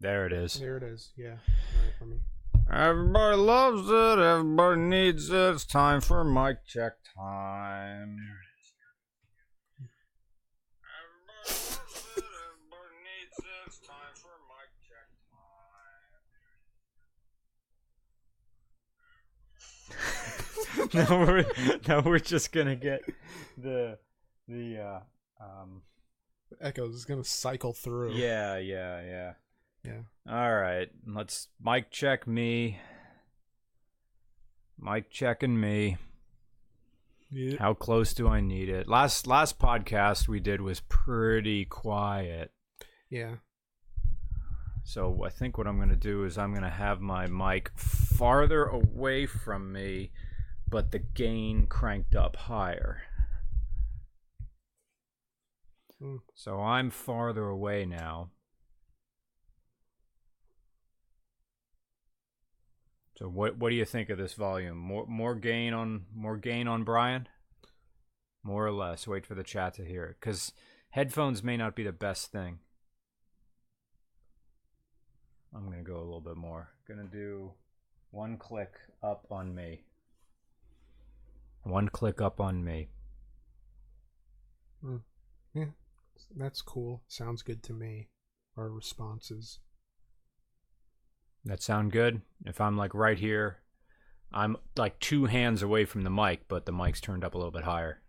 There 0.00 0.26
it 0.26 0.32
is. 0.32 0.54
There 0.60 0.76
it 0.76 0.82
is. 0.82 1.12
Yeah. 1.16 1.36
All 1.36 1.82
right, 1.82 1.94
let 2.00 2.08
me. 2.10 2.20
Everybody 4.20 4.80
needs 4.80 5.30
it. 5.30 5.34
It's 5.54 5.64
time 5.64 6.00
for 6.00 6.22
mic 6.22 6.58
check 6.66 6.92
time. 7.16 8.16
There 8.16 8.36
it 8.36 8.46
is. 8.60 8.72
Everybody 11.00 11.48
loves 11.48 12.04
it. 12.16 12.24
Everybody 12.44 12.96
needs 13.06 13.38
it. 13.38 13.44
It's 13.66 13.78
time 13.78 14.14
for 14.14 14.36
mic 14.52 14.70
check 14.84 15.08
time. 20.90 21.08
now 21.08 21.26
we're 21.26 21.44
now 21.88 22.00
we're 22.00 22.18
just 22.18 22.52
gonna 22.52 22.76
get 22.76 23.00
the 23.56 23.98
the 24.48 24.78
uh 24.78 25.00
um 25.42 25.82
Echoes 26.60 26.94
is 26.94 27.04
gonna 27.04 27.24
cycle 27.24 27.72
through. 27.72 28.12
yeah 28.12 28.56
yeah 28.58 29.00
yeah 29.02 29.32
Yeah. 29.86 30.02
all 30.32 30.54
right 30.54 30.88
let's 31.06 31.48
mic 31.62 31.90
check 31.90 32.26
me 32.26 32.78
mic 34.78 35.10
checking 35.10 35.58
me 35.60 35.96
Yeah. 37.30 37.56
how 37.58 37.74
close 37.74 38.12
do 38.14 38.26
i 38.28 38.40
need 38.40 38.68
it 38.68 38.88
last 38.88 39.26
last 39.26 39.58
podcast 39.58 40.26
we 40.28 40.40
did 40.40 40.60
was 40.60 40.80
pretty 40.80 41.64
quiet 41.64 42.50
Yeah. 43.10 43.36
so 44.84 45.22
i 45.24 45.30
think 45.30 45.56
what 45.58 45.66
i'm 45.66 45.78
gonna 45.78 45.96
do 45.96 46.24
is 46.24 46.36
i'm 46.36 46.52
gonna 46.52 46.68
have 46.70 47.00
my 47.00 47.26
mic 47.26 47.70
farther 47.76 48.64
away 48.64 49.26
from 49.26 49.72
me 49.72 50.10
but 50.68 50.90
the 50.90 50.98
gain 50.98 51.66
cranked 51.66 52.14
up 52.16 52.36
higher 52.36 53.02
Hmm. 55.98 56.16
So 56.34 56.60
I'm 56.60 56.90
farther 56.90 57.48
away 57.48 57.86
now. 57.86 58.28
So 63.18 63.28
what 63.28 63.56
what 63.56 63.70
do 63.70 63.76
you 63.76 63.84
think 63.84 64.10
of 64.10 64.18
this 64.18 64.34
volume? 64.34 64.76
More 64.76 65.06
more 65.06 65.34
gain 65.34 65.72
on 65.72 66.06
more 66.14 66.36
gain 66.36 66.68
on 66.68 66.84
Brian? 66.84 67.28
More 68.42 68.66
or 68.66 68.72
less. 68.72 69.06
Wait 69.06 69.26
for 69.26 69.34
the 69.34 69.42
chat 69.42 69.74
to 69.74 69.84
hear 69.84 70.04
it 70.04 70.20
cuz 70.20 70.52
headphones 70.90 71.42
may 71.42 71.56
not 71.56 71.74
be 71.74 71.82
the 71.82 71.92
best 71.92 72.30
thing. 72.30 72.60
I'm 75.54 75.72
to 75.72 75.78
go 75.82 75.96
a 75.96 76.04
little 76.04 76.20
bit 76.20 76.36
more. 76.36 76.68
To 76.88 76.94
do 77.04 77.52
one 78.10 78.36
click 78.36 78.72
up 79.02 79.26
on 79.30 79.54
me. 79.54 79.84
One 81.62 81.88
click 81.88 82.20
up 82.20 82.40
on 82.40 82.62
me. 82.62 82.88
Hmm. 84.82 84.98
Yeah. 85.54 85.70
That's 86.36 86.60
cool. 86.60 87.02
Sounds 87.08 87.42
good 87.42 87.62
to 87.64 87.72
me. 87.72 88.08
Our 88.56 88.70
responses. 88.70 89.60
That 91.46 91.62
sound 91.62 91.92
good? 91.92 92.22
If 92.44 92.60
I'm 92.60 92.76
like 92.76 92.92
right 92.92 93.18
here, 93.18 93.58
I'm 94.32 94.56
like 94.76 94.98
two 94.98 95.26
hands 95.26 95.62
away 95.62 95.84
from 95.84 96.02
the 96.02 96.10
mic, 96.10 96.48
but 96.48 96.66
the 96.66 96.72
mic's 96.72 97.00
turned 97.00 97.24
up 97.24 97.34
a 97.34 97.38
little 97.38 97.52
bit 97.52 97.62
higher. 97.62 98.02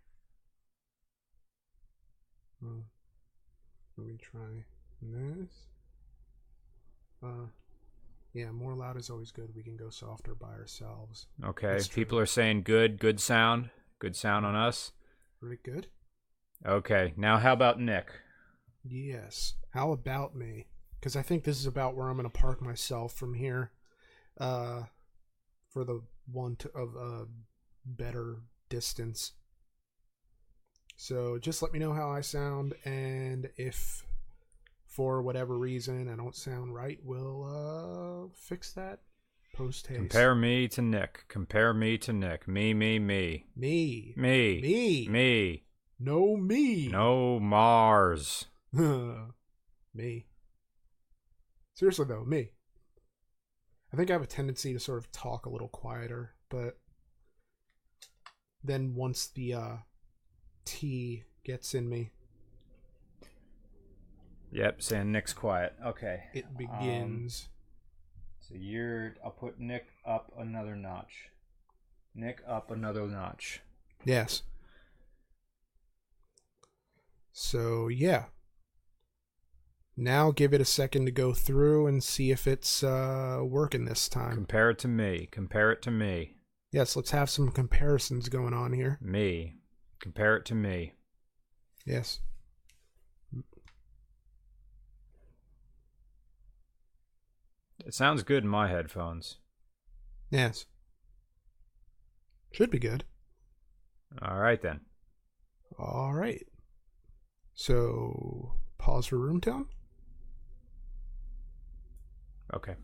Uh, 2.60 2.82
let 3.96 4.06
me 4.08 4.18
try 4.20 4.64
this. 5.00 5.50
Uh, 7.22 7.46
yeah, 8.34 8.50
more 8.50 8.74
loud 8.74 8.96
is 8.96 9.08
always 9.08 9.30
good. 9.30 9.50
We 9.54 9.62
can 9.62 9.76
go 9.76 9.88
softer 9.88 10.34
by 10.34 10.48
ourselves. 10.48 11.26
Okay. 11.44 11.78
People 11.94 12.18
are 12.18 12.26
saying 12.26 12.62
good, 12.62 12.98
good 12.98 13.20
sound. 13.20 13.70
Good 14.00 14.16
sound 14.16 14.46
on 14.46 14.56
us. 14.56 14.90
Pretty 15.40 15.60
good. 15.64 15.86
Okay. 16.66 17.14
Now 17.16 17.38
how 17.38 17.52
about 17.52 17.80
Nick? 17.80 18.08
Yes. 18.84 19.54
How 19.72 19.92
about 19.92 20.34
me? 20.34 20.66
Because 20.98 21.16
I 21.16 21.22
think 21.22 21.44
this 21.44 21.58
is 21.58 21.66
about 21.66 21.96
where 21.96 22.08
I'm 22.08 22.16
going 22.16 22.28
to 22.28 22.38
park 22.38 22.60
myself 22.60 23.12
from 23.14 23.34
here. 23.34 23.72
Uh, 24.38 24.82
for 25.68 25.84
the 25.84 26.00
want 26.32 26.66
of 26.74 26.94
a 26.96 27.26
better 27.84 28.38
distance. 28.68 29.32
So 30.96 31.38
just 31.38 31.62
let 31.62 31.72
me 31.72 31.78
know 31.78 31.92
how 31.92 32.10
I 32.10 32.20
sound, 32.22 32.74
and 32.84 33.48
if 33.56 34.04
for 34.86 35.22
whatever 35.22 35.56
reason 35.56 36.08
I 36.08 36.16
don't 36.16 36.34
sound 36.34 36.74
right, 36.74 36.98
we'll 37.04 37.44
uh 37.44 38.34
fix 38.34 38.72
that 38.72 39.00
post 39.54 39.86
haste. 39.86 40.00
Compare 40.00 40.34
me 40.34 40.66
to 40.68 40.82
Nick. 40.82 41.24
Compare 41.28 41.74
me 41.74 41.98
to 41.98 42.12
Nick. 42.12 42.48
Me, 42.48 42.74
me, 42.74 42.98
me. 42.98 43.46
me, 43.54 44.14
Me. 44.16 44.60
me, 44.60 45.08
Me. 45.08 45.62
no 46.00 46.36
me, 46.36 46.88
No 46.88 47.38
Mars. 47.38 48.46
me. 48.72 50.26
Seriously 51.78 52.06
though, 52.06 52.24
me. 52.24 52.50
I 53.92 53.96
think 53.96 54.10
I 54.10 54.14
have 54.14 54.22
a 54.22 54.26
tendency 54.26 54.72
to 54.72 54.80
sort 54.80 54.98
of 54.98 55.12
talk 55.12 55.46
a 55.46 55.48
little 55.48 55.68
quieter, 55.68 56.34
but 56.48 56.76
then 58.64 58.96
once 58.96 59.28
the 59.28 59.54
uh 59.54 59.76
tea 60.64 61.22
gets 61.44 61.74
in 61.74 61.88
me, 61.88 62.10
Yep, 64.50 64.82
saying 64.82 65.12
Nick's 65.12 65.32
quiet. 65.32 65.74
Okay. 65.86 66.24
it 66.34 66.46
Um, 66.46 66.54
begins. 66.56 67.48
So 68.40 68.54
you're 68.56 69.14
I'll 69.24 69.30
put 69.30 69.60
Nick 69.60 69.86
up 70.04 70.32
another 70.36 70.74
notch. 70.74 71.30
Nick 72.12 72.40
up 72.44 72.72
another 72.72 73.06
notch. 73.06 73.60
yes. 74.04 74.42
So 77.30 77.86
yeah. 77.86 78.24
Now 80.00 80.30
give 80.30 80.54
it 80.54 80.60
a 80.60 80.64
second 80.64 81.06
to 81.06 81.10
go 81.10 81.32
through 81.32 81.88
and 81.88 82.04
see 82.04 82.30
if 82.30 82.46
it's 82.46 82.84
uh 82.84 83.40
working 83.42 83.84
this 83.84 84.08
time. 84.08 84.34
Compare 84.36 84.70
it 84.70 84.78
to 84.78 84.88
me. 84.88 85.26
Compare 85.32 85.72
it 85.72 85.82
to 85.82 85.90
me. 85.90 86.36
Yes, 86.70 86.94
let's 86.94 87.10
have 87.10 87.28
some 87.28 87.50
comparisons 87.50 88.28
going 88.28 88.54
on 88.54 88.72
here. 88.72 89.00
Me. 89.02 89.56
Compare 89.98 90.36
it 90.36 90.44
to 90.46 90.54
me. 90.54 90.92
Yes. 91.84 92.20
It 97.84 97.92
sounds 97.92 98.22
good 98.22 98.44
in 98.44 98.48
my 98.48 98.68
headphones. 98.68 99.38
Yes. 100.30 100.66
Should 102.52 102.70
be 102.70 102.78
good. 102.78 103.02
All 104.22 104.38
right 104.38 104.62
then. 104.62 104.82
All 105.76 106.12
right. 106.12 106.46
So, 107.54 108.54
pause 108.78 109.06
for 109.06 109.18
room 109.18 109.40
tone. 109.40 109.66
Okay. 112.54 112.74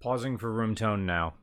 Pausing 0.00 0.36
for 0.36 0.50
room 0.52 0.74
tone 0.74 1.06
now. 1.06 1.34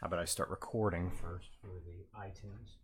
How 0.00 0.06
about 0.06 0.20
I 0.20 0.26
start 0.26 0.48
recording 0.48 1.10
first 1.10 1.48
for 1.60 1.68
the 1.84 2.06
iTunes? 2.18 2.76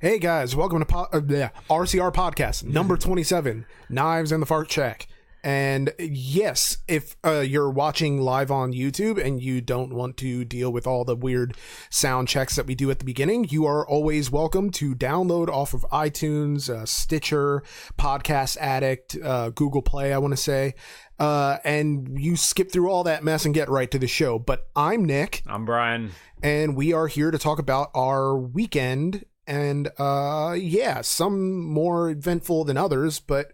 Hey 0.00 0.18
guys, 0.18 0.56
welcome 0.56 0.78
to 0.78 0.86
po- 0.86 1.08
uh, 1.12 1.20
yeah, 1.28 1.50
RCR 1.68 2.12
podcast 2.12 2.64
number 2.64 2.96
27, 2.96 3.66
Knives 3.90 4.32
and 4.32 4.40
the 4.40 4.46
Fart 4.46 4.68
Check. 4.68 5.06
And 5.44 5.92
yes, 5.98 6.78
if 6.88 7.16
uh, 7.24 7.40
you're 7.40 7.70
watching 7.70 8.20
live 8.20 8.50
on 8.50 8.72
YouTube 8.72 9.22
and 9.22 9.42
you 9.42 9.60
don't 9.62 9.92
want 9.92 10.16
to 10.18 10.44
deal 10.46 10.70
with 10.70 10.86
all 10.86 11.04
the 11.04 11.16
weird 11.16 11.54
sound 11.90 12.28
checks 12.28 12.56
that 12.56 12.66
we 12.66 12.74
do 12.74 12.90
at 12.90 12.98
the 12.98 13.04
beginning, 13.04 13.46
you 13.50 13.66
are 13.66 13.86
always 13.86 14.30
welcome 14.30 14.70
to 14.72 14.94
download 14.94 15.48
off 15.48 15.72
of 15.74 15.82
iTunes, 15.92 16.68
uh, 16.70 16.84
Stitcher, 16.86 17.62
Podcast 17.98 18.56
Addict, 18.58 19.16
uh, 19.22 19.50
Google 19.50 19.82
Play, 19.82 20.12
I 20.14 20.18
want 20.18 20.32
to 20.32 20.36
say. 20.42 20.74
Uh, 21.18 21.58
and 21.64 22.18
you 22.18 22.36
skip 22.36 22.70
through 22.72 22.90
all 22.90 23.04
that 23.04 23.22
mess 23.24 23.44
and 23.44 23.54
get 23.54 23.68
right 23.68 23.90
to 23.90 23.98
the 23.98 24.06
show. 24.08 24.38
But 24.38 24.66
I'm 24.74 25.04
Nick 25.04 25.42
I'm 25.46 25.66
Brian. 25.66 26.12
and 26.42 26.74
we 26.74 26.94
are 26.94 27.06
here 27.06 27.30
to 27.30 27.38
talk 27.38 27.58
about 27.58 27.90
our 27.94 28.34
weekend 28.36 29.24
and 29.50 29.90
uh 29.98 30.54
yeah 30.56 31.00
some 31.00 31.60
more 31.64 32.08
eventful 32.10 32.64
than 32.64 32.76
others 32.76 33.18
but 33.18 33.52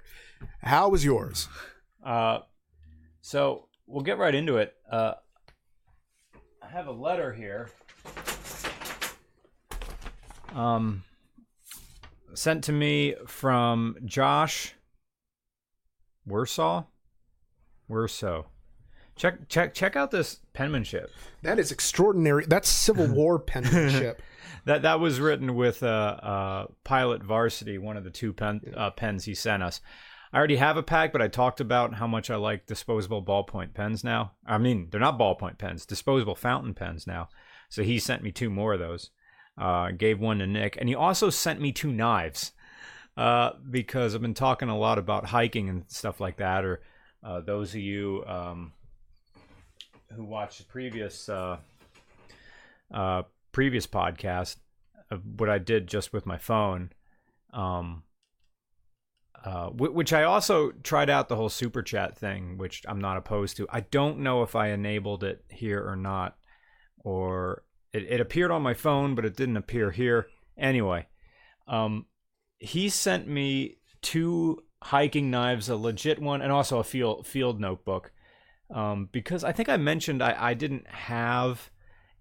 how 0.62 0.88
was 0.90 1.04
yours 1.04 1.48
Uh, 2.04 2.40
so 3.20 3.66
we'll 3.86 4.04
get 4.04 4.18
right 4.18 4.34
into 4.34 4.58
it. 4.58 4.74
Uh, 4.88 5.14
I 6.62 6.68
have 6.68 6.86
a 6.86 6.92
letter 6.92 7.32
here. 7.32 7.70
Um, 10.54 11.02
sent 12.34 12.62
to 12.64 12.72
me 12.72 13.14
from 13.26 13.96
Josh 14.04 14.74
Warsaw. 16.26 16.84
Warsaw. 17.88 18.44
Check 19.16 19.48
check 19.48 19.74
check 19.74 19.96
out 19.96 20.10
this 20.10 20.40
penmanship. 20.52 21.10
That 21.42 21.58
is 21.58 21.72
extraordinary. 21.72 22.44
That's 22.46 22.68
Civil 22.68 23.08
War 23.08 23.38
penmanship. 23.52 24.22
That 24.64 24.82
that 24.82 25.00
was 25.00 25.20
written 25.20 25.54
with 25.54 25.82
uh, 25.82 25.86
uh, 25.86 26.66
Pilot 26.84 27.22
Varsity, 27.22 27.78
one 27.78 27.96
of 27.96 28.04
the 28.04 28.10
two 28.10 28.32
pen, 28.32 28.60
uh, 28.76 28.90
pens 28.90 29.24
he 29.24 29.34
sent 29.34 29.62
us. 29.62 29.80
I 30.32 30.38
already 30.38 30.56
have 30.56 30.76
a 30.76 30.82
pack, 30.82 31.12
but 31.12 31.22
I 31.22 31.28
talked 31.28 31.60
about 31.60 31.94
how 31.94 32.06
much 32.06 32.30
I 32.30 32.36
like 32.36 32.66
disposable 32.66 33.22
ballpoint 33.22 33.74
pens 33.74 34.02
now. 34.02 34.32
I 34.44 34.58
mean, 34.58 34.88
they're 34.90 35.00
not 35.00 35.18
ballpoint 35.18 35.58
pens, 35.58 35.86
disposable 35.86 36.34
fountain 36.34 36.74
pens 36.74 37.06
now. 37.06 37.28
So 37.68 37.82
he 37.82 37.98
sent 37.98 38.22
me 38.22 38.32
two 38.32 38.50
more 38.50 38.74
of 38.74 38.80
those. 38.80 39.10
Uh, 39.56 39.90
gave 39.92 40.20
one 40.20 40.38
to 40.38 40.46
Nick, 40.46 40.76
and 40.78 40.88
he 40.88 40.94
also 40.94 41.30
sent 41.30 41.60
me 41.60 41.72
two 41.72 41.90
knives 41.90 42.52
uh, 43.16 43.52
because 43.70 44.14
I've 44.14 44.20
been 44.20 44.34
talking 44.34 44.68
a 44.68 44.76
lot 44.76 44.98
about 44.98 45.26
hiking 45.26 45.70
and 45.70 45.84
stuff 45.88 46.20
like 46.20 46.36
that. 46.36 46.64
Or 46.64 46.82
uh, 47.24 47.40
those 47.40 47.70
of 47.70 47.80
you 47.80 48.22
um, 48.26 48.72
who 50.14 50.24
watched 50.24 50.58
the 50.58 50.64
previous 50.64 51.28
uh, 51.30 51.56
uh, 52.92 53.22
previous 53.56 53.86
podcast, 53.86 54.56
of 55.10 55.22
what 55.38 55.48
I 55.48 55.56
did 55.56 55.86
just 55.86 56.12
with 56.12 56.26
my 56.26 56.36
phone, 56.36 56.92
um, 57.54 58.02
uh, 59.42 59.70
wh- 59.70 59.94
which 59.94 60.12
I 60.12 60.24
also 60.24 60.72
tried 60.82 61.08
out 61.08 61.30
the 61.30 61.36
whole 61.36 61.48
super 61.48 61.82
chat 61.82 62.18
thing, 62.18 62.58
which 62.58 62.82
I'm 62.86 63.00
not 63.00 63.16
opposed 63.16 63.56
to. 63.56 63.66
I 63.70 63.80
don't 63.80 64.18
know 64.18 64.42
if 64.42 64.54
I 64.54 64.68
enabled 64.72 65.24
it 65.24 65.42
here 65.48 65.82
or 65.82 65.96
not, 65.96 66.36
or 66.98 67.64
it, 67.94 68.02
it 68.02 68.20
appeared 68.20 68.50
on 68.50 68.60
my 68.60 68.74
phone, 68.74 69.14
but 69.14 69.24
it 69.24 69.38
didn't 69.38 69.56
appear 69.56 69.90
here. 69.90 70.26
Anyway, 70.58 71.06
um, 71.66 72.04
he 72.58 72.90
sent 72.90 73.26
me 73.26 73.78
two 74.02 74.64
hiking 74.82 75.30
knives, 75.30 75.70
a 75.70 75.76
legit 75.76 76.18
one, 76.18 76.42
and 76.42 76.52
also 76.52 76.78
a 76.78 76.84
field 76.84 77.26
field 77.26 77.58
notebook. 77.58 78.12
Um, 78.68 79.08
because 79.10 79.44
I 79.44 79.52
think 79.52 79.70
I 79.70 79.78
mentioned 79.78 80.22
I, 80.22 80.36
I 80.38 80.52
didn't 80.52 80.86
have 80.88 81.70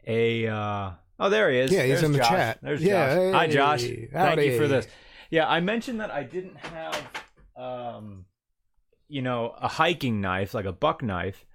a. 0.08 0.48
Uh, 0.48 0.92
oh, 1.19 1.29
there 1.29 1.50
he 1.50 1.59
is. 1.59 1.71
Yeah, 1.71 1.81
he's 1.81 1.89
There's 1.94 2.03
in 2.03 2.12
the 2.13 2.17
Josh. 2.19 2.29
chat. 2.29 2.59
There's 2.62 2.83
Yeah, 2.83 3.15
Josh. 3.15 3.33
Hi, 3.33 3.47
hey, 3.47 3.53
Josh. 3.53 3.81
Thank 4.12 4.41
you 4.41 4.57
for 4.57 4.67
this. 4.67 4.88
Yeah, 5.29 5.47
I 5.47 5.59
mentioned 5.59 6.00
that 6.01 6.12
I 6.12 6.23
didn't 6.23 6.57
have, 6.57 7.07
um, 7.56 8.25
you 9.07 9.21
know, 9.21 9.56
a 9.57 9.67
hiking 9.67 10.21
knife 10.21 10.53
like 10.53 10.65
a 10.65 10.71
buck 10.71 11.01
knife, 11.01 11.45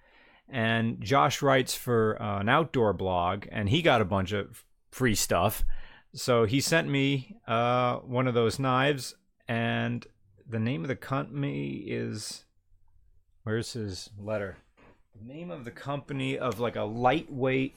and 0.49 1.01
Josh 1.01 1.41
writes 1.43 1.75
for 1.75 2.21
uh, 2.21 2.41
an 2.41 2.49
outdoor 2.49 2.93
blog, 2.93 3.47
and 3.51 3.69
he 3.69 3.83
got 3.83 4.01
a 4.01 4.05
bunch 4.05 4.33
of 4.33 4.65
free 4.91 5.15
stuff. 5.15 5.65
So 6.13 6.45
he 6.45 6.61
sent 6.61 6.89
me 6.89 7.37
uh, 7.47 7.99
one 7.99 8.27
of 8.27 8.35
those 8.35 8.59
knives, 8.59 9.15
and 9.47 10.05
the 10.49 10.59
name 10.59 10.83
of 10.83 10.89
the 10.89 10.97
company 10.97 11.85
is. 11.87 12.45
Where's 13.43 13.73
his 13.73 14.11
letter? 14.19 14.59
The 15.19 15.33
name 15.33 15.51
of 15.51 15.65
the 15.65 15.71
company 15.71 16.37
of 16.39 16.61
like 16.61 16.77
a 16.77 16.83
lightweight 16.83 17.75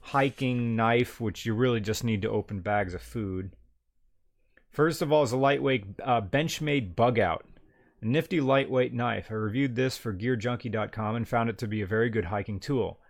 hiking 0.00 0.76
knife, 0.76 1.20
which 1.20 1.46
you 1.46 1.54
really 1.54 1.80
just 1.80 2.04
need 2.04 2.22
to 2.22 2.30
open 2.30 2.60
bags 2.60 2.94
of 2.94 3.02
food. 3.02 3.52
First 4.70 5.02
of 5.02 5.12
all, 5.12 5.22
is 5.22 5.32
a 5.32 5.36
lightweight 5.36 5.84
uh, 6.02 6.20
Benchmade 6.20 6.94
Bug 6.94 7.18
Out. 7.18 7.46
A 8.02 8.06
nifty 8.06 8.40
lightweight 8.40 8.94
knife. 8.94 9.26
I 9.30 9.34
reviewed 9.34 9.76
this 9.76 9.96
for 9.96 10.14
GearJunkie.com 10.14 11.16
and 11.16 11.28
found 11.28 11.50
it 11.50 11.58
to 11.58 11.68
be 11.68 11.82
a 11.82 11.86
very 11.86 12.08
good 12.08 12.26
hiking 12.26 12.58
tool. 12.60 13.00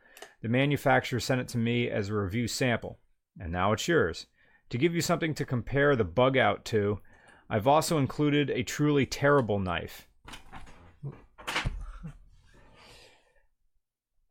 The 0.42 0.48
manufacturer 0.48 1.20
sent 1.20 1.40
it 1.40 1.48
to 1.48 1.58
me 1.58 1.88
as 1.88 2.08
a 2.08 2.14
review 2.14 2.48
sample, 2.48 2.98
and 3.38 3.52
now 3.52 3.72
it's 3.72 3.86
yours. 3.86 4.26
To 4.70 4.78
give 4.78 4.94
you 4.94 5.00
something 5.00 5.34
to 5.34 5.44
compare 5.44 5.94
the 5.94 6.04
Bug 6.04 6.36
Out 6.36 6.64
to, 6.66 7.00
I've 7.48 7.66
also 7.66 7.98
included 7.98 8.50
a 8.50 8.62
truly 8.62 9.06
terrible 9.06 9.58
knife. 9.58 10.08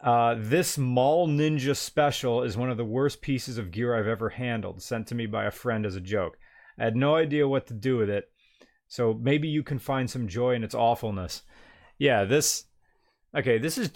Uh, 0.02 0.36
this 0.38 0.78
Mall 0.78 1.28
Ninja 1.28 1.76
Special 1.76 2.44
is 2.44 2.56
one 2.56 2.70
of 2.70 2.78
the 2.78 2.86
worst 2.86 3.22
pieces 3.22 3.58
of 3.58 3.72
gear 3.72 3.96
I've 3.96 4.08
ever 4.08 4.30
handled, 4.30 4.82
sent 4.82 5.08
to 5.08 5.16
me 5.16 5.26
by 5.26 5.46
a 5.46 5.52
friend 5.52 5.86
as 5.86 5.96
a 5.96 6.02
joke. 6.02 6.38
I 6.78 6.86
had 6.86 6.96
no 6.96 7.16
idea 7.16 7.48
what 7.48 7.68
to 7.68 7.74
do 7.74 7.98
with 7.98 8.10
it, 8.10 8.32
so 8.88 9.14
maybe 9.14 9.50
you 9.50 9.62
can 9.62 9.78
find 9.78 10.10
some 10.10 10.30
joy 10.30 10.56
in 10.56 10.64
its 10.64 10.76
awfulness. 10.76 11.42
Yeah, 11.98 12.24
this. 12.24 12.66
Okay, 13.36 13.58
this 13.58 13.78
is. 13.78 13.92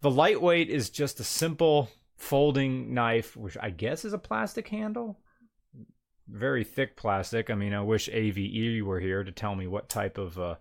The 0.00 0.10
lightweight 0.10 0.68
is 0.68 0.90
just 0.90 1.20
a 1.20 1.24
simple 1.24 1.88
folding 2.16 2.92
knife, 2.92 3.36
which 3.36 3.56
I 3.60 3.70
guess 3.70 4.04
is 4.04 4.12
a 4.12 4.18
plastic 4.18 4.68
handle. 4.68 5.20
Very 6.28 6.64
thick 6.64 6.96
plastic. 6.96 7.48
I 7.48 7.54
mean, 7.54 7.74
I 7.74 7.80
wish 7.80 8.08
AVE 8.08 8.84
were 8.84 9.00
here 9.00 9.24
to 9.24 9.32
tell 9.32 9.54
me 9.54 9.66
what 9.66 9.88
type 9.88 10.18
of 10.18 10.38
uh, 10.38 10.54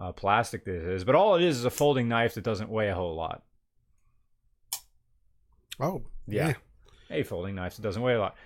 uh, 0.00 0.12
plastic 0.12 0.64
this 0.64 0.82
is, 0.82 1.04
but 1.04 1.14
all 1.14 1.34
it 1.34 1.42
is 1.42 1.58
is 1.58 1.64
a 1.64 1.70
folding 1.70 2.08
knife 2.08 2.34
that 2.34 2.44
doesn't 2.44 2.70
weigh 2.70 2.88
a 2.88 2.94
whole 2.94 3.14
lot. 3.14 3.42
Oh, 5.80 6.02
Yeah. 6.26 6.54
A 7.10 7.22
folding 7.22 7.54
knife 7.54 7.76
doesn't 7.78 8.02
weigh 8.02 8.14
a 8.14 8.20
lot. 8.20 8.36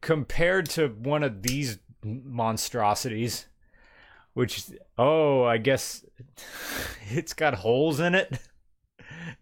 Compared 0.00 0.68
to 0.70 0.88
one 0.88 1.22
of 1.24 1.42
these 1.42 1.78
monstrosities, 2.04 3.46
which, 4.34 4.70
oh, 4.96 5.44
I 5.44 5.58
guess 5.58 6.04
it's 7.10 7.32
got 7.32 7.54
holes 7.54 8.00
in 8.00 8.14
it. 8.14 8.38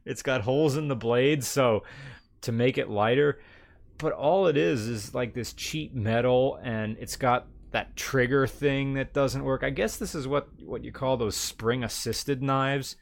It's 0.04 0.22
got 0.22 0.40
holes 0.42 0.76
in 0.76 0.88
the 0.88 0.96
blade, 0.96 1.44
so 1.44 1.84
to 2.42 2.52
make 2.52 2.78
it 2.78 2.88
lighter. 2.88 3.40
But 3.98 4.12
all 4.12 4.46
it 4.46 4.56
is 4.56 4.88
is 4.88 5.14
like 5.14 5.34
this 5.34 5.52
cheap 5.52 5.94
metal, 5.94 6.58
and 6.62 6.96
it's 6.98 7.16
got 7.16 7.46
that 7.72 7.96
trigger 7.96 8.46
thing 8.46 8.94
that 8.94 9.12
doesn't 9.12 9.44
work. 9.44 9.62
I 9.62 9.70
guess 9.70 9.98
this 9.98 10.14
is 10.14 10.26
what, 10.26 10.48
what 10.64 10.84
you 10.84 10.90
call 10.90 11.16
those 11.16 11.36
spring 11.36 11.84
assisted 11.84 12.42
knives 12.42 12.96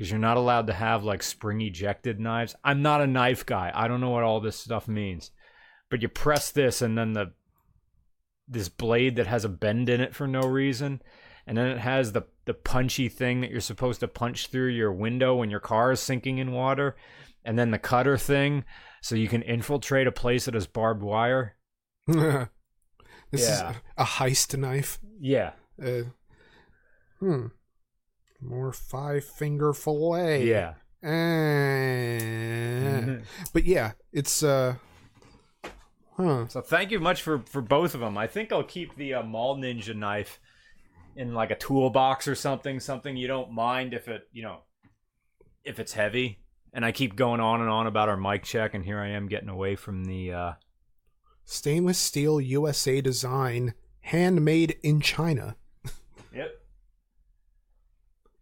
because 0.00 0.10
you're 0.10 0.18
not 0.18 0.38
allowed 0.38 0.66
to 0.66 0.72
have 0.72 1.04
like 1.04 1.22
spring 1.22 1.60
ejected 1.60 2.18
knives. 2.18 2.56
I'm 2.64 2.80
not 2.80 3.02
a 3.02 3.06
knife 3.06 3.44
guy. 3.44 3.70
I 3.74 3.86
don't 3.86 4.00
know 4.00 4.08
what 4.08 4.22
all 4.22 4.40
this 4.40 4.56
stuff 4.56 4.88
means. 4.88 5.30
But 5.90 6.00
you 6.00 6.08
press 6.08 6.50
this 6.50 6.80
and 6.80 6.96
then 6.96 7.12
the 7.12 7.34
this 8.48 8.70
blade 8.70 9.16
that 9.16 9.26
has 9.26 9.44
a 9.44 9.48
bend 9.50 9.90
in 9.90 10.00
it 10.00 10.14
for 10.14 10.26
no 10.26 10.40
reason 10.40 11.02
and 11.46 11.58
then 11.58 11.66
it 11.66 11.76
has 11.80 12.12
the 12.12 12.22
the 12.46 12.54
punchy 12.54 13.10
thing 13.10 13.42
that 13.42 13.50
you're 13.50 13.60
supposed 13.60 14.00
to 14.00 14.08
punch 14.08 14.46
through 14.46 14.68
your 14.68 14.90
window 14.90 15.34
when 15.36 15.50
your 15.50 15.60
car 15.60 15.92
is 15.92 16.00
sinking 16.00 16.38
in 16.38 16.50
water 16.52 16.96
and 17.44 17.58
then 17.58 17.70
the 17.70 17.78
cutter 17.78 18.16
thing 18.16 18.64
so 19.02 19.14
you 19.14 19.28
can 19.28 19.42
infiltrate 19.42 20.06
a 20.06 20.12
place 20.12 20.46
that 20.46 20.54
has 20.54 20.66
barbed 20.66 21.02
wire. 21.02 21.56
this 22.06 22.48
Yeah. 23.34 23.72
is 23.72 23.76
a 23.98 24.04
heist 24.04 24.56
knife. 24.58 24.98
Yeah. 25.20 25.52
Uh, 25.78 26.04
hmm. 27.18 27.48
More 28.40 28.72
five 28.72 29.24
finger 29.24 29.72
fillet. 29.72 30.46
Yeah. 30.46 30.74
Eh. 31.02 32.20
But 33.52 33.64
yeah, 33.64 33.92
it's 34.12 34.42
uh. 34.42 34.76
Huh. 36.16 36.48
So 36.48 36.60
thank 36.60 36.90
you 36.90 37.00
much 37.00 37.22
for 37.22 37.40
for 37.40 37.60
both 37.62 37.94
of 37.94 38.00
them. 38.00 38.18
I 38.18 38.26
think 38.26 38.52
I'll 38.52 38.62
keep 38.62 38.96
the 38.96 39.14
uh, 39.14 39.22
Mall 39.22 39.56
Ninja 39.56 39.94
knife 39.94 40.38
in 41.16 41.34
like 41.34 41.50
a 41.50 41.56
toolbox 41.56 42.28
or 42.28 42.34
something, 42.34 42.80
something 42.80 43.16
you 43.16 43.26
don't 43.26 43.52
mind 43.52 43.94
if 43.94 44.08
it, 44.08 44.28
you 44.32 44.42
know, 44.42 44.60
if 45.64 45.78
it's 45.78 45.92
heavy. 45.92 46.38
And 46.72 46.84
I 46.84 46.92
keep 46.92 47.16
going 47.16 47.40
on 47.40 47.60
and 47.60 47.68
on 47.70 47.86
about 47.86 48.08
our 48.08 48.16
mic 48.16 48.44
check, 48.44 48.74
and 48.74 48.84
here 48.84 49.00
I 49.00 49.08
am 49.08 49.28
getting 49.28 49.48
away 49.48 49.76
from 49.76 50.04
the. 50.04 50.32
uh 50.32 50.52
Stainless 51.44 51.98
steel 51.98 52.40
USA 52.40 53.00
design, 53.00 53.74
handmade 54.02 54.76
in 54.84 55.00
China. 55.00 55.56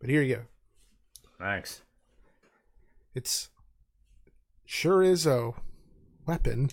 But 0.00 0.10
here 0.10 0.22
you 0.22 0.36
go. 0.36 0.42
Thanks. 1.38 1.82
It's 3.14 3.48
sure 4.64 5.02
is 5.02 5.26
a 5.26 5.52
weapon. 6.26 6.70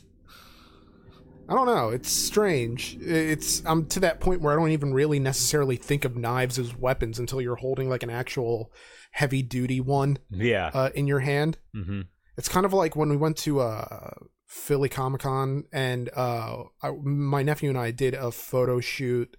I 1.48 1.53
don't 1.53 1.67
know. 1.67 1.89
It's 1.89 2.10
strange. 2.10 2.98
It's 3.00 3.63
I'm 3.65 3.86
to 3.88 4.00
that 4.01 4.20
point 4.20 4.41
where 4.41 4.53
I 4.53 4.55
don't 4.55 4.72
even 4.72 4.94
really 4.94 5.20
necessarily 5.20 5.75
think 5.75 6.03
of 6.03 6.15
knives 6.15 6.58
as 6.58 6.75
weapons 6.75 7.20
until 7.20 7.39
you're 7.41 7.55
holding 7.55 7.88
like 7.89 8.01
an 8.03 8.10
actual 8.10 8.72
heavy 9.12 9.41
duty 9.44 9.79
one 9.79 10.17
Yeah. 10.32 10.72
uh, 10.74 10.89
in 10.96 11.08
your 11.08 11.20
hand. 11.20 11.58
mm-hmm. 11.75 12.01
It's 12.38 12.50
kind 12.50 12.65
of 12.65 12.74
like 12.74 12.96
when 12.96 13.10
we 13.10 13.15
went 13.15 13.38
to 13.38 13.62
uh, 13.62 14.10
Philly 14.48 14.89
Comic 14.89 15.22
Con 15.22 15.63
and 15.72 16.10
uh, 16.15 16.63
I, 16.82 16.91
my 17.03 17.44
nephew 17.44 17.70
and 17.70 17.77
I 17.77 17.91
did 17.91 18.13
a 18.13 18.32
photo 18.32 18.79
shoot 18.82 19.38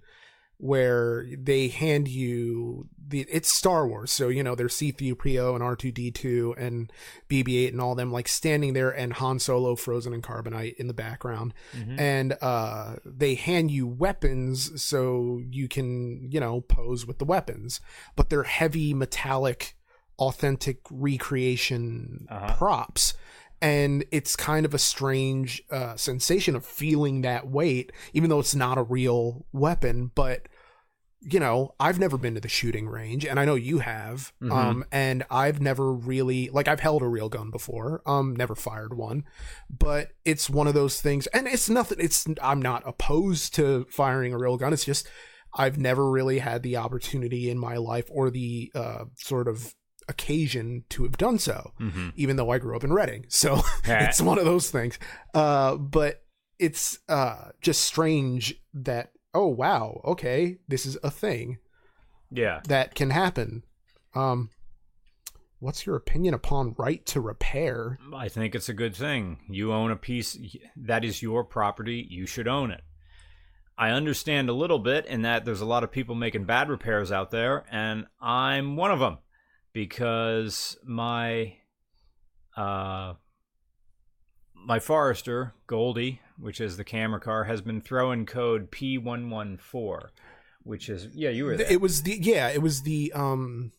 where 0.59 1.27
they 1.37 1.69
hand 1.69 2.09
you 2.09 2.89
the 3.09 3.21
it's 3.31 3.49
Star 3.55 3.87
Wars, 3.87 4.11
so 4.11 4.29
you 4.29 4.43
know 4.43 4.55
there's 4.55 4.75
C3PO 4.75 5.55
and 5.55 5.63
R2D2 5.63 6.55
and 6.59 6.91
BB-8 7.29 7.69
and 7.69 7.81
all 7.81 7.95
them 7.95 8.11
like 8.11 8.27
standing 8.27 8.73
there 8.73 8.91
and 8.91 9.13
Han 9.13 9.39
Solo 9.39 9.77
frozen 9.77 10.13
in 10.13 10.23
carbonite 10.23 10.75
in 10.77 10.87
the 10.89 10.95
background, 10.95 11.55
Mhm. 11.77 12.01
and 12.01 12.37
uh, 12.41 12.97
they 13.05 13.35
hand 13.37 13.71
you 13.71 13.87
weapons 13.87 14.83
so 14.83 15.41
you 15.51 15.69
can 15.69 16.29
you 16.33 16.41
know 16.41 16.63
pose 16.63 17.07
with 17.07 17.19
the 17.19 17.25
weapons, 17.25 17.81
but 18.17 18.29
they're 18.31 18.43
heavy 18.45 18.93
metallic, 18.95 19.77
authentic 20.19 20.79
recreation 20.91 22.27
Uh-huh. 22.31 22.55
props. 22.57 23.15
And 23.61 24.05
it's 24.11 24.37
kind 24.37 24.67
of 24.67 24.75
a 24.75 24.79
strange 24.79 25.63
uh, 25.71 25.97
sensation 25.97 26.57
of 26.57 26.65
feeling 26.65 27.23
that 27.23 27.49
weight, 27.49 27.93
even 28.13 28.31
though 28.31 28.41
it's 28.41 28.55
not 28.55 28.79
a 28.79 28.83
real 28.83 29.47
weapon. 29.53 30.11
But 30.15 30.49
you 31.29 31.41
know, 31.41 31.75
I've 31.81 31.99
never 31.99 32.17
been 32.19 32.35
to 32.35 32.41
the 32.41 32.49
shooting 32.49 32.89
range, 32.89 33.25
and 33.25 33.41
I 33.41 33.45
know 33.45 33.57
you 33.57 33.79
have. 33.81 34.33
Mhm. 34.41 34.53
Um, 34.53 34.85
and 34.93 35.25
I've 35.31 35.61
never 35.61 35.93
really 35.93 36.51
like 36.51 36.69
I've 36.69 36.81
held 36.81 37.03
a 37.03 37.09
real 37.09 37.29
gun 37.29 37.51
before. 37.51 38.03
Um, 38.07 38.37
never 38.37 38.55
fired 38.55 38.95
one, 38.95 39.25
but 39.69 40.11
it's 40.25 40.49
one 40.49 40.67
of 40.67 40.75
those 40.75 41.01
things, 41.01 41.27
and 41.29 41.49
it's 41.49 41.69
nothing. 41.69 41.99
It's 42.01 42.27
I'm 42.41 42.63
not 42.63 42.83
opposed 42.87 43.55
to 43.57 43.87
firing 43.91 44.35
a 44.35 44.39
real 44.39 44.57
gun. 44.57 44.73
It's 44.73 44.85
just 44.85 45.09
I've 45.55 45.79
never 45.79 46.09
really 46.11 46.39
had 46.39 46.63
the 46.63 46.77
opportunity 46.77 47.51
in 47.51 47.59
my 47.59 47.77
life 47.77 48.09
or 48.11 48.31
the 48.31 48.71
uh, 48.75 49.05
sort 49.17 49.49
of 49.49 49.75
occasion 50.09 50.85
to 50.91 51.03
have 51.05 51.17
done 51.17 51.39
so 51.39 51.73
Mm-hmm. 51.81 52.11
even 52.17 52.37
though 52.37 52.51
I 52.51 52.59
grew 52.59 52.77
up 52.77 52.85
in 52.85 52.93
Reading. 52.93 53.27
So 53.31 53.61
it's 53.85 54.21
one 54.21 54.39
of 54.39 54.45
those 54.45 54.71
things. 54.71 54.99
Uh, 55.35 55.77
but 55.77 56.23
it's 56.59 56.99
uh, 57.09 57.51
just 57.61 57.83
strange 57.83 58.55
that, 58.73 59.13
oh, 59.35 59.49
wow, 59.49 60.01
okay, 60.05 60.59
this 60.69 60.87
is 60.87 60.97
a 61.03 61.11
thing 61.11 61.59
yeah. 62.31 62.61
that 62.69 62.95
can 62.95 63.11
happen. 63.11 63.63
Um, 64.15 64.51
what's 65.59 65.85
your 65.85 65.97
opinion 65.97 66.33
upon 66.35 66.75
right 66.79 67.05
to 67.07 67.21
repair? 67.21 67.99
I 68.15 68.29
think 68.29 68.55
it's 68.55 68.69
a 68.69 68.75
good 68.75 68.97
thing. 68.97 69.39
You 69.51 69.73
own 69.73 69.91
a 69.91 69.97
piece 69.97 70.39
that 70.77 71.05
is 71.05 71.21
your 71.23 71.45
property. 71.45 72.07
You 72.09 72.27
should 72.27 72.49
own 72.49 72.71
it. 72.71 72.83
I 73.79 73.91
understand 73.91 74.49
a 74.49 74.55
little 74.55 74.79
bit 74.79 75.05
in 75.05 75.23
that 75.23 75.45
there's 75.45 75.61
a 75.61 75.67
lot 75.67 75.85
of 75.85 75.93
people 75.93 76.15
making 76.15 76.45
bad 76.45 76.71
repairs 76.71 77.13
out 77.13 77.31
there, 77.31 77.67
and 77.71 78.07
I'm 78.21 78.77
one 78.77 78.91
of 78.91 79.01
them 79.01 79.19
because 79.77 80.79
my 80.87 81.53
uh, 82.57 83.13
my 84.55 84.79
Forester 84.79 85.53
Goldie, 85.67 86.23
which 86.39 86.63
is 86.63 86.79
the 86.79 86.83
camera 86.83 87.21
car, 87.21 87.45
has 87.45 87.61
been 87.61 87.83
throwing 87.83 88.25
code 88.25 88.71
P114, 88.71 90.09
which 90.63 90.89
is 90.89 91.09
yeah, 91.13 91.29
you 91.29 91.45
were 91.45 91.59
there. 91.59 91.71
It 91.71 91.83
was 91.83 92.05
the, 92.05 92.17
yeah, 92.19 92.49
it 92.49 92.63
was 92.63 92.85
the, 92.85 93.13
um, 93.13 93.73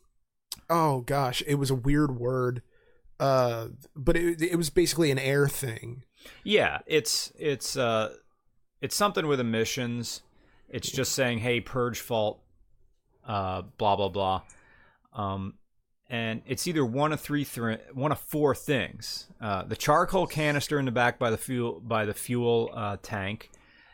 oh 0.69 1.01
gosh, 1.01 1.41
it 1.47 1.55
was 1.55 1.71
a 1.71 1.75
weird 1.75 2.19
word. 2.19 2.61
Uh, 3.19 3.69
but 3.95 4.15
it, 4.15 4.39
it 4.39 4.55
was 4.55 4.69
basically 4.69 5.09
an 5.09 5.17
air 5.17 5.47
thing. 5.47 6.03
Yeah, 6.43 6.77
it's 6.85 7.33
it's 7.39 7.75
uh 7.75 8.13
it's 8.81 8.95
something 8.95 9.25
with 9.25 9.39
emissions. 9.39 10.21
It's 10.69 10.91
just 10.91 11.13
saying, 11.13 11.39
"Hey, 11.39 11.59
purge 11.59 11.99
fault 11.99 12.39
uh 13.25 13.63
blah 13.79 13.95
blah 13.95 14.09
blah." 14.09 14.43
Um 15.11 15.55
and 16.09 16.41
it's 16.45 16.67
either 16.67 16.85
one 16.85 17.11
of 17.11 17.19
three 17.19 17.43
thr 17.43 17.73
one 17.93 18.11
of 18.11 18.19
four 18.19 18.55
things. 18.55 19.27
Uh 19.41 19.63
the 19.63 19.75
charcoal 19.75 20.27
canister 20.27 20.79
in 20.79 20.85
the 20.85 20.91
back 20.91 21.19
by 21.19 21.29
the 21.29 21.37
fuel 21.37 21.79
by 21.79 22.05
the 22.05 22.13
fuel 22.13 22.71
uh 22.73 22.97
tank, 23.01 23.49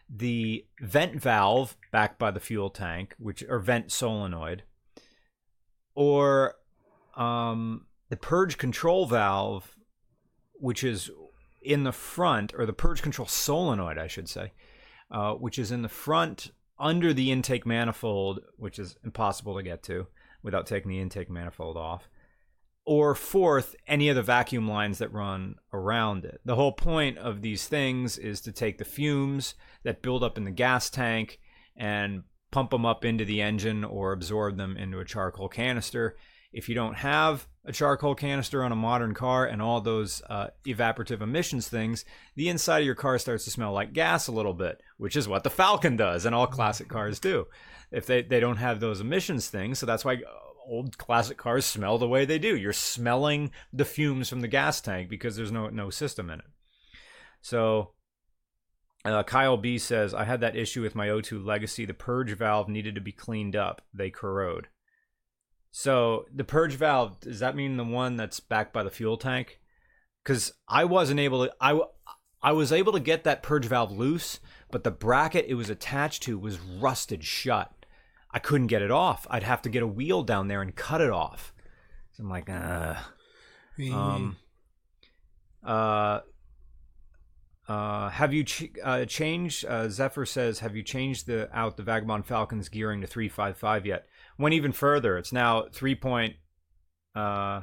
the 0.09 0.65
vent 0.81 1.19
valve 1.21 1.75
back 1.91 2.17
by 2.17 2.31
the 2.31 2.39
fuel 2.39 2.69
tank, 2.69 3.15
which 3.17 3.43
or 3.47 3.59
vent 3.59 3.91
solenoid, 3.91 4.63
or 5.95 6.55
um 7.15 7.85
the 8.09 8.17
purge 8.17 8.57
control 8.57 9.05
valve 9.05 9.75
which 10.53 10.83
is 10.83 11.09
in 11.61 11.83
the 11.83 11.91
front, 11.91 12.53
or 12.57 12.65
the 12.65 12.73
purge 12.73 13.01
control 13.01 13.27
solenoid, 13.27 13.97
I 13.97 14.07
should 14.07 14.29
say, 14.29 14.53
uh, 15.11 15.33
which 15.33 15.57
is 15.57 15.71
in 15.71 15.81
the 15.81 15.89
front 15.89 16.51
under 16.79 17.13
the 17.13 17.31
intake 17.31 17.65
manifold, 17.65 18.41
which 18.57 18.79
is 18.79 18.97
impossible 19.03 19.55
to 19.55 19.63
get 19.63 19.83
to 19.83 20.07
without 20.43 20.67
taking 20.67 20.89
the 20.89 20.99
intake 20.99 21.29
manifold 21.29 21.77
off. 21.77 22.09
Or 22.85 23.15
fourth, 23.15 23.75
any 23.87 24.09
of 24.09 24.17
the 24.17 24.21
vacuum 24.21 24.67
lines 24.67 24.97
that 24.97 25.13
run 25.13 25.55
around 25.71 26.25
it. 26.25 26.41
The 26.43 26.55
whole 26.55 26.73
point 26.73 27.17
of 27.17 27.41
these 27.41 27.67
things 27.67 28.17
is 28.17 28.41
to 28.41 28.51
take 28.51 28.77
the 28.77 28.85
fumes 28.85 29.55
that 29.83 30.01
build 30.01 30.21
up 30.21 30.37
in 30.37 30.43
the 30.43 30.51
gas 30.51 30.89
tank 30.89 31.39
and 31.77 32.23
pump 32.51 32.71
them 32.71 32.85
up 32.85 33.05
into 33.05 33.23
the 33.23 33.41
engine 33.41 33.85
or 33.85 34.11
absorb 34.11 34.57
them 34.57 34.75
into 34.75 34.99
a 34.99 35.05
charcoal 35.05 35.47
canister. 35.47 36.17
If 36.51 36.67
you 36.67 36.75
don't 36.75 36.95
have 36.95 37.47
a 37.65 37.71
charcoal 37.71 38.15
canister 38.15 38.63
on 38.63 38.71
a 38.71 38.75
modern 38.75 39.13
car 39.13 39.45
and 39.45 39.61
all 39.61 39.79
those 39.79 40.21
uh, 40.29 40.47
evaporative 40.65 41.21
emissions 41.21 41.67
things, 41.67 42.03
the 42.35 42.49
inside 42.49 42.79
of 42.79 42.85
your 42.85 42.95
car 42.95 43.17
starts 43.17 43.45
to 43.45 43.51
smell 43.51 43.71
like 43.71 43.93
gas 43.93 44.27
a 44.27 44.31
little 44.31 44.53
bit, 44.53 44.81
which 44.97 45.15
is 45.15 45.27
what 45.27 45.43
the 45.43 45.49
Falcon 45.49 45.95
does 45.95 46.25
and 46.25 46.35
all 46.35 46.47
classic 46.47 46.89
cars 46.89 47.19
do. 47.19 47.47
If 47.91 48.05
they, 48.05 48.21
they 48.21 48.39
don't 48.39 48.57
have 48.57 48.79
those 48.79 49.01
emissions 49.01 49.47
things, 49.47 49.79
so 49.79 49.85
that's 49.85 50.03
why 50.03 50.15
uh, 50.15 50.19
old 50.67 50.97
classic 50.97 51.37
cars 51.37 51.65
smell 51.65 51.97
the 51.97 52.07
way 52.07 52.25
they 52.25 52.39
do. 52.39 52.55
You're 52.55 52.73
smelling 52.73 53.51
the 53.71 53.85
fumes 53.85 54.29
from 54.29 54.41
the 54.41 54.47
gas 54.47 54.81
tank 54.81 55.09
because 55.09 55.35
there's 55.35 55.51
no 55.51 55.69
no 55.69 55.89
system 55.89 56.29
in 56.29 56.39
it. 56.39 56.45
So 57.41 57.93
uh, 59.05 59.23
Kyle 59.23 59.57
B 59.57 59.77
says, 59.77 60.13
I 60.13 60.23
had 60.23 60.41
that 60.41 60.55
issue 60.55 60.81
with 60.81 60.95
my 60.95 61.07
O2 61.07 61.45
Legacy. 61.45 61.85
The 61.85 61.93
purge 61.93 62.31
valve 62.31 62.69
needed 62.69 62.95
to 62.95 63.01
be 63.01 63.11
cleaned 63.11 63.55
up. 63.55 63.81
They 63.93 64.09
corrode. 64.09 64.67
So 65.75 66.27
the 66.31 66.43
purge 66.43 66.75
valve 66.75 67.19
does 67.19 67.39
that 67.39 67.55
mean 67.55 67.77
the 67.77 67.83
one 67.83 68.15
that's 68.15 68.39
back 68.39 68.71
by 68.71 68.83
the 68.83 68.91
fuel 68.91 69.17
tank? 69.17 69.59
Because 70.23 70.53
I 70.67 70.85
wasn't 70.85 71.19
able 71.19 71.47
to. 71.47 71.53
I 71.59 72.51
was 72.51 72.71
able 72.71 72.93
to 72.93 72.99
get 72.99 73.23
that 73.23 73.41
purge 73.41 73.65
valve 73.65 73.91
loose, 73.91 74.39
but 74.69 74.83
the 74.83 74.91
bracket 74.91 75.45
it 75.47 75.55
was 75.55 75.71
attached 75.71 76.21
to 76.23 76.37
was 76.37 76.59
rusted 76.59 77.23
shut. 77.23 77.87
I 78.29 78.37
couldn't 78.37 78.67
get 78.67 78.83
it 78.83 78.91
off. 78.91 79.25
I'd 79.31 79.41
have 79.41 79.63
to 79.63 79.69
get 79.69 79.81
a 79.81 79.87
wheel 79.87 80.21
down 80.21 80.47
there 80.47 80.61
and 80.61 80.75
cut 80.75 81.01
it 81.01 81.09
off. 81.09 81.51
So 82.11 82.23
I'm 82.23 82.29
like, 82.29 82.51
uh. 82.51 82.93
Um. 83.91 84.37
Uh. 85.65 86.19
Uh, 87.67 88.09
have 88.09 88.31
you 88.31 88.43
ch- 88.43 88.73
uh, 88.83 89.05
changed? 89.05 89.65
Uh, 89.65 89.89
Zephyr 89.89 90.25
says, 90.27 90.59
have 90.59 90.75
you 90.75 90.83
changed 90.83 91.25
the 91.25 91.49
out 91.51 91.77
the 91.77 91.83
Vagabond 91.83 92.27
Falcon's 92.27 92.69
gearing 92.69 93.01
to 93.01 93.07
three 93.07 93.29
five 93.29 93.57
five 93.57 93.87
yet? 93.87 94.05
Went 94.37 94.53
even 94.53 94.71
further. 94.71 95.17
It's 95.17 95.31
now 95.31 95.67
three 95.71 95.95
point. 95.95 96.35
Uh, 97.15 97.61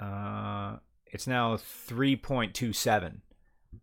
uh, 0.00 0.76
it's 1.06 1.26
now 1.26 1.56
three 1.56 2.16
point 2.16 2.54
two 2.54 2.72
seven. 2.72 3.22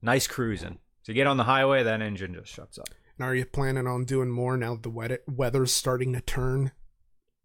Nice 0.02 0.28
cruising. 0.28 0.80
So 1.04 1.12
you 1.12 1.16
get 1.16 1.28
on 1.28 1.38
the 1.38 1.46
highway, 1.46 1.84
that 1.84 2.02
engine 2.02 2.34
just 2.34 2.54
shuts 2.54 2.78
up. 2.78 2.90
And 3.18 3.26
are 3.26 3.34
you 3.34 3.46
planning 3.46 3.88
on 3.88 4.06
doing 4.06 4.30
more 4.30 4.58
now 4.58 4.76
that 4.76 4.84
the 4.84 4.90
wet- 4.90 5.24
weather's 5.28 5.74
starting 5.74 6.14
to 6.14 6.22
turn? 6.22 6.72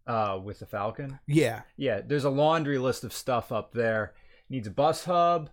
Uh, 0.07 0.39
with 0.43 0.59
the 0.59 0.67
Falcon. 0.67 1.21
Yeah. 1.29 1.63
Yeah, 1.77 2.01
there's 2.05 2.25
a 2.25 2.31
laundry 2.31 2.79
list 2.79 3.05
of 3.05 3.13
stuff 3.13 3.53
up 3.53 3.73
there. 3.73 4.15
Needs 4.51 4.67
a 4.67 4.73
bus 4.73 5.05
hub. 5.05 5.51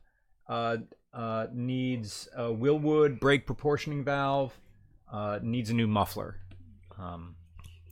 Uh, 0.47 0.77
uh, 1.13 1.47
needs 1.53 2.27
a 2.35 2.45
Willwood 2.45 3.19
brake 3.19 3.45
proportioning 3.45 4.03
valve. 4.03 4.59
Uh, 5.11 5.39
needs 5.41 5.69
a 5.69 5.75
new 5.75 5.87
muffler. 5.87 6.37
Um, 6.97 7.35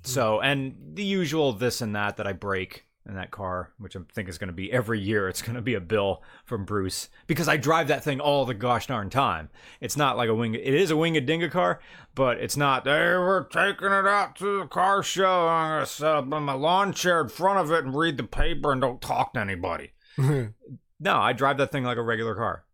so 0.07 0.39
and 0.41 0.75
the 0.93 1.03
usual 1.03 1.53
this 1.53 1.81
and 1.81 1.95
that 1.95 2.17
that 2.17 2.27
I 2.27 2.33
break 2.33 2.85
in 3.07 3.15
that 3.15 3.31
car, 3.31 3.71
which 3.77 3.95
I 3.95 3.99
think 4.13 4.27
is 4.27 4.37
going 4.37 4.49
to 4.49 4.53
be 4.53 4.69
every 4.69 4.99
year. 4.99 5.29
It's 5.29 5.41
going 5.41 5.55
to 5.55 5.61
be 5.61 5.75
a 5.75 5.79
bill 5.79 6.21
from 6.43 6.65
Bruce 6.65 7.07
because 7.25 7.47
I 7.47 7.55
drive 7.55 7.87
that 7.87 8.03
thing 8.03 8.19
all 8.19 8.43
the 8.43 8.53
gosh 8.53 8.87
darn 8.87 9.09
time. 9.09 9.49
It's 9.79 9.95
not 9.95 10.17
like 10.17 10.27
a 10.27 10.35
wing. 10.35 10.55
It 10.55 10.73
is 10.73 10.91
a 10.91 10.95
Wingadinga 10.95 11.49
car, 11.49 11.79
but 12.15 12.37
it's 12.37 12.57
not. 12.57 12.83
Hey, 12.83 12.91
we're 13.15 13.45
taking 13.45 13.87
it 13.87 14.05
out 14.07 14.35
to 14.37 14.59
the 14.59 14.67
car 14.67 15.01
show. 15.03 15.47
I'm 15.47 15.75
going 15.75 15.85
to 15.85 15.91
set 15.91 16.15
up 16.15 16.23
in 16.25 16.43
my 16.43 16.53
lawn 16.53 16.91
chair 16.91 17.21
in 17.21 17.29
front 17.29 17.59
of 17.59 17.71
it 17.71 17.85
and 17.85 17.95
read 17.95 18.17
the 18.17 18.23
paper 18.23 18.73
and 18.73 18.81
don't 18.81 19.01
talk 19.01 19.33
to 19.33 19.39
anybody. 19.39 19.91
No, 20.99 21.17
I 21.17 21.31
drive 21.31 21.59
that 21.59 21.71
thing 21.71 21.83
like 21.83 21.97
a 21.97 22.01
regular 22.01 22.33
car, 22.33 22.65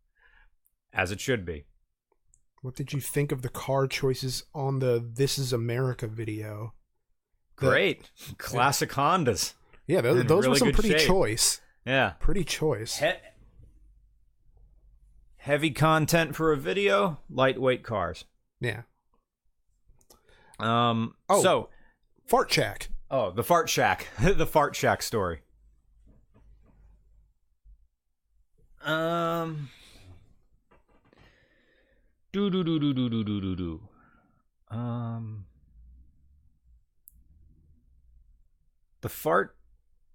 as 0.93 1.11
it 1.11 1.19
should 1.19 1.45
be. 1.45 1.65
what 2.61 2.73
did 2.73 2.93
you 2.93 3.01
think 3.01 3.33
of 3.33 3.41
the 3.41 3.49
car 3.49 3.85
choices 3.85 4.45
on 4.55 4.79
the 4.79 5.05
This 5.13 5.37
Is 5.37 5.51
America 5.51 6.07
video? 6.07 6.73
The- 7.59 7.69
Great, 7.69 8.09
classic 8.37 8.91
Hondas. 8.91 9.53
Yeah, 9.87 10.01
those, 10.01 10.23
those 10.25 10.47
were 10.47 10.55
some 10.55 10.71
pretty 10.71 10.97
shape. 10.97 11.07
choice. 11.07 11.61
Yeah. 11.85 12.13
Pretty 12.19 12.43
choice. 12.43 12.97
He- 12.97 13.11
heavy 15.37 15.71
content 15.71 16.35
for 16.35 16.51
a 16.53 16.57
video, 16.57 17.19
lightweight 17.29 17.83
cars. 17.83 18.23
Yeah. 18.61 18.83
Um. 20.59 21.15
Oh. 21.29 21.41
So, 21.43 21.69
Fart 22.25 22.49
Shack. 22.51 22.89
oh, 23.11 23.31
the 23.31 23.43
fart 23.43 23.69
shack, 23.69 24.07
the 24.21 24.45
fart 24.47 24.75
shack 24.75 25.01
story. 25.01 25.41
Um. 28.85 29.69
Do 32.31 32.49
do 32.49 32.63
do 32.63 32.79
do 32.79 32.93
do 32.93 33.09
do 33.09 33.23
do 33.23 33.41
do 33.41 33.55
do. 33.55 33.81
Um. 34.75 35.45
The 39.03 39.09
fart. 39.09 39.55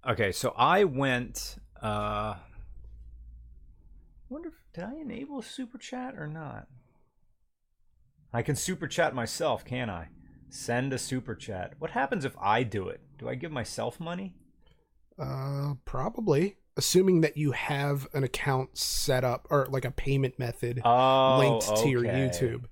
Okay, 0.08 0.32
so 0.32 0.52
I 0.56 0.82
went. 0.84 1.56
Uh. 1.80 2.34
Wonder 4.28 4.48
if 4.48 4.54
did 4.74 4.84
I 4.84 4.94
enable 5.00 5.40
super 5.42 5.78
chat 5.78 6.14
or 6.16 6.26
not? 6.26 6.66
I 8.32 8.42
can 8.42 8.56
super 8.56 8.86
chat 8.88 9.14
myself, 9.14 9.64
can 9.64 9.88
I? 9.88 10.08
Send 10.50 10.92
a 10.92 10.98
super 10.98 11.34
chat. 11.34 11.74
What 11.78 11.90
happens 11.92 12.24
if 12.24 12.34
I 12.40 12.62
do 12.62 12.88
it? 12.88 13.00
Do 13.18 13.28
I 13.28 13.34
give 13.36 13.52
myself 13.52 14.00
money? 14.00 14.34
Uh, 15.18 15.74
probably. 15.84 16.56
assuming 16.76 17.22
that 17.22 17.36
you 17.36 17.50
have 17.52 18.06
an 18.14 18.22
account 18.22 18.78
set 18.78 19.24
up 19.24 19.48
or 19.50 19.66
like 19.68 19.84
a 19.84 19.90
payment 19.90 20.38
method 20.38 20.80
Oh, 20.84 21.36
linked 21.38 21.82
to 21.82 21.88
your. 21.88 22.02
YouTube. 22.04 22.66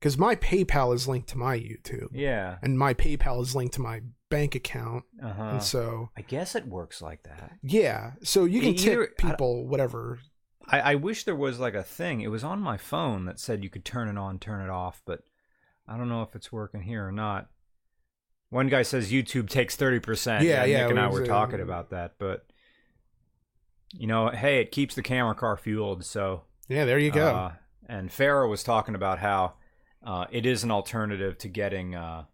Because 0.00 0.18
my 0.18 0.34
PayPal 0.34 0.92
is 0.94 1.06
linked 1.08 1.28
to 1.28 1.38
my 1.38 1.56
YouTube, 1.56 2.08
Yeah. 2.12 2.58
and 2.62 2.76
my 2.78 2.92
PayPal 2.92 3.40
is 3.40 3.54
linked 3.54 3.74
to 3.74 3.80
my 3.80 4.00
bank 4.28 4.54
account, 4.54 5.04
Uh 5.22 5.32
huh. 5.32 5.42
and 5.44 5.62
so 5.62 6.10
I 6.16 6.22
guess 6.22 6.54
it 6.54 6.66
works 6.66 7.00
like 7.00 7.22
that. 7.24 7.52
yeah, 7.62 8.12
so 8.22 8.44
you 8.44 8.60
can 8.60 8.70
Either- 8.74 9.06
tip 9.06 9.18
people 9.18 9.66
whatever. 9.66 10.18
I, 10.68 10.80
I 10.80 10.94
wish 10.96 11.22
there 11.24 11.36
was 11.36 11.60
like 11.60 11.74
a 11.74 11.82
thing. 11.84 12.22
It 12.22 12.28
was 12.28 12.42
on 12.42 12.58
my 12.60 12.76
phone 12.76 13.24
that 13.26 13.38
said 13.38 13.62
you 13.62 13.70
could 13.70 13.84
turn 13.84 14.08
it 14.08 14.18
on, 14.18 14.38
turn 14.40 14.64
it 14.64 14.70
off, 14.70 15.00
but 15.06 15.20
I 15.86 15.96
don't 15.96 16.08
know 16.08 16.22
if 16.22 16.34
it's 16.34 16.50
working 16.50 16.82
here 16.82 17.06
or 17.06 17.12
not. 17.12 17.48
One 18.50 18.68
guy 18.68 18.82
says 18.82 19.12
YouTube 19.12 19.48
takes 19.48 19.76
thirty 19.76 20.00
percent. 20.00 20.44
Yeah, 20.44 20.64
yeah, 20.64 20.82
Nick 20.82 20.90
and 20.90 21.00
I 21.00 21.08
were 21.08 21.24
talking 21.24 21.60
about 21.60 21.90
that, 21.90 22.14
but 22.18 22.46
you 23.92 24.06
know, 24.08 24.28
hey, 24.30 24.60
it 24.60 24.72
keeps 24.72 24.94
the 24.96 25.02
camera 25.02 25.34
car 25.34 25.56
fueled, 25.56 26.04
so 26.04 26.42
Yeah, 26.68 26.84
there 26.84 26.98
you 26.98 27.10
go. 27.12 27.26
Uh, 27.28 27.52
and 27.88 28.10
Farah 28.10 28.48
was 28.50 28.64
talking 28.64 28.94
about 28.96 29.20
how 29.20 29.54
uh, 30.04 30.26
it 30.32 30.44
is 30.46 30.64
an 30.64 30.70
alternative 30.72 31.38
to 31.38 31.48
getting 31.48 31.94
uh, 31.94 32.24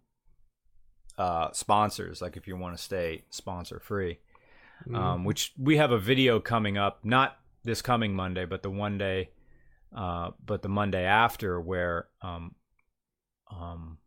uh, 1.18 1.50
sponsors, 1.52 2.22
like 2.22 2.36
if 2.36 2.46
you 2.46 2.56
want 2.56 2.76
to 2.76 2.82
stay 2.82 3.24
sponsor 3.30 3.80
free. 3.80 4.18
Mm-hmm. 4.86 4.96
Um, 4.96 5.24
which 5.24 5.52
we 5.56 5.76
have 5.76 5.92
a 5.92 5.98
video 5.98 6.40
coming 6.40 6.76
up, 6.76 7.04
not 7.04 7.36
this 7.62 7.80
coming 7.82 8.14
Monday, 8.14 8.46
but 8.46 8.64
the 8.64 8.70
one 8.70 8.98
day, 8.98 9.30
uh, 9.96 10.30
but 10.44 10.62
the 10.62 10.68
Monday 10.68 11.04
after, 11.04 11.60
where 11.60 12.08
um, 12.20 12.56
um, 13.48 13.98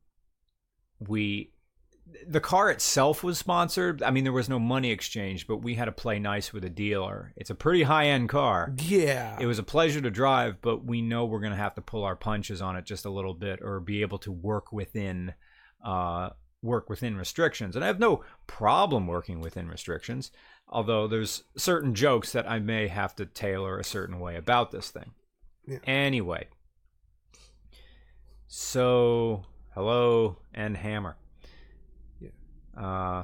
we 0.99 1.53
the 2.27 2.39
car 2.39 2.69
itself 2.69 3.23
was 3.23 3.37
sponsored. 3.37 4.03
I 4.03 4.11
mean, 4.11 4.23
there 4.23 4.33
was 4.33 4.49
no 4.49 4.59
money 4.59 4.91
exchange, 4.91 5.47
but 5.47 5.57
we 5.57 5.75
had 5.75 5.85
to 5.85 5.91
play 5.91 6.19
nice 6.19 6.53
with 6.53 6.63
a 6.63 6.69
dealer. 6.69 7.33
It's 7.35 7.49
a 7.49 7.55
pretty 7.55 7.83
high 7.83 8.07
end 8.07 8.29
car. 8.29 8.73
yeah, 8.77 9.37
It 9.39 9.45
was 9.45 9.59
a 9.59 9.63
pleasure 9.63 10.01
to 10.01 10.11
drive, 10.11 10.61
but 10.61 10.85
we 10.85 11.01
know 11.01 11.25
we're 11.25 11.39
going 11.39 11.51
to 11.51 11.57
have 11.57 11.75
to 11.75 11.81
pull 11.81 12.03
our 12.03 12.15
punches 12.15 12.61
on 12.61 12.75
it 12.75 12.85
just 12.85 13.05
a 13.05 13.09
little 13.09 13.33
bit, 13.33 13.59
or 13.61 13.79
be 13.79 14.01
able 14.01 14.19
to 14.19 14.31
work 14.31 14.71
within, 14.71 15.33
uh, 15.83 16.29
work 16.65 16.89
within 16.89 17.15
restrictions. 17.15 17.75
And 17.75 17.83
I 17.83 17.87
have 17.87 17.99
no 17.99 18.23
problem 18.47 19.07
working 19.07 19.39
within 19.39 19.67
restrictions, 19.69 20.31
although 20.67 21.07
there's 21.07 21.43
certain 21.55 21.95
jokes 21.95 22.31
that 22.31 22.49
I 22.49 22.59
may 22.59 22.87
have 22.87 23.15
to 23.15 23.25
tailor 23.25 23.79
a 23.79 23.83
certain 23.83 24.19
way 24.19 24.35
about 24.35 24.71
this 24.71 24.89
thing. 24.89 25.11
Yeah. 25.67 25.79
Anyway, 25.85 26.47
so 28.47 29.45
hello 29.73 30.37
and 30.53 30.75
hammer. 30.75 31.17
Yeah. 32.19 32.29
Uh. 32.77 33.23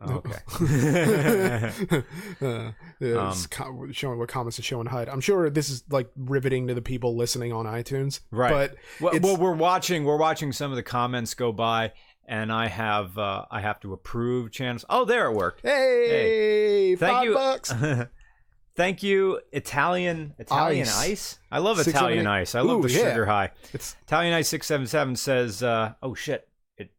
No. 0.00 0.22
Okay. 0.24 0.38
uh, 2.40 2.72
it's 3.00 3.44
Um, 3.44 3.48
co- 3.50 3.86
showing 3.92 4.18
what 4.18 4.28
comments 4.28 4.56
to 4.56 4.62
show 4.62 4.80
and 4.80 4.88
hide. 4.88 5.08
I'm 5.08 5.20
sure 5.20 5.50
this 5.50 5.68
is 5.70 5.84
like 5.90 6.10
riveting 6.16 6.68
to 6.68 6.74
the 6.74 6.82
people 6.82 7.16
listening 7.16 7.52
on 7.52 7.66
iTunes, 7.66 8.20
Right. 8.30 8.50
But 8.50 8.76
Well, 9.00 9.20
well, 9.22 9.36
we're 9.36 9.54
watching. 9.56 10.04
We're 10.04 10.16
watching 10.18 10.52
some 10.52 10.70
of 10.70 10.76
the 10.76 10.82
comments 10.82 11.34
go 11.34 11.52
by, 11.52 11.92
and 12.26 12.52
I 12.52 12.68
have 12.68 13.16
uh, 13.18 13.46
I 13.50 13.60
have 13.60 13.80
to 13.80 13.92
approve 13.92 14.52
channels. 14.52 14.84
Oh, 14.88 15.04
there 15.04 15.26
it 15.30 15.34
worked. 15.34 15.62
hey, 15.62 16.94
Thank 16.96 17.12
five 17.12 17.24
you. 17.24 17.34
bucks. 17.34 17.72
Thank 18.76 19.02
you, 19.02 19.40
Italian 19.50 20.34
Italian 20.38 20.86
Ice. 20.86 20.96
ice. 21.00 21.38
I 21.50 21.58
love 21.58 21.78
Six, 21.78 21.88
Italian 21.88 22.18
seven, 22.18 22.26
ice. 22.28 22.54
I 22.54 22.60
love 22.60 22.78
Ooh, 22.78 22.82
the 22.88 22.92
yeah. 22.94 23.08
sugar 23.10 23.26
high. 23.26 23.50
It's 23.72 23.96
Italian 24.06 24.32
ice 24.34 24.46
six 24.48 24.68
seven 24.68 24.86
seven 24.86 25.16
says, 25.16 25.64
uh, 25.64 25.94
"Oh 26.00 26.14
shit, 26.14 26.48
it 26.76 26.92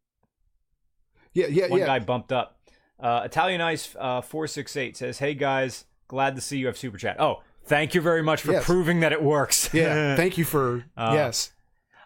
yeah, 1.34 1.48
yeah, 1.48 1.68
one 1.70 1.80
yeah. 1.80 1.86
guy 1.86 2.00
bumped 2.00 2.34
up." 2.34 2.59
Uh, 3.00 3.22
Italian 3.26 3.62
ice 3.62 3.96
uh, 4.00 4.22
four 4.22 4.48
six 4.48 4.76
eight 4.76 4.98
says, 4.98 5.20
"Hey 5.20 5.34
guys, 5.34 5.86
glad 6.08 6.36
to 6.36 6.42
see 6.42 6.58
you 6.58 6.68
have 6.68 6.78
super 6.78 6.98
chat." 6.98 7.20
Oh, 7.20 7.42
thank 7.66 7.94
you 7.96 8.02
very 8.02 8.22
much 8.22 8.42
for 8.42 8.52
Yes. 8.52 8.66
proving 8.66 9.00
that 9.02 9.12
it 9.14 9.22
works. 9.24 9.74
yeah, 9.74 10.16
thank 10.18 10.38
you 10.38 10.46
for 10.46 10.86
Uh, 10.98 11.12
yes. 11.14 11.52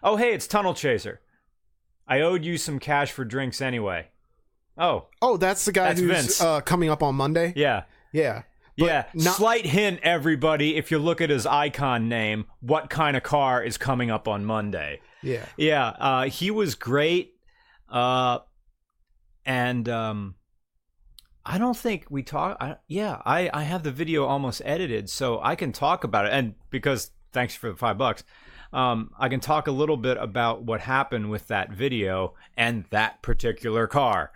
Oh, 0.02 0.16
hey, 0.16 0.32
it's 0.34 0.46
Tunnel 0.46 0.74
Chaser. 0.74 1.20
I 2.06 2.20
owed 2.20 2.44
you 2.44 2.58
some 2.58 2.78
cash 2.78 3.10
for 3.12 3.24
drinks 3.24 3.60
anyway. 3.62 4.08
Oh, 4.76 5.06
Oh, 5.22 5.36
that's 5.38 5.64
the 5.64 5.72
guy 5.72 5.94
That's 5.94 6.00
who's 6.00 6.40
uh, 6.40 6.60
coming 6.60 6.90
up 6.90 7.02
on 7.02 7.14
Monday. 7.14 7.52
yeah. 7.56 7.84
Yeah, 8.12 8.42
But 8.76 8.84
yeah. 8.86 9.04
not- 9.14 9.36
Slight 9.36 9.64
hint, 9.66 10.00
everybody, 10.02 10.76
if 10.76 10.90
you 10.90 10.98
look 10.98 11.20
at 11.20 11.30
his 11.30 11.46
icon 11.46 12.08
name, 12.08 12.44
what 12.60 12.90
kind 12.90 13.16
of 13.16 13.22
car 13.22 13.62
is 13.62 13.76
coming 13.78 14.10
up 14.10 14.28
on 14.28 14.44
Monday? 14.44 15.00
yeah. 15.22 15.46
Yeah, 15.56 15.86
uh, 15.88 16.24
he 16.28 16.50
was 16.50 16.74
great. 16.74 17.34
Uh, 17.88 18.40
and 19.46 19.88
um, 19.88 20.34
I 21.46 21.58
don't 21.58 21.76
think 21.76 22.06
we 22.08 22.22
talk. 22.22 22.56
I, 22.60 22.76
yeah, 22.88 23.20
I, 23.24 23.50
I 23.52 23.64
have 23.64 23.82
the 23.82 23.90
video 23.90 24.24
almost 24.24 24.62
edited, 24.64 25.10
so 25.10 25.40
I 25.42 25.56
can 25.56 25.72
talk 25.72 26.04
about 26.04 26.26
it. 26.26 26.32
And 26.32 26.54
because 26.70 27.10
thanks 27.32 27.54
for 27.54 27.70
the 27.70 27.76
five 27.76 27.98
bucks, 27.98 28.24
um, 28.72 29.10
I 29.18 29.28
can 29.28 29.40
talk 29.40 29.66
a 29.66 29.72
little 29.72 29.96
bit 29.96 30.16
about 30.16 30.62
what 30.62 30.80
happened 30.80 31.30
with 31.30 31.48
that 31.48 31.70
video 31.70 32.34
and 32.56 32.84
that 32.90 33.22
particular 33.22 33.86
car. 33.86 34.32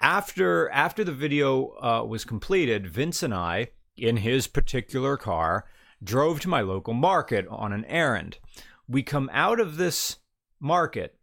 After 0.00 0.68
after 0.70 1.04
the 1.04 1.12
video 1.12 1.74
uh, 1.80 2.04
was 2.04 2.24
completed, 2.24 2.88
Vince 2.88 3.22
and 3.22 3.34
I, 3.34 3.68
in 3.96 4.18
his 4.18 4.46
particular 4.46 5.16
car, 5.16 5.64
drove 6.02 6.40
to 6.40 6.48
my 6.48 6.60
local 6.60 6.94
market 6.94 7.46
on 7.48 7.72
an 7.72 7.84
errand. 7.86 8.38
We 8.88 9.02
come 9.02 9.30
out 9.32 9.60
of 9.60 9.76
this 9.76 10.18
market 10.60 11.17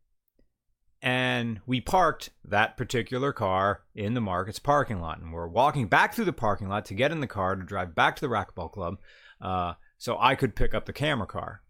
and 1.02 1.60
we 1.66 1.82
parked 1.82 2.30
that 2.44 2.78
particular 2.78 3.32
car 3.32 3.82
in 3.94 4.14
the 4.14 4.22
market's 4.22 4.60
parking 4.60 5.00
lot. 5.00 5.20
And 5.20 5.32
we're 5.32 5.48
walking 5.48 5.88
back 5.88 6.14
through 6.14 6.26
the 6.26 6.34
parking 6.34 6.68
lot 6.68 6.86
to 6.86 6.94
get 6.94 7.12
in 7.12 7.20
the 7.20 7.28
car 7.28 7.56
to 7.56 7.64
drive 7.64 7.96
back 7.96 8.16
to 8.16 8.22
the 8.22 8.28
racquetball 8.28 8.72
club 8.72 8.98
uh, 9.42 9.74
so 9.98 10.18
I 10.20 10.36
could 10.36 10.56
pick 10.56 10.74
up 10.74 10.86
the 10.86 10.94
camera 10.94 11.28
car. 11.28 11.62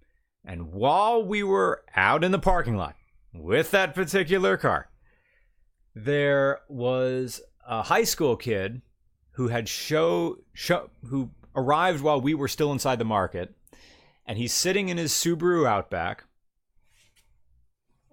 And 0.46 0.72
while 0.72 1.24
we 1.24 1.44
were 1.44 1.84
out 1.96 2.24
in 2.24 2.32
the 2.32 2.40
parking 2.40 2.78
lot 2.78 2.96
with 3.34 3.72
that 3.72 3.96
particular 3.96 4.58
car, 4.58 4.90
there 5.96 6.60
was 6.70 7.42
a 7.68 7.84
high 7.84 8.04
school 8.04 8.36
kid 8.36 8.82
who 9.32 9.48
had 9.48 9.68
show, 9.68 10.38
show 10.54 10.90
who 11.10 11.32
arrived 11.56 12.02
while 12.02 12.22
we 12.22 12.34
were 12.34 12.48
still 12.48 12.72
inside 12.72 13.00
the 13.00 13.06
market 13.06 13.56
and 14.26 14.38
he's 14.38 14.54
sitting 14.54 14.90
in 14.90 14.98
his 14.98 15.12
Subaru 15.14 15.68
Outback 15.68 16.26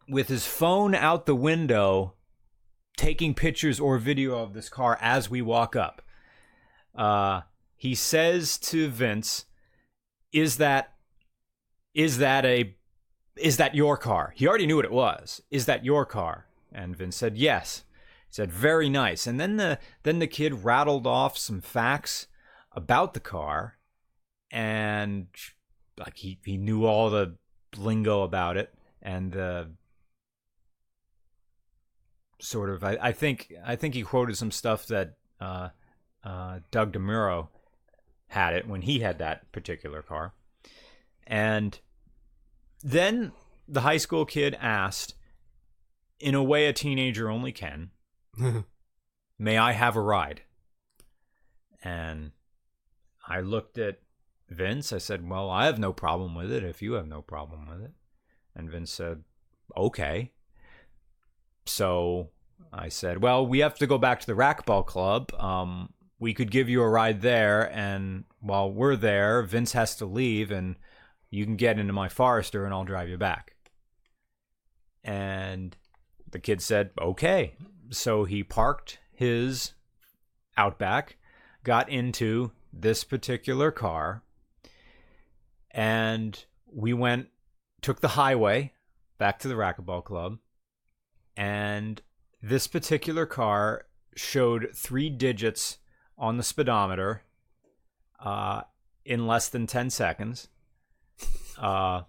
with 0.09 0.29
his 0.29 0.47
phone 0.47 0.95
out 0.95 1.27
the 1.27 1.35
window 1.35 2.15
taking 2.97 3.35
pictures 3.35 3.81
or 3.81 3.99
video 3.99 4.39
of 4.39 4.55
this 4.55 4.69
car 4.69 4.99
as 5.01 5.31
we 5.31 5.43
walk 5.43 5.75
up. 5.75 6.03
Uh, 6.95 7.43
he 7.77 7.95
says 7.95 8.59
to 8.59 8.89
Vince, 8.89 9.47
"Is 10.33 10.59
that 10.59 10.95
is 11.95 12.19
that 12.19 12.45
a 12.45 12.75
is 13.37 13.57
that 13.57 13.75
your 13.75 13.97
car?" 13.97 14.33
He 14.37 14.47
already 14.47 14.67
knew 14.67 14.77
what 14.77 14.85
it 14.85 14.93
was. 14.93 15.43
Is 15.51 15.67
that 15.67 15.85
your 15.85 16.05
car? 16.05 16.47
And 16.71 16.97
Vince 16.97 17.17
said, 17.17 17.37
"Yes." 17.37 17.85
He 18.29 18.35
said, 18.35 18.53
"Very 18.53 18.89
nice." 18.89 19.27
And 19.27 19.41
then 19.41 19.57
the 19.57 19.79
then 20.03 20.19
the 20.19 20.27
kid 20.27 20.65
rattled 20.65 21.07
off 21.07 21.39
some 21.39 21.61
facts 21.61 22.27
about 22.75 23.15
the 23.15 23.21
car 23.21 23.79
and 24.51 25.27
like 25.99 26.19
he, 26.19 26.39
he 26.45 26.57
knew 26.57 26.85
all 26.85 27.11
the 27.11 27.37
lingo 27.77 28.23
about 28.23 28.57
it 28.57 28.75
and 29.01 29.33
the 29.33 29.71
sort 32.43 32.71
of 32.71 32.83
I, 32.83 32.99
I 33.01 33.13
think 33.13 33.53
I 33.65 33.77
think 33.77 33.95
he 33.95 34.03
quoted 34.03 34.37
some 34.37 34.51
stuff 34.51 34.87
that 34.89 35.15
uh, 35.41 35.69
uh, 36.25 36.61
Doug 36.71 36.93
DeMuro 36.93 37.49
had 38.29 38.55
it 38.55 38.67
when 38.67 38.83
he 38.83 39.01
had 39.01 39.19
that 39.19 39.51
particular 39.53 40.03
car. 40.03 40.35
And 41.27 41.79
then 42.83 43.33
the 43.69 43.83
high 43.83 43.97
school 43.97 44.25
kid 44.25 44.57
asked, 44.61 45.15
in 46.19 46.35
a 46.35 46.43
way 46.43 46.67
a 46.67 46.73
teenager 46.73 47.31
only 47.31 47.53
can, 47.53 47.91
may 49.39 49.59
I 49.59 49.73
have 49.73 49.97
a 49.97 50.01
ride? 50.01 50.43
And 51.83 52.33
I 53.27 53.41
looked 53.41 53.79
at 53.79 54.01
Vince. 54.49 54.93
I 54.93 54.99
said, 54.99 55.29
Well, 55.29 55.51
I 55.51 55.67
have 55.67 55.79
no 55.79 55.93
problem 55.93 56.35
with 56.35 56.53
it 56.53 56.65
if 56.65 56.83
you 56.83 56.93
have 56.95 57.07
no 57.07 57.23
problem 57.23 57.67
with 57.69 57.83
it. 57.83 57.93
And 58.55 58.71
Vince 58.71 58.91
said, 58.91 59.25
Okay. 59.77 60.33
So 61.65 62.31
I 62.73 62.89
said, 62.89 63.23
Well, 63.23 63.47
we 63.47 63.61
have 63.61 63.77
to 63.77 63.87
go 63.87 63.99
back 63.99 64.21
to 64.21 64.27
the 64.27 64.35
racquetball 64.35 64.87
club. 64.87 65.33
Um, 65.35 65.93
we 66.19 66.35
could 66.35 66.51
give 66.51 66.69
you 66.69 66.83
a 66.83 66.89
ride 66.89 67.21
there. 67.21 67.71
And 67.73 68.25
while 68.41 68.71
we're 68.71 68.97
there, 68.97 69.43
Vince 69.43 69.73
has 69.73 69.97
to 69.97 70.07
leave 70.07 70.51
and 70.51 70.77
you 71.31 71.45
can 71.45 71.57
get 71.57 71.79
into 71.79 71.93
my 71.93 72.09
Forester 72.09 72.65
and 72.65 72.75
I'll 72.75 72.85
drive 72.85 73.09
you 73.09 73.19
back. 73.19 73.55
And 75.05 75.77
the 76.31 76.39
kid 76.39 76.61
said, 76.61 76.91
Okay. 77.01 77.55
So 77.91 78.25
he 78.25 78.43
parked 78.43 78.99
his 79.13 79.75
Outback, 80.57 81.17
got 81.65 81.89
into 81.89 82.53
this 82.75 83.05
particular 83.05 83.71
car, 83.71 84.23
and 85.71 86.45
we 86.71 86.93
went, 86.93 87.29
took 87.81 88.01
the 88.01 88.09
highway 88.09 88.73
back 89.17 89.39
to 89.39 89.49
the 89.49 89.55
racquetball 89.55 90.05
club, 90.05 90.39
and 91.37 92.01
this 92.43 92.67
particular 92.67 93.27
car 93.27 93.87
showed 94.15 94.71
three 94.75 95.09
digits 95.09 95.79
on 96.19 96.37
the 96.37 96.43
speedometer 96.43 97.23
uh, 98.21 98.63
in 99.05 99.27
less 99.27 99.49
than 99.49 99.67
10 99.67 99.91
seconds. 99.91 100.49
Uh, 101.59 102.03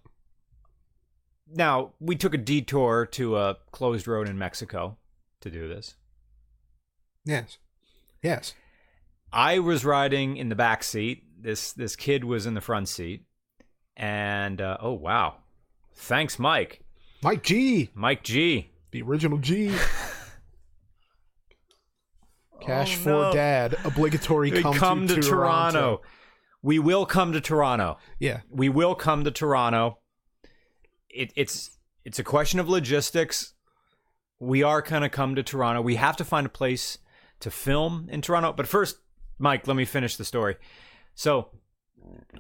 now, 1.54 1.92
we 2.00 2.16
took 2.16 2.34
a 2.34 2.38
detour 2.38 3.06
to 3.12 3.38
a 3.38 3.58
closed 3.72 4.08
road 4.08 4.28
in 4.28 4.38
Mexico 4.38 4.98
to 5.42 5.52
do 5.52 5.68
this. 5.68 5.96
Yes. 7.26 7.58
Yes. 8.24 8.54
I 9.34 9.60
was 9.60 9.84
riding 9.84 10.38
in 10.38 10.50
the 10.50 10.56
back 10.56 10.84
seat. 10.84 11.24
This 11.40 11.74
this 11.74 11.96
kid 11.96 12.24
was 12.24 12.46
in 12.46 12.54
the 12.54 12.62
front 12.62 12.88
seat, 12.88 13.26
and 13.98 14.62
uh, 14.62 14.78
oh 14.80 14.94
wow, 14.94 15.38
thanks, 15.96 16.38
Mike. 16.38 16.82
Mike 17.24 17.44
G, 17.44 17.90
Mike 17.96 18.24
G. 18.24 18.70
the 18.94 19.02
original 19.02 19.38
G. 19.40 19.76
Cash 22.62 22.96
Oh, 23.00 23.04
for 23.04 23.10
no. 23.10 23.34
Dad, 23.34 23.76
obligatory 23.84 24.52
come, 24.62 24.74
come, 24.76 25.08
to, 25.08 25.22
Toronto. 25.22 26.02
We 26.62 26.80
will 26.80 27.06
come 27.06 27.34
to 27.34 27.42
Toronto. 27.42 27.98
Yeah. 28.20 28.40
We 28.50 28.70
will 28.70 28.96
come 28.96 29.26
to 29.26 29.32
Toronto. 29.32 29.98
It, 31.10 31.34
it's 31.36 31.78
it's 32.06 32.20
a 32.20 32.24
question 32.24 32.60
of 32.62 32.70
logistics. 32.70 33.54
We 34.40 34.64
are 34.64 34.82
gonna 34.82 35.10
come 35.10 35.36
to 35.36 35.44
Toronto. 35.44 35.82
We 35.82 35.96
have 35.96 36.16
to 36.18 36.24
find 36.24 36.46
a 36.46 36.50
place 36.50 37.00
to 37.42 37.52
film 37.52 38.08
in 38.10 38.22
Toronto. 38.22 38.54
But 38.54 38.68
first, 38.68 38.98
Mike, 39.38 39.68
let 39.68 39.76
me 39.76 39.84
finish 39.86 40.16
the 40.16 40.24
story. 40.24 40.56
So, 41.16 41.50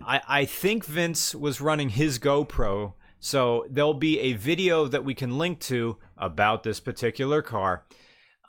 I 0.06 0.22
I 0.28 0.46
think 0.46 0.86
Vince 0.86 1.36
was 1.36 1.60
running 1.60 1.90
his 1.90 2.18
GoPro, 2.18 2.94
so 3.26 3.66
there'll 3.70 3.94
be 3.94 4.20
a 4.20 4.34
video 4.34 4.86
that 4.86 5.06
we 5.06 5.16
can 5.16 5.38
link 5.38 5.62
to 5.62 5.96
about 6.18 6.64
this 6.64 6.82
particular 6.82 7.42
car. 7.42 7.86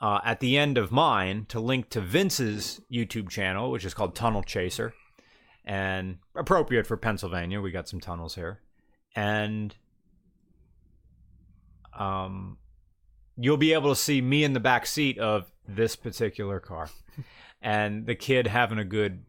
Uh, 0.01 0.19
at 0.25 0.41
the 0.41 0.57
end 0.57 0.77
of 0.77 0.91
mine 0.91 1.45
to 1.47 1.61
link 1.61 1.89
to 1.91 2.01
Vince's 2.01 2.81
YouTube 2.91 3.29
channel, 3.29 3.71
which 3.71 3.85
is 3.85 3.93
called 3.93 4.15
Tunnel 4.15 4.43
Chaser, 4.43 4.93
and 5.63 6.17
appropriate 6.35 6.85
for 6.85 6.97
Pennsylvania. 6.97 7.61
We 7.61 7.71
got 7.71 7.87
some 7.87 8.01
tunnels 8.01 8.35
here, 8.35 8.59
and 9.15 9.73
um, 11.97 12.57
you'll 13.37 13.55
be 13.55 13.71
able 13.71 13.91
to 13.91 13.95
see 13.95 14.21
me 14.21 14.43
in 14.43 14.51
the 14.51 14.59
back 14.59 14.85
seat 14.85 15.17
of 15.17 15.49
this 15.65 15.95
particular 15.95 16.59
car, 16.59 16.89
and 17.61 18.05
the 18.05 18.15
kid 18.15 18.47
having 18.47 18.79
a 18.79 18.83
good 18.83 19.23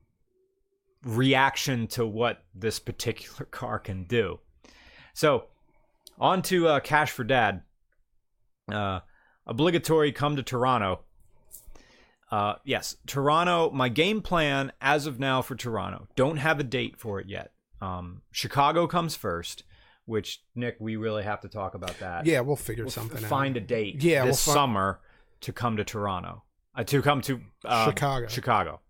reaction 1.05 1.87
to 1.87 2.05
what 2.05 2.43
this 2.53 2.81
particular 2.81 3.45
car 3.53 3.79
can 3.79 4.03
do. 4.03 4.41
So, 5.17 5.45
on 6.19 6.43
to 6.43 6.69
uh, 6.69 6.81
Cash 6.81 7.11
for 7.11 7.25
Dad. 7.25 7.63
Uh, 8.71 9.01
obligatory 9.47 10.13
come 10.13 10.37
to 10.37 10.43
Toronto. 10.43 11.05
Uh, 12.31 12.57
yes, 12.67 12.97
Toronto. 13.07 13.71
My 13.71 13.89
game 13.89 14.21
plan 14.21 14.73
as 14.79 15.07
of 15.07 15.19
now 15.19 15.41
for 15.41 15.57
Toronto. 15.57 16.07
Don't 16.17 16.37
have 16.37 16.61
a 16.61 16.65
date 16.65 16.99
for 16.99 17.19
it 17.19 17.31
yet. 17.31 17.53
Um, 17.81 18.21
Chicago 18.31 18.87
comes 18.87 19.17
first, 19.17 19.63
which 20.05 20.43
Nick, 20.55 20.77
we 20.81 20.97
really 20.97 21.23
have 21.23 21.41
to 21.41 21.49
talk 21.49 21.75
about 21.75 21.99
that. 22.01 22.27
Yeah, 22.27 22.41
we'll 22.41 22.57
figure 22.57 22.85
We'll 22.85 22.91
something 22.91 23.25
f- 23.25 23.31
find 23.31 23.57
a 23.57 23.61
date. 23.61 24.03
Yeah, 24.03 24.27
this 24.27 24.47
we'll 24.47 24.55
fi- 24.55 24.61
summer 24.61 25.01
to 25.41 25.53
come 25.55 25.79
to 25.79 25.85
Toronto. 25.85 26.43
Uh, 26.75 26.85
to 26.85 27.01
come 27.01 27.23
to 27.23 27.41
uh, 27.65 27.87
Chicago. 27.87 28.27
Chicago. 28.29 28.81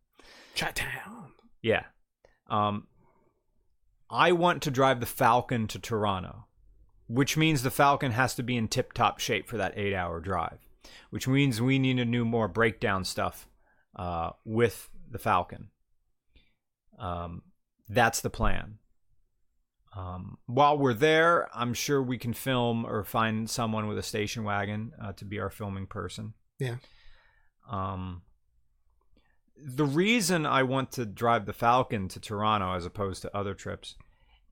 Chattown. 0.57 1.29
Yeah. 1.63 1.85
Um, 2.51 2.89
I 4.11 4.33
want 4.33 4.63
to 4.63 4.71
drive 4.71 5.01
the 5.01 5.07
Falcon 5.07 5.67
to 5.69 5.79
Toronto, 5.79 6.47
which 7.07 7.37
means 7.37 7.63
the 7.63 7.71
Falcon 7.71 8.13
has 8.13 8.35
to 8.37 8.43
be 8.43 8.57
in 8.57 8.69
tip 8.69 8.93
top 8.93 9.19
shape 9.19 9.49
for 9.49 9.57
that 9.57 9.77
eight 9.77 9.95
hour 9.95 10.21
drive, 10.21 10.59
which 11.11 11.27
means 11.27 11.61
we 11.61 11.79
need 11.79 11.97
to 11.97 12.05
do 12.05 12.25
more 12.25 12.49
breakdown 12.49 13.05
stuff 13.05 13.49
uh, 13.97 14.31
with 14.45 14.89
the 15.11 15.19
Falcon. 15.19 15.69
Um, 16.99 17.43
that's 17.89 18.21
the 18.21 18.31
plan. 18.31 18.79
Um, 19.97 20.37
while 20.47 20.77
we're 20.77 20.95
there, 20.95 21.49
I'm 21.55 21.73
sure 21.73 22.03
we 22.03 22.19
can 22.19 22.35
film 22.35 22.85
or 22.85 23.03
find 23.03 23.49
someone 23.49 23.87
with 23.87 23.97
a 23.97 24.03
station 24.03 24.45
wagon 24.45 24.93
uh, 25.03 25.13
to 25.15 25.25
be 25.25 25.41
our 25.41 25.49
filming 25.49 25.87
person. 25.87 26.35
Yeah. 26.59 26.77
Um, 27.71 28.23
the 29.57 29.87
reason 29.87 30.47
I 30.47 30.63
want 30.63 30.93
to 30.93 31.07
drive 31.07 31.47
the 31.47 31.53
Falcon 31.53 32.09
to 32.09 32.21
Toronto 32.21 32.75
as 32.75 32.87
opposed 32.87 33.23
to 33.23 33.37
other 33.37 33.55
trips 33.55 33.97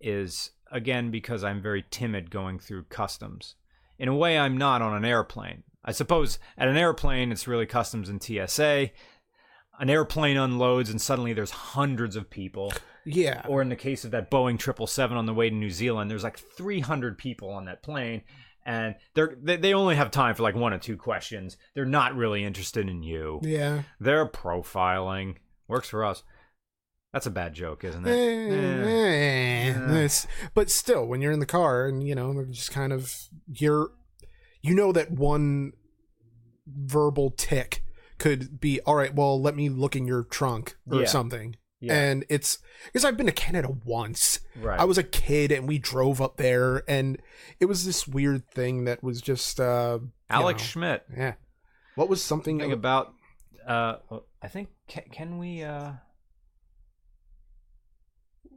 is 0.00 0.50
again 0.70 1.10
because 1.10 1.44
I'm 1.44 1.62
very 1.62 1.84
timid 1.90 2.30
going 2.30 2.58
through 2.58 2.84
customs. 2.84 3.54
In 3.98 4.08
a 4.08 4.16
way, 4.16 4.38
I'm 4.38 4.58
not 4.58 4.82
on 4.82 4.94
an 4.94 5.04
airplane. 5.04 5.62
I 5.84 5.92
suppose 5.92 6.38
at 6.56 6.68
an 6.68 6.76
airplane, 6.76 7.30
it's 7.30 7.46
really 7.46 7.66
customs 7.66 8.08
and 8.08 8.22
TSA. 8.22 8.90
An 9.78 9.90
airplane 9.90 10.36
unloads, 10.36 10.88
and 10.88 11.00
suddenly 11.00 11.32
there's 11.32 11.50
hundreds 11.50 12.16
of 12.16 12.30
people. 12.30 12.72
Yeah. 13.04 13.42
Or 13.48 13.60
in 13.60 13.68
the 13.68 13.76
case 13.76 14.04
of 14.04 14.12
that 14.12 14.30
Boeing 14.30 14.60
777 14.60 15.16
on 15.16 15.26
the 15.26 15.34
way 15.34 15.50
to 15.50 15.54
New 15.54 15.70
Zealand, 15.70 16.10
there's 16.10 16.24
like 16.24 16.38
300 16.38 17.18
people 17.18 17.50
on 17.50 17.66
that 17.66 17.82
plane, 17.82 18.22
and 18.66 18.94
they're 19.14 19.36
they, 19.42 19.56
they 19.56 19.74
only 19.74 19.96
have 19.96 20.10
time 20.10 20.34
for 20.34 20.42
like 20.42 20.54
one 20.54 20.72
or 20.72 20.78
two 20.78 20.96
questions. 20.96 21.56
They're 21.74 21.84
not 21.84 22.14
really 22.16 22.44
interested 22.44 22.88
in 22.88 23.02
you. 23.02 23.40
yeah. 23.42 23.82
They're 24.00 24.26
profiling. 24.26 25.36
Works 25.68 25.88
for 25.88 26.04
us. 26.04 26.22
That's 27.12 27.26
a 27.26 27.30
bad 27.30 27.54
joke, 27.54 27.84
isn't 27.84 28.06
it? 28.06 28.10
Eh, 28.10 28.54
Eh. 28.54 29.68
eh, 29.70 29.90
it's- 29.90 30.26
but 30.54 30.68
still, 30.70 31.06
when 31.06 31.20
you're 31.22 31.30
in 31.32 31.38
the 31.38 31.46
car 31.46 31.86
and 31.86 32.06
you 32.06 32.14
know, 32.14 32.32
they're 32.32 32.44
just 32.44 32.72
kind 32.72 32.92
of 32.92 33.14
you're, 33.46 33.90
you 34.62 34.74
know 34.74 34.90
that 34.92 35.10
one 35.12 35.72
verbal 36.66 37.30
tick 37.30 37.84
could 38.18 38.60
be 38.60 38.80
all 38.82 38.96
right. 38.96 39.14
Well, 39.14 39.40
let 39.40 39.54
me 39.56 39.68
look 39.68 39.94
in 39.96 40.06
your 40.06 40.24
trunk 40.24 40.76
or 40.90 41.00
Yeah. 41.00 41.06
something. 41.06 41.56
Yeah. 41.80 41.94
And 41.94 42.24
it's 42.28 42.58
because 42.86 43.04
I've 43.04 43.16
been 43.16 43.26
to 43.26 43.32
Canada 43.32 43.68
once. 43.84 44.40
right. 44.56 44.80
I 44.80 44.84
was 44.84 44.96
a 44.96 45.02
kid 45.02 45.52
and 45.52 45.68
we 45.68 45.78
drove 45.78 46.20
up 46.20 46.36
there, 46.38 46.82
and 46.88 47.18
it 47.60 47.66
was 47.66 47.84
this 47.84 48.08
weird 48.08 48.48
thing 48.50 48.84
that 48.84 49.02
was 49.02 49.20
just 49.20 49.60
uh, 49.60 49.98
you 50.00 50.10
Alex 50.30 50.62
know, 50.62 50.66
Schmidt. 50.66 51.04
yeah. 51.16 51.34
What 51.94 52.08
was 52.08 52.22
something? 52.22 52.58
Think 52.58 52.72
about. 52.72 53.12
Uh, 53.66 53.96
I 54.42 54.48
think 54.48 54.68
can, 54.88 55.04
can 55.10 55.38
we? 55.38 55.62
Uh, 55.62 55.92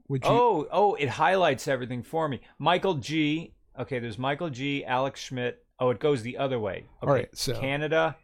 would 0.07 0.23
you? 0.23 0.29
oh, 0.29 0.67
oh! 0.71 0.95
It 0.95 1.09
highlights 1.09 1.67
everything 1.67 2.03
for 2.03 2.27
me. 2.29 2.41
Michael 2.59 2.95
G. 2.95 3.53
Okay, 3.79 3.99
there's 3.99 4.17
Michael 4.17 4.49
G. 4.49 4.85
Alex 4.85 5.19
Schmidt. 5.21 5.63
Oh, 5.79 5.89
it 5.89 5.99
goes 5.99 6.23
the 6.23 6.37
other 6.37 6.59
way. 6.59 6.77
Okay, 6.77 6.87
All 7.01 7.13
right, 7.13 7.29
so- 7.37 7.59
Canada. 7.59 8.15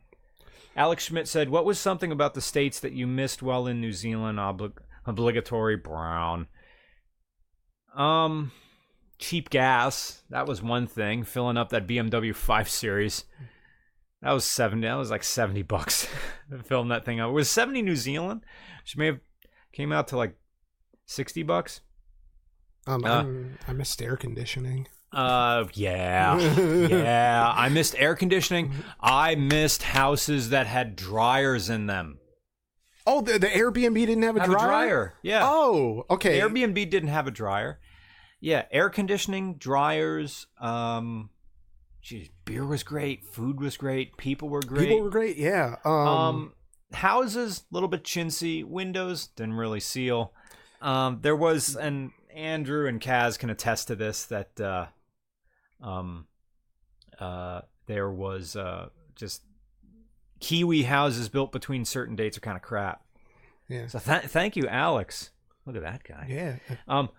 Alex 0.76 1.06
Schmidt 1.06 1.28
said, 1.28 1.50
"What 1.50 1.66
was 1.66 1.78
something 1.80 2.12
about 2.12 2.34
the 2.34 2.42
states 2.42 2.80
that 2.80 2.94
you 2.94 3.06
missed 3.08 3.42
while 3.44 3.68
in 3.68 3.80
New 3.80 3.92
Zealand? 3.92 4.40
Oblig- 4.40 4.78
obligatory 5.06 5.76
brown. 5.78 6.48
Um, 7.96 8.52
cheap 9.20 9.50
gas. 9.50 10.24
That 10.30 10.48
was 10.48 10.62
one 10.64 10.88
thing. 10.88 11.24
Filling 11.24 11.58
up 11.58 11.70
that 11.70 11.88
BMW 11.88 12.34
5 12.36 12.68
Series. 12.70 13.26
That 14.22 14.32
was 14.32 14.46
seventy. 14.46 14.88
That 14.88 14.96
was 14.96 15.12
like 15.12 15.24
seventy 15.24 15.64
bucks 15.64 16.08
film 16.64 16.88
that 16.88 17.04
thing 17.06 17.20
up. 17.20 17.30
It 17.30 17.34
was 17.34 17.50
seventy 17.50 17.82
New 17.82 17.98
Zealand. 17.98 18.42
She 18.86 18.98
may 18.98 19.08
have 19.08 19.20
came 19.74 19.92
out 19.92 20.08
to 20.10 20.18
like 20.18 20.36
sixty 21.06 21.44
bucks. 21.44 21.82
um, 22.88 23.04
uh, 23.04 23.08
I'm- 23.10 23.58
I 23.68 23.74
missed 23.74 24.02
air 24.02 24.16
conditioning. 24.18 24.88
Uh, 25.14 25.66
yeah, 25.74 26.40
yeah. 26.40 27.54
I 27.56 27.70
missed 27.70 27.96
air 27.98 28.16
conditioning. 28.16 28.72
I 29.00 29.36
missed 29.36 29.84
houses 29.84 30.50
that 30.50 30.66
had 30.68 30.96
dryers 30.96 31.70
in 31.70 31.86
them. 31.88 32.20
Oh, 33.06 33.22
the, 33.22 33.38
the 33.38 33.48
Airbnb 33.48 33.94
didn't 33.96 34.24
have 34.24 34.38
a 34.38 34.42
Have 34.42 34.50
dryer. 34.50 34.66
a 34.66 34.68
dryer. 34.70 35.14
Yeah. 35.24 35.42
Oh, 35.44 36.06
okay. 36.10 36.40
Airbnb 36.40 36.90
didn't 36.90 37.10
have 37.10 37.28
a 37.28 37.32
dryer. 37.32 37.80
Yeah, 38.40 38.66
air 38.72 38.90
conditioning, 38.90 39.56
dryers. 39.56 40.48
Um, 40.60 41.30
geez, 42.02 42.30
beer 42.46 42.66
was 42.66 42.84
great. 42.84 43.26
Food 43.26 43.60
was 43.62 43.78
great. 43.78 44.18
People 44.18 44.50
were 44.50 44.62
great. 44.62 44.88
People 44.88 45.02
were 45.02 45.10
great. 45.10 45.38
Yeah. 45.38 45.76
Um, 45.86 45.94
Um, 45.94 46.54
houses 46.94 47.64
a 47.72 47.74
little 47.74 47.90
bit 47.90 48.04
chintzy. 48.04 48.64
Windows 48.66 49.28
didn't 49.28 49.54
really 49.56 49.80
seal. 49.80 50.34
Um, 50.82 51.20
there 51.22 51.36
was, 51.36 51.76
and 51.76 52.12
Andrew 52.34 52.88
and 52.88 53.00
Kaz 53.02 53.38
can 53.38 53.50
attest 53.50 53.88
to 53.90 53.96
this 53.96 54.26
that, 54.26 54.60
uh, 54.60 54.88
um, 55.82 56.28
uh, 57.20 57.62
there 57.88 58.10
was 58.10 58.56
uh 58.56 58.90
just 59.16 59.44
Kiwi 60.40 60.84
houses 60.84 61.30
built 61.30 61.52
between 61.52 61.86
certain 61.86 62.16
dates 62.16 62.38
are 62.38 62.42
kind 62.42 62.58
of 62.58 62.62
crap. 62.64 63.02
yeah. 63.70 63.88
So 63.88 64.00
th- 64.00 64.24
thank 64.24 64.56
you, 64.56 64.68
Alex. 64.68 65.32
Look 65.66 65.76
at 65.78 65.84
that 65.84 66.04
guy. 66.04 66.26
Yeah. 66.30 66.56
Um, 66.88 67.10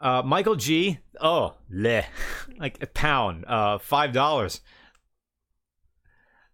uh, 0.00 0.22
Michael 0.24 0.56
G. 0.56 0.98
Oh, 1.20 1.54
leh, 1.70 2.04
like 2.58 2.82
a 2.82 2.86
pound, 2.86 3.44
uh, 3.46 3.78
five 3.78 4.12
dollars. 4.12 4.60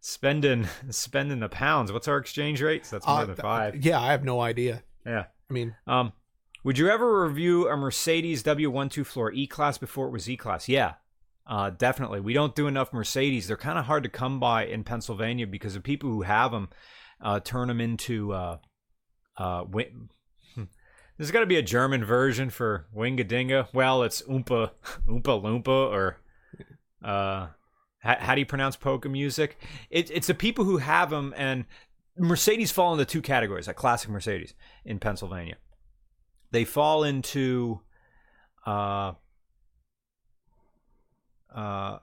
Spending, 0.04 0.66
spending 0.90 1.38
the 1.40 1.48
pounds. 1.48 1.92
What's 1.92 2.08
our 2.08 2.18
exchange 2.18 2.60
rate? 2.60 2.84
So 2.84 2.96
that's 2.96 3.06
more 3.06 3.20
Uh, 3.20 3.24
than 3.26 3.36
five. 3.36 3.84
Yeah, 3.84 4.00
I 4.00 4.10
have 4.10 4.24
no 4.24 4.40
idea. 4.40 4.82
Yeah. 5.06 5.26
I 5.48 5.52
mean, 5.52 5.76
Um, 5.86 6.12
would 6.64 6.76
you 6.76 6.88
ever 6.90 7.24
review 7.26 7.68
a 7.68 7.76
Mercedes 7.76 8.42
W124 8.42 9.32
E 9.34 9.46
class 9.46 9.78
before 9.78 10.08
it 10.08 10.10
was 10.10 10.28
E 10.28 10.36
class? 10.36 10.68
Yeah, 10.68 10.94
uh, 11.46 11.70
definitely. 11.70 12.20
We 12.20 12.32
don't 12.32 12.54
do 12.54 12.66
enough 12.66 12.92
Mercedes. 12.92 13.48
They're 13.48 13.56
kind 13.56 13.78
of 13.78 13.86
hard 13.86 14.02
to 14.04 14.08
come 14.08 14.40
by 14.40 14.66
in 14.66 14.84
Pennsylvania 14.84 15.46
because 15.46 15.74
the 15.74 15.80
people 15.80 16.10
who 16.10 16.22
have 16.22 16.52
them 16.52 16.68
uh, 17.20 17.40
turn 17.40 17.68
them 17.68 17.80
into 17.80 18.32
uh, 18.32 18.58
uh, 19.36 19.64
win- 19.68 20.08
there's 21.18 21.30
got 21.30 21.40
to 21.40 21.46
be 21.46 21.56
a 21.56 21.62
German 21.62 22.04
version 22.04 22.50
for 22.50 22.86
Wingadinga. 22.96 23.68
Well, 23.72 24.02
it's 24.02 24.22
Oompa 24.22 24.70
Oompa 25.08 25.42
Loompa 25.42 25.68
or 25.68 26.18
uh, 27.04 27.48
how, 27.98 28.16
how 28.18 28.34
do 28.34 28.40
you 28.40 28.46
pronounce 28.46 28.76
polka 28.76 29.08
music? 29.08 29.58
It, 29.90 30.10
it's 30.10 30.26
the 30.26 30.34
people 30.34 30.64
who 30.64 30.78
have 30.78 31.10
them, 31.10 31.34
and 31.36 31.66
Mercedes 32.16 32.72
fall 32.72 32.92
into 32.92 33.04
two 33.04 33.22
categories. 33.22 33.66
Like 33.66 33.76
classic 33.76 34.10
Mercedes 34.10 34.54
in 34.84 34.98
Pennsylvania, 34.98 35.58
they 36.50 36.64
fall 36.64 37.04
into 37.04 37.80
uh, 38.66 39.12
uh, 41.54 41.98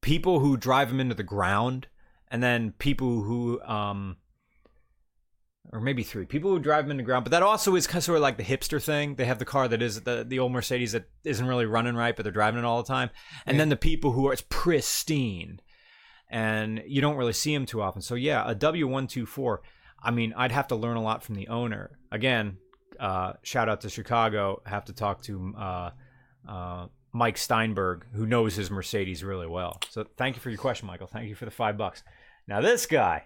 people 0.00 0.40
who 0.40 0.56
drive 0.56 0.88
them 0.88 1.00
into 1.00 1.14
the 1.14 1.22
ground, 1.22 1.88
and 2.30 2.42
then 2.42 2.72
people 2.78 3.22
who 3.22 3.60
um, 3.62 4.16
or 5.70 5.80
maybe 5.80 6.02
three 6.02 6.26
people 6.26 6.50
who 6.50 6.58
drive 6.58 6.84
them 6.84 6.92
into 6.92 7.02
the 7.02 7.06
ground. 7.06 7.24
But 7.24 7.30
that 7.30 7.42
also 7.42 7.76
is 7.76 7.86
kind 7.86 7.98
of 7.98 8.04
sort 8.04 8.16
of 8.16 8.22
like 8.22 8.36
the 8.36 8.42
hipster 8.42 8.82
thing. 8.82 9.14
They 9.14 9.24
have 9.24 9.38
the 9.38 9.44
car 9.44 9.68
that 9.68 9.82
is 9.82 10.02
the 10.02 10.24
the 10.26 10.38
old 10.38 10.52
Mercedes 10.52 10.92
that 10.92 11.08
isn't 11.24 11.46
really 11.46 11.66
running 11.66 11.94
right, 11.94 12.14
but 12.14 12.24
they're 12.24 12.32
driving 12.32 12.58
it 12.58 12.64
all 12.64 12.82
the 12.82 12.88
time. 12.88 13.10
And 13.46 13.58
then 13.60 13.68
the 13.68 13.76
people 13.76 14.12
who 14.12 14.28
are 14.28 14.32
it's 14.32 14.44
pristine, 14.48 15.60
and 16.28 16.82
you 16.86 17.00
don't 17.00 17.16
really 17.16 17.32
see 17.32 17.54
them 17.54 17.66
too 17.66 17.80
often. 17.80 18.02
So 18.02 18.14
yeah, 18.14 18.44
a 18.46 18.54
W 18.54 18.86
one 18.88 19.06
two 19.06 19.26
four. 19.26 19.62
I 20.02 20.10
mean, 20.10 20.34
I'd 20.36 20.52
have 20.52 20.68
to 20.68 20.76
learn 20.76 20.96
a 20.96 21.02
lot 21.02 21.22
from 21.22 21.36
the 21.36 21.46
owner. 21.46 21.98
Again, 22.10 22.58
uh, 22.98 23.34
shout 23.42 23.68
out 23.68 23.82
to 23.82 23.88
Chicago. 23.88 24.60
Have 24.66 24.86
to 24.86 24.92
talk 24.92 25.22
to 25.22 25.54
uh, 25.56 25.90
uh, 26.48 26.86
Mike 27.12 27.36
Steinberg, 27.36 28.06
who 28.14 28.26
knows 28.26 28.56
his 28.56 28.70
Mercedes 28.70 29.22
really 29.22 29.46
well. 29.46 29.78
So 29.90 30.06
thank 30.16 30.36
you 30.36 30.40
for 30.40 30.48
your 30.50 30.58
question, 30.58 30.86
Michael. 30.86 31.06
Thank 31.06 31.28
you 31.28 31.34
for 31.34 31.44
the 31.44 31.50
five 31.50 31.76
bucks. 31.76 32.02
Now 32.48 32.60
this 32.60 32.86
guy, 32.86 33.24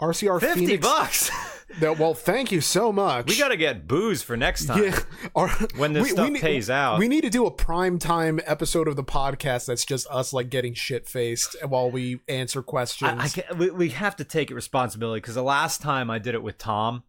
RCR 0.00 0.40
fifty 0.40 0.66
Phoenix. 0.66 0.86
bucks. 0.86 1.30
No, 1.80 1.94
well, 1.94 2.12
thank 2.12 2.52
you 2.52 2.60
so 2.60 2.92
much. 2.92 3.28
we 3.28 3.38
got 3.38 3.48
to 3.48 3.56
get 3.56 3.88
booze 3.88 4.22
for 4.22 4.36
next 4.36 4.66
time. 4.66 4.82
yeah. 4.84 4.98
Our, 5.34 5.48
When 5.78 5.94
this 5.94 6.10
stuff 6.10 6.30
pays 6.34 6.68
out. 6.68 6.98
we 6.98 7.08
need 7.08 7.22
to 7.22 7.30
do 7.30 7.46
a 7.46 7.50
prime 7.50 7.98
time 7.98 8.40
episode 8.44 8.88
of 8.88 8.96
the 8.96 9.02
podcast 9.04 9.64
that's 9.64 9.86
just 9.86 10.06
us 10.08 10.34
like 10.34 10.50
getting 10.50 10.74
shit 10.74 11.08
faced 11.08 11.56
while 11.66 11.90
we 11.90 12.20
answer 12.28 12.62
questions. 12.62 13.12
I, 13.18 13.24
I 13.24 13.28
can, 13.28 13.56
we, 13.58 13.70
we 13.70 13.88
have 13.88 14.16
to 14.16 14.24
take 14.24 14.50
it 14.50 14.54
responsibility 14.54 15.22
because 15.22 15.34
the 15.34 15.42
last 15.42 15.80
time 15.80 16.10
I 16.10 16.18
did 16.18 16.34
it 16.34 16.42
with 16.42 16.58
Tom, 16.58 17.04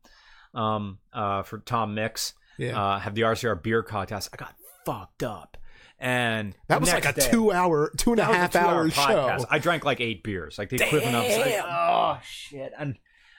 um, 0.53 0.99
uh, 1.11 1.43
for 1.43 1.57
Tom 1.57 1.93
Mix, 1.93 2.31
Yeah. 2.57 2.81
uh, 2.81 2.99
have 2.99 3.15
the 3.15 3.23
RCR 3.23 3.61
beer 3.61 3.83
contest. 3.83 4.29
I 4.31 4.37
got 4.37 4.55
fucked 4.85 5.23
up, 5.23 5.57
and 6.03 6.53
that 6.67 6.81
was 6.81 6.91
like 6.91 7.05
a 7.05 7.13
day- 7.13 7.29
two 7.31 7.51
hour, 7.53 7.89
two 7.97 8.11
and 8.11 8.19
a 8.19 8.23
that 8.23 8.29
was 8.29 8.37
half 8.37 8.51
two-hour 8.51 8.73
hour 8.73 8.87
podcast. 8.89 9.39
show. 9.39 9.45
I 9.49 9.57
drank 9.59 9.85
like 9.85 10.01
eight 10.01 10.21
beers, 10.21 10.57
like 10.57 10.67
the 10.69 10.75
equivalent 10.75 11.15
of 11.15 11.23
like, 11.23 11.63
oh 11.65 12.19
shit. 12.23 12.73
And 12.77 12.97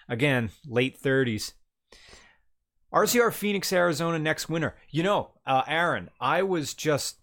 again, 0.08 0.50
late 0.66 0.96
thirties. 0.96 1.52
RCR 2.92 3.32
Phoenix, 3.32 3.72
Arizona 3.72 4.18
next 4.18 4.48
winter. 4.48 4.76
You 4.88 5.02
know, 5.02 5.32
uh, 5.46 5.62
Aaron, 5.66 6.08
I 6.20 6.42
was 6.42 6.72
just, 6.74 7.18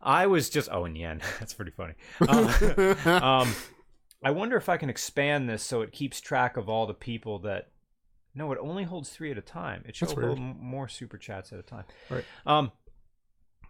I 0.00 0.26
was 0.26 0.50
just. 0.50 0.68
Oh, 0.72 0.84
and 0.84 0.96
yen. 0.96 1.20
That's 1.38 1.54
pretty 1.54 1.72
funny. 1.72 1.94
Uh, 2.20 2.94
um, 3.22 3.54
I 4.24 4.32
wonder 4.32 4.56
if 4.56 4.68
I 4.68 4.76
can 4.76 4.90
expand 4.90 5.48
this 5.48 5.62
so 5.62 5.82
it 5.82 5.92
keeps 5.92 6.20
track 6.20 6.56
of 6.56 6.68
all 6.68 6.86
the 6.86 6.94
people 6.94 7.38
that. 7.40 7.68
No, 8.34 8.50
it 8.52 8.58
only 8.60 8.84
holds 8.84 9.10
three 9.10 9.30
at 9.30 9.38
a 9.38 9.42
time. 9.42 9.84
It 9.86 9.96
should 9.96 10.10
hold 10.10 10.38
m- 10.38 10.56
more 10.60 10.86
super 10.88 11.18
chats 11.18 11.52
at 11.52 11.58
a 11.58 11.62
time. 11.62 11.84
Right. 12.08 12.24
Um, 12.46 12.70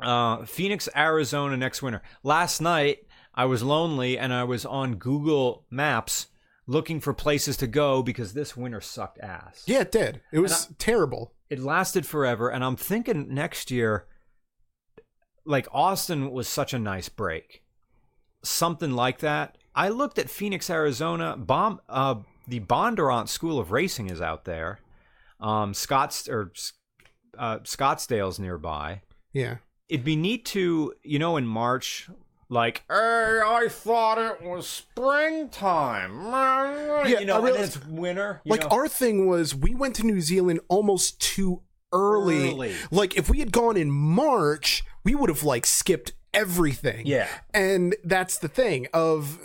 uh, 0.00 0.44
Phoenix, 0.44 0.88
Arizona 0.96 1.56
next 1.56 1.82
winter. 1.82 2.02
Last 2.22 2.60
night 2.60 3.06
I 3.34 3.44
was 3.44 3.62
lonely 3.62 4.18
and 4.18 4.32
I 4.32 4.44
was 4.44 4.64
on 4.64 4.96
Google 4.96 5.64
Maps 5.70 6.26
looking 6.66 7.00
for 7.00 7.14
places 7.14 7.56
to 7.56 7.66
go 7.66 8.02
because 8.02 8.34
this 8.34 8.56
winter 8.56 8.80
sucked 8.80 9.18
ass. 9.20 9.64
yeah, 9.66 9.80
it 9.80 9.92
did. 9.92 10.20
It 10.32 10.40
was 10.40 10.68
terrible. 10.78 11.32
It 11.48 11.58
lasted 11.58 12.04
forever, 12.04 12.50
and 12.50 12.62
I'm 12.62 12.76
thinking 12.76 13.32
next 13.32 13.70
year, 13.70 14.06
like 15.46 15.66
Austin 15.72 16.30
was 16.30 16.46
such 16.46 16.74
a 16.74 16.78
nice 16.78 17.08
break, 17.08 17.62
something 18.42 18.92
like 18.92 19.20
that. 19.20 19.56
I 19.74 19.88
looked 19.88 20.18
at 20.18 20.28
Phoenix, 20.28 20.68
Arizona. 20.68 21.36
Bomb, 21.38 21.80
uh, 21.88 22.16
the 22.46 22.60
Bondurant 22.60 23.28
School 23.28 23.58
of 23.58 23.70
Racing 23.70 24.10
is 24.10 24.20
out 24.20 24.44
there. 24.44 24.80
Um, 25.40 25.72
Scotts 25.72 26.28
or 26.28 26.52
uh, 27.38 27.60
Scottsdale's 27.60 28.38
nearby. 28.38 29.02
Yeah. 29.32 29.58
It'd 29.88 30.04
be 30.04 30.16
neat 30.16 30.44
to, 30.46 30.92
you 31.02 31.18
know, 31.18 31.36
in 31.36 31.46
March, 31.46 32.08
like, 32.50 32.84
hey, 32.88 32.94
I 33.44 33.68
thought 33.70 34.18
it 34.18 34.42
was 34.42 34.66
springtime. 34.66 36.26
Yeah, 36.26 37.20
you 37.20 37.26
know, 37.26 37.44
and 37.44 37.56
it's 37.56 37.84
winter. 37.86 38.40
you 38.44 38.50
Like 38.50 38.62
know? 38.62 38.68
our 38.68 38.88
thing 38.88 39.26
was 39.26 39.54
we 39.54 39.74
went 39.74 39.94
to 39.96 40.06
New 40.06 40.20
Zealand 40.20 40.60
almost 40.68 41.20
too 41.20 41.62
early. 41.92 42.50
Early. 42.50 42.74
Like 42.90 43.16
if 43.16 43.28
we 43.28 43.38
had 43.40 43.52
gone 43.52 43.76
in 43.76 43.90
March, 43.90 44.82
we 45.04 45.14
would 45.14 45.28
have 45.28 45.42
like 45.42 45.66
skipped 45.66 46.12
everything. 46.32 47.06
Yeah. 47.06 47.28
And 47.52 47.96
that's 48.04 48.38
the 48.38 48.48
thing 48.48 48.86
of 48.94 49.38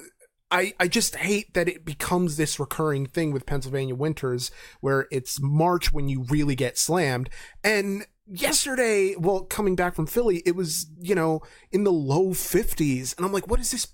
I, 0.52 0.74
I 0.80 0.88
just 0.88 1.16
hate 1.16 1.54
that 1.56 1.68
it 1.68 1.84
becomes 1.84 2.38
this 2.38 2.60
recurring 2.60 3.08
thing 3.08 3.32
with 3.32 3.46
Pennsylvania 3.46 3.96
winters 3.96 4.52
where 4.82 5.08
it's 5.12 5.42
March 5.42 5.92
when 5.92 6.10
you 6.10 6.24
really 6.30 6.56
get 6.56 6.78
slammed. 6.78 7.30
And 7.64 8.06
yesterday, 8.26 9.16
well, 9.18 9.42
coming 9.42 9.76
back 9.76 9.96
from 9.96 10.08
Philly, 10.08 10.42
it 10.46 10.56
was, 10.56 10.88
you 11.00 11.16
know, 11.16 11.42
in 11.72 11.84
the 11.84 11.92
low 11.92 12.30
50s. 12.30 13.16
And 13.18 13.26
I'm 13.26 13.32
like, 13.32 13.48
what 13.48 13.60
is 13.60 13.72
this? 13.72 13.88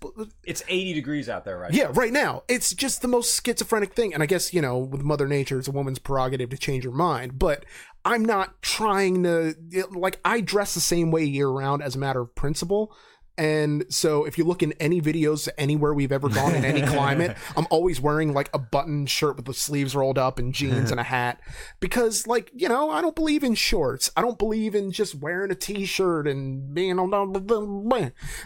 It's 0.43 0.63
80 0.67 0.93
degrees 0.93 1.29
out 1.29 1.45
there 1.45 1.57
right 1.57 1.73
Yeah, 1.73 1.91
right 1.93 2.13
now. 2.13 2.43
It's 2.47 2.73
just 2.73 3.01
the 3.01 3.07
most 3.07 3.43
schizophrenic 3.43 3.93
thing. 3.93 4.13
And 4.13 4.21
I 4.23 4.25
guess, 4.25 4.53
you 4.53 4.61
know, 4.61 4.77
with 4.77 5.01
Mother 5.01 5.27
Nature, 5.27 5.59
it's 5.59 5.67
a 5.67 5.71
woman's 5.71 5.99
prerogative 5.99 6.49
to 6.49 6.57
change 6.57 6.83
her 6.83 6.91
mind. 6.91 7.39
But 7.39 7.65
I'm 8.05 8.23
not 8.23 8.61
trying 8.61 9.23
to, 9.23 9.55
like, 9.91 10.19
I 10.23 10.41
dress 10.41 10.73
the 10.73 10.79
same 10.79 11.11
way 11.11 11.23
year 11.23 11.49
round 11.49 11.83
as 11.83 11.95
a 11.95 11.99
matter 11.99 12.21
of 12.21 12.35
principle. 12.35 12.95
And 13.39 13.85
so 13.87 14.25
if 14.25 14.37
you 14.37 14.43
look 14.43 14.61
in 14.61 14.73
any 14.81 14.99
videos 14.99 15.47
anywhere 15.57 15.93
we've 15.93 16.11
ever 16.11 16.27
gone 16.27 16.53
in 16.55 16.65
any 16.65 16.81
climate, 16.81 17.37
I'm 17.55 17.67
always 17.69 18.01
wearing 18.01 18.33
like 18.33 18.49
a 18.53 18.59
button 18.59 19.05
shirt 19.05 19.37
with 19.37 19.45
the 19.45 19.53
sleeves 19.53 19.95
rolled 19.95 20.17
up 20.17 20.39
and 20.39 20.53
jeans 20.53 20.91
and 20.91 20.99
a 20.99 21.03
hat 21.03 21.39
because 21.79 22.27
like, 22.27 22.51
you 22.53 22.67
know, 22.67 22.89
I 22.89 23.01
don't 23.01 23.15
believe 23.15 23.45
in 23.45 23.55
shorts. 23.55 24.11
I 24.17 24.21
don't 24.21 24.37
believe 24.37 24.75
in 24.75 24.91
just 24.91 25.15
wearing 25.15 25.51
a 25.51 25.55
t-shirt 25.55 26.27
and 26.27 26.73
being 26.73 26.99
on 26.99 27.09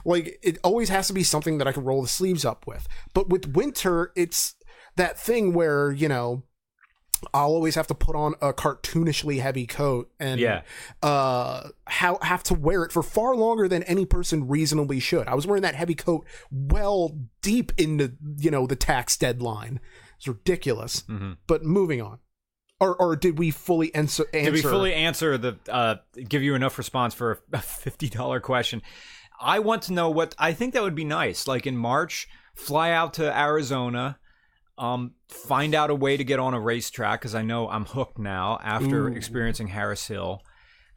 like 0.05 0.39
it 0.43 0.59
always 0.63 0.89
has 0.89 1.07
to 1.07 1.13
be 1.13 1.23
something 1.23 1.57
that 1.57 1.67
I 1.67 1.71
can 1.71 1.83
roll 1.83 2.03
the 2.03 2.07
sleeves 2.07 2.45
up 2.45 2.67
with. 2.67 2.87
But 3.15 3.29
with 3.29 3.55
winter, 3.55 4.11
it's 4.15 4.53
that 4.95 5.19
thing 5.19 5.55
where, 5.55 5.91
you 5.91 6.07
know, 6.07 6.43
I'll 7.33 7.51
always 7.51 7.75
have 7.75 7.87
to 7.87 7.93
put 7.95 8.15
on 8.15 8.35
a 8.41 8.53
cartoonishly 8.53 9.41
heavy 9.41 9.65
coat 9.67 10.11
and 10.19 10.39
Yeah. 10.39 10.61
uh 11.01 11.69
how 11.87 12.17
have 12.21 12.43
to 12.43 12.53
wear 12.53 12.83
it 12.83 12.91
for 12.91 13.03
far 13.03 13.35
longer 13.35 13.67
than 13.67 13.83
any 13.83 14.05
person 14.05 14.47
reasonably 14.47 14.99
should. 14.99 15.27
I 15.27 15.35
was 15.35 15.45
wearing 15.47 15.63
that 15.63 15.75
heavy 15.75 15.95
coat 15.95 16.25
well 16.51 17.17
deep 17.41 17.71
into 17.77 18.13
you 18.37 18.51
know 18.51 18.67
the 18.67 18.75
tax 18.75 19.17
deadline. 19.17 19.79
It's 20.17 20.27
ridiculous. 20.27 21.01
Mhm. 21.03 21.37
But 21.47 21.63
moving 21.63 22.01
on. 22.01 22.19
Or 22.79 22.95
or 22.95 23.15
did 23.15 23.37
we 23.39 23.51
fully 23.51 23.93
answer 23.95 24.25
answer 24.33 24.51
Did 24.51 24.53
we 24.53 24.61
fully 24.61 24.93
answer 24.93 25.37
the 25.37 25.57
uh, 25.69 25.95
give 26.27 26.41
you 26.43 26.55
enough 26.55 26.77
response 26.77 27.13
for 27.13 27.39
a 27.53 27.59
fifty 27.61 28.09
dollar 28.09 28.39
question? 28.39 28.81
I 29.39 29.59
want 29.59 29.83
to 29.83 29.93
know 29.93 30.09
what 30.09 30.35
I 30.37 30.53
think 30.53 30.73
that 30.73 30.83
would 30.83 30.95
be 30.95 31.05
nice. 31.05 31.47
Like 31.47 31.65
in 31.67 31.77
March, 31.77 32.27
fly 32.55 32.91
out 32.91 33.13
to 33.15 33.37
Arizona, 33.39 34.17
um, 34.77 35.13
find 35.29 35.75
out 35.75 35.89
a 35.89 35.95
way 35.95 36.17
to 36.17 36.23
get 36.23 36.39
on 36.39 36.53
a 36.53 36.59
racetrack 36.59 37.21
because 37.21 37.35
I 37.35 37.41
know 37.43 37.69
I'm 37.69 37.85
hooked 37.85 38.17
now 38.19 38.59
after 38.63 39.07
Ooh. 39.07 39.13
experiencing 39.13 39.67
Harris 39.67 40.07
Hill. 40.07 40.41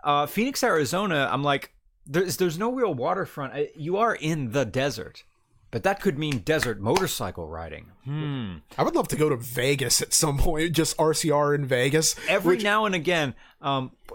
Uh, 0.05 0.27
Phoenix, 0.27 0.63
Arizona. 0.63 1.29
I'm 1.33 1.43
like, 1.43 1.75
there's 2.07 2.37
there's 2.37 2.59
no 2.59 2.73
real 2.73 2.95
waterfront. 2.95 3.53
I- 3.55 3.71
You 3.77 3.97
are 3.97 4.15
in 4.15 4.53
the 4.53 4.65
desert, 4.65 5.25
but 5.71 5.83
that 5.83 6.01
could 6.01 6.19
mean 6.19 6.39
desert 6.39 6.81
motorcycle 6.81 7.49
riding. 7.49 7.91
Hmm. 8.05 8.57
I 8.79 8.85
would 8.85 8.95
love 8.95 9.09
to 9.09 9.17
go 9.17 9.29
to 9.29 9.37
Vegas 9.37 10.01
at 10.01 10.15
some 10.15 10.39
point, 10.39 10.73
just 10.73 10.97
RCR 10.97 11.55
in 11.55 11.67
Vegas. 11.67 12.15
every 12.29 12.57
which- 12.57 12.65
now 12.65 12.85
and 12.87 12.95
again 12.95 13.35
um 13.61 13.91
p- 14.09 14.15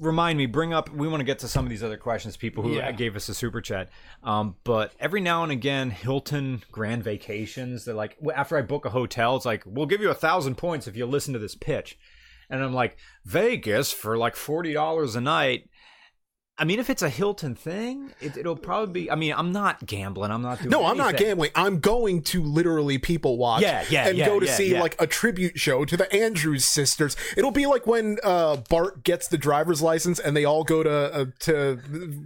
remind 0.00 0.36
me 0.38 0.46
bring 0.46 0.72
up 0.72 0.88
we 0.90 1.06
want 1.08 1.20
to 1.20 1.24
get 1.24 1.38
to 1.40 1.48
some 1.48 1.64
of 1.64 1.70
these 1.70 1.82
other 1.82 1.96
questions 1.96 2.36
people 2.36 2.62
who 2.62 2.74
Yeah. 2.74 2.90
gave 2.92 3.16
us 3.16 3.28
a 3.28 3.34
super 3.34 3.60
chat 3.60 3.88
um 4.22 4.56
but 4.64 4.92
every 4.98 5.20
now 5.20 5.42
and 5.42 5.52
again 5.52 5.90
hilton 5.90 6.62
grand 6.72 7.02
vacations 7.04 7.84
they're 7.84 7.94
like 7.94 8.16
after 8.34 8.56
i 8.56 8.62
book 8.62 8.84
a 8.84 8.90
hotel 8.90 9.36
it's 9.36 9.46
like 9.46 9.62
we'll 9.66 9.86
give 9.86 10.00
you 10.00 10.10
a 10.10 10.14
thousand 10.14 10.56
points 10.56 10.86
if 10.86 10.96
you 10.96 11.06
listen 11.06 11.32
to 11.34 11.38
this 11.38 11.54
pitch 11.54 11.98
and 12.48 12.62
i'm 12.62 12.72
like 12.72 12.96
vegas 13.24 13.92
for 13.92 14.16
like 14.18 14.34
$40 14.34 15.14
a 15.16 15.20
night 15.20 15.69
I 16.60 16.64
mean, 16.64 16.78
if 16.78 16.90
it's 16.90 17.00
a 17.00 17.08
Hilton 17.08 17.54
thing, 17.54 18.12
it, 18.20 18.36
it'll 18.36 18.54
probably 18.54 19.04
be. 19.04 19.10
I 19.10 19.14
mean, 19.14 19.32
I'm 19.34 19.50
not 19.50 19.86
gambling. 19.86 20.30
I'm 20.30 20.42
not 20.42 20.58
doing. 20.58 20.68
No, 20.68 20.84
I'm 20.84 20.98
not 20.98 21.16
gambling. 21.16 21.50
I'm 21.54 21.80
going 21.80 22.20
to 22.24 22.42
literally 22.42 22.98
people 22.98 23.38
watch. 23.38 23.62
Yeah, 23.62 23.82
yeah, 23.88 24.08
and 24.08 24.18
yeah, 24.18 24.26
go 24.26 24.38
to 24.38 24.44
yeah, 24.44 24.52
see 24.52 24.72
yeah. 24.72 24.80
like 24.82 24.94
a 25.00 25.06
tribute 25.06 25.58
show 25.58 25.86
to 25.86 25.96
the 25.96 26.12
Andrews 26.14 26.66
sisters. 26.66 27.16
It'll 27.34 27.50
be 27.50 27.64
like 27.64 27.86
when 27.86 28.18
uh, 28.22 28.56
Bart 28.68 29.04
gets 29.04 29.28
the 29.28 29.38
driver's 29.38 29.80
license 29.80 30.18
and 30.18 30.36
they 30.36 30.44
all 30.44 30.62
go 30.62 30.82
to 30.82 30.90
uh, 30.90 31.24
to 31.40 31.76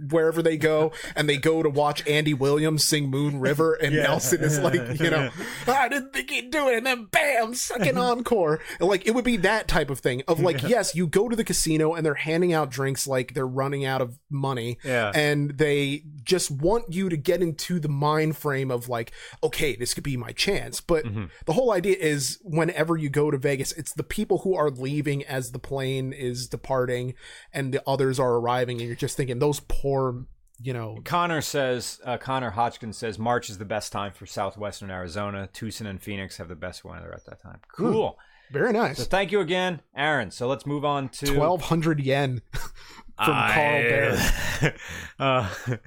wherever 0.09 0.41
they 0.41 0.57
go 0.57 0.91
and 1.15 1.29
they 1.29 1.37
go 1.37 1.63
to 1.63 1.69
watch 1.69 2.05
Andy 2.05 2.33
Williams 2.33 2.83
sing 2.83 3.09
Moon 3.09 3.39
River 3.39 3.75
and 3.75 3.95
Nelson 3.95 4.41
is 4.41 4.59
like, 4.59 4.99
you 4.99 5.11
know, 5.11 5.29
I 5.65 5.87
didn't 5.87 6.11
think 6.11 6.29
he'd 6.29 6.51
do 6.51 6.67
it, 6.67 6.75
and 6.75 6.85
then 6.85 7.05
bam, 7.05 7.53
second 7.55 7.97
encore. 7.97 8.59
Like 8.81 9.07
it 9.07 9.15
would 9.15 9.23
be 9.23 9.37
that 9.37 9.69
type 9.69 9.89
of 9.89 9.99
thing 9.99 10.23
of 10.27 10.41
like, 10.41 10.61
yes, 10.61 10.93
you 10.93 11.07
go 11.07 11.29
to 11.29 11.37
the 11.37 11.45
casino 11.45 11.93
and 11.93 12.05
they're 12.05 12.15
handing 12.15 12.51
out 12.51 12.69
drinks 12.69 13.07
like 13.07 13.33
they're 13.33 13.47
running 13.47 13.85
out 13.85 14.01
of 14.01 14.19
money 14.35 14.77
Yeah. 14.83 15.11
and 15.15 15.57
they 15.57 16.03
just 16.23 16.51
want 16.51 16.93
you 16.93 17.09
to 17.09 17.17
get 17.17 17.41
into 17.41 17.79
the 17.79 17.87
mind 17.89 18.37
frame 18.37 18.69
of 18.71 18.89
like 18.89 19.11
okay 19.43 19.75
this 19.75 19.93
could 19.93 20.03
be 20.03 20.17
my 20.17 20.31
chance 20.31 20.81
but 20.81 21.05
Mm-hmm. 21.05 21.25
the 21.45 21.53
whole 21.53 21.71
idea 21.71 21.95
is 21.97 22.39
whenever 22.43 22.97
you 22.97 23.09
go 23.09 23.31
to 23.31 23.37
vegas 23.37 23.71
it's 23.73 23.93
the 23.93 24.03
people 24.03 24.39
who 24.39 24.55
are 24.55 24.69
leaving 24.69 25.23
as 25.25 25.51
the 25.51 25.59
plane 25.59 26.13
is 26.13 26.47
departing 26.47 27.13
and 27.53 27.73
the 27.73 27.81
others 27.87 28.19
are 28.19 28.33
arriving 28.35 28.79
and 28.79 28.87
you're 28.87 28.95
just 28.95 29.15
thinking 29.17 29.39
those 29.39 29.59
poor 29.61 30.25
you 30.61 30.71
know 30.71 30.99
Connor 31.03 31.41
says, 31.41 31.99
uh, 32.05 32.17
Connor 32.17 32.51
Hodgkins 32.51 32.97
says, 32.97 33.19
March 33.19 33.49
is 33.49 33.57
the 33.57 33.65
best 33.65 33.91
time 33.91 34.13
for 34.13 34.25
southwestern 34.25 34.89
Arizona. 34.89 35.49
Tucson 35.51 35.85
and 35.85 36.01
Phoenix 36.01 36.37
have 36.37 36.47
the 36.47 36.55
best 36.55 36.85
weather 36.85 37.13
at 37.13 37.25
that 37.25 37.41
time. 37.43 37.59
Cool. 37.75 38.17
very 38.51 38.71
So 38.71 38.79
nice 38.79 39.05
thank 39.07 39.33
you 39.33 39.41
again, 39.41 39.81
Aaron. 39.97 40.31
So 40.31 40.47
let's 40.47 40.65
move 40.65 40.85
on 40.85 41.09
to 41.09 41.37
1200 41.37 41.99
yen 41.99 42.41
from 43.17 43.33
carl 43.33 43.81
bear 43.83 44.75
uh, 45.19 45.49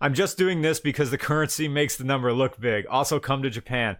I'm 0.00 0.14
just 0.14 0.36
doing 0.36 0.62
this 0.62 0.80
because 0.80 1.10
the 1.10 1.18
currency 1.18 1.68
makes 1.68 1.96
the 1.96 2.04
number 2.04 2.32
look 2.32 2.60
big. 2.60 2.86
Also, 2.86 3.18
come 3.18 3.42
to 3.42 3.48
Japan. 3.50 3.96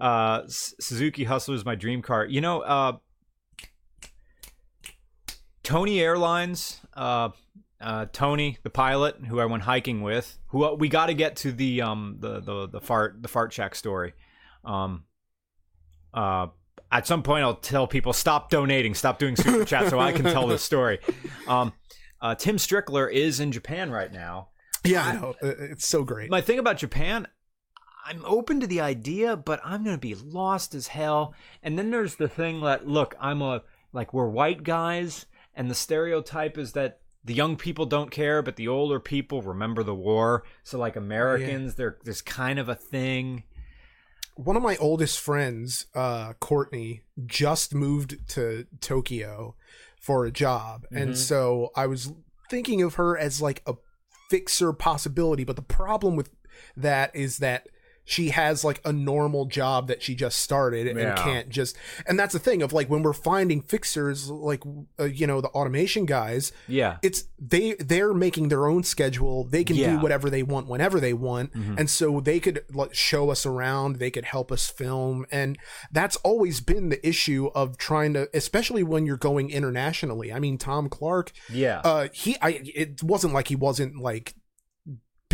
Uh, 0.00 0.42
Suzuki 0.46 1.24
Hustler 1.24 1.54
is 1.54 1.66
my 1.66 1.74
dream 1.74 2.00
car. 2.00 2.24
You 2.24 2.40
know, 2.40 2.60
uh, 2.60 2.92
Tony 5.62 6.00
Airlines. 6.00 6.80
Uh, 6.94 7.30
uh, 7.80 8.06
Tony, 8.12 8.56
the 8.62 8.70
pilot 8.70 9.16
who 9.28 9.40
I 9.40 9.44
went 9.44 9.64
hiking 9.64 10.00
with, 10.00 10.38
who 10.48 10.64
uh, 10.64 10.74
we 10.74 10.88
got 10.88 11.06
to 11.06 11.14
get 11.14 11.36
to 11.36 11.52
the 11.52 11.82
um 11.82 12.16
the 12.18 12.40
the 12.40 12.68
the 12.68 12.80
fart 12.80 13.20
the 13.20 13.28
fart 13.28 13.50
check 13.50 13.74
story. 13.74 14.14
Um, 14.64 15.04
uh, 16.14 16.46
at 16.90 17.06
some 17.06 17.22
point 17.22 17.44
I'll 17.44 17.56
tell 17.56 17.86
people 17.86 18.14
stop 18.14 18.48
donating, 18.48 18.94
stop 18.94 19.18
doing 19.18 19.36
super 19.36 19.64
chat, 19.66 19.90
so 19.90 20.00
I 20.00 20.12
can 20.12 20.24
tell 20.24 20.46
this 20.46 20.62
story. 20.62 21.00
Um, 21.46 21.74
uh, 22.24 22.34
Tim 22.34 22.56
Strickler 22.56 23.12
is 23.12 23.38
in 23.38 23.52
Japan 23.52 23.90
right 23.90 24.12
now. 24.12 24.48
yeah 24.84 25.06
i 25.06 25.12
know 25.14 25.34
Uh, 25.42 25.48
it's 25.72 25.86
so 25.86 26.02
great 26.04 26.30
My 26.30 26.40
thing 26.40 26.58
about 26.58 26.78
Japan, 26.78 27.28
I'm 28.06 28.24
open 28.24 28.60
to 28.60 28.66
the 28.66 28.80
idea, 28.80 29.36
but 29.36 29.60
I'm 29.64 29.84
gonna 29.84 29.98
be 29.98 30.14
lost 30.14 30.74
as 30.74 30.88
hell. 30.88 31.34
And 31.62 31.78
then 31.78 31.90
there's 31.90 32.16
the 32.16 32.28
thing 32.28 32.60
that 32.62 32.86
look, 32.86 33.14
I'm 33.20 33.40
a 33.42 33.62
like 33.92 34.12
we're 34.12 34.28
white 34.28 34.62
guys, 34.64 35.26
and 35.54 35.70
the 35.70 35.74
stereotype 35.74 36.58
is 36.58 36.72
that 36.72 37.00
the 37.24 37.32
young 37.34 37.56
people 37.56 37.86
don't 37.86 38.10
care, 38.10 38.42
but 38.42 38.56
the 38.56 38.68
older 38.68 39.00
people 39.00 39.40
remember 39.40 39.82
the 39.82 39.94
war. 39.94 40.44
So 40.64 40.78
like 40.78 40.96
Americans, 40.96 41.76
there 41.76 41.96
there's 42.04 42.20
kind 42.22 42.58
of 42.58 42.68
a 42.68 42.74
thing. 42.74 43.44
one 44.36 44.56
of 44.56 44.62
my 44.62 44.76
oldest 44.76 45.18
friends, 45.20 45.86
uh, 45.94 46.32
Courtney, 46.40 47.02
just 47.24 47.74
moved 47.74 48.18
to 48.30 48.66
Tokyo 48.80 49.54
for 50.04 50.26
a 50.26 50.30
job. 50.30 50.84
Mm-hmm. 50.84 50.96
And 50.98 51.18
so 51.18 51.70
I 51.74 51.86
was 51.86 52.12
thinking 52.50 52.82
of 52.82 52.94
her 52.96 53.16
as 53.16 53.40
like 53.40 53.62
a 53.66 53.74
fixer 54.28 54.74
possibility. 54.74 55.44
But 55.44 55.56
the 55.56 55.62
problem 55.62 56.14
with 56.14 56.28
that 56.76 57.14
is 57.16 57.38
that 57.38 57.68
she 58.06 58.28
has 58.30 58.62
like 58.64 58.80
a 58.84 58.92
normal 58.92 59.46
job 59.46 59.88
that 59.88 60.02
she 60.02 60.14
just 60.14 60.38
started 60.38 60.86
and 60.86 60.98
Yeah. 60.98 61.14
can't 61.16 61.48
just 61.48 61.76
and 62.06 62.18
that's 62.18 62.32
the 62.34 62.38
thing 62.38 62.60
of 62.62 62.72
like 62.72 62.88
when 62.90 63.02
we're 63.02 63.12
finding 63.14 63.62
fixers 63.62 64.28
like 64.30 64.62
uh, 65.00 65.04
you 65.04 65.26
know 65.26 65.40
the 65.40 65.48
automation 65.48 66.04
guys 66.04 66.52
Yeah. 66.68 66.98
it's 67.02 67.24
they 67.38 67.74
they're 67.74 68.12
making 68.12 68.48
their 68.48 68.66
own 68.66 68.82
schedule 68.82 69.44
they 69.44 69.64
can 69.64 69.76
Yeah. 69.76 69.96
do 69.96 70.02
whatever 70.02 70.28
they 70.28 70.42
want 70.42 70.66
whenever 70.68 71.00
they 71.00 71.14
want 71.14 71.54
and 71.54 71.88
so 71.88 72.20
they 72.20 72.40
could 72.40 72.64
like, 72.72 72.94
show 72.94 73.30
us 73.30 73.46
around 73.46 73.96
they 73.96 74.10
could 74.10 74.26
help 74.26 74.52
us 74.52 74.68
film 74.68 75.24
and 75.30 75.58
that's 75.90 76.16
always 76.16 76.60
been 76.60 76.90
the 76.90 77.06
issue 77.06 77.50
of 77.54 77.78
trying 77.78 78.12
to 78.14 78.28
especially 78.34 78.82
when 78.82 79.06
you're 79.06 79.16
going 79.16 79.50
internationally 79.50 80.32
i 80.32 80.38
mean 80.38 80.58
tom 80.58 80.88
clark 80.88 81.32
Yeah. 81.50 81.80
uh 81.84 82.08
he 82.12 82.36
i 82.42 82.60
it 82.74 83.02
wasn't 83.02 83.32
like 83.32 83.48
he 83.48 83.56
wasn't 83.56 83.96
like 83.98 84.34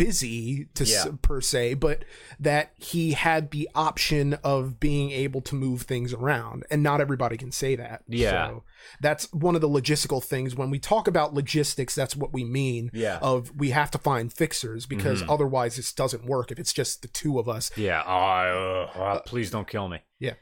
busy 0.05 0.65
to 0.73 0.83
s- 0.83 1.05
Yeah. 1.05 1.11
per 1.21 1.41
se 1.41 1.75
but 1.75 2.03
that 2.39 2.71
he 2.77 3.11
had 3.11 3.51
the 3.51 3.69
option 3.75 4.33
of 4.43 4.79
being 4.79 5.11
able 5.11 5.41
to 5.41 5.53
move 5.55 5.83
things 5.83 6.11
around 6.13 6.63
and 6.71 6.81
not 6.81 6.99
everybody 7.01 7.37
can 7.37 7.51
say 7.51 7.75
that 7.75 8.01
Yeah. 8.07 8.47
so 8.47 8.63
that's 8.99 9.31
one 9.31 9.53
of 9.55 9.61
the 9.61 9.69
logistical 9.69 10.23
things 10.23 10.55
when 10.55 10.69
we 10.71 10.79
talk 10.79 11.07
about 11.07 11.33
logistics 11.35 11.93
that's 11.93 12.15
what 12.15 12.33
we 12.33 12.43
mean 12.43 12.89
Yeah. 12.93 13.19
of 13.21 13.51
we 13.55 13.69
have 13.69 13.91
to 13.91 13.97
find 13.99 14.33
fixers 14.33 14.85
because 14.87 15.21
Mm-hmm. 15.21 15.29
otherwise 15.29 15.75
this 15.75 15.93
doesn't 15.93 16.25
work 16.25 16.51
if 16.51 16.57
it's 16.57 16.73
just 16.73 17.01
the 17.03 17.07
two 17.07 17.37
of 17.37 17.47
us 17.47 17.69
Yeah. 17.77 18.01
Oh, 18.05 18.89
uh, 18.99 19.03
uh, 19.03 19.19
please 19.21 19.51
don't 19.51 19.67
kill 19.67 19.87
me. 19.87 19.99
Yeah. 20.19 20.33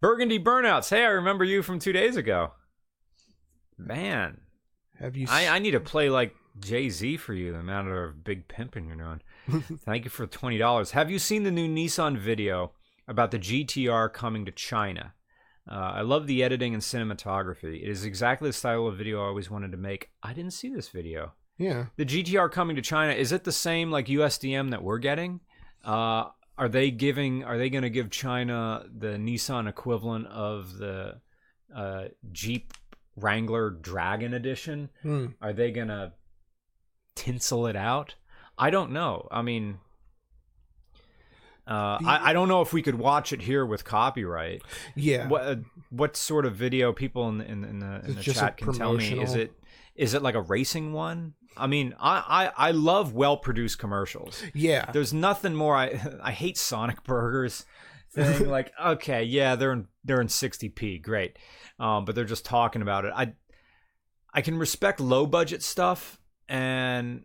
Burgundy 0.00 0.38
burnouts. 0.38 0.90
Hey, 0.90 1.02
I 1.04 1.08
remember 1.08 1.44
you 1.44 1.62
from 1.62 1.78
two 1.80 1.92
days 1.92 2.16
ago. 2.16 2.52
Man, 3.76 4.40
have 5.00 5.16
you 5.16 5.26
I 5.28 5.58
need 5.58 5.72
to 5.72 5.80
play 5.80 6.08
like 6.10 6.32
Jay 6.60 6.88
Z 6.90 7.16
for 7.18 7.34
you. 7.34 7.52
The 7.52 7.58
amount 7.58 7.88
of 7.88 8.24
big 8.24 8.48
pimping 8.48 8.86
you're 8.86 8.96
doing. 8.96 9.20
Thank 9.84 10.04
you 10.04 10.10
for 10.10 10.26
twenty 10.26 10.58
dollars. 10.58 10.92
Have 10.92 11.10
you 11.10 11.18
seen 11.18 11.42
the 11.44 11.50
new 11.50 11.68
Nissan 11.68 12.16
video 12.18 12.72
about 13.06 13.30
the 13.30 13.38
GTR 13.38 14.12
coming 14.12 14.44
to 14.44 14.52
China? 14.52 15.14
Uh, 15.70 15.74
I 15.96 16.00
love 16.00 16.26
the 16.26 16.42
editing 16.42 16.72
and 16.72 16.82
cinematography. 16.82 17.82
It 17.82 17.88
is 17.88 18.04
exactly 18.04 18.48
the 18.48 18.54
style 18.54 18.86
of 18.86 18.96
video 18.96 19.22
I 19.22 19.26
always 19.26 19.50
wanted 19.50 19.70
to 19.72 19.76
make. 19.78 20.10
I 20.22 20.32
didn't 20.32 20.52
see 20.54 20.70
this 20.70 20.88
video. 20.88 21.32
yeah 21.58 21.86
The 21.96 22.06
GTR 22.06 22.50
coming 22.50 22.76
to 22.76 22.82
China 22.82 23.12
is 23.12 23.32
it 23.32 23.44
the 23.44 23.52
same 23.52 23.90
like 23.90 24.06
USDM 24.06 24.70
that 24.70 24.82
we're 24.82 24.98
getting? 24.98 25.40
Uh, 25.84 26.28
are 26.56 26.68
they 26.68 26.90
giving? 26.90 27.44
Are 27.44 27.58
they 27.58 27.70
going 27.70 27.82
to 27.82 27.90
give 27.90 28.10
China 28.10 28.84
the 28.96 29.08
Nissan 29.18 29.68
equivalent 29.68 30.26
of 30.28 30.78
the 30.78 31.20
uh, 31.74 32.04
Jeep 32.32 32.72
Wrangler 33.16 33.70
Dragon 33.70 34.34
Edition? 34.34 34.88
Hmm. 35.02 35.26
Are 35.40 35.52
they 35.52 35.70
going 35.70 35.88
to 35.88 36.12
tinsel 37.18 37.66
it 37.66 37.76
out? 37.76 38.14
I 38.56 38.70
don't 38.70 38.92
know. 38.92 39.28
I 39.30 39.42
mean, 39.42 39.78
uh, 41.66 41.98
I, 42.04 42.30
I 42.30 42.32
don't 42.32 42.48
know 42.48 42.62
if 42.62 42.72
we 42.72 42.80
could 42.80 42.94
watch 42.94 43.32
it 43.32 43.42
here 43.42 43.66
with 43.66 43.84
copyright. 43.84 44.62
yeah 44.94 45.28
What 45.28 45.42
uh, 45.42 45.56
what 45.90 46.16
sort 46.16 46.46
of 46.46 46.54
video 46.54 46.92
people 46.92 47.28
in 47.28 47.40
in, 47.40 47.64
in 47.64 47.78
the, 47.80 48.00
in 48.06 48.14
the 48.14 48.22
chat 48.22 48.56
can 48.56 48.72
tell 48.72 48.94
me? 48.94 49.20
Is 49.20 49.34
it 49.34 49.52
is 49.94 50.14
it 50.14 50.22
like 50.22 50.34
a 50.34 50.40
racing 50.40 50.92
one? 50.92 51.34
I 51.56 51.66
mean, 51.66 51.94
I 52.00 52.50
I, 52.56 52.68
I 52.68 52.70
love 52.70 53.12
well 53.14 53.36
produced 53.36 53.78
commercials. 53.78 54.42
yeah 54.54 54.90
There's 54.92 55.12
nothing 55.12 55.54
more. 55.54 55.76
I 55.76 56.00
I 56.22 56.32
hate 56.32 56.56
Sonic 56.56 57.04
Burgers 57.04 57.66
thing. 58.12 58.48
like, 58.48 58.72
okay, 58.82 59.24
yeah, 59.24 59.54
they're 59.54 59.72
in 59.72 59.88
they're 60.04 60.20
in 60.20 60.28
60p, 60.28 61.02
great, 61.02 61.38
um, 61.78 62.04
but 62.06 62.14
they're 62.14 62.24
just 62.24 62.44
talking 62.44 62.80
about 62.80 63.04
it. 63.04 63.12
I 63.14 63.34
I 64.32 64.40
can 64.40 64.56
respect 64.56 65.00
low 65.00 65.26
budget 65.26 65.62
stuff 65.62 66.18
and. 66.48 67.24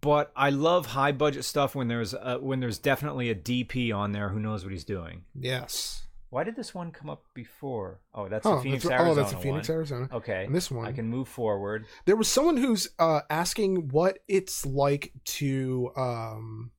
But 0.00 0.32
I 0.34 0.48
love 0.48 0.86
high 0.86 1.12
budget 1.12 1.44
stuff 1.44 1.74
when 1.74 1.88
there's 1.88 2.14
uh 2.14 2.38
when 2.40 2.60
there's 2.60 2.78
definitely 2.78 3.28
a 3.28 3.34
DP 3.34 3.94
on 3.94 4.12
there 4.12 4.30
who 4.30 4.40
knows 4.40 4.64
what 4.64 4.72
he's 4.72 4.84
doing. 4.84 5.24
yes 5.38 6.06
Why 6.30 6.42
did 6.42 6.56
this 6.56 6.74
one 6.74 6.90
come 6.90 7.10
up 7.10 7.24
before? 7.34 8.00
Oh, 8.14 8.26
that's 8.28 8.46
oh 8.46 8.56
the 8.56 8.62
Phoenix, 8.62 8.84
that's, 8.84 8.92
Arizona 8.94 9.10
oh 9.10 9.14
that's 9.22 9.32
a 9.34 9.38
phoenix 9.42 9.68
one. 9.68 9.76
arizona 9.76 10.08
Okay, 10.10 10.44
and 10.46 10.54
this 10.54 10.70
one 10.70 10.86
I 10.86 10.92
can 10.92 11.06
move 11.08 11.28
forward. 11.28 11.84
there 12.06 12.16
was 12.16 12.28
someone 12.28 12.56
who's 12.56 12.88
uh 12.98 13.20
asking 13.28 13.88
what 13.88 14.20
it's 14.26 14.64
like 14.64 15.12
to 15.26 15.90
um 15.96 16.70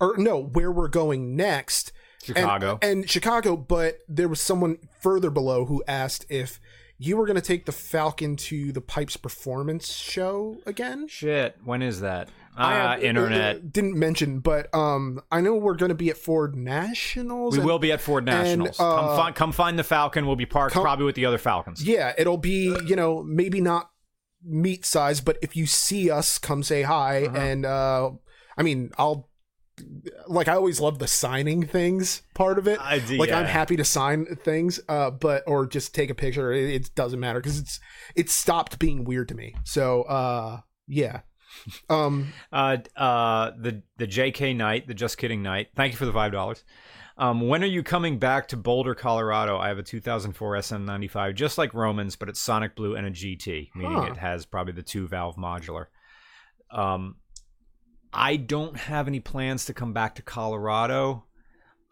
or 0.00 0.16
no 0.18 0.42
where 0.42 0.72
we're 0.72 0.88
going 0.88 1.36
next 1.36 1.92
and- 2.26 2.36
Chicago. 2.38 2.78
and, 2.82 3.08
chicago 3.08 3.56
but 3.56 3.98
there 4.08 4.26
was 4.28 4.40
someone 4.40 4.78
further 5.00 5.30
below 5.30 5.66
who 5.66 5.84
asked 5.86 6.26
if 6.28 6.58
you 6.98 7.16
were 7.16 7.26
going 7.26 7.36
to 7.36 7.42
take 7.42 7.66
the 7.66 7.72
falcon 7.72 8.36
to 8.36 8.72
the 8.72 8.80
pipes 8.80 9.16
performance 9.16 9.92
show 9.92 10.56
again 10.66 11.06
Shit, 11.08 11.56
when 11.64 11.82
is 11.82 12.00
that? 12.00 12.28
Ah, 12.58 12.92
uh, 12.94 12.98
internet. 12.98 13.70
didn't 13.70 13.98
mention 13.98 14.38
but 14.40 14.74
um 14.74 15.20
i 15.30 15.40
know 15.42 15.54
we're 15.56 15.74
going 15.74 15.90
to 15.90 15.94
be 15.94 16.08
at 16.08 16.16
ford 16.16 16.56
nationals 16.56 17.52
We 17.54 17.58
and- 17.60 17.66
will 17.66 17.78
be 17.78 17.92
at 17.92 18.00
Ford 18.00 18.24
Nationals. 18.24 18.80
uh, 18.80 18.96
come, 18.96 19.16
find, 19.16 19.34
come 19.34 19.52
find 19.52 19.78
the 19.78 19.84
Falcon. 19.84 20.26
We'll 20.26 20.36
be 20.36 20.46
parked 20.46 20.72
come- 20.74 20.82
probably 20.82 21.04
with 21.04 21.16
the 21.16 21.26
other 21.26 21.38
Falcons. 21.38 21.84
yeah 21.84 22.14
it'll 22.16 22.38
be 22.38 22.74
you 22.86 22.96
know 22.96 23.22
maybe 23.22 23.60
not 23.60 23.90
meat 24.42 24.84
size 24.86 25.20
but 25.20 25.36
if 25.42 25.56
you 25.56 25.66
see 25.66 26.10
us 26.10 26.38
come 26.38 26.62
say 26.62 26.82
hi 26.82 27.24
Uh-huh. 27.24 27.36
and 27.36 27.66
uh 27.66 28.10
i 28.56 28.62
mean 28.62 28.90
i'll 28.96 29.28
like 30.26 30.48
I 30.48 30.54
always 30.54 30.80
love 30.80 30.98
the 30.98 31.06
signing 31.06 31.66
things 31.66 32.22
part 32.34 32.58
of 32.58 32.66
it. 32.66 32.80
I 32.80 32.98
do, 32.98 33.16
like 33.18 33.30
I'm 33.30 33.44
happy 33.46 33.76
to 33.76 33.84
sign 33.84 34.24
things, 34.36 34.80
uh, 34.88 35.10
but 35.10 35.42
or 35.46 35.66
just 35.66 35.94
take 35.94 36.10
a 36.10 36.14
picture. 36.14 36.52
It, 36.52 36.70
it 36.70 36.94
doesn't 36.94 37.20
matter 37.20 37.40
because 37.40 37.58
it's 37.58 37.80
it 38.14 38.30
stopped 38.30 38.78
being 38.78 39.04
weird 39.04 39.28
to 39.28 39.34
me. 39.34 39.54
So 39.64 40.02
uh, 40.02 40.60
yeah. 40.86 41.20
Um, 41.88 42.32
Uh, 42.52 42.78
uh, 42.96 43.52
the 43.58 43.82
the 43.96 44.06
JK 44.06 44.54
Knight, 44.56 44.88
the 44.88 44.94
Just 44.94 45.16
Kidding 45.16 45.42
Knight. 45.42 45.68
Thank 45.74 45.92
you 45.92 45.96
for 45.96 46.04
the 46.04 46.12
five 46.12 46.32
dollars. 46.32 46.64
Um, 47.18 47.48
when 47.48 47.62
are 47.62 47.66
you 47.68 47.82
coming 47.82 48.18
back 48.18 48.48
to 48.48 48.58
Boulder, 48.58 48.94
Colorado? 48.94 49.56
I 49.56 49.68
have 49.68 49.78
a 49.78 49.82
2004 49.82 50.56
SN95, 50.56 51.34
just 51.34 51.56
like 51.56 51.72
Romans, 51.72 52.14
but 52.14 52.28
it's 52.28 52.38
Sonic 52.40 52.76
Blue 52.76 52.94
and 52.94 53.06
a 53.06 53.10
GT, 53.10 53.70
meaning 53.74 53.92
Huh. 53.96 54.10
it 54.10 54.18
has 54.18 54.44
probably 54.44 54.74
the 54.74 54.82
two 54.82 55.08
valve 55.08 55.36
modular. 55.36 55.86
Um, 56.70 57.16
I 58.16 58.36
don't 58.36 58.76
have 58.76 59.06
any 59.08 59.20
plans 59.20 59.66
to 59.66 59.74
come 59.74 59.92
back 59.92 60.14
to 60.16 60.22
Colorado. 60.22 61.24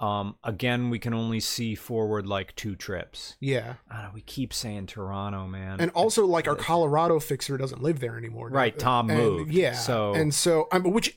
Um, 0.01 0.37
again, 0.43 0.91
we 0.91 0.99
can 0.99 1.15
only 1.15 1.39
see 1.41 1.75
forward 1.77 2.27
like 2.27 2.55
two 2.57 2.75
trips. 2.75 3.37
yeah, 3.41 3.75
know, 3.91 4.11
we 4.13 4.21
keep 4.23 4.53
saying 4.53 4.87
Toronto, 4.87 5.47
man. 5.47 5.81
and 5.81 5.91
also 5.93 6.27
like 6.27 6.49
our 6.49 6.57
Colorado 6.57 7.21
fixer 7.21 7.57
doesn't 7.57 7.81
live 7.83 8.01
there 8.01 8.19
anymore. 8.19 8.49
Right, 8.51 8.77
Tom 8.77 9.09
And, 9.09 9.19
moved, 9.19 9.53
Yeah, 9.53 9.73
so- 9.75 10.13
and 10.15 10.35
so 10.35 10.67
I 10.73 10.81
mean, 10.81 10.93
which 10.93 11.17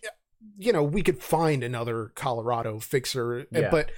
you 0.60 0.72
know 0.72 0.84
we 0.84 1.02
could 1.02 1.22
find 1.22 1.64
another 1.64 2.12
Colorado 2.16 2.80
fixer, 2.80 3.40
uh, 3.42 3.44
Yeah. 3.52 3.70
but 3.72 3.90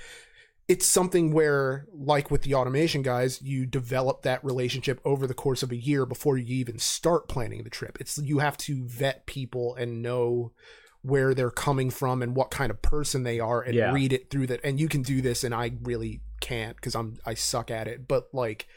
it's 0.70 0.86
something 0.86 1.34
where, 1.34 1.86
like 1.92 2.32
with 2.32 2.44
the 2.44 2.54
automation 2.56 3.02
guys, 3.02 3.42
you 3.42 3.66
develop 3.66 4.22
that 4.22 4.44
relationship 4.46 5.02
over 5.04 5.28
the 5.28 5.34
course 5.34 5.62
of 5.62 5.72
a 5.72 5.76
year 5.76 6.06
before 6.06 6.38
you 6.38 6.56
even 6.56 6.80
start 6.80 7.28
planning 7.28 7.64
the 7.64 7.70
trip. 7.70 7.98
It's 8.00 8.18
you 8.18 8.40
have 8.40 8.56
to 8.60 8.86
vet 8.86 9.26
people 9.26 9.76
and 9.76 10.02
know 10.02 10.54
where 11.02 11.34
they're 11.34 11.52
coming 11.52 11.90
from 11.90 12.22
and 12.22 12.36
what 12.36 12.52
kind 12.52 12.70
of 12.72 12.82
person 12.82 13.24
they 13.24 13.40
are 13.40 13.62
and 13.62 13.74
Yeah. 13.74 13.94
read 13.94 14.12
it 14.14 14.30
through 14.30 14.48
that 14.48 14.60
and 14.64 14.80
you 14.80 14.88
can 14.90 15.02
do 15.02 15.22
this 15.22 15.44
and 15.44 15.54
I 15.56 15.72
really 15.84 16.22
can't 16.42 16.76
because 16.76 16.96
I'm 16.96 17.18
I 17.26 17.34
suck 17.36 17.72
at 17.72 17.88
it 17.88 18.08
but 18.08 18.28
like 18.34 18.68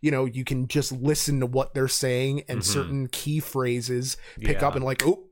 you 0.00 0.10
know 0.10 0.24
you 0.24 0.44
can 0.44 0.68
just 0.68 0.92
listen 0.92 1.40
to 1.40 1.46
what 1.46 1.74
they're 1.74 1.88
saying 1.88 2.44
and 2.48 2.60
Mhm. 2.60 2.64
certain 2.64 3.06
key 3.08 3.40
phrases 3.40 4.16
pick 4.40 4.62
up 4.62 4.76
and 4.76 4.84
like 4.84 5.04
oh 5.06 5.24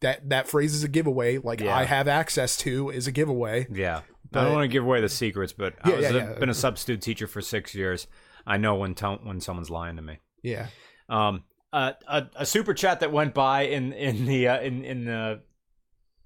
that 0.00 0.28
that 0.30 0.48
phrase 0.48 0.74
is 0.74 0.84
a 0.84 0.88
giveaway 0.88 1.38
like 1.38 1.60
Yeah. 1.60 1.76
I 1.76 1.84
have 1.84 2.08
access 2.08 2.56
to 2.58 2.88
is 2.90 3.06
a 3.06 3.12
giveaway 3.12 3.66
Yeah. 3.70 4.02
I 4.32 4.42
don't 4.42 4.52
want 4.54 4.64
to 4.64 4.68
give 4.68 4.82
away 4.82 5.00
the 5.00 5.08
secrets, 5.08 5.52
but 5.52 5.74
I 5.82 5.90
Yeah, 5.90 5.96
was 5.96 6.02
yeah, 6.04 6.10
a, 6.10 6.14
yeah. 6.32 6.38
been 6.40 6.48
a 6.48 6.54
substitute 6.54 7.00
teacher 7.02 7.28
for 7.28 7.40
six 7.40 7.72
years. 7.72 8.08
I 8.44 8.56
know 8.56 8.74
when 8.74 8.94
when 9.22 9.40
someone's 9.40 9.70
lying 9.70 9.94
to 9.96 10.02
me. 10.02 10.18
yeah 10.42 10.68
Um, 11.08 11.44
uh, 11.72 11.92
a, 12.08 12.26
a 12.36 12.46
super 12.46 12.74
chat 12.74 13.00
that 13.00 13.12
went 13.12 13.32
by 13.34 13.62
in 13.62 13.92
in 13.92 14.26
the 14.26 14.48
uh, 14.48 14.60
in 14.60 14.84
in 14.84 15.04
the 15.04 15.42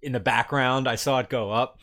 in 0.02 0.12
the 0.12 0.20
background. 0.20 0.88
I 0.88 0.94
saw 0.96 1.18
it 1.20 1.28
go 1.28 1.50
up. 1.50 1.78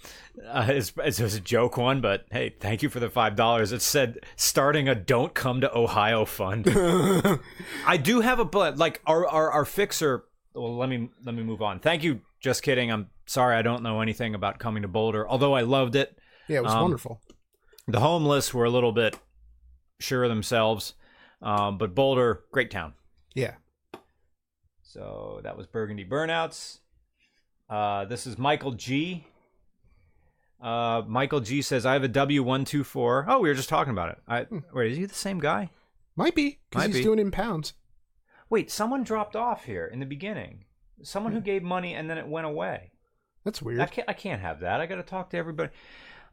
Uh, 0.48 0.66
it's, 0.70 0.92
it 0.98 1.20
was 1.22 1.36
a 1.36 1.40
joke 1.40 1.78
one, 1.78 2.02
but 2.02 2.26
hey, 2.32 2.54
thank 2.60 2.84
you 2.84 2.90
for 2.90 3.00
the 3.00 3.10
five 3.10 3.36
dollars. 3.36 3.72
It 3.72 3.82
said 3.82 4.20
starting 4.36 4.88
a 4.90 4.96
"Don't 4.96 5.34
Come 5.34 5.62
to 5.62 5.78
Ohio" 5.78 6.26
fund. 6.26 6.68
I 7.86 7.98
do 7.98 8.22
have 8.22 8.40
a 8.40 8.46
but 8.46 8.78
like 8.78 9.02
our 9.06 9.28
our 9.28 9.52
our 9.52 9.66
fixer. 9.66 10.26
Well, 10.54 10.76
let 10.78 10.90
me 10.90 11.10
let 11.26 11.36
me 11.36 11.44
move 11.44 11.62
on. 11.62 11.80
Thank 11.80 12.04
you. 12.04 12.22
Just 12.40 12.64
kidding. 12.64 12.92
I'm 12.92 13.10
sorry. 13.26 13.56
I 13.56 13.62
don't 13.62 13.84
know 13.84 14.02
anything 14.02 14.36
about 14.36 14.60
coming 14.60 14.82
to 14.84 14.88
Boulder, 14.88 15.28
although 15.28 15.54
I 15.54 15.62
loved 15.62 15.96
it. 15.96 16.18
yeah 16.48 16.58
it 16.60 16.64
was 16.64 16.74
Um, 16.74 16.82
wonderful 16.84 17.22
The 17.88 18.00
homeless 18.00 18.54
were 18.54 18.66
a 18.66 18.70
little 18.70 18.92
bit 18.92 19.18
sure 20.00 20.24
of 20.24 20.30
themselves, 20.30 20.94
um, 21.42 21.78
but 21.78 21.96
Boulder, 21.96 22.44
great 22.52 22.70
town. 22.72 22.94
yeah 23.34 23.56
So 24.82 25.40
that 25.44 25.58
was 25.58 25.68
Burgundy 25.68 26.06
Burnouts. 26.06 26.80
Uh, 27.70 28.06
this 28.06 28.28
is 28.28 28.38
Michael 28.38 28.72
G. 28.74 29.26
Uh, 30.62 31.02
Michael 31.08 31.42
G 31.42 31.62
says, 31.62 31.86
I 31.86 31.94
have 31.94 32.04
a 32.04 32.10
W124. 32.10 33.26
Oh, 33.28 33.40
we 33.40 33.50
were 33.50 33.56
just 33.56 33.70
talking 33.70 33.92
about 33.92 34.10
it. 34.10 34.18
I, 34.28 34.46
wait, 34.74 34.92
is 34.92 34.98
he 34.98 35.06
the 35.06 35.14
same 35.14 35.40
guy? 35.40 35.70
might 36.16 36.36
be 36.36 36.60
because 36.70 36.86
he's 36.88 36.96
be. 36.96 37.04
doing 37.04 37.20
it 37.20 37.24
in 37.24 37.32
pounds 37.32 37.74
Wait, 38.50 38.72
someone 38.72 39.04
dropped 39.04 39.36
off 39.36 39.66
here 39.66 39.86
in 39.86 40.00
the 40.00 40.06
beginning. 40.06 40.66
Someone 41.02 41.34
who 41.34 41.42
gave 41.42 41.64
money 41.64 41.94
and 41.94 42.10
then 42.10 42.18
it 42.18 42.28
went 42.28 42.46
away. 42.46 42.92
that's 43.44 43.62
weird 43.62 43.82
I 43.82 43.88
can't, 43.88 44.10
I 44.10 44.14
can't 44.14 44.42
have 44.42 44.60
that. 44.60 44.80
I 44.80 44.86
got 44.86 44.96
to 44.96 45.04
talk 45.04 45.32
to 45.32 45.38
everybody. 45.38 45.72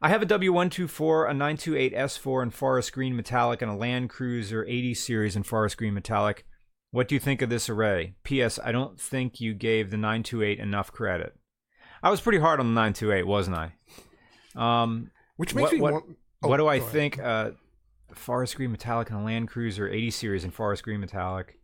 I 0.01 0.09
have 0.09 0.21
a 0.21 0.25
W124, 0.25 1.29
a 1.29 1.33
928 1.33 1.95
S4 1.95 2.43
in 2.43 2.49
forest 2.51 2.93
green 2.93 3.15
metallic, 3.15 3.61
and 3.61 3.71
a 3.71 3.75
Land 3.75 4.09
Cruiser 4.09 4.65
80 4.65 4.93
series 4.93 5.35
in 5.35 5.43
forest 5.43 5.77
green 5.77 5.93
metallic. 5.93 6.45
What 6.93 7.07
do 7.07 7.15
you 7.15 7.19
think 7.19 7.41
of 7.41 7.49
this 7.49 7.69
array? 7.69 8.13
P.S. 8.21 8.59
I 8.63 8.71
don't 8.71 9.01
think 9.01 9.41
you 9.41 9.55
gave 9.55 9.89
the 9.89 9.97
928 9.97 10.59
enough 10.59 10.91
credit. 10.91 11.35
I 12.03 12.11
was 12.11 12.21
pretty 12.21 12.37
hard 12.37 12.59
on 12.59 12.67
the 12.67 12.79
928, 12.79 13.25
wasn't 13.25 13.57
I? 13.57 13.73
Um, 14.55 15.09
which 15.37 15.55
makes 15.55 15.71
what- 15.71 15.73
me 15.73 15.81
what- 15.81 15.93
want 15.93 16.17
oh, 16.43 16.47
what 16.49 16.57
do 16.57 16.67
I 16.67 16.79
think? 16.79 17.17
Uh, 17.17 17.51
forest 18.13 18.55
green 18.57 18.71
metallic 18.71 19.09
and 19.09 19.19
a 19.19 19.23
Land 19.23 19.47
Cruiser 19.47 19.89
80 19.89 20.11
series 20.11 20.43
in 20.43 20.51
forest 20.51 20.83
green 20.83 20.99
metallic. 20.99 21.57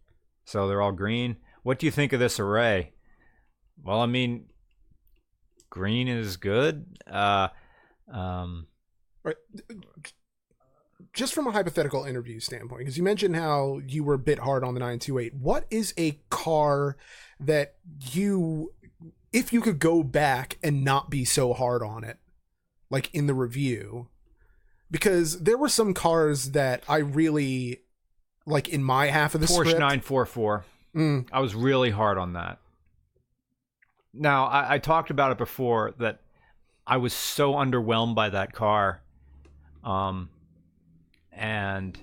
So 0.45 0.67
they're 0.67 0.82
all 0.82 0.93
green. 0.93 1.38
What 1.61 1.77
do 1.77 1.86
you 1.86 1.91
think 1.91 2.11
of 2.11 2.19
this 2.19 2.39
array? 2.39 2.93
Well, 3.84 4.01
I 4.01 4.07
mean, 4.07 4.47
green 5.69 6.07
is 6.07 6.38
good. 6.38 6.88
Uh, 7.05 7.49
um, 8.11 8.65
Right. 9.23 9.36
Just 11.14 11.34
from 11.34 11.47
a 11.47 11.51
hypothetical 11.51 12.05
interview 12.05 12.39
standpoint, 12.39 12.80
because 12.80 12.97
you 12.97 13.03
mentioned 13.03 13.36
how 13.36 13.82
you 13.86 14.03
were 14.03 14.14
a 14.14 14.20
bit 14.20 14.39
hard 14.39 14.64
on 14.64 14.74
the 14.74 14.80
928. 14.80 15.36
What 15.36 15.66
is 15.72 15.93
a 15.97 16.20
car 16.30 16.97
that 17.39 17.76
you, 18.12 18.74
if 19.34 19.51
you 19.51 19.62
could 19.62 19.80
go 19.80 20.03
back 20.03 20.57
and 20.62 20.84
not 20.84 21.10
be 21.10 21.26
so 21.26 21.53
hard 21.53 21.82
on 21.82 22.03
it, 22.03 22.18
like 22.89 23.14
in 23.14 23.28
the 23.28 23.34
review? 23.34 24.07
Because 24.91 25.39
there 25.41 25.57
were 25.57 25.70
some 25.70 25.93
cars 25.93 26.51
that 26.51 26.84
I 26.88 26.97
really, 26.97 27.82
like 28.45 28.70
in 28.70 28.84
my 28.84 29.07
half 29.07 29.36
of 29.36 29.41
the 29.41 29.47
Porsche 29.47 29.70
script. 29.70 29.80
944. 29.80 30.66
Mm, 30.95 31.28
I 31.32 31.39
was 31.39 31.55
really 31.55 31.91
hard 31.91 32.18
on 32.18 32.34
that. 32.34 32.60
Now, 34.14 34.45
I, 34.45 34.76
I 34.76 34.78
talked 34.80 35.10
about 35.10 35.32
it 35.32 35.38
before 35.38 35.93
that 35.99 36.22
I 36.86 36.97
was 36.97 37.14
so 37.14 37.53
underwhelmed 37.53 38.16
by 38.16 38.30
that 38.30 38.53
car. 38.53 39.01
Um, 39.84 40.30
and 41.40 41.98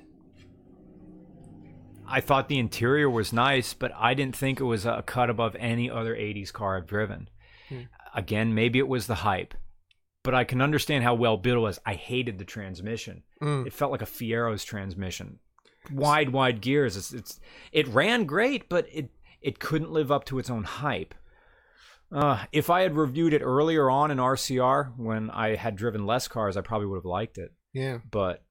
I 2.08 2.20
thought 2.20 2.48
the 2.48 2.58
interior 2.58 3.10
was 3.10 3.32
nice, 3.32 3.74
but 3.74 3.92
I 3.94 4.14
didn't 4.14 4.34
think 4.34 4.58
it 4.58 4.64
was 4.64 4.86
a 4.86 5.02
cut 5.04 5.28
above 5.28 5.54
any 5.58 5.90
other 5.90 6.14
80s 6.16 6.52
car 6.52 6.76
I've 6.76 6.86
driven. 6.86 7.28
Hmm. 7.68 7.82
Again, 8.14 8.54
maybe 8.54 8.78
it 8.78 8.88
was 8.88 9.06
the 9.06 9.16
hype, 9.16 9.54
but 10.22 10.34
I 10.34 10.44
can 10.44 10.62
understand 10.62 11.04
how 11.04 11.14
well 11.14 11.36
built 11.36 11.58
it 11.58 11.60
was. 11.60 11.78
I 11.84 11.94
hated 11.94 12.38
the 12.38 12.44
transmission. 12.44 13.24
mm. 13.42 13.66
It 13.66 13.74
felt 13.74 13.92
like 13.92 14.02
a 14.02 14.06
Fiero's 14.06 14.64
transmission. 14.64 15.38
Wide, 15.92 16.30
wide 16.30 16.62
gears. 16.62 16.96
It's, 16.96 17.12
it's 17.12 17.40
it 17.70 17.86
ran 17.88 18.24
great, 18.24 18.68
but 18.68 18.86
it 18.92 19.10
it 19.40 19.60
couldn't 19.60 19.92
live 19.92 20.10
up 20.10 20.24
to 20.24 20.38
its 20.38 20.50
own 20.50 20.64
hype. 20.64 21.14
Uh, 22.10 22.44
if 22.52 22.70
I 22.70 22.80
had 22.80 22.96
reviewed 22.96 23.34
it 23.34 23.42
earlier 23.42 23.90
on 23.90 24.10
in 24.10 24.18
RCR 24.18 24.96
when 24.96 25.30
I 25.30 25.56
had 25.56 25.76
driven 25.76 26.06
less 26.06 26.26
cars, 26.26 26.56
I 26.56 26.62
probably 26.62 26.86
would 26.86 26.96
have 26.96 27.04
liked 27.04 27.38
it. 27.38 27.52
Yeah. 27.72 27.98
But 28.10 28.42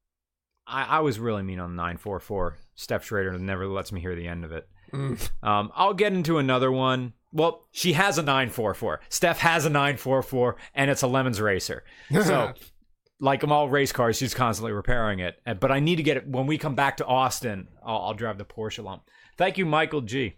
I, 0.67 0.83
I 0.83 0.99
was 0.99 1.19
really 1.19 1.43
mean 1.43 1.59
on 1.59 1.71
the 1.71 1.81
944. 1.81 2.57
Steph 2.75 3.05
Schrader 3.05 3.37
never 3.37 3.67
lets 3.67 3.91
me 3.91 4.01
hear 4.01 4.15
the 4.15 4.27
end 4.27 4.43
of 4.43 4.51
it. 4.51 4.67
Mm. 4.91 5.29
Um, 5.43 5.71
I'll 5.75 5.93
get 5.93 6.13
into 6.13 6.37
another 6.37 6.71
one. 6.71 7.13
Well, 7.31 7.67
she 7.71 7.93
has 7.93 8.17
a 8.17 8.21
944. 8.21 9.01
Steph 9.09 9.39
has 9.39 9.65
a 9.65 9.69
944, 9.69 10.55
and 10.73 10.89
it's 10.89 11.01
a 11.01 11.07
Lemons 11.07 11.41
Racer. 11.41 11.83
So, 12.11 12.53
like 13.19 13.41
them 13.41 13.51
all 13.51 13.69
race 13.69 13.91
cars, 13.91 14.17
she's 14.17 14.33
constantly 14.33 14.71
repairing 14.71 15.19
it. 15.19 15.39
But 15.59 15.71
I 15.71 15.79
need 15.79 15.97
to 15.97 16.03
get 16.03 16.17
it 16.17 16.27
when 16.27 16.47
we 16.47 16.57
come 16.57 16.75
back 16.75 16.97
to 16.97 17.05
Austin. 17.05 17.67
I'll, 17.83 17.97
I'll 17.97 18.13
drive 18.13 18.37
the 18.37 18.45
Porsche 18.45 18.83
lump. 18.83 19.03
Thank 19.37 19.57
you, 19.57 19.65
Michael 19.65 20.01
G. 20.01 20.35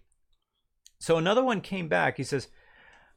So 1.00 1.18
another 1.18 1.44
one 1.44 1.62
came 1.62 1.88
back. 1.88 2.18
He 2.18 2.24
says, 2.24 2.48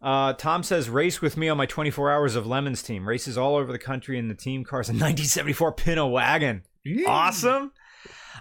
uh, 0.02 0.34
Tom 0.34 0.62
says, 0.62 0.90
race 0.90 1.22
with 1.22 1.36
me 1.36 1.48
on 1.48 1.56
my 1.56 1.66
24 1.66 2.11
hours 2.11 2.36
of 2.36 2.46
Lemons 2.46 2.82
team. 2.82 3.08
Races 3.08 3.38
all 3.38 3.56
over 3.56 3.72
the 3.72 3.78
country 3.78 4.18
in 4.18 4.28
the 4.28 4.34
team 4.34 4.64
cars. 4.64 4.88
A 4.88 4.92
1974 4.92 5.72
Pinto 5.72 6.06
wagon. 6.06 6.62
Awesome. 7.07 7.72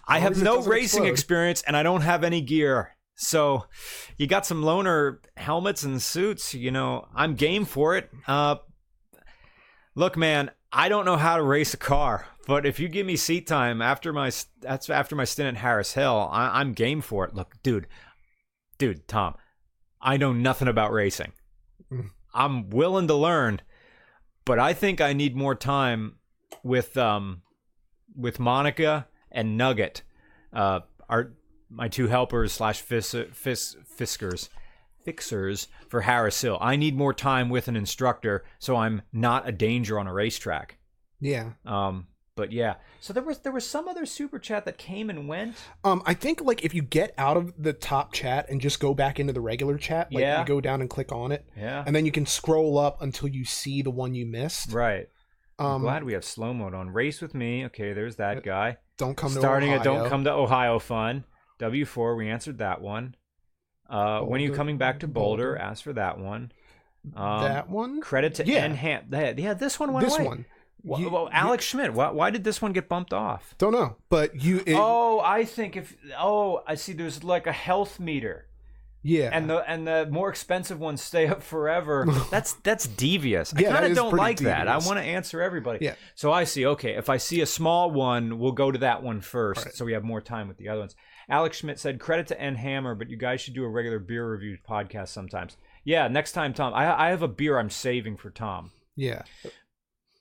I 0.07 0.19
have 0.19 0.41
no 0.41 0.61
racing 0.61 1.03
explode. 1.03 1.11
experience 1.11 1.61
and 1.63 1.77
I 1.77 1.83
don't 1.83 2.01
have 2.01 2.23
any 2.23 2.41
gear. 2.41 2.95
So 3.15 3.65
you 4.17 4.27
got 4.27 4.45
some 4.45 4.63
loaner 4.63 5.17
helmets 5.35 5.83
and 5.83 6.01
suits. 6.01 6.53
You 6.53 6.71
know, 6.71 7.07
I'm 7.13 7.35
game 7.35 7.65
for 7.65 7.97
it. 7.97 8.09
Uh, 8.25 8.55
look, 9.93 10.15
man, 10.15 10.51
I 10.71 10.89
don't 10.89 11.05
know 11.05 11.17
how 11.17 11.37
to 11.37 11.43
race 11.43 11.73
a 11.73 11.77
car, 11.77 12.27
but 12.47 12.65
if 12.65 12.79
you 12.79 12.87
give 12.87 13.05
me 13.05 13.15
seat 13.15 13.45
time 13.45 13.81
after 13.81 14.13
my 14.13 14.31
that's 14.61 14.89
after 14.89 15.15
my 15.15 15.25
stint 15.25 15.49
at 15.49 15.61
Harris 15.61 15.93
Hill, 15.93 16.29
I, 16.31 16.59
I'm 16.59 16.73
game 16.73 17.01
for 17.01 17.25
it. 17.25 17.33
Look, 17.33 17.55
dude, 17.61 17.87
dude, 18.77 19.07
Tom, 19.07 19.35
I 20.01 20.17
know 20.17 20.31
nothing 20.31 20.67
about 20.67 20.93
racing. 20.93 21.33
Mm. 21.91 22.11
I'm 22.33 22.69
willing 22.69 23.07
to 23.07 23.15
learn, 23.15 23.61
but 24.45 24.59
I 24.59 24.73
think 24.73 25.01
I 25.01 25.13
need 25.13 25.35
more 25.35 25.55
time 25.55 26.15
with 26.63 26.97
um 26.97 27.41
with 28.19 28.39
Monica 28.39 29.07
and 29.31 29.57
Nugget, 29.57 30.03
uh, 30.53 30.81
our 31.07 31.31
my 31.69 31.87
two 31.87 32.07
helpers 32.07 32.51
slash 32.51 32.81
fis, 32.81 33.15
fis, 33.33 33.77
fiskers, 33.97 34.49
fixers 35.03 35.67
for 35.87 36.01
Harris 36.01 36.41
Hill. 36.41 36.57
I 36.59 36.75
need 36.75 36.95
more 36.95 37.13
time 37.13 37.49
with 37.49 37.67
an 37.67 37.75
instructor, 37.75 38.43
so 38.57 38.75
I'm 38.75 39.01
not 39.13 39.47
a 39.47 39.51
danger 39.51 39.99
on 39.99 40.07
a 40.07 40.13
racetrack. 40.13 40.77
Yeah. 41.19 41.51
Um, 41.65 42.07
but 42.35 42.53
yeah, 42.53 42.75
so 43.01 43.11
there 43.11 43.21
was 43.21 43.39
there 43.39 43.51
was 43.51 43.67
some 43.67 43.89
other 43.89 44.05
super 44.05 44.39
chat 44.39 44.63
that 44.63 44.77
came 44.77 45.09
and 45.09 45.27
went. 45.27 45.57
Um, 45.83 46.01
I 46.05 46.13
think 46.13 46.39
like 46.41 46.63
if 46.63 46.73
you 46.73 46.81
get 46.81 47.13
out 47.17 47.35
of 47.35 47.53
the 47.61 47.73
top 47.73 48.13
chat 48.13 48.49
and 48.49 48.61
just 48.61 48.79
go 48.79 48.93
back 48.93 49.19
into 49.19 49.33
the 49.33 49.41
regular 49.41 49.77
chat, 49.77 50.11
like 50.13 50.21
Yeah. 50.21 50.39
you 50.39 50.45
go 50.45 50.61
down 50.61 50.79
and 50.79 50.89
click 50.89 51.11
on 51.11 51.33
it, 51.33 51.45
Yeah, 51.57 51.83
and 51.85 51.93
then 51.93 52.05
you 52.05 52.13
can 52.13 52.25
scroll 52.25 52.77
up 52.77 53.01
until 53.01 53.27
you 53.27 53.43
see 53.43 53.81
the 53.81 53.91
one 53.91 54.15
you 54.15 54.25
missed. 54.25 54.71
right. 54.71 55.09
I'm 55.59 55.65
Um, 55.65 55.81
glad 55.81 56.03
we 56.03 56.13
have 56.13 56.23
slow 56.23 56.53
mode 56.53 56.73
on. 56.73 56.89
Race 56.91 57.21
with 57.21 57.33
me. 57.35 57.65
Okay, 57.65 57.93
there's 57.93 58.15
that 58.17 58.43
guy. 58.43 58.77
don't 58.97 59.15
come 59.17 59.31
to 59.33 59.39
Starting 59.39 59.69
Ohio. 59.69 59.79
at 59.79 59.83
Don't 59.83 60.09
Come 60.09 60.23
to 60.25 60.31
Ohio 60.31 60.79
Fun. 60.79 61.23
W4, 61.59 62.15
we 62.17 62.29
answered 62.29 62.57
that 62.59 62.81
one. 62.81 63.15
Uh, 63.89 64.21
when 64.21 64.39
are 64.41 64.43
you 64.43 64.53
coming 64.53 64.77
back 64.77 64.99
to 65.01 65.07
Boulder? 65.07 65.51
Boulder. 65.53 65.57
Asked 65.57 65.83
for 65.83 65.93
that 65.93 66.17
one. 66.19 66.51
Um, 67.15 67.43
that 67.43 67.69
one. 67.69 68.01
Credit 68.01 68.35
to 68.35 68.45
Yeah. 68.45 68.67
Enham. 68.67 69.37
Yeah, 69.39 69.53
this 69.53 69.79
one 69.79 69.93
went 69.93 70.05
This 70.05 70.17
away. 70.17 70.27
one. 70.27 70.45
Wha- 70.83 70.97
You- 70.99 71.09
well, 71.09 71.23
you- 71.23 71.29
Alex 71.31 71.65
Schmidt. 71.65 71.93
Why, 71.93 72.09
why 72.09 72.29
did 72.29 72.43
this 72.43 72.61
one 72.61 72.71
get 72.73 72.87
bumped 72.87 73.13
off? 73.13 73.55
Don't 73.57 73.73
know, 73.73 73.97
but 74.09 74.35
you. 74.41 74.61
It, 74.65 74.75
oh, 74.77 75.19
I 75.21 75.43
think 75.45 75.75
if 75.75 75.95
oh, 76.17 76.61
I 76.67 76.75
see. 76.75 76.93
There's 76.93 77.23
like 77.23 77.47
a 77.47 77.51
health 77.51 77.99
meter, 77.99 78.47
yeah. 79.03 79.29
and 79.31 79.49
the 79.49 79.57
and 79.69 79.87
the 79.87 80.07
more 80.11 80.29
expensive 80.29 80.79
ones 80.79 81.01
stay 81.01 81.27
up 81.27 81.41
forever. 81.41 82.05
That's 82.31 82.53
that's 82.53 82.87
devious. 82.87 83.53
I 83.55 83.61
Yeah, 83.61 83.69
that 83.69 83.79
kind 83.81 83.91
of 83.91 83.95
don't 83.95 84.09
pretty 84.09 84.21
like 84.23 84.39
that. 84.39 84.67
I 84.67 84.77
want 84.77 84.97
to 84.97 85.03
answer 85.03 85.41
everybody. 85.41 85.85
Yeah. 85.85 85.95
So 86.15 86.31
I 86.31 86.43
see. 86.43 86.65
Okay, 86.65 86.95
if 86.95 87.09
I 87.09 87.17
see 87.17 87.41
a 87.41 87.45
small 87.45 87.91
one, 87.91 88.39
we'll 88.39 88.51
go 88.51 88.71
to 88.71 88.79
that 88.79 89.01
one 89.03 89.21
first, 89.21 89.65
Right. 89.65 89.73
so 89.73 89.85
we 89.85 89.93
have 89.93 90.03
more 90.03 90.21
time 90.21 90.47
with 90.47 90.57
the 90.57 90.69
other 90.69 90.79
ones. 90.81 90.95
Alex 91.29 91.57
Schmidt 91.57 91.79
said, 91.79 91.99
"Credit 91.99 92.27
to 92.27 92.41
N 92.41 92.55
Hammer, 92.55 92.95
but 92.95 93.09
you 93.09 93.17
guys 93.17 93.39
should 93.41 93.53
do 93.53 93.63
a 93.63 93.69
regular 93.69 93.99
beer 93.99 94.31
review 94.31 94.57
podcast 94.67 95.09
sometimes." 95.09 95.57
Yeah, 95.85 96.07
next 96.07 96.31
time, 96.33 96.53
Tom. 96.53 96.73
I 96.73 97.07
I 97.07 97.09
have 97.09 97.21
a 97.21 97.27
beer 97.27 97.57
I'm 97.59 97.69
saving 97.69 98.17
for 98.17 98.29
Tom. 98.31 98.71
yeah. 98.95 99.21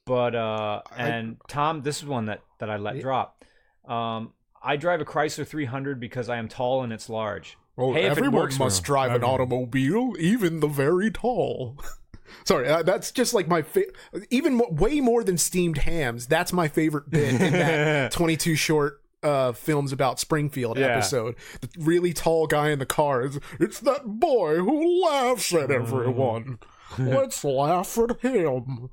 But 0.07 0.35
uh, 0.35 0.83
I- 0.91 1.09
and 1.09 1.37
Tom, 1.49 1.83
this 1.83 1.99
is 1.99 2.05
one 2.07 2.27
that 2.27 2.41
that 2.61 2.71
I 2.71 2.77
let 2.77 2.97
Yeah. 2.97 3.03
drop. 3.03 3.45
Um, 3.87 4.33
I 4.63 4.77
drive 4.77 5.01
a 5.01 5.05
Chrysler 5.05 5.47
300 5.47 6.01
because 6.01 6.29
I 6.29 6.37
am 6.37 6.49
tall 6.49 6.83
and 6.83 6.93
it's 6.93 7.09
large. 7.09 7.57
Well, 7.79 7.93
Hey, 7.93 8.07
everyone 8.09 8.51
must 8.59 8.83
drive 8.83 9.13
an 9.13 9.23
automobile, 9.23 10.15
even 10.19 10.59
the 10.61 10.67
very 10.67 11.11
tall. 11.13 11.79
Sorry, 12.45 12.69
uh, 12.69 12.83
that's 12.83 13.13
just 13.13 13.35
like 13.35 13.47
my 13.47 13.63
fa- 13.63 13.85
even 14.31 14.61
way 14.77 15.01
more 15.01 15.23
than 15.23 15.39
steamed 15.39 15.79
hams. 15.79 16.27
That's 16.27 16.53
my 16.53 16.67
favorite 16.69 17.09
bit 17.09 17.41
in 17.41 17.53
that 17.53 18.11
22 18.13 18.55
short 18.57 19.01
uh, 19.23 19.53
films 19.53 19.93
about 19.93 20.19
Springfield 20.19 20.77
Yeah. 20.77 20.87
episode. 20.87 21.37
The 21.61 21.69
really 21.79 22.13
tall 22.13 22.47
guy 22.49 22.71
in 22.71 22.81
the 22.81 22.87
car 22.87 23.23
is 23.25 23.39
it's 23.61 23.79
that 23.81 24.05
boy 24.05 24.57
who 24.57 25.05
laughs 25.05 25.55
at 25.55 25.71
everyone. 25.71 26.59
Let's 26.99 27.45
laugh 27.45 27.97
at 27.99 28.21
him. 28.21 28.89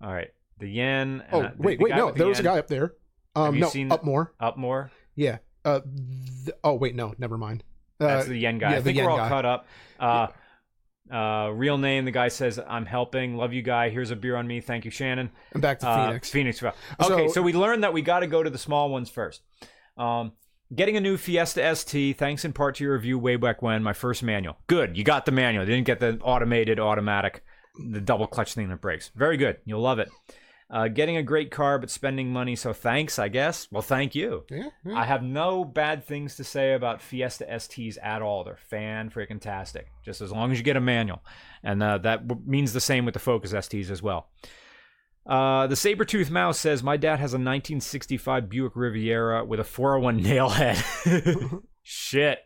All 0.00 0.12
right, 0.12 0.28
the 0.58 0.68
yen. 0.68 1.24
Oh, 1.30 1.42
uh, 1.42 1.50
the- 1.54 1.62
wait, 1.62 1.78
the 1.78 1.84
wait, 1.84 1.94
no, 1.94 2.10
there 2.12 2.26
was 2.26 2.40
a 2.40 2.42
guy 2.44 2.58
up 2.58 2.68
there. 2.68 2.94
Have 3.36 3.48
Um, 3.48 3.54
you 3.56 3.60
no, 3.60 3.68
seen- 3.68 3.92
up 3.92 4.02
more. 4.02 4.32
up 4.40 4.56
more. 4.56 4.90
Yeah. 5.14 5.38
Uh, 5.64 5.80
th- 6.44 6.56
oh 6.64 6.74
wait, 6.74 6.94
no, 6.94 7.14
never 7.18 7.36
mind. 7.36 7.64
Uh, 8.00 8.06
That's 8.06 8.26
the 8.28 8.36
yen 8.38 8.58
guy. 8.58 8.72
yeah, 8.72 8.76
I 8.78 8.80
think 8.82 8.96
we're 8.98 9.10
all 9.10 9.16
guy. 9.16 9.28
cut 9.28 9.44
up. 9.44 9.66
Uh, 9.98 10.28
uh, 11.12 11.48
real 11.54 11.78
name. 11.78 12.04
The 12.04 12.10
guy 12.10 12.28
says, 12.28 12.60
"I'm 12.68 12.86
helping. 12.86 13.36
Love 13.36 13.52
you, 13.52 13.62
guy. 13.62 13.88
Here's 13.88 14.10
a 14.10 14.16
beer 14.16 14.36
on 14.36 14.46
me. 14.46 14.60
Thank 14.60 14.84
you, 14.84 14.90
Shannon." 14.90 15.30
and 15.52 15.62
back 15.62 15.78
to 15.80 15.88
Uh, 15.88 16.06
Phoenix. 16.06 16.30
Phoenix. 16.30 16.62
Okay, 16.62 16.72
so, 17.00 17.28
So- 17.28 17.42
we 17.42 17.52
learned 17.52 17.82
that 17.82 17.92
we 17.92 18.02
got 18.02 18.20
to 18.20 18.26
go 18.26 18.42
to 18.42 18.50
the 18.50 18.58
small 18.58 18.90
ones 18.90 19.08
first. 19.10 19.42
Um, 19.96 20.32
getting 20.74 20.96
a 20.96 21.00
new 21.00 21.16
Fiesta 21.16 21.62
ST, 21.74 22.16
thanks 22.18 22.44
in 22.44 22.52
part 22.52 22.76
to 22.76 22.84
your 22.84 22.92
review 22.92 23.18
way 23.18 23.36
back 23.36 23.62
when, 23.62 23.82
my 23.82 23.94
first 23.94 24.22
manual. 24.22 24.58
Good, 24.66 24.96
you 24.96 25.02
got 25.02 25.24
the 25.26 25.32
manual. 25.32 25.64
You 25.64 25.74
didn't 25.74 25.86
get 25.86 25.98
the 25.98 26.18
automated, 26.22 26.78
automatic, 26.78 27.42
the 27.90 28.00
double 28.00 28.26
clutch 28.26 28.52
thing 28.54 28.68
that 28.68 28.80
breaks. 28.82 29.10
Very 29.16 29.36
good. 29.38 29.56
You'll 29.64 29.80
love 29.80 29.98
it. 29.98 30.10
Uh, 30.70 30.86
getting 30.86 31.16
a 31.16 31.22
great 31.22 31.50
car, 31.50 31.78
but 31.78 31.88
spending 31.88 32.30
money, 32.30 32.54
so 32.54 32.74
thanks, 32.74 33.18
I 33.18 33.28
guess. 33.28 33.68
Well, 33.72 33.80
thank 33.80 34.14
you. 34.14 34.44
yeah, 34.50 34.68
yeah. 34.84 34.94
I 34.98 35.06
have 35.06 35.22
no 35.22 35.64
bad 35.64 36.04
things 36.04 36.36
to 36.36 36.44
say 36.44 36.74
about 36.74 37.00
Fiesta 37.00 37.46
STs 37.46 37.96
at 38.02 38.20
all. 38.20 38.44
They're 38.44 38.58
fan 38.68 39.08
freaking 39.08 39.40
tastic. 39.40 39.86
Just 40.04 40.20
as 40.20 40.30
long 40.30 40.52
as 40.52 40.58
you 40.58 40.64
get 40.64 40.76
a 40.76 40.80
manual, 40.80 41.24
and 41.62 41.82
uh, 41.82 41.96
that 41.98 42.28
w- 42.28 42.46
means 42.46 42.74
the 42.74 42.82
same 42.82 43.06
with 43.06 43.14
the 43.14 43.20
Focus 43.20 43.52
STs 43.54 43.90
as 43.90 44.02
well. 44.02 44.28
Uh, 45.26 45.66
the 45.66 45.74
Sabretooth 45.74 46.30
Mouse 46.30 46.58
says 46.58 46.82
my 46.82 46.96
dad 46.98 47.18
has 47.18 47.32
a 47.32 47.36
1965 47.36 48.48
Buick 48.48 48.72
Riviera 48.76 49.44
with 49.44 49.60
a 49.60 49.64
401 49.64 50.22
nailhead. 50.22 51.62
Shit. 51.82 52.40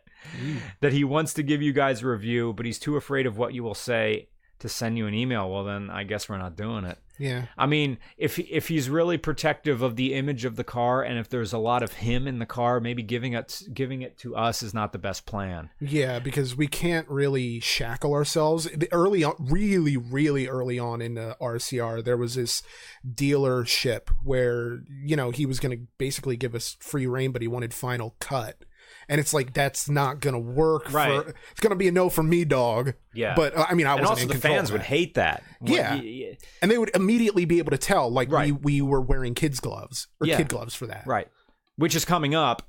That 0.79 0.93
he 0.93 1.03
wants 1.03 1.33
to 1.33 1.43
give 1.43 1.61
you 1.61 1.73
guys 1.73 2.01
a 2.01 2.07
review, 2.07 2.53
but 2.53 2.65
he's 2.65 2.79
too 2.79 2.95
afraid 2.95 3.25
of 3.25 3.37
what 3.37 3.53
you 3.53 3.63
will 3.63 3.73
say 3.73 4.29
to 4.59 4.69
send 4.69 4.97
you 4.97 5.07
an 5.07 5.13
email. 5.13 5.49
Well, 5.51 5.65
then 5.65 5.89
I 5.89 6.03
guess 6.05 6.29
we're 6.29 6.37
not 6.37 6.55
doing 6.55 6.85
it. 6.85 6.97
Yeah. 7.19 7.45
I 7.57 7.65
mean, 7.65 7.99
if 8.17 8.39
if 8.39 8.67
he's 8.69 8.89
really 8.89 9.17
protective 9.17 9.81
of 9.81 9.95
the 9.95 10.13
image 10.13 10.45
of 10.45 10.55
the 10.55 10.63
car, 10.63 11.03
and 11.03 11.19
if 11.19 11.29
there's 11.29 11.53
a 11.53 11.57
lot 11.57 11.83
of 11.83 11.93
him 11.93 12.27
in 12.27 12.39
the 12.39 12.45
car, 12.45 12.79
maybe 12.79 13.03
giving 13.03 13.33
it 13.33 13.61
giving 13.73 14.01
it 14.01 14.17
to 14.19 14.35
us 14.35 14.63
is 14.63 14.73
not 14.73 14.91
the 14.93 14.97
best 14.99 15.25
plan. 15.25 15.69
Yeah, 15.79 16.19
because 16.19 16.55
we 16.55 16.67
can't 16.67 17.07
really 17.07 17.59
shackle 17.59 18.13
ourselves. 18.13 18.67
Early 18.91 19.23
on, 19.23 19.35
really, 19.39 19.95
really 19.95 20.47
early 20.47 20.79
on 20.79 21.01
in 21.01 21.13
the 21.13 21.37
RCR, 21.39 22.03
there 22.03 22.17
was 22.17 22.35
this 22.35 22.63
dealership 23.07 24.09
where 24.23 24.79
you 25.03 25.15
know 25.15 25.31
he 25.31 25.45
was 25.45 25.59
going 25.59 25.77
to 25.77 25.85
basically 25.97 26.35
give 26.35 26.55
us 26.55 26.77
free 26.79 27.05
reign, 27.05 27.31
but 27.31 27.41
he 27.41 27.47
wanted 27.47 27.73
final 27.73 28.15
cut, 28.19 28.63
and 29.09 29.19
it's 29.19 29.33
like 29.33 29.53
that's 29.53 29.89
not 29.89 30.19
going 30.19 30.33
to 30.33 30.39
work. 30.39 30.91
Right. 30.91 31.23
For, 31.23 31.35
it's 31.51 31.59
going 31.59 31.71
to 31.71 31.75
be 31.75 31.87
a 31.87 31.91
no 31.91 32.09
for 32.09 32.23
me, 32.23 32.45
dog. 32.45 32.93
Yeah, 33.13 33.33
But 33.35 33.55
uh, 33.55 33.65
I 33.69 33.73
mean, 33.75 33.85
I 33.87 33.93
wasn't 33.93 34.09
also 34.09 34.21
in 34.23 34.27
the 34.29 34.35
fans 34.35 34.71
would 34.71 34.81
hate 34.81 35.13
that. 35.15 35.43
Yeah. 35.61 35.95
What- 35.95 36.03
y- 36.03 36.25
y- 36.31 36.37
and 36.61 36.71
they 36.71 36.77
would 36.77 36.91
immediately 36.95 37.45
be 37.45 37.59
able 37.59 37.71
to 37.71 37.77
tell, 37.77 38.09
like 38.11 38.29
we 38.29 38.33
Right. 38.35 38.61
we 38.63 38.81
were 38.81 39.01
wearing 39.01 39.33
kids 39.35 39.59
gloves 39.59 40.07
or 40.19 40.27
Yeah. 40.27 40.37
kid 40.37 40.49
gloves 40.49 40.73
for 40.75 40.87
that. 40.87 41.05
right. 41.05 41.27
Which 41.75 41.95
is 41.95 42.05
coming 42.05 42.35
up, 42.35 42.61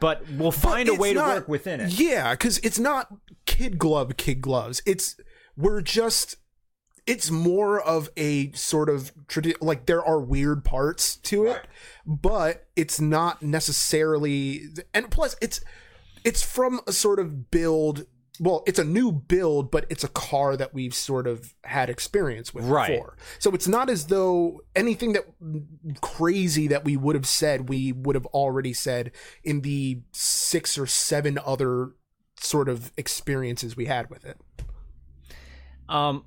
but 0.00 0.22
we'll 0.32 0.50
But 0.50 0.58
find 0.58 0.88
a 0.88 0.92
it's 0.92 1.00
way 1.00 1.14
to 1.14 1.20
work 1.20 1.48
within 1.48 1.80
it. 1.80 1.92
Yeah, 1.92 2.32
because 2.32 2.58
it's 2.58 2.78
not 2.78 3.08
kid 3.46 3.78
glove, 3.78 4.16
kid 4.16 4.40
gloves. 4.40 4.82
It's 4.84 5.16
we're 5.56 5.80
just. 5.80 6.36
It's 7.08 7.30
more 7.30 7.80
of 7.80 8.10
a 8.16 8.52
sort 8.52 8.88
of 8.88 9.12
tradi- 9.26 9.56
like 9.60 9.86
there 9.86 10.04
are 10.04 10.20
weird 10.20 10.62
parts 10.64 11.16
to 11.16 11.46
it, 11.46 11.66
but 12.06 12.68
it's 12.76 13.00
not 13.00 13.42
necessarily. 13.42 14.66
And 14.92 15.10
plus, 15.10 15.34
it's 15.40 15.60
it's 16.22 16.42
from 16.42 16.80
a 16.86 16.92
sort 16.92 17.18
of 17.18 17.50
build. 17.50 18.06
Well, 18.40 18.62
it's 18.66 18.78
a 18.78 18.84
new 18.84 19.10
build, 19.10 19.70
but 19.72 19.86
it's 19.88 20.04
a 20.04 20.08
car 20.08 20.56
that 20.56 20.72
we've 20.72 20.94
sort 20.94 21.26
of 21.26 21.54
had 21.64 21.90
experience 21.90 22.54
with 22.54 22.66
Right. 22.66 22.90
before. 22.92 23.16
So 23.40 23.50
it's 23.52 23.66
not 23.66 23.90
as 23.90 24.06
though 24.06 24.60
anything 24.76 25.14
that 25.14 25.24
crazy 26.02 26.68
that 26.68 26.84
we 26.84 26.96
would 26.96 27.16
have 27.16 27.26
said, 27.26 27.68
we 27.68 27.90
would 27.90 28.14
have 28.14 28.26
already 28.26 28.72
said 28.72 29.10
in 29.42 29.62
the 29.62 30.02
six 30.12 30.78
or 30.78 30.86
seven 30.86 31.36
other 31.44 31.94
sort 32.40 32.68
of 32.68 32.92
experiences 32.96 33.76
we 33.76 33.86
had 33.86 34.08
with 34.08 34.24
it. 34.24 34.38
Um, 35.88 36.24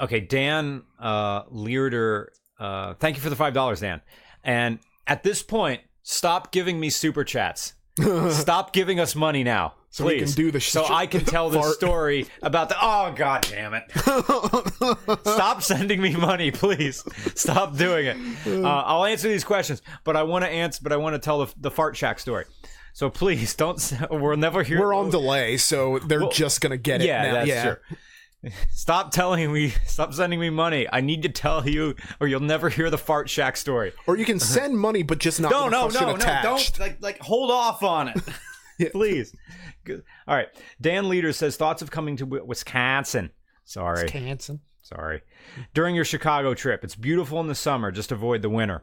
okay, 0.00 0.20
Dan 0.20 0.82
uh, 0.98 1.42
Learder, 1.50 2.32
uh, 2.58 2.94
thank 2.94 3.16
you 3.16 3.22
for 3.22 3.30
the 3.30 3.36
five 3.36 3.54
dollars, 3.54 3.80
Dan. 3.80 4.00
And 4.44 4.78
at 5.06 5.22
this 5.22 5.42
point, 5.42 5.80
stop 6.02 6.52
giving 6.52 6.78
me 6.80 6.90
super 6.90 7.24
chats. 7.24 7.74
stop 8.30 8.72
giving 8.72 9.00
us 9.00 9.16
money 9.16 9.42
now, 9.42 9.74
So 9.90 10.06
we 10.06 10.20
can 10.20 10.30
do 10.30 10.52
the 10.52 10.60
so 10.60 10.86
I 10.88 11.06
can 11.08 11.24
tell 11.24 11.50
this 11.50 11.60
fart. 11.60 11.74
story 11.74 12.26
about 12.42 12.68
the. 12.68 12.76
Oh 12.80 13.12
God 13.16 13.42
damn 13.50 13.74
it! 13.74 13.82
Stop 15.22 15.62
sending 15.62 16.00
me 16.00 16.14
money, 16.14 16.50
please. 16.50 17.02
Stop 17.34 17.76
doing 17.76 18.06
it. 18.06 18.16
Uh, 18.46 18.68
I'll 18.68 19.04
answer 19.04 19.28
these 19.28 19.44
questions, 19.44 19.82
but 20.04 20.16
I 20.16 20.22
want 20.22 20.44
to 20.44 20.48
answer. 20.50 20.80
But 20.82 20.92
I 20.92 20.96
want 20.96 21.14
to 21.14 21.18
tell 21.18 21.44
the, 21.44 21.52
the 21.58 21.70
fart 21.70 21.96
shack 21.96 22.18
story. 22.20 22.44
So 22.92 23.10
please 23.10 23.54
don't. 23.54 23.92
We'll 24.10 24.36
never 24.36 24.62
hear. 24.62 24.78
We're 24.80 24.94
on 24.94 25.10
delay, 25.10 25.56
so 25.56 25.98
they're 25.98 26.20
Well, 26.20 26.30
just 26.30 26.60
gonna 26.60 26.76
get 26.76 27.00
it 27.00 27.06
yeah, 27.06 27.22
now. 27.22 27.32
that's 27.34 27.48
yeah. 27.48 27.62
true. 27.64 27.76
Stop 28.70 29.10
telling 29.10 29.52
me. 29.52 29.70
Stop 29.86 30.14
sending 30.14 30.38
me 30.38 30.50
money. 30.50 30.86
I 30.92 31.00
need 31.00 31.22
to 31.22 31.28
tell 31.28 31.68
you, 31.68 31.94
or 32.20 32.28
you'll 32.28 32.40
never 32.40 32.68
hear 32.68 32.88
the 32.90 32.98
fart 32.98 33.28
shack 33.28 33.56
story. 33.56 33.92
Or 34.06 34.16
you 34.16 34.24
can 34.24 34.38
send 34.38 34.78
money, 34.78 35.02
but 35.02 35.18
just 35.18 35.40
not 35.40 35.50
No, 35.50 35.68
no, 35.68 35.88
no, 35.88 36.14
no! 36.16 36.40
Don't 36.42 36.78
like 36.78 36.98
like 37.00 37.18
hold 37.20 37.50
off 37.50 37.82
on 37.82 38.08
it, 38.08 38.20
Yeah. 38.78 38.88
please. 38.92 39.34
Good. 39.84 40.04
All 40.26 40.36
right. 40.36 40.48
Dan 40.80 41.08
Leader 41.08 41.32
says 41.32 41.56
thoughts 41.56 41.82
of 41.82 41.90
coming 41.90 42.16
to 42.18 42.26
Wisconsin. 42.26 43.30
Sorry, 43.64 44.04
Wisconsin. 44.04 44.60
sorry. 44.82 45.22
During 45.74 45.94
your 45.94 46.04
Chicago 46.04 46.54
trip, 46.54 46.84
it's 46.84 46.94
beautiful 46.94 47.40
in 47.40 47.48
the 47.48 47.54
summer. 47.54 47.90
Just 47.90 48.12
avoid 48.12 48.42
the 48.42 48.48
winter. 48.50 48.82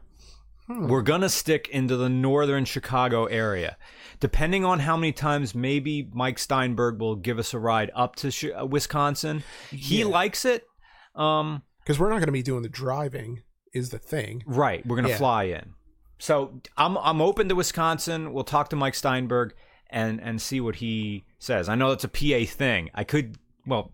Hmm. 0.66 0.88
We're 0.88 1.02
gonna 1.02 1.28
stick 1.28 1.68
into 1.68 1.96
the 1.96 2.08
northern 2.08 2.64
Chicago 2.64 3.26
area. 3.26 3.76
Depending 4.18 4.64
on 4.64 4.80
how 4.80 4.96
many 4.96 5.12
times, 5.12 5.54
maybe 5.54 6.08
Mike 6.12 6.38
Steinberg 6.38 6.98
will 7.00 7.16
give 7.16 7.38
us 7.38 7.54
a 7.54 7.58
ride 7.58 7.90
up 7.94 8.16
to 8.16 8.52
uh, 8.52 8.64
Wisconsin. 8.64 9.42
He 9.70 10.00
Yeah. 10.00 10.06
likes 10.06 10.44
it. 10.44 10.66
Um, 11.14 11.62
Because 11.82 12.00
we're 12.00 12.08
not 12.08 12.16
going 12.16 12.26
to 12.26 12.32
be 12.32 12.42
doing 12.42 12.62
the 12.62 12.68
driving, 12.68 13.42
is 13.72 13.90
the 13.90 13.98
thing. 13.98 14.42
Right. 14.46 14.84
We're 14.84 14.96
gonna 14.96 15.10
Yeah. 15.10 15.18
fly 15.18 15.44
in. 15.44 15.74
So 16.18 16.60
I'm 16.76 16.96
I'm 16.98 17.20
open 17.20 17.48
to 17.50 17.54
Wisconsin. 17.54 18.32
We'll 18.32 18.44
talk 18.44 18.70
to 18.70 18.76
Mike 18.76 18.94
Steinberg 18.94 19.54
and 19.90 20.20
and 20.20 20.40
see 20.42 20.60
what 20.60 20.76
he 20.76 21.24
says. 21.38 21.68
I 21.68 21.74
know 21.76 21.90
that's 21.90 22.04
a 22.04 22.08
PA 22.08 22.44
thing. 22.46 22.90
I 22.94 23.04
could 23.04 23.36
well, 23.66 23.92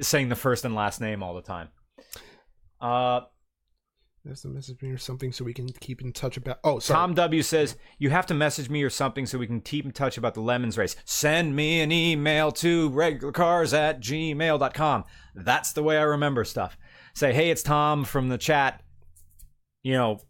saying 0.00 0.28
the 0.30 0.36
first 0.36 0.64
and 0.64 0.74
last 0.74 1.00
name 1.00 1.22
all 1.22 1.34
the 1.34 1.42
time. 1.42 1.68
Uh, 2.80 3.20
There's 4.24 4.44
a 4.44 4.48
message 4.48 4.82
me 4.82 4.90
or 4.90 4.98
something 4.98 5.32
so 5.32 5.44
we 5.44 5.54
can 5.54 5.68
keep 5.68 6.02
in 6.02 6.12
touch 6.12 6.36
about. 6.36 6.58
Oh, 6.62 6.78
sorry. 6.78 6.98
Tom 6.98 7.14
W 7.14 7.42
says 7.42 7.76
you 7.98 8.10
have 8.10 8.26
to 8.26 8.34
message 8.34 8.68
me 8.68 8.82
or 8.82 8.90
something 8.90 9.24
so 9.24 9.38
we 9.38 9.46
can 9.46 9.62
keep 9.62 9.86
in 9.86 9.92
touch 9.92 10.18
about 10.18 10.34
the 10.34 10.42
lemons 10.42 10.76
race. 10.76 10.94
Send 11.06 11.56
me 11.56 11.80
an 11.80 11.90
email 11.90 12.52
to 12.52 12.90
regularcars 12.90 13.76
at 13.76 14.00
gmail.com. 14.00 15.04
That's 15.34 15.72
the 15.72 15.82
way 15.82 15.96
I 15.96 16.02
remember 16.02 16.44
stuff. 16.44 16.76
Say, 17.14 17.32
hey, 17.32 17.50
it's 17.50 17.62
Tom 17.62 18.04
from 18.04 18.28
the 18.28 18.36
chat. 18.36 18.82
You 19.82 19.94
know, 19.94 20.20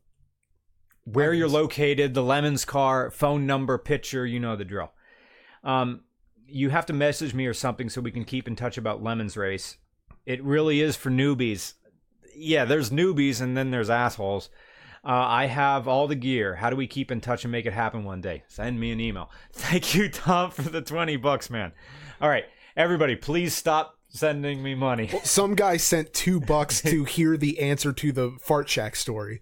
where 1.05 1.34
you're 1.34 1.49
located, 1.49 2.14
the 2.14 2.22
lemons 2.22 2.64
car, 2.64 3.11
phone 3.11 3.45
number, 3.45 3.76
picture, 3.76 4.24
you 4.24 4.38
know 4.38 4.55
the 4.55 4.64
drill. 4.64 4.93
Um, 5.64 6.03
you 6.47 6.70
have 6.70 6.86
to 6.86 6.93
message 6.93 7.34
me 7.34 7.47
or 7.47 7.55
something 7.55 7.88
so 7.88 8.01
we 8.01 8.12
can 8.12 8.24
keep 8.24 8.47
in 8.47 8.55
touch 8.55 8.78
about 8.78 9.03
lemons 9.03 9.36
race. 9.36 9.78
It 10.26 10.43
really 10.45 10.80
is 10.80 10.95
for 10.95 11.11
newbies. 11.11 11.74
Yeah, 12.35 12.64
there's 12.64 12.91
newbies 12.91 13.41
and 13.41 13.57
then 13.57 13.70
there's 13.70 13.91
assholes. 13.91 14.51
Uh, 15.03 15.09
I 15.09 15.47
have 15.47 15.89
all 15.89 16.07
the 16.07 16.14
gear. 16.14 16.57
How 16.57 16.68
do 16.68 16.76
we 16.76 16.87
keep 16.87 17.11
in 17.11 17.20
touch 17.20 17.45
and 17.45 17.53
make 17.53 17.64
it 17.66 17.72
happen 17.72 18.05
one 18.05 18.20
day? 18.20 18.43
Send 18.49 18.78
me 18.78 18.93
an 18.93 19.01
email. 19.01 19.31
Thank 19.53 19.95
you, 19.95 20.09
Tom, 20.11 20.51
for 20.51 20.62
the 20.62 20.83
20 20.83 21.16
bucks, 21.16 21.49
man. 21.49 21.72
All 22.20 22.28
right, 22.28 22.45
everybody, 22.76 23.16
please 23.16 23.55
stop 23.55 23.95
sending 24.09 24.62
me 24.62 24.74
money. 24.74 25.09
Some 25.24 25.55
guy 25.55 25.78
sent 25.78 26.12
two 26.12 26.39
bucks 26.41 26.83
to 26.83 27.05
hear 27.07 27.37
the 27.39 27.61
answer 27.61 27.93
to 27.95 28.12
the 28.12 28.37
fart 28.43 28.68
shack 28.68 28.95
story 28.95 29.41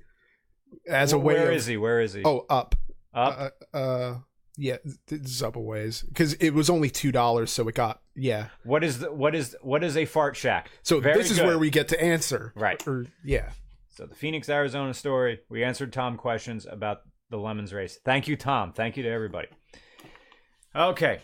as 0.89 1.13
a 1.13 1.19
way 1.19 1.35
Where 1.35 1.51
of. 1.51 1.57
is 1.57 1.67
he? 1.67 1.77
Where 1.77 2.01
is 2.01 2.13
he? 2.13 2.23
Oh, 2.25 2.47
up. 2.49 2.77
Up? 3.13 3.55
Uh, 3.75 3.77
uh, 3.77 4.17
yeah, 4.59 4.77
it's 5.09 5.43
ways 5.55 6.03
because 6.03 6.35
it 6.35 6.51
was 6.51 6.69
only 6.69 6.91
two 6.91 7.13
dollars, 7.13 7.51
so 7.51 7.69
it 7.69 7.75
got 7.75 8.03
yeah. 8.17 8.49
what 8.65 8.83
is 8.83 8.99
the, 8.99 9.13
what 9.13 9.35
is 9.35 9.57
what 9.63 9.85
is 9.85 9.97
a 9.97 10.05
fart 10.05 10.37
shack? 10.37 10.71
So 10.83 11.01
Very 11.01 11.17
this 11.17 11.31
is 11.31 11.39
good. 11.39 11.47
where 11.47 11.59
we 11.59 11.71
get 11.71 11.89
to 11.89 12.03
answer, 12.03 12.53
Right. 12.57 12.87
Or 12.87 13.07
yeah, 13.25 13.51
So 13.89 14.05
the 14.07 14.17
Phoenix, 14.17 14.49
Arizona 14.49 14.93
story. 14.93 15.41
We 15.49 15.63
answered 15.63 15.93
Tom 15.93 16.17
questions 16.17 16.67
about 16.69 17.03
the 17.31 17.37
lemons 17.39 17.73
race. 17.73 17.99
Thank 18.05 18.27
you, 18.27 18.37
Tom. 18.37 18.73
Thank 18.73 18.97
you 18.97 19.05
to 19.05 19.09
everybody. 19.09 19.49
Okay. 20.75 21.21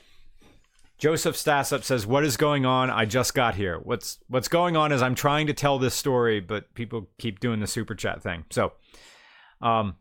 Joseph 0.97 1.35
Stasup 1.35 1.82
says, 1.82 2.07
"What 2.07 2.24
is 2.24 2.37
going 2.37 2.64
on? 2.64 2.89
I 2.89 3.05
just 3.05 3.35
got 3.35 3.57
here. 3.57 3.78
What's 3.82 4.18
what's 4.28 4.47
going 4.49 4.76
on 4.76 4.93
is 4.93 5.03
I'm 5.03 5.16
trying 5.16 5.49
to 5.49 5.53
tell 5.53 5.78
this 5.80 5.95
story, 5.95 6.39
but 6.41 6.72
people 6.74 7.11
keep 7.18 7.41
doing 7.41 7.59
the 7.59 7.66
super 7.66 7.97
chat 7.97 8.22
thing. 8.22 8.45
So, 8.51 8.72
um, 9.61 9.97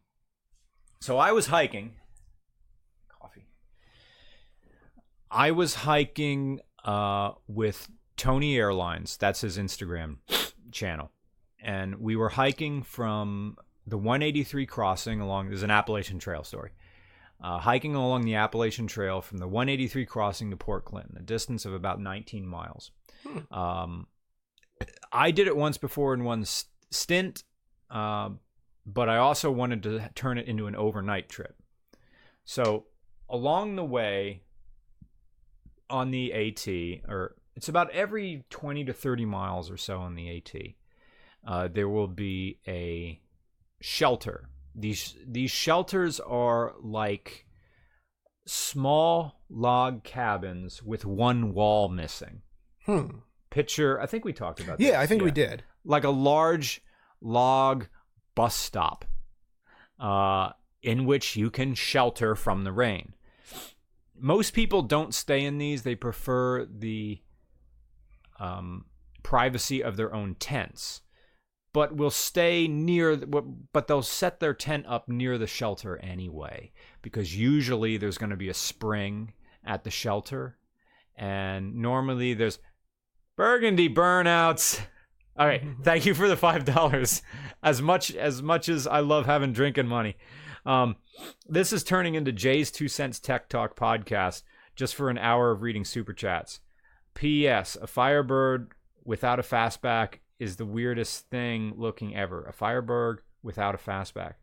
so 1.02 1.18
I 1.18 1.32
was 1.32 1.48
hiking. 1.48 1.96
Coffee. 3.20 3.48
I 5.34 5.52
was 5.52 5.74
hiking 5.74 6.62
uh 6.86 7.32
with 7.48 7.90
Tony 8.18 8.56
Airlines. 8.58 9.18
That's 9.18 9.42
his 9.42 9.58
Instagram 9.58 10.18
channel. 10.72 11.12
And 11.62 11.96
we 12.00 12.16
were 12.16 12.30
hiking 12.30 12.84
from 12.84 13.58
the 13.88 13.98
183 13.98 14.66
crossing 14.66 15.20
along 15.22 15.50
there's 15.50 15.64
an 15.64 15.72
appalachian 15.72 16.20
trail 16.20 16.44
story. 16.44 16.72
Uh, 17.42 17.58
hiking 17.58 17.96
along 17.96 18.22
the 18.22 18.36
appalachian 18.36 18.88
trail 18.88 19.22
from 19.22 19.40
the 19.40 19.48
183 19.48 20.06
crossing 20.06 20.52
to 20.52 20.56
port 20.56 20.86
clinton 20.86 21.18
a 21.20 21.24
distance 21.24 21.66
of 21.66 21.74
about 21.74 22.00
19 22.00 22.46
miles. 22.46 22.92
Um, 23.52 24.08
i 25.12 25.32
did 25.32 25.48
it 25.48 25.56
once 25.56 25.78
before 25.78 26.14
in 26.14 26.24
one 26.24 26.42
s- 26.42 26.66
stint 26.92 27.44
uh, 27.90 28.30
but 28.86 29.08
i 29.10 29.18
also 29.18 29.50
wanted 29.50 29.84
to 29.84 30.10
turn 30.14 30.38
it 30.38 30.48
into 30.48 30.68
an 30.68 30.76
overnight 30.76 31.28
trip. 31.28 31.56
So 32.46 32.86
along 33.30 33.78
the 33.78 33.86
way 33.86 34.44
on 35.90 36.12
the 36.12 36.34
at 36.34 36.68
or 37.08 37.36
it's 37.56 37.70
about 37.70 37.92
every 37.92 38.46
20 38.50 38.86
to 38.86 38.94
30 38.94 39.26
miles 39.26 39.70
or 39.70 39.78
so 39.78 40.00
on 40.00 40.16
the 40.16 40.38
at 40.38 40.54
uh, 41.46 41.68
there 41.68 41.90
will 41.90 42.08
be 42.08 42.60
a 42.68 43.20
shelter. 43.82 44.50
These 44.76 45.16
these 45.26 45.52
shelters 45.52 46.20
are 46.20 46.74
like 46.82 47.46
small 48.48 49.42
log 49.50 50.04
cabins 50.04 50.82
with 50.82 51.06
one 51.06 51.54
wall 51.54 51.90
missing. 51.90 52.42
hmm. 52.86 53.08
Picture, 53.50 54.02
I 54.02 54.08
think 54.08 54.26
we 54.26 54.34
talked 54.34 54.60
about. 54.60 54.80
yeah. 54.80 55.00
I 55.00 55.06
think 55.06 55.22
we 55.22 55.30
did. 55.30 55.64
Like 55.86 56.04
a 56.04 56.10
large 56.10 56.82
log 57.22 57.86
bus 58.34 58.56
stop, 58.56 59.06
uh, 60.00 60.54
in 60.82 61.06
which 61.06 61.36
you 61.36 61.52
can 61.52 61.76
shelter 61.76 62.34
from 62.36 62.64
the 62.64 62.72
rain. 62.72 63.14
Most 64.24 64.54
people 64.54 64.82
don't 64.82 65.14
stay 65.14 65.44
in 65.44 65.60
these; 65.60 65.84
they 65.84 65.96
prefer 65.96 66.66
the 66.66 67.22
um, 68.40 68.86
privacy 69.22 69.84
of 69.84 69.98
their 69.98 70.14
own 70.14 70.36
tents 70.36 71.02
but 71.74 71.98
will 71.98 72.12
stay 72.12 72.68
near 72.68 73.18
but 73.18 73.88
they'll 73.88 74.02
set 74.02 74.40
their 74.40 74.54
tent 74.54 74.86
up 74.88 75.10
near 75.10 75.38
the 75.38 75.48
shelter 75.48 75.98
anyway 75.98 76.72
because 77.02 77.36
usually 77.36 77.98
there's 77.98 78.18
going 78.18 78.30
to 78.30 78.38
be 78.38 78.50
a 78.50 78.54
spring 78.54 79.34
at 79.66 79.84
the 79.84 79.90
shelter 79.90 80.58
and 81.16 81.76
normally 81.76 82.34
there's 82.34 82.60
burgundy 83.36 83.90
burnouts. 83.90 84.80
All 85.36 85.48
right 85.48 85.64
thank 85.84 86.06
you 86.06 86.14
for 86.14 86.28
the 86.28 86.38
five 86.38 86.64
dollars. 86.64 87.24
As 87.64 87.82
much 87.82 88.14
as 88.16 88.42
much 88.42 88.70
as 88.70 88.86
i 88.86 89.00
love 89.00 89.26
having 89.26 89.52
drinking 89.52 89.88
money 89.88 90.16
um, 90.66 90.96
this 91.48 91.74
is 91.74 91.84
turning 91.84 92.16
into 92.16 92.32
JayzTwoCents 92.32 93.22
tech 93.22 93.50
talk 93.50 93.76
podcast 93.76 94.44
just 94.76 94.96
for 94.96 95.10
an 95.10 95.18
hour 95.18 95.52
of 95.52 95.62
reading 95.62 95.86
super 95.86 96.14
chats 96.14 96.60
ps 97.14 97.76
a 97.76 97.86
firebird 97.86 98.72
without 99.06 99.40
a 99.40 99.44
fastback 99.44 100.16
is 100.44 100.58
the 100.58 100.66
weirdest 100.66 101.30
thing 101.30 101.74
looking 101.78 102.16
ever. 102.16 102.44
A 102.44 102.54
Firebird 102.54 103.22
without 103.42 103.76
a 103.76 103.78
fastback. 103.78 104.34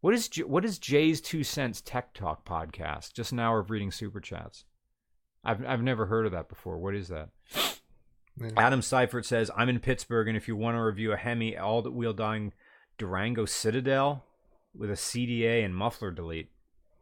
What 0.00 0.14
is 0.14 0.30
what 0.46 0.64
is 0.64 0.78
JayzTwoCents 0.78 1.82
tech 1.84 2.14
talk 2.14 2.46
podcast? 2.46 3.12
Just 3.12 3.32
an 3.32 3.40
hour 3.40 3.58
of 3.58 3.70
reading 3.70 3.90
super 3.90 4.20
chats. 4.20 4.64
I've 5.44 5.64
I've 5.66 5.82
never 5.82 6.06
heard 6.06 6.26
of 6.26 6.32
that 6.32 6.48
before. 6.48 6.78
What 6.78 6.94
is 6.94 7.08
that? 7.08 7.30
Yeah. 8.40 8.50
Adam 8.56 8.80
Seifert 8.80 9.26
says 9.26 9.50
I'm 9.56 9.68
in 9.68 9.80
Pittsburgh, 9.80 10.28
and 10.28 10.36
if 10.36 10.48
you 10.48 10.56
want 10.56 10.76
to 10.76 10.82
review 10.82 11.12
a 11.12 11.16
Hemi 11.16 11.58
all-wheel 11.58 12.14
dying 12.14 12.52
Durango 12.96 13.44
Citadel 13.44 14.24
with 14.76 14.90
a 14.90 14.94
CDA 14.94 15.64
and 15.64 15.74
muffler 15.74 16.10
delete, 16.10 16.50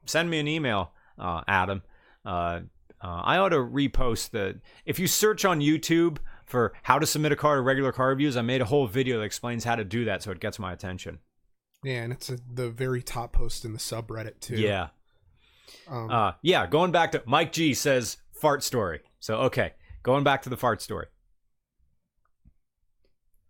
send 0.07 0.31
me 0.31 0.39
an 0.39 0.49
email, 0.49 0.93
uh, 1.19 1.43
Adam. 1.47 1.83
Uh, 2.25 2.61
uh, 3.01 3.23
I 3.23 3.39
ought 3.39 3.51
to 3.51 3.59
repost 3.59 4.31
the. 4.31 4.61
If 4.85 4.99
you 4.99 5.07
search 5.07 5.45
on 5.45 5.61
YouTube 5.61 6.19
for 6.47 6.73
how 6.83 6.99
to 6.99 7.07
submit 7.07 7.33
a 7.33 7.37
car 7.37 7.57
to 7.57 7.63
regular 7.63 7.93
car 7.93 8.09
reviews, 8.09 8.37
I 8.37 8.43
made 8.43 8.61
a 8.61 8.65
whole 8.65 8.87
video 8.87 9.19
that 9.19 9.25
explains 9.25 9.65
how 9.65 9.77
to 9.77 9.85
do 9.85 10.05
that, 10.07 10.23
so 10.23 10.33
it 10.33 10.41
gets 10.41 10.59
my 10.59 10.73
attention. 10.73 11.21
Yeah, 11.85 12.03
and 12.03 12.13
it's 12.13 12.29
a, 12.29 12.39
the 12.53 12.71
very 12.71 13.03
top 13.03 13.33
post 13.33 13.65
in 13.65 13.73
the 13.73 13.79
subreddit 13.79 14.41
too. 14.41 14.57
Yeah. 14.57 14.89
Um, 15.87 16.11
Uh, 16.11 16.33
yeah, 16.43 16.67
going 16.67 16.91
back 16.91 17.13
to 17.13 17.23
Mike 17.25 17.53
G 17.53 17.73
says 17.73 18.17
fart 18.33 18.65
story. 18.65 19.01
So 19.21 19.37
okay, 19.43 19.75
going 20.03 20.25
back 20.25 20.43
to 20.43 20.49
the 20.49 20.57
fart 20.57 20.83
story. 20.83 21.07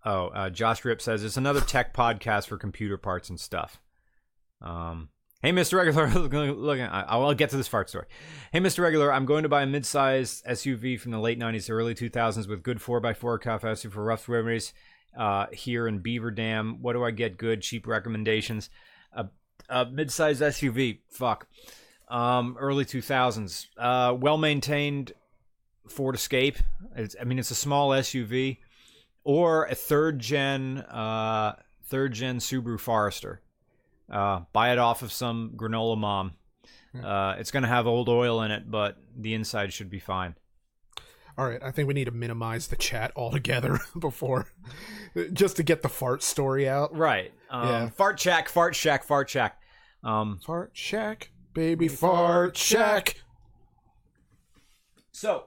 Oh, 0.04 0.28
uh, 0.28 0.50
Josh 0.50 0.84
Rip 0.84 1.00
says 1.00 1.24
it's 1.24 1.36
another 1.36 1.60
tech 1.60 1.94
podcast 1.94 2.46
for 2.48 2.56
computer 2.56 2.96
parts 2.96 3.30
and 3.30 3.38
stuff. 3.40 3.80
Um, 4.60 5.08
hey, 5.42 5.52
Mr. 5.52 5.74
Regular, 5.74 6.08
look, 6.54 6.80
I'll 6.80 7.34
get 7.34 7.50
to 7.50 7.56
this 7.56 7.68
fart 7.68 7.88
story. 7.88 8.06
Hey, 8.52 8.60
Mr. 8.60 8.80
Regular, 8.80 9.12
I'm 9.12 9.26
going 9.26 9.42
to 9.42 9.48
buy 9.48 9.62
a 9.62 9.66
mid-sized 9.66 10.44
SUV 10.44 10.98
from 10.98 11.12
the 11.12 11.20
late 11.20 11.38
'90s 11.38 11.66
to 11.66 11.72
early 11.72 11.94
2000s 11.94 12.48
with 12.48 12.62
good 12.62 12.78
4x4 12.78 13.40
capacity 13.40 13.88
for 13.88 14.04
rough 14.04 14.28
memories 14.28 14.72
uh, 15.16 15.46
here 15.52 15.86
in 15.86 15.98
Beaver 15.98 16.30
Dam. 16.30 16.78
What 16.82 16.94
do 16.94 17.04
I 17.04 17.10
get? 17.10 17.36
Good, 17.36 17.62
cheap 17.62 17.86
recommendations. 17.86 18.70
A, 19.12 19.26
a 19.68 19.86
mid-sized 19.86 20.42
SUV. 20.42 21.00
Fuck 21.10 21.46
um, 22.08 22.56
early 22.58 22.84
2000s. 22.84 23.66
Uh, 23.76 24.14
well 24.14 24.38
maintained 24.38 25.12
Ford 25.88 26.14
Escape. 26.14 26.58
It's, 26.96 27.16
I 27.20 27.24
mean, 27.24 27.38
it's 27.38 27.50
a 27.50 27.56
small 27.56 27.90
SUV, 27.90 28.58
or 29.24 29.66
a 29.66 29.74
third 29.74 30.18
gen, 30.18 30.78
uh, 30.78 31.56
third 31.84 32.12
gen 32.12 32.38
Subaru 32.38 32.80
Forester. 32.80 33.40
Uh, 34.10 34.40
buy 34.52 34.72
it 34.72 34.78
off 34.78 35.02
of 35.02 35.12
some 35.12 35.52
granola 35.56 35.96
mom. 35.98 36.32
Uh, 37.02 37.36
it's 37.38 37.50
going 37.50 37.62
to 37.62 37.68
have 37.68 37.86
old 37.86 38.08
oil 38.08 38.42
in 38.42 38.50
it, 38.50 38.68
but 38.70 38.96
the 39.16 39.34
inside 39.34 39.72
should 39.72 39.90
be 39.90 40.00
fine. 40.00 40.34
all 41.36 41.46
right, 41.48 41.62
I 41.62 41.70
think 41.70 41.86
we 41.86 41.94
need 41.94 42.06
to 42.06 42.10
minimize 42.10 42.66
the 42.68 42.76
chat 42.76 43.12
altogether 43.16 43.78
before, 43.98 44.46
just 45.32 45.56
to 45.56 45.62
get 45.62 45.82
the 45.82 45.88
fart 45.88 46.22
story 46.22 46.68
out. 46.68 46.96
Right. 46.96 47.32
Um, 47.50 47.68
Yeah. 47.68 47.88
Fart 47.90 48.18
shack, 48.18 48.48
fart 48.48 48.74
shack, 48.74 49.04
fart 49.04 49.28
shack. 49.30 49.60
Um, 50.02 50.38
Fart 50.44 50.70
shack, 50.74 51.30
baby, 51.54 51.86
fart 51.88 52.56
shack. 52.56 53.22
So, 55.12 55.46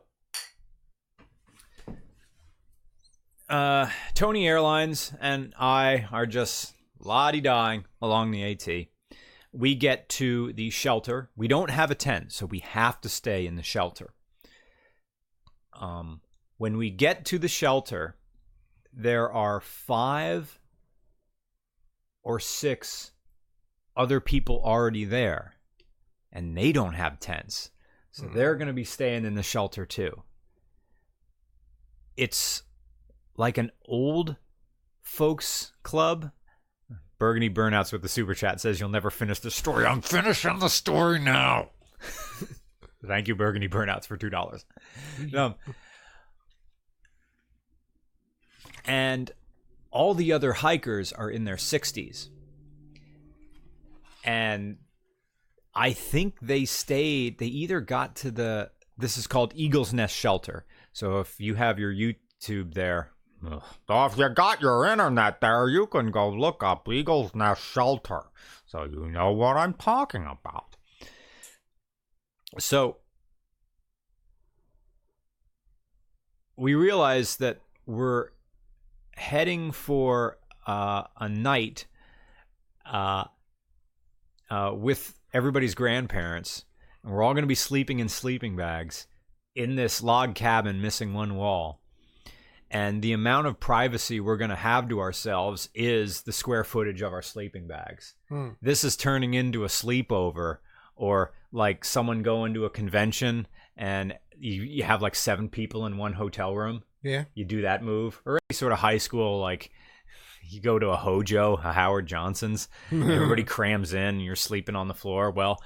uh, 3.50 3.90
Tony 4.14 4.48
Airlines 4.48 5.14
and 5.20 5.54
I 5.60 6.08
are 6.12 6.26
just 6.26 6.74
lottie 7.02 7.42
dying 7.42 7.86
along 8.02 8.32
the 8.32 8.44
AT. 8.44 8.88
We 9.52 9.76
get 9.76 10.08
to 10.10 10.54
the 10.54 10.70
shelter. 10.70 11.30
We 11.36 11.48
don't 11.48 11.70
have 11.70 11.92
a 11.92 11.96
tent, 11.96 12.32
so 12.32 12.46
we 12.46 12.60
have 12.60 13.02
to 13.02 13.10
stay 13.10 13.46
in 13.46 13.56
the 13.56 13.64
shelter. 13.64 14.14
Um, 15.74 16.22
When 16.58 16.78
we 16.78 16.92
get 16.92 17.26
to 17.26 17.40
the 17.40 17.48
shelter, 17.48 18.18
there 18.94 19.32
are 19.32 19.60
five 19.60 20.60
or 22.22 22.40
six 22.40 23.14
other 23.98 24.20
people 24.20 24.62
already 24.64 25.06
there, 25.06 25.56
and 26.32 26.56
they 26.56 26.72
don't 26.72 26.94
have 26.94 27.20
tents. 27.20 27.72
So 28.12 28.28
Hmm. 28.28 28.36
they're 28.36 28.56
going 28.56 28.68
to 28.68 28.74
be 28.74 28.84
staying 28.84 29.26
in 29.26 29.34
the 29.34 29.42
shelter 29.44 29.86
too. 29.88 30.24
It's 32.16 32.64
like 33.38 33.58
an 33.58 33.72
old 33.86 34.36
folks 35.02 35.74
club. 35.82 36.32
Burgundy 37.22 37.52
Burnouts 37.52 37.94
with 37.94 38.02
the 38.02 38.10
super 38.10 38.34
chat 38.34 38.60
says 38.60 38.80
you'll 38.80 38.90
never 38.90 39.12
finish 39.12 39.38
the 39.38 39.52
story. 39.52 39.86
I'm 39.86 40.02
finishing 40.02 40.58
the 40.58 40.70
story 40.70 41.20
now. 41.20 41.70
Thank 43.06 43.28
you, 43.28 43.36
Burgundy 43.36 43.68
Burnouts, 43.68 44.08
for 44.08 44.18
two 44.18 44.32
dollars. 44.32 44.66
Um, 45.38 45.54
and 48.86 49.30
all 49.92 50.16
the 50.16 50.34
other 50.34 50.52
hikers 50.52 51.14
are 51.14 51.30
in 51.30 51.44
their 51.44 51.58
60s. 51.58 52.30
And 54.26 54.78
I 55.76 55.94
think 55.94 56.40
they 56.42 56.66
stayed, 56.66 57.38
they 57.38 57.46
either 57.46 57.82
got 57.82 58.16
to 58.16 58.32
the, 58.32 58.72
this 58.98 59.16
is 59.16 59.28
called 59.28 59.54
Eagle's 59.56 59.94
Nest 59.94 60.16
Shelter. 60.16 60.66
So 60.92 61.20
if 61.20 61.40
you 61.40 61.54
have 61.54 61.78
your 61.78 61.94
YouTube 61.94 62.74
there, 62.74 63.12
so 63.44 64.06
if 64.06 64.18
you 64.18 64.30
got 64.30 64.62
your 64.62 64.86
internet 64.86 65.42
there, 65.42 65.68
you 65.68 65.88
can 65.88 66.12
go 66.12 66.30
look 66.30 66.64
up 66.64 66.88
Eagle's 66.88 67.34
Nest 67.34 67.64
Shelter. 67.64 68.24
So 68.66 68.84
you 68.84 69.10
know 69.10 69.32
what 69.32 69.58
I'm 69.58 69.74
talking 69.74 70.26
about. 70.26 70.76
So 72.60 72.98
we 76.56 76.76
realize 76.76 77.38
that 77.38 77.60
we're 77.86 78.30
heading 79.16 79.72
for 79.72 80.38
uh, 80.68 81.04
a 81.20 81.28
night 81.28 81.86
uh, 82.86 83.26
uh, 84.50 84.72
with 84.76 85.20
everybody's 85.34 85.76
grandparents, 85.76 86.66
and 87.04 87.12
we're 87.12 87.24
all 87.24 87.34
going 87.34 87.44
to 87.44 87.48
be 87.48 87.56
sleeping 87.56 88.00
in 88.00 88.10
sleeping 88.10 88.56
bags 88.56 89.08
in 89.56 89.76
this 89.76 90.04
log 90.04 90.36
cabin 90.36 90.82
missing 90.82 91.14
one 91.14 91.36
wall. 91.36 91.81
And 92.74 93.02
the 93.02 93.12
amount 93.12 93.48
of 93.48 93.60
privacy 93.60 94.20
we're 94.22 94.38
going 94.38 94.50
to 94.50 94.56
have 94.56 94.88
to 94.90 95.00
ourselves 95.02 95.68
is 95.76 96.22
the 96.22 96.32
square 96.32 96.64
footage 96.64 97.02
of 97.02 97.12
our 97.12 97.22
sleeping 97.22 97.68
bags. 97.68 98.16
Hmm. 98.30 98.50
This 98.62 98.84
is 98.86 98.96
turning 98.96 99.34
into 99.34 99.66
a 99.66 99.68
sleepover 99.68 100.58
or 100.96 101.34
like 101.52 101.84
someone 101.84 102.24
going 102.24 102.54
to 102.54 102.64
a 102.66 102.70
convention 102.70 103.46
and 103.76 104.14
you, 104.38 104.64
you 104.64 104.84
have 104.84 105.02
like 105.02 105.16
seven 105.16 105.50
people 105.50 105.86
in 105.86 105.98
one 105.98 106.14
hotel 106.14 106.56
room 106.56 106.84
Yeah. 107.04 107.26
you 107.34 107.44
do 107.44 107.64
that 107.64 107.84
move 107.84 108.22
or 108.26 108.40
any 108.50 108.56
sort 108.56 108.72
of 108.72 108.80
high 108.80 108.98
school 109.00 109.40
like 109.42 109.72
you 110.50 110.62
go 110.62 110.80
to 110.80 110.88
a 110.90 110.96
hojo 110.96 111.56
a 111.56 111.72
howard 111.74 112.08
johnson's 112.08 112.68
everybody 112.92 113.44
crams 113.56 113.94
in 113.94 114.00
and 114.02 114.24
you're 114.24 114.36
sleeping 114.36 114.76
on 114.76 114.88
the 114.88 114.94
floor 114.94 115.30
well 115.32 115.62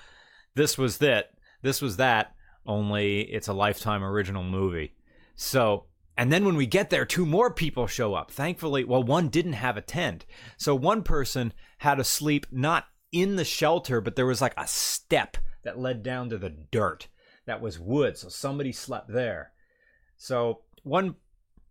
this 0.56 0.78
was 0.78 0.98
that 1.00 1.32
this 1.62 1.82
was 1.82 1.98
that 1.98 2.34
only 2.66 3.22
it's 3.22 3.48
a 3.48 3.54
lifetime 3.54 4.04
original 4.04 4.44
movie 4.44 4.94
so 5.36 5.86
and 6.18 6.32
then 6.32 6.46
when 6.46 6.56
we 6.56 6.66
get 6.66 6.90
there 6.90 7.06
two 7.06 7.26
more 7.26 7.52
people 7.52 7.88
show 7.88 8.14
up. 8.14 8.32
Thankfully 8.32 8.84
well 8.84 9.04
one 9.04 9.30
didn't 9.30 9.54
have 9.54 9.78
a 9.78 9.82
tent. 9.82 10.26
So 10.58 10.76
one 10.76 11.04
person 11.04 11.54
had 11.80 11.96
to 11.96 12.04
sleep 12.04 12.46
not 12.52 12.86
in 13.12 13.36
the 13.36 13.46
shelter 13.46 14.02
but 14.02 14.16
there 14.16 14.26
was 14.26 14.42
like 14.42 14.54
a 14.58 14.68
step 14.68 15.38
that 15.64 15.80
led 15.80 16.04
down 16.04 16.30
to 16.30 16.38
the 16.38 16.50
dirt. 16.50 17.08
That 17.46 17.62
was 17.62 17.80
wood 17.80 18.18
so 18.18 18.30
somebody 18.30 18.72
slept 18.72 19.12
there. 19.12 19.52
So 20.18 20.62
one 20.84 21.16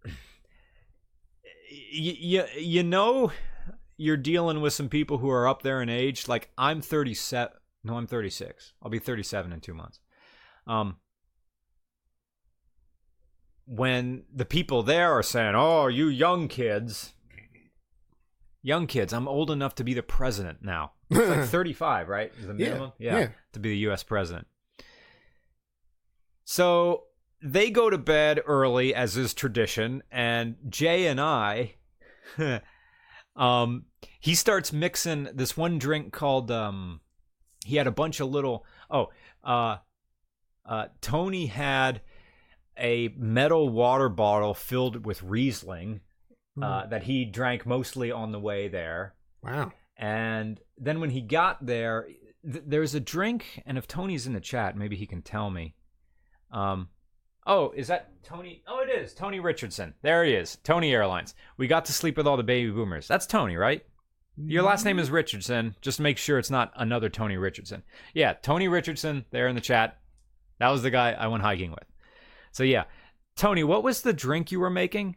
you, 1.70 2.44
you 2.56 2.82
know 2.82 3.32
you're 3.96 4.16
dealing 4.16 4.60
with 4.60 4.72
some 4.72 4.88
people 4.88 5.18
who 5.18 5.30
are 5.30 5.46
up 5.46 5.62
there 5.62 5.80
in 5.80 5.88
age. 5.88 6.28
Like 6.28 6.50
i'm 6.58 6.80
37 6.80 7.54
no 7.86 7.96
i'm 7.96 8.06
36 8.06 8.72
i'll 8.82 8.90
be 8.90 8.98
37 8.98 9.52
in 9.52 9.60
two 9.60 9.74
months. 9.74 10.00
Um 10.66 10.96
when 13.66 14.24
the 14.32 14.44
people 14.44 14.82
there 14.82 15.12
are 15.12 15.22
saying 15.22 15.54
oh 15.56 15.86
you 15.86 16.06
young 16.08 16.48
kids. 16.48 17.12
Young 18.62 18.86
kids 18.86 19.12
i'm 19.12 19.28
old 19.28 19.50
enough 19.50 19.74
to 19.76 19.84
be 19.84 19.94
the 19.94 20.02
president 20.02 20.58
now. 20.62 20.92
It's 21.10 21.28
like 21.28 21.44
35 21.48 22.08
right? 22.08 22.32
Is 22.38 22.46
the 22.46 22.54
Yeah, 22.54 22.68
minimum? 22.68 22.92
Yeah. 22.98 23.28
to 23.52 23.58
be 23.60 23.70
the 23.70 23.90
us 23.90 24.02
president. 24.02 24.46
So 26.44 27.04
they 27.42 27.70
go 27.70 27.90
to 27.90 27.98
bed 27.98 28.40
early, 28.46 28.94
as 28.94 29.16
is 29.16 29.34
tradition, 29.34 30.02
and 30.10 30.56
Jay 30.68 31.06
and 31.06 31.20
I, 31.20 31.74
um, 33.36 33.86
he 34.20 34.34
starts 34.34 34.72
mixing 34.72 35.28
this 35.34 35.56
one 35.56 35.78
drink 35.78 36.12
called 36.12 36.50
um, 36.50 37.00
he 37.64 37.76
had 37.76 37.86
a 37.86 37.90
bunch 37.92 38.20
of 38.20 38.28
little 38.30 38.64
oh, 38.90 39.10
uh, 39.42 39.76
uh, 40.66 40.86
Tony 41.00 41.46
had 41.46 42.00
a 42.78 43.08
metal 43.16 43.68
water 43.68 44.08
bottle 44.08 44.54
filled 44.54 45.06
with 45.06 45.22
Riesling 45.22 46.00
uh, 46.60 46.86
that 46.86 47.04
he 47.04 47.24
drank 47.24 47.66
mostly 47.66 48.12
on 48.12 48.32
the 48.32 48.40
way 48.40 48.68
there. 48.68 49.14
Wow. 49.42 49.72
And 49.96 50.60
then 50.78 51.00
when 51.00 51.10
he 51.10 51.20
got 51.20 51.64
there, 51.64 52.08
th- 52.42 52.64
there's 52.66 52.94
a 52.94 53.00
drink, 53.00 53.62
and 53.66 53.78
if 53.78 53.86
Tony's 53.86 54.26
in 54.26 54.32
the 54.32 54.40
chat, 54.40 54.76
maybe 54.76 54.96
he 54.96 55.06
can 55.06 55.22
tell 55.22 55.50
me. 55.50 55.74
Um, 56.50 56.88
oh, 57.46 57.72
is 57.72 57.88
that 57.88 58.22
Tony? 58.22 58.62
Oh, 58.66 58.80
it 58.80 58.90
is 58.90 59.14
Tony 59.14 59.40
Richardson. 59.40 59.94
There 60.02 60.24
he 60.24 60.34
is, 60.34 60.58
Tony 60.62 60.92
Airlines. 60.92 61.34
We 61.56 61.66
got 61.66 61.84
to 61.86 61.92
sleep 61.92 62.16
with 62.16 62.26
all 62.26 62.36
the 62.36 62.42
baby 62.42 62.70
boomers. 62.70 63.08
That's 63.08 63.26
Tony, 63.26 63.56
right? 63.56 63.84
Your 64.36 64.64
last 64.64 64.84
name 64.84 64.98
is 64.98 65.12
Richardson. 65.12 65.76
Just 65.80 66.00
make 66.00 66.18
sure 66.18 66.38
it's 66.38 66.50
not 66.50 66.72
another 66.74 67.08
Tony 67.08 67.36
Richardson. 67.36 67.84
Yeah, 68.14 68.32
Tony 68.32 68.66
Richardson 68.66 69.24
there 69.30 69.46
in 69.46 69.54
the 69.54 69.60
chat. 69.60 69.98
That 70.58 70.70
was 70.70 70.82
the 70.82 70.90
guy 70.90 71.12
I 71.12 71.28
went 71.28 71.44
hiking 71.44 71.70
with. 71.70 71.84
So 72.54 72.62
yeah, 72.62 72.84
Tony, 73.36 73.64
what 73.64 73.82
was 73.82 74.02
the 74.02 74.12
drink 74.12 74.52
you 74.52 74.60
were 74.60 74.70
making? 74.70 75.16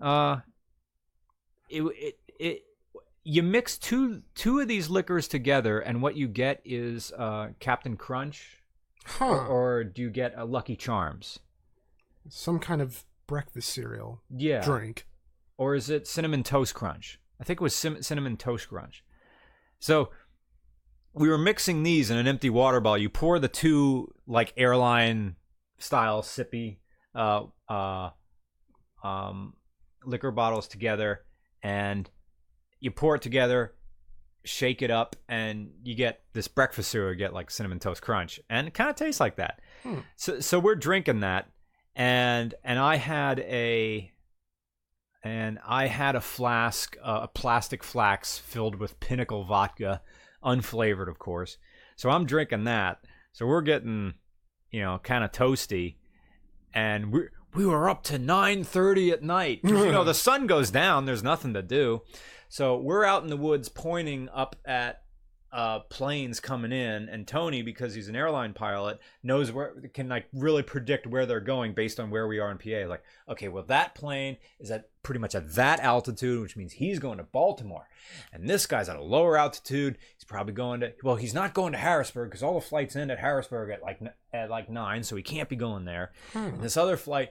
Uh, 0.00 0.38
it 1.70 1.82
it 1.82 2.18
it 2.40 2.62
you 3.22 3.42
mix 3.44 3.78
two 3.78 4.22
two 4.34 4.58
of 4.58 4.66
these 4.66 4.90
liquors 4.90 5.28
together, 5.28 5.78
and 5.78 6.02
what 6.02 6.16
you 6.16 6.26
get 6.26 6.60
is 6.64 7.12
uh, 7.16 7.50
Captain 7.60 7.96
Crunch, 7.96 8.58
Huh. 9.06 9.46
or 9.46 9.84
do 9.84 10.02
you 10.02 10.10
get 10.10 10.34
a 10.36 10.44
Lucky 10.44 10.74
Charms? 10.74 11.38
Some 12.28 12.58
kind 12.58 12.82
of 12.82 13.04
breakfast 13.28 13.68
cereal 13.68 14.20
Yeah, 14.28 14.62
drink. 14.64 15.06
or 15.56 15.76
is 15.76 15.88
it 15.88 16.08
cinnamon 16.08 16.42
toast 16.42 16.74
crunch? 16.74 17.20
I 17.40 17.44
think 17.44 17.60
it 17.60 17.62
was 17.62 17.76
cin- 17.76 18.02
cinnamon 18.02 18.36
toast 18.36 18.68
crunch. 18.68 19.04
So 19.78 20.10
we 21.14 21.28
were 21.28 21.38
mixing 21.38 21.84
these 21.84 22.10
in 22.10 22.16
an 22.18 22.26
empty 22.26 22.50
water 22.50 22.80
bottle. 22.80 22.98
You 22.98 23.08
pour 23.08 23.38
the 23.38 23.46
two 23.48 24.12
like 24.26 24.52
airline 24.56 25.36
style 25.82 26.22
sippy 26.22 26.78
uh, 27.14 27.44
uh, 27.68 28.10
um, 29.04 29.54
liquor 30.04 30.30
bottles 30.30 30.68
together, 30.68 31.22
and 31.62 32.08
you 32.80 32.90
pour 32.90 33.16
it 33.16 33.22
together, 33.22 33.74
shake 34.44 34.82
it 34.82 34.90
up, 34.90 35.16
and 35.28 35.70
you 35.82 35.94
get 35.94 36.22
this 36.32 36.48
breakfast 36.48 36.90
cereal. 36.90 37.12
You 37.12 37.18
get 37.18 37.34
like 37.34 37.50
cinnamon 37.50 37.78
toast 37.78 38.02
crunch, 38.02 38.40
and 38.48 38.68
it 38.68 38.74
kind 38.74 38.90
of 38.90 38.96
tastes 38.96 39.20
like 39.20 39.36
that. 39.36 39.60
Hmm. 39.82 39.98
So 40.16 40.40
so 40.40 40.58
we're 40.58 40.76
drinking 40.76 41.20
that, 41.20 41.50
and 41.94 42.54
and 42.64 42.78
I 42.78 42.96
had 42.96 43.40
a 43.40 44.12
and 45.24 45.58
I 45.64 45.86
had 45.86 46.16
a 46.16 46.20
flask, 46.20 46.96
uh, 47.02 47.20
a 47.22 47.28
plastic 47.28 47.84
flask 47.84 48.42
filled 48.42 48.76
with 48.76 48.98
Pinnacle 48.98 49.44
vodka, 49.44 50.02
unflavored, 50.44 51.08
of 51.08 51.18
course. 51.18 51.58
So 51.96 52.10
I'm 52.10 52.26
drinking 52.26 52.64
that. 52.64 52.98
So 53.32 53.46
we're 53.46 53.62
getting, 53.62 54.14
you 54.72 54.80
know, 54.80 54.98
kind 55.02 55.22
of 55.22 55.30
toasty, 55.30 55.94
and 56.74 57.12
we 57.12 57.28
we 57.54 57.66
were 57.66 57.88
up 57.88 58.02
to 58.04 58.18
9:30 58.18 59.12
at 59.12 59.22
night. 59.22 59.60
you 59.62 59.92
know, 59.92 60.04
the 60.04 60.14
sun 60.28 60.46
goes 60.46 60.70
down. 60.70 61.04
There's 61.04 61.22
nothing 61.22 61.54
to 61.54 61.62
do. 61.62 62.02
So 62.48 62.76
we're 62.76 63.04
out 63.04 63.22
in 63.22 63.30
the 63.30 63.36
woods, 63.36 63.68
pointing 63.68 64.28
up 64.30 64.56
at 64.64 65.02
uh, 65.52 65.80
planes 65.80 66.40
coming 66.40 66.72
in, 66.72 67.10
and 67.10 67.26
Tony, 67.26 67.60
because 67.60 67.94
he's 67.94 68.08
an 68.08 68.16
airline 68.16 68.54
pilot, 68.54 68.98
knows 69.22 69.52
where 69.52 69.74
can 69.92 70.08
like 70.08 70.26
really 70.32 70.62
predict 70.62 71.06
where 71.06 71.26
they're 71.26 71.40
going 71.40 71.74
based 71.74 72.00
on 72.00 72.10
where 72.10 72.26
we 72.26 72.38
are 72.38 72.50
in 72.50 72.56
PA. 72.56 72.88
Like, 72.88 73.02
okay, 73.28 73.48
well 73.48 73.64
that 73.64 73.94
plane 73.94 74.38
is 74.58 74.70
at 74.70 74.88
pretty 75.02 75.18
much 75.18 75.34
at 75.34 75.54
that 75.54 75.80
altitude, 75.80 76.40
which 76.40 76.56
means 76.56 76.72
he's 76.72 76.98
going 76.98 77.18
to 77.18 77.24
Baltimore, 77.24 77.86
and 78.32 78.48
this 78.48 78.64
guy's 78.64 78.88
at 78.88 78.96
a 78.96 79.02
lower 79.02 79.36
altitude. 79.36 79.98
He's 80.16 80.24
probably 80.24 80.54
going 80.54 80.80
to 80.80 80.94
well, 81.02 81.16
he's 81.16 81.34
not 81.34 81.52
going 81.52 81.72
to 81.72 81.78
Harrisburg 81.78 82.30
because 82.30 82.42
all 82.42 82.54
the 82.54 82.66
flights 82.66 82.96
end 82.96 83.10
at 83.10 83.18
Harrisburg 83.18 83.70
at 83.70 83.82
like 83.82 84.00
at 84.32 84.48
like 84.48 84.70
nine, 84.70 85.02
so 85.02 85.16
he 85.16 85.22
can't 85.22 85.50
be 85.50 85.56
going 85.56 85.84
there. 85.84 86.12
Hmm. 86.32 86.38
And 86.38 86.62
this 86.62 86.78
other 86.78 86.96
flight. 86.96 87.30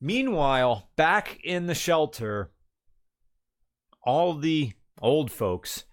Meanwhile, 0.00 0.90
back 0.96 1.38
in 1.42 1.68
the 1.68 1.74
shelter, 1.74 2.50
all 4.02 4.34
the 4.34 4.72
old 5.00 5.30
folks 5.30 5.84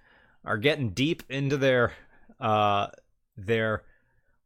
are 0.46 0.58
getting 0.58 0.92
deep 0.92 1.24
into 1.30 1.58
their 1.58 1.94
uh 2.40 2.88
their 3.38 3.84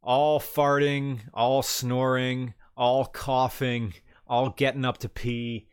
all 0.02 0.40
farting, 0.40 1.20
all 1.34 1.62
snoring, 1.62 2.54
all 2.76 3.04
coughing, 3.04 3.94
all 4.26 4.50
getting 4.50 4.84
up 4.84 4.98
to 4.98 5.08
pee 5.08 5.66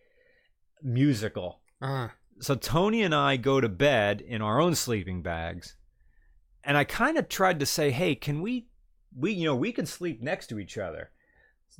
musical. 0.81 1.61
Ah. 1.81 2.13
So 2.39 2.55
Tony 2.55 3.01
and 3.01 3.15
I 3.15 3.37
go 3.37 3.61
to 3.61 3.69
bed 3.69 4.21
in 4.21 4.41
our 4.41 4.59
own 4.59 4.75
sleeping 4.75 5.21
bags. 5.21 5.75
And 6.63 6.77
I 6.77 6.83
kind 6.83 7.17
of 7.17 7.29
tried 7.29 7.59
to 7.59 7.65
say, 7.65 7.91
"Hey, 7.91 8.15
can 8.15 8.41
we 8.41 8.67
we 9.15 9.31
you 9.31 9.45
know, 9.45 9.55
we 9.55 9.71
can 9.71 9.85
sleep 9.85 10.21
next 10.21 10.47
to 10.47 10.59
each 10.59 10.77
other." 10.77 11.11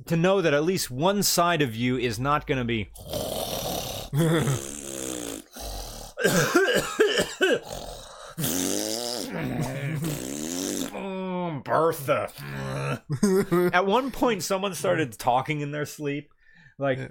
To 0.06 0.16
know 0.16 0.42
that 0.42 0.54
at 0.54 0.64
least 0.64 0.90
one 0.90 1.22
side 1.22 1.62
of 1.62 1.74
you 1.74 1.96
is 1.96 2.18
not 2.18 2.46
going 2.46 2.58
to 2.58 2.64
be 2.64 2.90
Bertha. 11.64 12.30
At 13.72 13.86
one 13.86 14.10
point, 14.10 14.42
someone 14.42 14.74
started 14.74 15.18
talking 15.18 15.60
in 15.60 15.70
their 15.72 15.86
sleep, 15.86 16.32
like, 16.78 16.98
Yeah. 16.98 17.08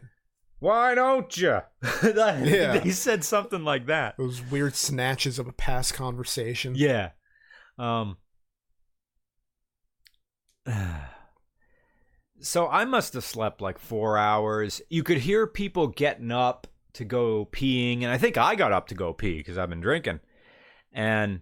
"Why 0.60 0.96
don't 0.96 1.36
you?" 1.36 1.62
Yeah. 2.04 2.80
They 2.80 2.92
said 2.92 3.24
something 3.24 3.64
like 3.64 3.88
that. 3.88 4.16
Those 4.18 4.42
weird 4.42 4.76
snatches 4.76 5.40
of 5.40 5.48
a 5.48 5.54
past 5.54 5.94
conversation. 5.94 6.76
Yeah. 6.76 7.12
Um. 7.78 8.18
So 12.42 12.68
I 12.68 12.86
must 12.86 13.14
have 13.14 13.24
slept 13.24 13.60
like 13.60 13.80
four 13.80 14.20
hours. 14.20 14.80
You 14.90 15.02
could 15.02 15.18
hear 15.20 15.48
people 15.48 15.88
getting 15.88 16.32
up 16.32 16.68
to 16.94 17.04
go 17.04 17.46
peeing, 17.52 18.04
and 18.04 18.12
I 18.12 18.20
think 18.20 18.38
I 18.38 18.54
got 18.56 18.72
up 18.72 18.88
to 18.90 18.96
go 18.96 19.14
pee 19.14 19.38
because 19.38 19.58
I've 19.58 19.70
been 19.70 19.82
drinking, 19.82 20.20
and 20.96 21.42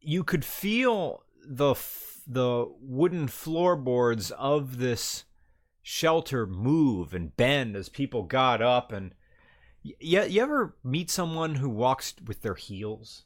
you 0.00 0.22
could 0.22 0.44
feel 0.44 1.24
the 1.44 1.70
f- 1.70 2.20
the 2.26 2.66
wooden 2.80 3.26
floorboards 3.26 4.30
of 4.32 4.78
this 4.78 5.24
shelter 5.82 6.46
move 6.46 7.12
and 7.14 7.36
bend 7.36 7.74
as 7.74 7.88
people 7.88 8.22
got 8.22 8.62
up 8.62 8.92
and 8.92 9.12
you, 9.82 9.94
you 10.22 10.40
ever 10.40 10.76
meet 10.84 11.10
someone 11.10 11.56
who 11.56 11.68
walks 11.68 12.14
with 12.24 12.42
their 12.42 12.54
heels 12.54 13.24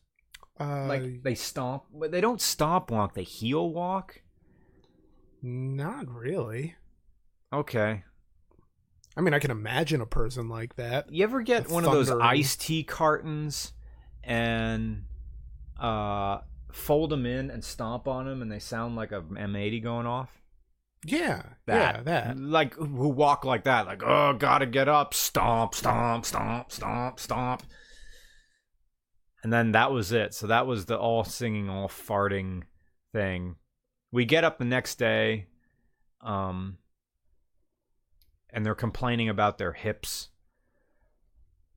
Uh, 0.58 0.86
like 0.86 1.22
they 1.22 1.34
stomp 1.34 1.82
but 1.92 2.10
they 2.10 2.20
don't 2.22 2.40
stomp 2.40 2.90
walk 2.90 3.12
they 3.12 3.24
heel 3.24 3.68
walk 3.70 4.22
not 5.42 6.08
really. 6.08 6.76
okay 7.52 8.04
I 9.18 9.22
mean, 9.22 9.32
I 9.32 9.38
can 9.38 9.50
imagine 9.50 10.02
a 10.02 10.06
person 10.06 10.46
like 10.50 10.76
that. 10.76 11.10
you 11.10 11.24
ever 11.24 11.40
get 11.40 11.70
one 11.70 11.86
of 11.86 11.92
those 11.92 12.10
iced 12.10 12.60
tea 12.60 12.82
cartons 12.84 13.72
and 14.26 15.04
uh 15.80 16.38
fold 16.72 17.10
them 17.10 17.24
in 17.24 17.50
and 17.50 17.64
stomp 17.64 18.06
on 18.06 18.26
them 18.26 18.42
and 18.42 18.52
they 18.52 18.58
sound 18.58 18.96
like 18.96 19.12
a 19.12 19.22
m80 19.22 19.82
going 19.82 20.06
off. 20.06 20.42
Yeah, 21.04 21.42
that. 21.66 21.96
yeah, 21.96 22.02
that. 22.02 22.38
like 22.38 22.74
who 22.74 23.08
walk 23.08 23.44
like 23.44 23.64
that 23.64 23.86
like 23.86 24.02
oh 24.04 24.34
gotta 24.34 24.66
get 24.66 24.88
up 24.88 25.14
stomp 25.14 25.74
stomp 25.74 26.26
stomp 26.26 26.72
stomp 26.72 27.20
stomp. 27.20 27.62
And 29.42 29.52
then 29.52 29.72
that 29.72 29.92
was 29.92 30.10
it. 30.10 30.34
So 30.34 30.48
that 30.48 30.66
was 30.66 30.86
the 30.86 30.98
all 30.98 31.22
singing 31.22 31.70
all 31.70 31.88
farting 31.88 32.64
thing. 33.12 33.54
We 34.10 34.24
get 34.24 34.44
up 34.44 34.58
the 34.58 34.64
next 34.64 34.96
day 34.98 35.46
um 36.20 36.78
and 38.50 38.66
they're 38.66 38.74
complaining 38.74 39.28
about 39.28 39.58
their 39.58 39.72
hips. 39.72 40.28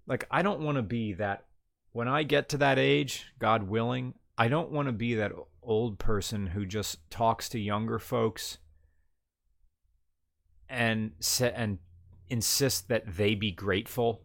Like 0.07 0.25
i 0.31 0.41
don't 0.41 0.61
want 0.61 0.77
to 0.77 0.81
be 0.81 1.13
that 1.13 1.45
when 1.91 2.07
i 2.07 2.23
get 2.23 2.49
to 2.49 2.57
that 2.57 2.77
age 2.79 3.27
god 3.39 3.63
willing 3.63 4.13
i 4.37 4.47
don't 4.47 4.71
want 4.71 4.87
to 4.87 4.91
be 4.91 5.15
that 5.15 5.31
old 5.61 5.99
person 5.99 6.47
who 6.47 6.65
just 6.65 7.09
talks 7.09 7.49
to 7.49 7.59
younger 7.59 7.99
folks 7.99 8.57
and 10.69 11.11
set 11.19 11.53
and 11.55 11.79
insist 12.29 12.87
that 12.89 13.17
they 13.17 13.35
be 13.35 13.51
grateful. 13.51 14.21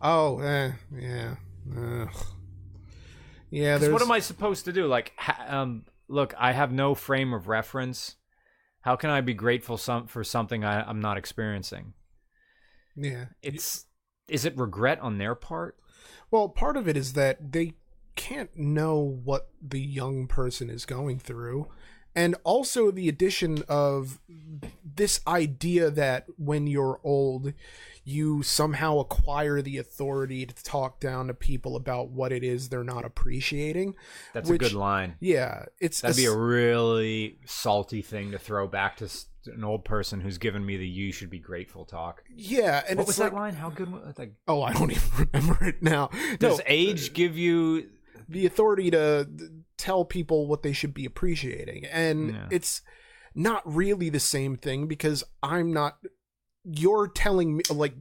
Oh, 0.00 0.40
eh, 0.40 0.72
yeah, 0.94 1.36
Ugh. 1.76 2.08
yeah. 3.50 3.78
There's 3.78 3.92
what 3.92 4.02
am 4.02 4.12
I 4.12 4.18
supposed 4.20 4.66
to 4.66 4.72
do? 4.72 4.86
Like, 4.86 5.12
ha- 5.16 5.46
um, 5.48 5.84
look, 6.08 6.34
I 6.38 6.52
have 6.52 6.72
no 6.72 6.94
frame 6.94 7.32
of 7.32 7.48
reference. 7.48 8.16
How 8.82 8.96
can 8.96 9.10
I 9.10 9.20
be 9.20 9.34
grateful 9.34 9.76
some 9.76 10.06
for 10.06 10.24
something 10.24 10.64
I, 10.64 10.82
I'm 10.82 11.00
not 11.00 11.16
experiencing? 11.16 11.94
Yeah. 12.96 13.26
It's 13.42 13.86
is 14.28 14.44
it 14.44 14.56
regret 14.56 15.00
on 15.00 15.18
their 15.18 15.34
part? 15.34 15.76
Well, 16.30 16.48
part 16.48 16.76
of 16.76 16.88
it 16.88 16.96
is 16.96 17.14
that 17.14 17.52
they 17.52 17.74
can't 18.16 18.56
know 18.56 18.98
what 18.98 19.48
the 19.60 19.80
young 19.80 20.26
person 20.26 20.68
is 20.70 20.84
going 20.84 21.18
through. 21.18 21.68
And 22.14 22.36
also 22.42 22.90
the 22.90 23.08
addition 23.08 23.62
of 23.68 24.20
this 24.84 25.20
idea 25.26 25.90
that 25.90 26.26
when 26.36 26.66
you're 26.66 27.00
old, 27.04 27.52
you 28.10 28.42
somehow 28.42 28.98
acquire 28.98 29.62
the 29.62 29.78
authority 29.78 30.44
to 30.46 30.54
talk 30.64 31.00
down 31.00 31.28
to 31.28 31.34
people 31.34 31.76
about 31.76 32.08
what 32.10 32.32
it 32.32 32.42
is 32.42 32.68
they're 32.68 32.84
not 32.84 33.04
appreciating. 33.04 33.94
That's 34.34 34.50
Which- 34.50 34.60
a 34.62 34.64
good 34.64 34.72
line. 34.74 35.16
Yeah, 35.20 35.66
it's 35.80 36.00
That'd 36.00 36.16
be 36.16 36.24
a 36.26 36.36
really 36.36 37.38
salty 37.46 38.02
thing 38.02 38.32
to 38.32 38.38
throw 38.38 38.66
back 38.66 38.96
to 38.98 39.08
an 39.46 39.64
old 39.64 39.84
person 39.84 40.20
who's 40.20 40.36
given 40.38 40.64
me 40.66 40.76
the 40.76 40.86
"you 40.86 41.12
should 41.12 41.30
be 41.30 41.38
grateful" 41.38 41.84
talk. 41.84 42.22
yeah, 42.34 42.82
and 42.88 42.98
what 42.98 43.06
was 43.06 43.18
like, 43.18 43.30
that 43.30 43.36
line? 43.36 43.54
How 43.54 43.70
good 43.70 43.90
was? 43.90 44.18
Like, 44.18 44.34
Oh, 44.46 44.62
I 44.62 44.72
don't 44.72 44.90
even 44.96 45.28
remember 45.32 45.64
it 45.64 45.82
now. 45.82 46.10
does 46.38 46.58
no, 46.58 46.64
age 46.66 47.10
uh, 47.10 47.12
give 47.14 47.38
you? 47.38 47.88
the 48.28 48.46
authority 48.46 48.92
to 48.92 49.28
tell 49.76 50.04
people 50.04 50.46
what 50.46 50.62
they 50.62 50.72
should 50.72 50.94
be 50.94 51.04
appreciating 51.04 51.84
and 51.86 52.30
Yeah. 52.34 52.46
it's 52.52 52.80
not 53.34 53.60
really 53.64 54.08
the 54.08 54.20
same 54.20 54.54
thing 54.56 54.86
because 54.86 55.24
i'm 55.42 55.72
not 55.72 55.98
you're 56.64 57.08
telling 57.08 57.56
me 57.56 57.62
like 57.70 57.94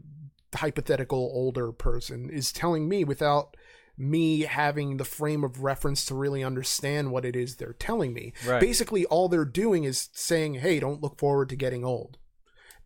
hypothetical 0.56 1.30
older 1.34 1.72
person 1.72 2.30
is 2.30 2.52
telling 2.52 2.90
me 2.90 3.04
without 3.04 3.56
me 3.98 4.42
having 4.42 4.98
the 4.98 5.06
frame 5.06 5.44
of 5.44 5.62
reference 5.62 6.06
to 6.06 6.16
really 6.16 6.44
understand 6.44 7.12
what 7.12 7.26
it 7.26 7.36
is 7.36 7.56
they're 7.58 7.74
telling 7.74 8.14
me. 8.14 8.34
Right. 8.48 8.60
basically 8.62 9.06
all 9.06 9.28
they're 9.30 9.46
doing 9.46 9.84
is 9.84 10.10
saying 10.14 10.56
hey 10.56 10.80
don't 10.80 11.02
look 11.02 11.18
forward 11.20 11.50
to 11.50 11.56
getting 11.56 11.84
old. 11.84 12.18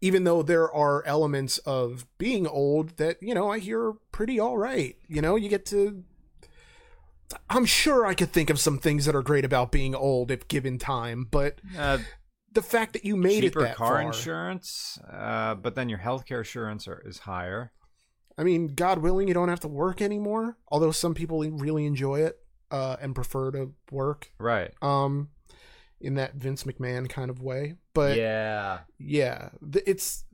Even 0.01 0.25
though 0.25 0.43
there 0.43 0.69
are 0.71 1.05
elements 1.05 1.59
of 1.59 2.05
being 2.17 2.45
old 2.45 2.97
that 2.97 3.17
you 3.21 3.33
know 3.33 3.49
i 3.49 3.59
hear 3.59 3.93
pretty 4.11 4.39
all 4.39 4.57
right 4.57 4.97
you 5.07 5.21
know? 5.21 5.35
You 5.35 5.49
get 5.49 5.65
to 5.67 6.03
i'm 7.49 7.65
sure 7.65 8.05
i 8.05 8.13
could 8.13 8.31
think 8.31 8.49
of 8.49 8.59
some 8.59 8.77
things 8.77 9.05
that 9.05 9.15
are 9.15 9.23
great 9.23 9.45
about 9.45 9.71
being 9.71 9.95
old 9.95 10.29
if 10.29 10.47
given 10.47 10.77
time 10.77 11.27
but 11.31 11.59
Uh, 11.77 11.97
the 12.53 12.61
fact 12.61 12.93
that 12.93 13.03
you 13.05 13.15
made 13.15 13.41
cheaper 13.41 13.59
it 13.61 13.63
that 13.69 13.75
car 13.75 13.87
far 13.93 14.01
insurance, 14.01 14.99
uh, 15.11 15.55
but 15.55 15.75
then 15.75 15.89
your 15.89 15.99
healthcare 15.99 16.39
insurance 16.39 16.87
are, 16.87 17.01
is 17.05 17.19
higher. 17.19 17.71
i 18.37 18.43
mean 18.43 18.67
god 18.67 18.99
willing 18.99 19.27
you 19.27 19.33
don't 19.33 19.49
have 19.49 19.59
to 19.59 19.67
work 19.67 20.01
anymore 20.01 20.57
although 20.69 20.91
some 20.91 21.13
people 21.13 21.39
really 21.51 21.85
enjoy 21.85 22.19
it 22.21 22.37
uh, 22.71 22.95
and 23.01 23.13
prefer 23.15 23.51
to 23.51 23.71
work 23.91 24.31
Right. 24.39 24.71
um 24.81 25.29
in 26.01 26.15
that 26.15 26.35
vince 26.35 26.63
mcmahon 26.63 27.07
kind 27.09 27.29
of 27.29 27.41
way 27.41 27.75
but 27.93 28.17
yeah. 28.17 28.79
yeah 28.97 29.49
it's 29.85 30.25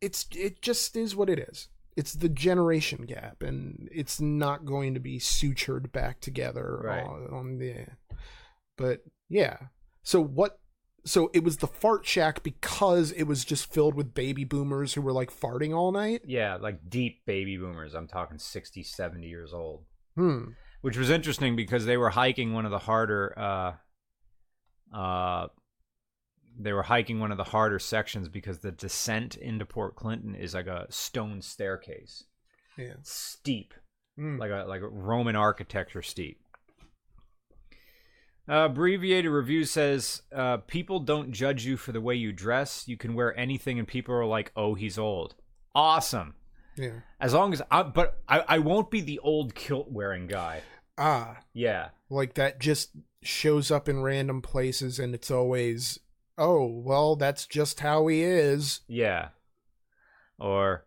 it's 0.00 0.26
it 0.36 0.62
just 0.62 0.96
is 0.96 1.16
what 1.16 1.28
it 1.30 1.38
is 1.38 1.68
it's 1.96 2.12
the 2.14 2.28
generation 2.28 3.04
gap 3.06 3.42
and 3.42 3.88
it's 3.90 4.20
not 4.20 4.64
going 4.64 4.94
to 4.94 5.00
be 5.00 5.18
sutured 5.18 5.90
back 5.90 6.20
together 6.20 6.80
Right. 6.84 7.02
on, 7.04 7.26
on 7.32 7.58
the 7.58 7.86
but 8.76 9.00
yeah 9.28 9.56
so 10.04 10.20
what 10.20 10.60
so 11.04 11.30
it 11.32 11.42
was 11.44 11.58
the 11.58 11.66
fart 11.66 12.04
shack 12.06 12.42
because 12.42 13.12
it 13.12 13.22
was 13.24 13.44
just 13.44 13.72
filled 13.72 13.94
with 13.94 14.14
baby 14.14 14.44
boomers 14.44 14.94
who 14.94 15.00
were 15.02 15.12
like 15.12 15.30
farting 15.30 15.74
all 15.74 15.92
night 15.92 16.22
Yeah, 16.26 16.56
like 16.56 16.88
deep 16.90 17.24
baby 17.26 17.56
boomers. 17.56 17.94
I'm 17.94 18.08
talking 18.08 18.38
60, 18.38 18.82
70 18.82 19.26
years 19.26 19.52
old. 19.54 19.84
hmm 20.16 20.50
Which 20.82 20.96
was 20.98 21.10
interesting 21.10 21.56
because 21.56 21.86
they 21.86 21.96
were 21.96 22.10
hiking 22.10 22.52
one 22.52 22.64
of 22.66 22.70
the 22.70 22.78
harder 22.80 23.34
uh 23.38 23.72
uh 24.96 25.48
they 26.60 26.72
were 26.72 26.82
hiking 26.82 27.20
one 27.20 27.30
of 27.30 27.38
the 27.38 27.44
harder 27.44 27.78
sections 27.78 28.28
because 28.28 28.58
the 28.58 28.72
descent 28.72 29.36
into 29.36 29.64
Port 29.64 29.94
Clinton 29.94 30.34
is 30.34 30.54
like 30.54 30.66
a 30.66 30.86
stone 30.90 31.40
staircase. 31.40 32.24
yeah 32.76 32.94
Steep. 33.02 33.74
Hmm. 34.16 34.38
like 34.38 34.50
a 34.50 34.64
like 34.66 34.80
a 34.80 34.88
Roman 34.88 35.36
architecture 35.36 36.02
steep. 36.02 36.40
Uh, 38.48 38.64
abbreviated 38.64 39.30
review 39.30 39.64
says 39.64 40.22
uh, 40.34 40.56
people 40.58 41.00
don't 41.00 41.32
judge 41.32 41.66
you 41.66 41.76
for 41.76 41.92
the 41.92 42.00
way 42.00 42.14
you 42.14 42.32
dress. 42.32 42.88
You 42.88 42.96
can 42.96 43.14
wear 43.14 43.38
anything, 43.38 43.78
and 43.78 43.86
people 43.86 44.14
are 44.14 44.24
like, 44.24 44.52
"Oh, 44.56 44.74
he's 44.74 44.98
old." 44.98 45.34
Awesome. 45.74 46.34
yeah 46.76 47.00
As 47.20 47.34
long 47.34 47.52
as 47.52 47.62
I, 47.70 47.82
but 47.82 48.20
I, 48.28 48.44
I 48.48 48.58
won't 48.58 48.90
be 48.90 49.00
the 49.00 49.18
old 49.20 49.54
kilt 49.54 49.90
wearing 49.90 50.26
guy. 50.26 50.62
ah 50.96 51.38
Yeah, 51.52 51.90
like 52.08 52.34
that 52.34 52.58
just 52.58 52.90
shows 53.22 53.70
up 53.70 53.88
in 53.88 54.02
random 54.02 54.40
places 54.40 54.98
and 54.98 55.14
it's 55.14 55.30
always 55.30 55.98
oh 56.38 56.64
well 56.66 57.16
that's 57.16 57.46
just 57.46 57.80
how 57.80 58.06
he 58.06 58.22
is 58.22 58.80
yeah. 58.88 59.28
Or 60.38 60.84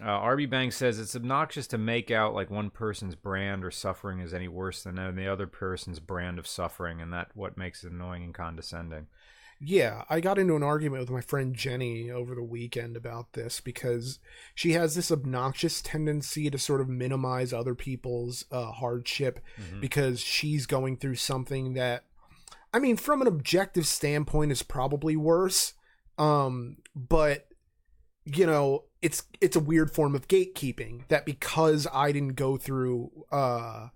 Uh, 0.00 0.04
RB 0.20 0.48
Bank 0.48 0.72
says 0.72 0.98
it's 0.98 1.16
obnoxious 1.16 1.66
to 1.68 1.78
make 1.78 2.10
out 2.10 2.32
like 2.34 2.50
one 2.50 2.70
person's 2.70 3.14
brand 3.14 3.64
or 3.64 3.70
suffering 3.70 4.20
is 4.20 4.32
any 4.32 4.48
worse 4.48 4.82
than 4.82 4.94
the 4.94 5.26
other 5.26 5.46
person's 5.46 6.00
brand 6.00 6.38
of 6.38 6.46
suffering, 6.46 7.00
and 7.00 7.12
that 7.12 7.28
what 7.34 7.58
makes 7.58 7.84
it 7.84 7.92
annoying 7.92 8.22
and 8.22 8.34
condescending. 8.34 9.08
Yeah, 9.62 10.04
I 10.08 10.20
got 10.20 10.38
into 10.38 10.56
an 10.56 10.62
argument 10.62 11.02
with 11.02 11.10
my 11.10 11.20
friend 11.20 11.54
Jenny 11.54 12.10
over 12.10 12.34
the 12.34 12.42
weekend 12.42 12.96
about 12.96 13.34
this 13.34 13.60
because 13.60 14.18
she 14.54 14.72
has 14.72 14.94
this 14.94 15.10
obnoxious 15.12 15.82
tendency 15.82 16.48
to 16.48 16.56
sort 16.56 16.80
of 16.80 16.88
minimize 16.88 17.52
other 17.52 17.74
people's 17.74 18.46
uh, 18.50 18.72
hardship 18.72 19.38
Mhm. 19.60 19.82
because 19.82 20.20
she's 20.20 20.64
going 20.64 20.96
through 20.96 21.16
something 21.16 21.74
that, 21.74 22.04
I 22.72 22.78
mean, 22.78 22.96
from 22.96 23.20
an 23.20 23.26
objective 23.26 23.86
standpoint, 23.86 24.50
is 24.50 24.62
probably 24.62 25.14
worse. 25.16 25.74
Um, 26.16 26.78
but 26.94 27.46
you 28.24 28.46
know, 28.46 28.84
it's 29.02 29.24
it's 29.40 29.56
a 29.56 29.60
weird 29.60 29.90
form 29.90 30.14
of 30.14 30.28
gatekeeping 30.28 31.08
that 31.08 31.24
because 31.24 31.86
I 31.92 32.12
didn't 32.12 32.34
go 32.34 32.56
through 32.56 33.10
uh 33.32 33.88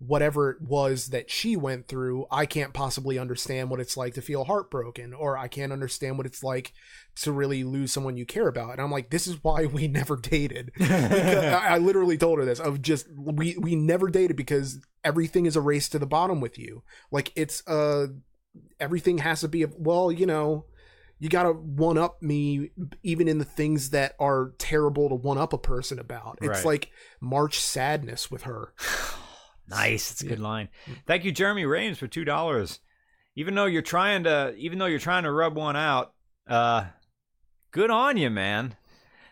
whatever 0.00 0.50
it 0.50 0.62
was 0.62 1.08
that 1.08 1.30
she 1.30 1.56
went 1.56 1.86
through, 1.86 2.24
I 2.30 2.46
can't 2.46 2.72
possibly 2.72 3.18
understand 3.18 3.68
what 3.68 3.80
it's 3.80 3.98
like 3.98 4.14
to 4.14 4.22
feel 4.22 4.44
heartbroken, 4.44 5.12
or 5.12 5.36
I 5.36 5.46
can't 5.46 5.72
understand 5.72 6.16
what 6.16 6.26
it's 6.26 6.42
like 6.42 6.72
to 7.16 7.32
really 7.32 7.64
lose 7.64 7.92
someone 7.92 8.16
you 8.16 8.24
care 8.24 8.48
about. 8.48 8.72
And 8.72 8.80
I'm 8.80 8.90
like, 8.90 9.10
this 9.10 9.26
is 9.26 9.44
why 9.44 9.66
we 9.66 9.88
never 9.88 10.16
dated. 10.16 10.72
I 10.80 11.66
I 11.74 11.78
literally 11.78 12.16
told 12.16 12.38
her 12.38 12.44
this 12.44 12.60
of 12.60 12.82
just 12.82 13.06
we 13.14 13.56
we 13.58 13.76
never 13.76 14.08
dated 14.08 14.36
because 14.36 14.80
everything 15.04 15.46
is 15.46 15.54
a 15.54 15.60
race 15.60 15.88
to 15.90 15.98
the 15.98 16.06
bottom 16.06 16.40
with 16.40 16.58
you. 16.58 16.82
Like 17.12 17.32
it's 17.36 17.66
uh 17.68 18.08
everything 18.80 19.18
has 19.18 19.40
to 19.42 19.48
be 19.48 19.62
a, 19.62 19.68
well, 19.76 20.10
you 20.10 20.26
know, 20.26 20.64
you 21.20 21.28
gotta 21.28 21.52
one 21.52 21.96
up 21.98 22.20
me 22.22 22.70
even 23.04 23.28
in 23.28 23.38
the 23.38 23.44
things 23.44 23.90
that 23.90 24.14
are 24.18 24.54
terrible 24.58 25.08
to 25.10 25.14
one 25.14 25.38
up 25.38 25.52
a 25.52 25.58
person 25.58 25.98
about. 26.00 26.38
It's 26.40 26.48
Right. 26.48 26.64
like 26.64 26.90
March 27.20 27.60
sadness 27.60 28.30
with 28.30 28.42
her. 28.42 28.74
Nice, 29.68 30.10
it's 30.10 30.20
a 30.22 30.26
good 30.26 30.38
Yeah. 30.40 30.44
line. 30.44 30.68
Thank 31.06 31.24
you, 31.24 31.30
Jeremy 31.30 31.64
Rames, 31.64 31.96
for 31.98 32.08
two 32.08 32.24
dollars. 32.24 32.80
Even 33.36 33.54
though 33.54 33.66
you're 33.66 33.82
trying 33.82 34.24
to, 34.24 34.52
even 34.56 34.80
though 34.80 34.86
you're 34.86 34.98
trying 34.98 35.22
to 35.22 35.30
rub 35.30 35.56
one 35.56 35.76
out, 35.76 36.12
uh, 36.48 36.86
good 37.70 37.88
on 37.88 38.16
you, 38.16 38.30
man. 38.30 38.74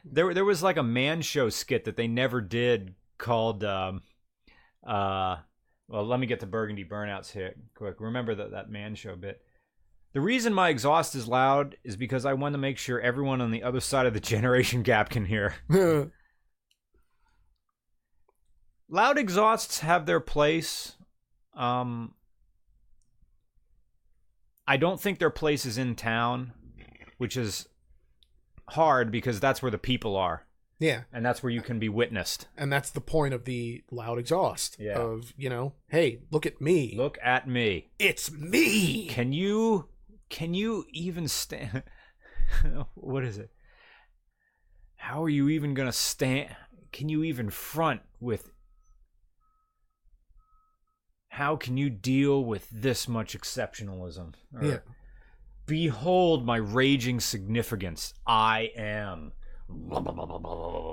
There, 0.05 0.33
there 0.33 0.45
was 0.45 0.63
like 0.63 0.77
a 0.77 0.83
man 0.85 1.23
show 1.23 1.49
skit 1.49 1.85
that 1.87 1.97
they 1.97 2.07
never 2.07 2.41
did 2.41 2.95
called, 3.19 3.65
um, 3.65 4.03
uh, 4.87 5.39
well, 5.89 6.07
let 6.07 6.21
me 6.21 6.27
get 6.29 6.39
to 6.41 6.47
Burgundy 6.47 6.85
Burnouts 6.85 7.33
here 7.33 7.55
quick. 7.75 7.97
Remember 7.99 8.37
that 8.37 8.53
that 8.53 8.71
man 8.71 8.95
show 8.95 9.17
bit. 9.17 9.43
The 10.19 10.25
reason 10.25 10.53
my 10.53 10.69
exhaust 10.69 11.15
is 11.15 11.29
loud 11.29 11.77
is 11.85 11.97
because 11.97 12.25
I 12.25 12.33
want 12.33 12.55
to 12.55 12.59
make 12.59 12.77
sure 12.77 13.01
everyone 13.01 13.41
on 13.41 13.53
the 13.53 13.63
other 13.63 13.79
side 13.79 14.05
of 14.05 14.15
the 14.15 14.21
generation 14.35 14.83
gap 14.83 15.11
can 15.11 15.25
hear. 15.25 15.55
loud 18.91 19.17
exhausts 19.17 19.79
have 19.79 20.07
their 20.07 20.19
place. 20.19 20.97
Um, 21.55 22.15
I 24.67 24.77
don't 24.77 25.01
think 25.01 25.21
their 25.21 25.31
place 25.31 25.65
is 25.65 25.79
in 25.79 25.95
town, 25.95 26.53
which 27.19 27.37
is 27.37 27.69
hard 28.71 29.13
because 29.13 29.39
that's 29.39 29.63
where 29.63 29.71
the 29.71 29.79
people 29.79 30.17
are, 30.17 30.49
yeah. 30.81 31.03
and 31.13 31.25
that's 31.25 31.45
where 31.45 31.53
you 31.53 31.63
can 31.63 31.79
be 31.79 31.89
witnessed. 31.89 32.49
And 32.57 32.73
that's 32.73 32.91
the 32.91 33.01
point 33.01 33.35
of 33.35 33.45
the 33.45 33.85
loud 33.93 34.19
exhaust. 34.19 34.79
Yeah. 34.81 34.99
Of, 34.99 35.33
you 35.37 35.49
know, 35.49 35.75
hey, 35.91 36.23
look 36.33 36.45
at 36.45 36.61
me. 36.61 36.95
Look 36.97 37.19
at 37.23 37.47
me. 37.47 37.93
It's 38.01 38.33
me. 38.33 39.07
Can 39.07 39.33
you? 39.33 39.87
Can 40.29 40.55
you 40.55 40.85
even 40.93 41.29
stand? 41.29 41.83
what 42.95 43.25
is 43.25 43.39
it? 43.39 43.51
How 44.97 45.23
are 45.25 45.29
you 45.29 45.49
even 45.49 45.75
gonna 45.75 45.93
stand? 45.93 46.55
Can 46.93 47.09
you 47.09 47.25
even 47.25 47.51
front 47.51 48.03
with? 48.21 48.51
How 51.29 51.57
can 51.57 51.77
you 51.77 51.89
deal 51.89 52.45
with 52.45 52.69
this 52.71 53.07
much 53.07 53.39
exceptionalism? 53.39 54.35
Or, 54.55 54.65
Yeah. 54.65 54.79
Behold 55.67 56.47
my 56.47 56.57
raging 56.57 57.21
significance. 57.21 58.15
I 58.27 58.71
am. 58.75 59.33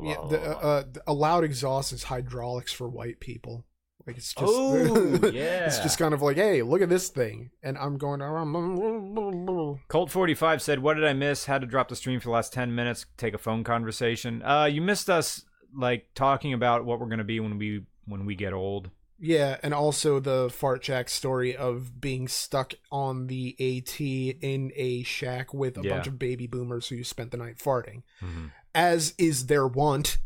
Yeah, 0.04 0.28
the, 0.30 0.42
uh, 0.42 0.60
uh, 0.60 0.84
a 1.08 1.14
loud 1.14 1.46
exhaust 1.46 1.94
is 1.94 2.04
hydraulics 2.04 2.74
for 2.74 2.90
white 2.90 3.22
people. 3.22 3.66
Like 4.08 4.18
it's 4.18 4.34
just, 4.34 4.44
Oh, 4.56 5.20
yeah. 5.34 5.66
it's 5.66 5.80
just 5.80 5.98
kind 5.98 6.14
of 6.14 6.22
like, 6.22 6.38
hey, 6.38 6.62
look 6.62 6.82
at 6.82 6.90
this 6.90 7.10
thing, 7.10 7.50
and 7.64 7.76
I'm 7.78 7.98
going 7.98 8.22
around. 8.22 9.80
Colt 9.88 10.12
forty 10.12 10.34
five 10.34 10.62
said, 10.62 10.80
"What 10.80 10.94
did 10.96 11.06
I 11.06 11.14
miss? 11.14 11.46
Had 11.46 11.62
to 11.62 11.68
drop 11.68 11.90
the 11.90 11.96
stream 11.96 12.20
for 12.20 12.26
the 12.26 12.32
last 12.34 12.54
ten 12.54 12.76
minutes. 12.76 13.06
Take 13.18 13.34
a 13.34 13.38
phone 13.40 13.64
conversation. 13.64 14.42
Uh, 14.44 14.66
you 14.66 14.82
missed 14.82 15.10
us 15.10 15.46
like 15.76 16.08
talking 16.16 16.54
about 16.54 16.86
what 16.86 17.00
we're 17.00 17.08
gonna 17.08 17.24
be 17.24 17.40
when 17.40 17.58
we 17.58 17.84
when 18.06 18.26
we 18.26 18.36
get 18.36 18.54
old. 18.54 18.90
Yeah, 19.18 19.58
and 19.64 19.74
also 19.74 20.20
the 20.20 20.50
fart 20.52 20.82
jack 20.82 21.08
story 21.10 21.56
of 21.56 22.02
being 22.02 22.28
stuck 22.28 22.74
on 22.92 23.28
the 23.28 23.56
AT 23.60 24.00
in 24.00 24.72
a 24.76 25.04
shack 25.04 25.54
with 25.54 25.78
a 25.78 25.82
Yeah. 25.82 25.94
bunch 25.96 26.08
of 26.08 26.20
baby 26.20 26.48
boomers 26.48 26.90
who 26.90 26.96
you 26.96 27.04
spent 27.06 27.32
the 27.32 27.38
night 27.38 27.58
farting, 27.58 28.04
as 28.76 29.14
is 29.18 29.46
their 29.48 29.66
want. 29.66 30.18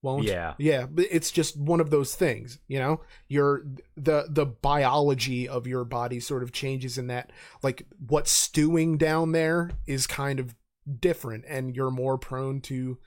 Won't 0.00 0.24
Yeah. 0.24 0.54
yeah, 0.58 0.86
but 0.86 1.06
it's 1.10 1.30
just 1.32 1.56
one 1.56 1.80
of 1.80 1.90
those 1.90 2.14
things, 2.14 2.58
you 2.68 2.78
know. 2.78 3.00
Your 3.26 3.64
the 3.96 4.26
the 4.28 4.46
biology 4.46 5.48
of 5.48 5.66
your 5.66 5.84
body 5.84 6.20
sort 6.20 6.44
of 6.44 6.52
changes 6.52 6.98
in 6.98 7.08
that, 7.08 7.32
like 7.62 7.84
what's 8.06 8.30
stewing 8.30 8.96
down 8.96 9.32
there 9.32 9.72
is 9.86 10.06
kind 10.06 10.38
of 10.38 10.54
different, 11.00 11.44
and 11.48 11.74
you're 11.74 11.90
more 11.90 12.16
prone 12.16 12.60
to 12.62 12.98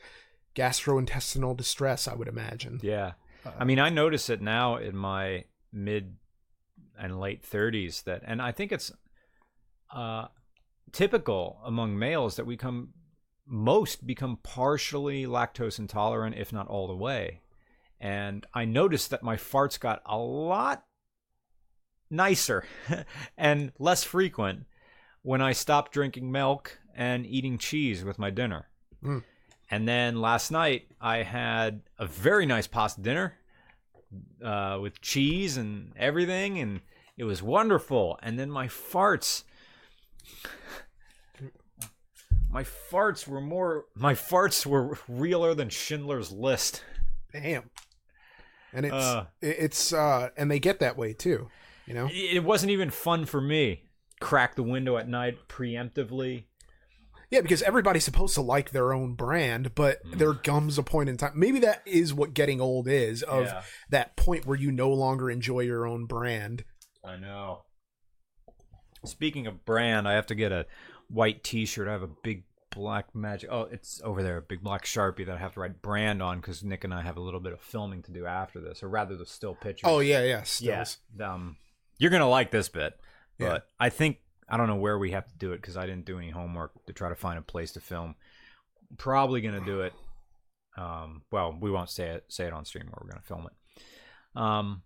gastrointestinal 0.56 1.56
distress. 1.56 2.08
I 2.08 2.14
would 2.14 2.28
imagine. 2.28 2.80
Yeah. 2.82 3.14
Uh, 3.46 3.52
I 3.60 3.64
mean, 3.64 3.80
I 3.80 3.90
notice 3.90 4.30
it 4.30 4.42
now 4.42 4.76
in 4.76 4.96
my 4.96 5.46
mid 5.72 6.18
and 7.00 7.20
late 7.20 7.44
30s 7.44 8.04
that, 8.04 8.22
and 8.26 8.42
I 8.42 8.52
think 8.52 8.72
it's 8.72 8.92
uh, 9.94 10.28
typical 10.92 11.60
among 11.66 11.98
males 11.98 12.36
that 12.36 12.46
we 12.46 12.58
come, 12.58 12.90
most 13.46 14.06
become 14.06 14.38
partially 14.44 15.26
lactose 15.26 15.80
intolerant, 15.80 16.36
if 16.38 16.54
not 16.54 16.68
all 16.68 16.88
the 16.88 16.96
way. 16.96 17.42
And 18.00 18.46
I 18.54 18.66
noticed 18.66 19.10
that 19.12 19.24
my 19.24 19.36
farts 19.36 19.80
got 19.80 20.02
a 20.06 20.18
lot 20.18 20.86
nicer 22.10 22.66
and 23.38 23.72
less 23.80 24.04
frequent 24.04 24.66
when 25.22 25.42
I 25.42 25.54
stopped 25.54 25.92
drinking 25.92 26.32
milk 26.32 26.80
and 26.96 27.26
eating 27.26 27.58
cheese 27.58 28.04
with 28.04 28.20
my 28.20 28.30
dinner. 28.30 28.68
Mm. 29.04 29.24
And 29.70 29.88
then 29.88 30.20
last 30.20 30.52
night 30.52 30.88
I 31.00 31.24
had 31.24 31.82
a 31.98 32.06
very 32.06 32.46
nice 32.46 32.68
pasta 32.68 33.02
dinner 33.02 33.38
uh, 34.44 34.80
with 34.82 35.02
cheese 35.02 35.58
and 35.58 35.94
everything, 35.96 36.60
and 36.60 36.82
it 37.18 37.24
was 37.24 37.42
wonderful. 37.42 38.20
And 38.22 38.38
then 38.38 38.52
my 38.52 38.68
farts, 38.68 39.44
my 42.52 42.64
farts 42.64 43.28
were 43.28 43.42
more, 43.42 43.86
my 43.96 44.14
farts 44.14 44.66
were 44.66 44.98
realer 45.08 45.54
than 45.54 45.70
Schindler's 45.70 46.32
List. 46.32 46.84
Damn. 47.32 47.70
And 48.74 48.86
it's 48.86 48.94
Uh. 48.94 49.26
it's 49.42 49.94
uh 49.94 50.30
and 50.38 50.50
they 50.50 50.60
get 50.60 50.80
that 50.80 50.98
way 50.98 51.14
too, 51.14 51.50
you 51.86 51.94
know. 51.94 52.08
It 52.08 52.38
it 52.38 52.44
wasn't 52.44 52.72
even 52.72 52.90
fun 52.90 53.26
for 53.26 53.42
me. 53.42 53.90
Crack 54.20 54.56
the 54.56 54.64
window 54.64 54.98
at 54.98 55.08
night 55.10 55.48
preemptively. 55.50 56.46
Yeah, 57.30 57.40
because 57.42 57.62
everybody's 57.62 58.04
supposed 58.04 58.34
to 58.36 58.42
like 58.42 58.72
their 58.72 58.94
own 58.94 59.16
brand, 59.16 59.74
but 59.74 60.04
Mm. 60.06 60.18
there 60.18 60.34
comes 60.34 60.78
a 60.78 60.84
point 60.84 61.08
in 61.10 61.16
time. 61.18 61.32
Maybe 61.36 61.60
that 61.60 61.82
is 61.86 62.14
what 62.14 62.34
getting 62.34 62.60
old 62.60 62.88
is 62.90 63.24
of 63.24 63.46
Yeah. 63.46 63.64
that 63.90 64.16
point 64.18 64.46
where 64.46 64.58
you 64.58 64.72
no 64.72 64.90
longer 64.92 65.30
enjoy 65.32 65.62
your 65.62 65.88
own 65.88 66.06
brand. 66.06 66.66
I 67.04 67.16
know. 67.16 67.64
Speaking 69.06 69.48
of 69.48 69.66
brand, 69.66 70.08
I 70.08 70.14
have 70.14 70.28
to 70.28 70.36
get 70.36 70.52
a 70.52 70.66
white 71.12 71.44
T-shirt. 71.44 71.88
I 71.88 71.92
have 71.92 72.04
a 72.04 72.08
big 72.24 72.44
black 72.72 73.14
magic. 73.14 73.50
Oh, 73.52 73.64
it's 73.72 74.02
over 74.04 74.24
there, 74.24 74.38
a 74.38 74.42
big 74.42 74.62
black 74.64 74.86
sharpie 74.86 75.26
that 75.26 75.36
I 75.36 75.40
have 75.40 75.54
to 75.56 75.60
write 75.60 75.82
brand 75.82 76.22
on 76.24 76.40
because 76.40 76.64
Nick 76.64 76.84
and 76.84 76.94
I 76.94 77.02
have 77.02 77.18
a 77.18 77.22
little 77.22 77.40
bit 77.40 77.54
of 77.54 77.60
filming 77.62 78.02
to 78.04 78.12
do 78.12 78.26
after 78.26 78.60
this, 78.62 78.82
or 78.84 78.90
rather, 78.90 79.16
the 79.18 79.26
still 79.26 79.56
pictures. 79.56 79.90
Oh 79.90 80.00
yeah, 80.00 80.22
yeah, 80.24 80.44
yeah. 80.60 80.84
stills. 80.84 80.98
Um, 81.20 81.58
you're 81.98 82.12
gonna 82.12 82.30
like 82.30 82.52
this 82.52 82.70
bit, 82.70 82.98
Yeah. 83.38 83.50
but 83.50 83.68
I 83.80 83.90
think 83.90 84.18
I 84.50 84.58
don't 84.58 84.68
know 84.68 84.76
where 84.78 84.98
we 84.98 85.12
have 85.12 85.28
to 85.28 85.36
do 85.38 85.52
it 85.54 85.58
because 85.58 85.78
I 85.78 85.86
didn't 85.86 86.06
do 86.06 86.18
any 86.18 86.30
homework 86.30 86.72
to 86.86 86.94
try 86.94 87.10
to 87.10 87.16
find 87.16 87.38
a 87.38 87.42
place 87.42 87.72
to 87.74 87.80
film. 87.82 88.16
Probably 88.98 89.42
gonna 89.42 89.66
do 89.66 89.82
it. 89.82 89.94
Um, 90.78 91.24
well, 91.32 91.58
we 91.60 91.70
won't 91.72 91.90
say 91.90 92.08
it 92.10 92.26
say 92.30 92.46
it 92.48 92.54
on 92.54 92.66
stream 92.66 92.86
where 92.86 93.00
we're 93.02 93.10
gonna 93.10 93.22
film 93.22 93.48
it. 93.48 93.82
Um, 94.40 94.84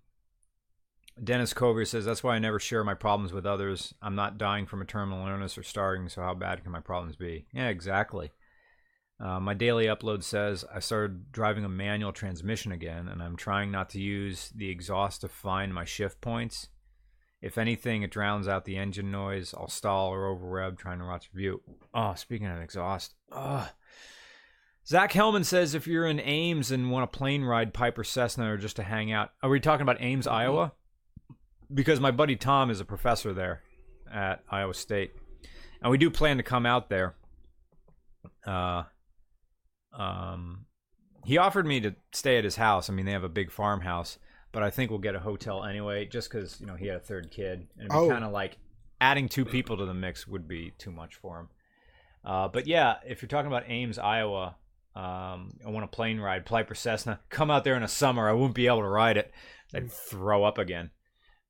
Dennis 1.24 1.54
Cover 1.54 1.86
says 1.86 2.06
that's 2.06 2.24
why 2.24 2.36
I 2.36 2.40
never 2.40 2.60
share 2.60 2.84
my 2.84 2.94
problems 2.94 3.32
with 3.32 3.46
others. 3.46 3.94
I'm 4.02 4.16
not 4.16 4.38
dying 4.38 4.66
from 4.66 4.82
a 4.82 4.86
terminal 4.86 5.28
illness 5.28 5.58
or 5.58 5.64
starving, 5.64 6.10
so 6.10 6.22
how 6.22 6.34
bad 6.34 6.64
can 6.64 6.72
my 6.72 6.82
problems 6.82 7.16
be? 7.16 7.46
Yeah, 7.54 7.70
exactly. 7.70 8.32
Uh, 9.18 9.40
my 9.40 9.54
daily 9.54 9.86
upload 9.86 10.24
says 10.24 10.66
I 10.74 10.80
started 10.80 11.32
driving 11.32 11.64
a 11.64 11.70
manual 11.70 12.12
transmission 12.12 12.74
again, 12.74 13.08
and 13.08 13.24
I'm 13.24 13.38
trying 13.38 13.72
not 13.72 13.90
to 13.92 14.02
use 14.02 14.52
the 14.54 14.70
exhaust 14.70 15.22
to 15.22 15.30
find 15.30 15.74
my 15.74 15.86
shift 15.86 16.20
points. 16.20 16.68
If 17.42 17.58
anything, 17.58 18.02
it 18.02 18.12
drowns 18.12 18.48
out 18.48 18.66
the 18.66 18.76
engine 18.76 19.12
noise. 19.12 19.54
I'll 19.56 19.70
stall 19.70 20.10
or 20.10 20.28
over 20.28 20.46
rev 20.46 20.78
trying 20.78 21.00
to 21.00 21.06
watch 21.06 21.30
a 21.32 21.38
view. 21.38 21.62
Oh, 21.94 22.14
speaking 22.16 22.48
of 22.48 22.62
exhaust, 22.62 23.14
uh, 23.32 23.68
Zach 24.86 25.14
Hellman 25.14 25.46
says 25.46 25.74
if 25.74 25.88
you're 25.88 26.08
in 26.08 26.20
Ames 26.20 26.72
and 26.72 26.92
want 26.92 27.06
a 27.06 27.18
plane 27.18 27.44
ride, 27.44 27.74
Piper 27.74 28.04
Cessna, 28.04 28.52
or 28.52 28.58
just 28.58 28.76
to 28.76 28.84
hang 28.84 29.12
out. 29.12 29.32
Are 29.42 29.50
we 29.50 29.60
talking 29.62 29.84
about 29.84 30.02
Ames, 30.02 30.28
Iowa? 30.28 30.74
Because 31.74 32.00
my 32.00 32.12
buddy 32.12 32.36
Tom 32.36 32.70
is 32.70 32.80
a 32.80 32.86
professor 32.86 33.34
there 33.34 33.62
at 34.12 34.44
Iowa 34.50 34.74
State, 34.74 35.14
and 35.82 35.92
we 35.92 35.98
do 35.98 36.10
plan 36.10 36.38
to 36.38 36.44
come 36.44 36.66
out 36.66 36.90
there. 36.90 37.16
Uh, 38.46 38.84
um, 39.98 40.66
he 41.26 41.38
offered 41.38 41.66
me 41.66 41.80
to 41.82 41.96
stay 42.14 42.38
at 42.38 42.44
his 42.44 42.56
house. 42.56 42.90
I 42.90 42.94
mean, 42.94 43.06
they 43.06 43.12
have 43.14 43.24
a 43.24 43.30
big 43.30 43.52
farmhouse, 43.52 44.20
but 44.52 44.62
I 44.64 44.70
think 44.70 44.90
we'll 44.92 45.00
get 45.00 45.16
a 45.16 45.20
hotel 45.20 45.64
anyway, 45.64 46.06
just 46.06 46.30
because 46.30 46.60
you 46.60 46.68
know 46.68 46.76
he 46.76 46.88
had 46.88 46.98
a 46.98 47.02
third 47.02 47.32
kid, 47.32 47.68
and 47.78 47.88
it'd 47.88 47.90
be 47.90 47.96
Oh. 47.96 48.10
kind 48.10 48.24
of 48.24 48.32
like 48.32 48.58
adding 49.02 49.28
two 49.28 49.46
people 49.46 49.78
to 49.78 49.86
the 49.86 49.94
mix 49.94 50.28
would 50.28 50.48
be 50.48 50.72
too 50.78 50.92
much 50.92 51.16
for 51.16 51.40
him. 51.40 51.50
Uh, 52.24 52.48
but 52.48 52.68
yeah, 52.68 52.96
if 53.06 53.22
you're 53.22 53.28
talking 53.30 53.48
about 53.52 53.64
Ames, 53.70 54.00
Iowa, 54.00 54.56
um, 54.96 55.58
I 55.66 55.70
want 55.70 55.84
a 55.84 55.88
plane 55.88 56.20
ride, 56.20 56.46
Piper 56.46 56.74
Cessna. 56.76 57.20
Come 57.30 57.52
out 57.52 57.64
there 57.64 57.76
in 57.76 57.82
the 57.82 57.88
summer, 57.88 58.30
I 58.30 58.34
wouldn't 58.34 58.56
be 58.56 58.68
able 58.68 58.82
to 58.82 58.88
ride 58.88 59.18
it. 59.18 59.32
I'd 59.74 59.92
throw 59.92 60.44
up 60.44 60.58
again. 60.58 60.92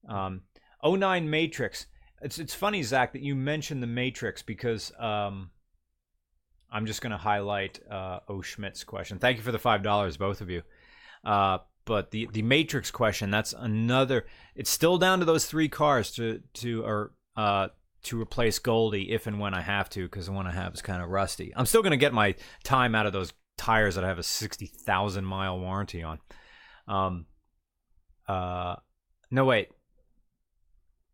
Um, 0.08 0.42
09 0.84 1.30
Matrix. 1.30 1.88
It's 2.22 2.40
it's 2.40 2.54
funny, 2.54 2.84
Zach, 2.84 3.14
that 3.14 3.22
you 3.22 3.36
mentioned 3.36 3.84
the 3.84 3.88
Matrix 3.88 4.42
because 4.42 4.92
um, 4.98 5.52
I'm 6.72 6.86
just 6.86 7.02
going 7.02 7.12
to 7.12 7.18
highlight 7.18 7.80
uh, 7.90 8.20
O 8.28 8.42
Schmidt's 8.42 8.84
question. 8.84 9.20
Thank 9.20 9.38
you 9.38 9.44
for 9.44 9.52
the 9.52 9.60
five 9.60 9.84
dollars, 9.84 10.18
both 10.18 10.42
of 10.42 10.50
you. 10.50 10.64
Uh, 11.24 11.60
but 11.86 12.12
the 12.12 12.28
the 12.32 12.42
Matrix 12.42 12.92
question, 12.92 13.32
that's 13.32 13.54
another. 13.54 14.26
It's 14.56 14.70
still 14.70 14.98
down 14.98 15.20
to 15.20 15.26
those 15.26 15.46
three 15.46 15.70
cars 15.70 16.12
to 16.12 16.42
to 16.56 16.84
or 16.84 17.12
uh, 17.36 17.70
to 18.04 18.22
replace 18.22 18.60
Goldie 18.60 19.12
if 19.12 19.28
and 19.28 19.40
when 19.40 19.54
I 19.54 19.62
have 19.62 19.90
to, 19.92 20.04
because 20.04 20.26
the 20.26 20.32
one 20.32 20.48
I 20.48 20.52
have 20.52 20.74
is 20.74 20.82
kind 20.82 21.02
of 21.02 21.10
rusty. 21.10 21.54
I'm 21.56 21.66
still 21.66 21.82
going 21.82 21.92
to 21.92 21.98
get 21.98 22.14
my 22.14 22.36
time 22.64 22.96
out 22.96 23.06
of 23.06 23.14
those 23.14 23.34
tires 23.58 23.96
that 23.96 24.04
I 24.04 24.08
have 24.08 24.20
a 24.20 24.24
sixty 24.24 24.66
thousand 24.66 25.26
mile 25.26 25.60
warranty 25.60 26.04
on. 26.04 26.20
Um, 26.88 27.26
uh, 28.28 28.76
no 29.32 29.46
wait, 29.46 29.70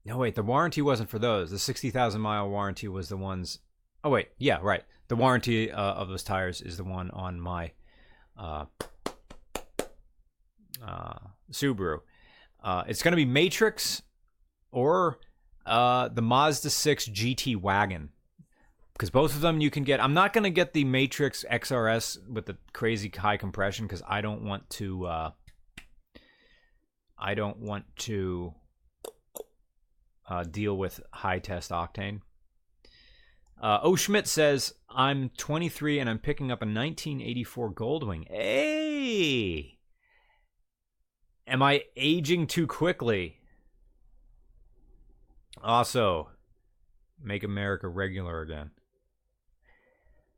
no 0.06 0.18
wait. 0.18 0.36
The 0.36 0.44
warranty 0.44 0.82
wasn't 0.82 1.10
for 1.10 1.20
those. 1.20 1.52
The 1.52 1.60
sixty 1.60 1.90
thousand 1.90 2.22
mile 2.22 2.50
warranty 2.50 2.88
was 2.88 3.10
the 3.10 3.18
ones. 3.18 3.60
Oh 4.04 4.10
wait, 4.10 4.30
yeah, 4.38 4.60
right. 4.62 4.84
The 5.08 5.16
warranty 5.16 5.72
uh, 5.72 5.94
of 5.94 6.08
those 6.08 6.24
tires 6.24 6.62
is 6.62 6.78
the 6.78 6.84
one 6.84 7.12
on 7.12 7.40
my 7.40 7.72
uh, 8.38 8.66
uh, 10.82 11.14
Subaru. 11.52 12.00
Uh, 12.64 12.84
it's 12.88 13.04
going 13.04 13.12
to 13.12 13.18
be 13.18 13.26
Matrix 13.26 14.02
or 14.72 15.20
uh, 15.66 16.08
the 16.08 16.22
Mazda 16.22 16.70
6 16.70 17.10
GT 17.10 17.58
wagon 17.58 18.10
because 18.94 19.10
both 19.10 19.36
of 19.36 19.42
them 19.42 19.62
you 19.62 19.72
can 19.72 19.84
get. 19.84 20.02
I'm 20.02 20.14
not 20.14 20.32
going 20.32 20.44
to 20.44 20.52
get 20.52 20.74
the 20.74 20.84
Matrix 20.86 21.44
XRS 21.52 22.30
with 22.30 22.46
the 22.46 22.58
crazy 22.72 23.10
high 23.10 23.38
compression 23.38 23.86
because 23.88 24.04
I 24.08 24.22
don't 24.22 24.44
want 24.44 24.70
to. 24.72 25.06
Uh, 25.06 25.32
I 27.18 27.34
don't 27.34 27.58
want 27.58 27.86
to 28.00 28.54
uh, 30.32 30.44
deal 30.44 30.78
with 30.78 31.02
high 31.12 31.40
test 31.40 31.72
octane. 31.72 32.22
Uh, 33.62 33.80
o 33.84 33.96
Schmidt 33.98 34.28
says, 34.28 34.74
I'm 34.90 35.30
23 35.38 36.00
and 36.00 36.10
I'm 36.10 36.20
picking 36.20 36.52
up 36.52 36.62
a 36.62 36.66
1984 36.66 37.74
Goldwing. 37.74 38.28
Hey! 38.30 39.78
Am 41.46 41.62
I 41.62 41.84
aging 41.98 42.48
too 42.48 42.66
quickly? 42.66 43.40
Also, 45.62 46.30
make 47.22 47.44
America 47.44 47.90
regular 47.90 48.42
again. 48.42 48.72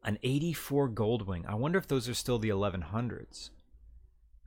An 0.03 0.17
84 0.23 0.89
Goldwing. 0.89 1.45
I 1.47 1.53
wonder 1.53 1.77
if 1.77 1.87
those 1.87 2.09
are 2.09 2.15
still 2.15 2.39
the 2.39 2.49
1100s. 2.49 3.51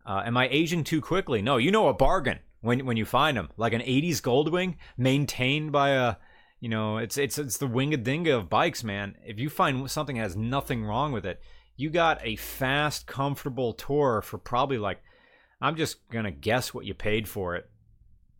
Uh, 0.05 0.23
am 0.27 0.37
I 0.37 0.49
aging 0.49 0.83
too 0.83 1.01
quickly? 1.01 1.41
No, 1.41 1.57
you 1.57 1.71
know 1.71 1.87
a 1.87 1.95
bargain 1.95 2.41
when 2.67 2.85
when 2.85 2.97
you 2.97 3.05
find 3.05 3.37
them. 3.37 3.51
Like 3.57 3.73
an 3.73 3.81
80s 3.81 4.21
Goldwing 4.21 4.77
maintained 4.97 5.73
by 5.73 5.91
a 5.91 6.17
you 6.61 6.69
know, 6.69 6.97
it's 6.99 7.19
it's 7.19 7.39
it's 7.39 7.59
the 7.59 7.69
Wingadinga 7.69 8.37
of 8.37 8.49
bikes, 8.49 8.83
man. 8.83 9.17
If 9.25 9.39
you 9.39 9.51
find 9.51 9.91
something 9.91 10.17
that 10.17 10.23
has 10.23 10.37
nothing 10.37 10.85
wrong 10.85 11.13
with 11.13 11.27
it, 11.27 11.41
you 11.77 11.91
got 11.91 12.19
a 12.23 12.37
fast, 12.37 13.07
comfortable 13.07 13.73
tour 13.75 14.23
for 14.23 14.39
probably 14.39 14.79
like 14.79 15.03
I'm 15.61 15.77
just 15.77 16.09
gonna 16.09 16.31
guess 16.31 16.73
what 16.73 16.87
you 16.87 16.95
paid 16.95 17.29
for 17.29 17.57
it. 17.57 17.69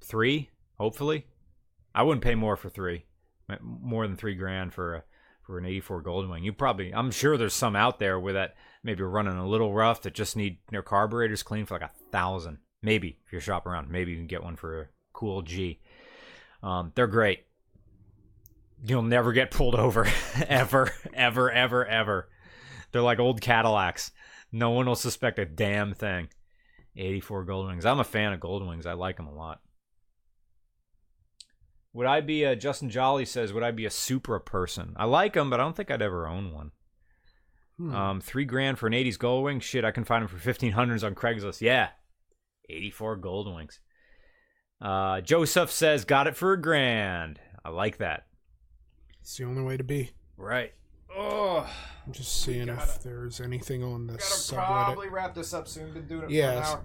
Three, 0.03 0.51
hopefully. 0.79 1.27
I 1.95 2.03
wouldn't 2.03 2.25
pay 2.25 2.35
more 2.35 2.57
for 2.57 2.69
three, 2.69 3.07
more 3.61 4.07
than 4.07 4.17
three 4.17 4.35
grand 4.35 4.75
for 4.75 4.95
a 4.97 5.05
for 5.43 5.59
an 5.59 5.67
'84 5.67 6.03
Goldwing. 6.03 6.43
You 6.43 6.53
probably, 6.53 6.93
I'm 6.93 7.11
sure 7.11 7.37
there's 7.37 7.55
some 7.55 7.77
out 7.77 7.99
there 7.99 8.19
where 8.19 8.33
that 8.33 8.57
maybe 8.83 9.03
running 9.03 9.37
a 9.37 9.47
little 9.47 9.73
rough 9.73 10.03
that 10.03 10.15
just 10.15 10.37
need 10.37 10.59
their 10.71 10.83
carburetors 10.83 11.43
cleaned 11.43 11.69
for 11.69 11.75
like 11.75 11.91
a 11.91 12.11
thousand. 12.11 12.59
Maybe 12.83 13.19
if 13.27 13.33
you're 13.33 13.41
shopping 13.41 13.73
around, 13.73 13.91
maybe 13.91 14.13
you 14.13 14.19
can 14.19 14.27
get 14.27 14.43
one 14.43 14.57
for 14.57 14.83
a 14.83 14.87
cool 15.13 15.43
G. 15.43 15.81
Um, 16.63 16.93
they're 16.95 17.07
great. 17.07 17.45
You'll 18.85 19.03
never 19.03 19.33
get 19.33 19.51
pulled 19.51 19.75
over, 19.75 20.07
ever, 20.49 20.93
ever, 21.15 21.51
ever, 21.51 21.87
ever. 21.87 22.29
They're 22.93 23.03
like 23.03 23.19
old 23.19 23.41
Cadillacs. 23.41 24.13
No 24.53 24.71
one 24.71 24.87
will 24.87 24.95
suspect 24.95 25.39
a 25.39 25.45
damn 25.45 25.95
thing. 25.95 26.29
84 26.97 27.47
Goldwings. 27.47 27.85
I'm 27.85 28.01
a 28.01 28.05
fan 28.05 28.33
of 28.33 28.41
Goldwings. 28.41 28.87
I 28.87 28.93
like 28.93 29.17
them 29.17 29.27
a 29.27 29.35
lot. 29.35 29.61
Would 31.93 32.07
I 32.07 32.21
be 32.21 32.45
a 32.45 32.55
Justin 32.55 32.91
Jolly 32.91 33.25
says? 33.25 33.53
Would 33.53 33.63
I 33.63 33.71
be 33.71 33.87
a 33.87 33.91
Supra 33.91 34.39
person? 34.41 34.95
I 34.97 35.07
like 35.07 35.33
them, 35.33 35.49
but 35.49 35.61
I 35.61 35.63
don't 35.63 35.75
think 35.75 35.91
I'd 35.91 36.03
ever 36.03 36.27
own 36.27 36.53
one. 36.53 36.73
Hmm. 37.79 37.95
Um, 37.95 38.21
three 38.21 38.45
grand 38.45 38.79
for 38.79 38.87
an 38.87 38.93
'80s 38.93 39.17
Goldwing. 39.17 39.63
Shit, 39.63 39.85
I 39.85 39.91
can 39.91 40.05
find 40.05 40.23
them 40.23 40.29
for 40.29 40.39
fifteen 40.39 40.73
hundreds 40.73 41.03
on 41.03 41.15
Craigslist. 41.15 41.61
Yeah, 41.63 41.89
84 42.69 43.19
Goldwings. 43.19 43.79
Uh, 44.81 45.21
Joseph 45.23 45.71
says, 45.71 46.05
got 46.05 46.27
it 46.27 46.37
for 46.37 46.53
a 46.53 46.61
grand. 46.61 47.41
I 47.65 47.71
like 47.71 47.99
that. 47.99 48.27
it's 49.21 49.37
the 49.37 49.45
only 49.45 49.63
way 49.63 49.77
to 49.77 49.85
be. 49.85 50.11
Right. 50.37 50.73
Oh, 51.17 51.67
I'm 52.07 52.13
just 52.13 52.43
seeing 52.43 52.67
gotta- 52.67 52.83
if 52.83 53.03
there's 53.03 53.41
anything 53.41 53.83
on 53.83 54.07
the 54.07 54.15
subreddit. 54.15 54.55
Probably 54.67 55.09
wrap 55.09 55.35
this 55.35 55.55
up 55.55 55.67
soon. 55.67 55.93
Been 55.95 56.07
doing 56.07 56.25
it 56.25 56.31
Yes. 56.31 56.73
For 56.73 56.79
an 56.79 56.85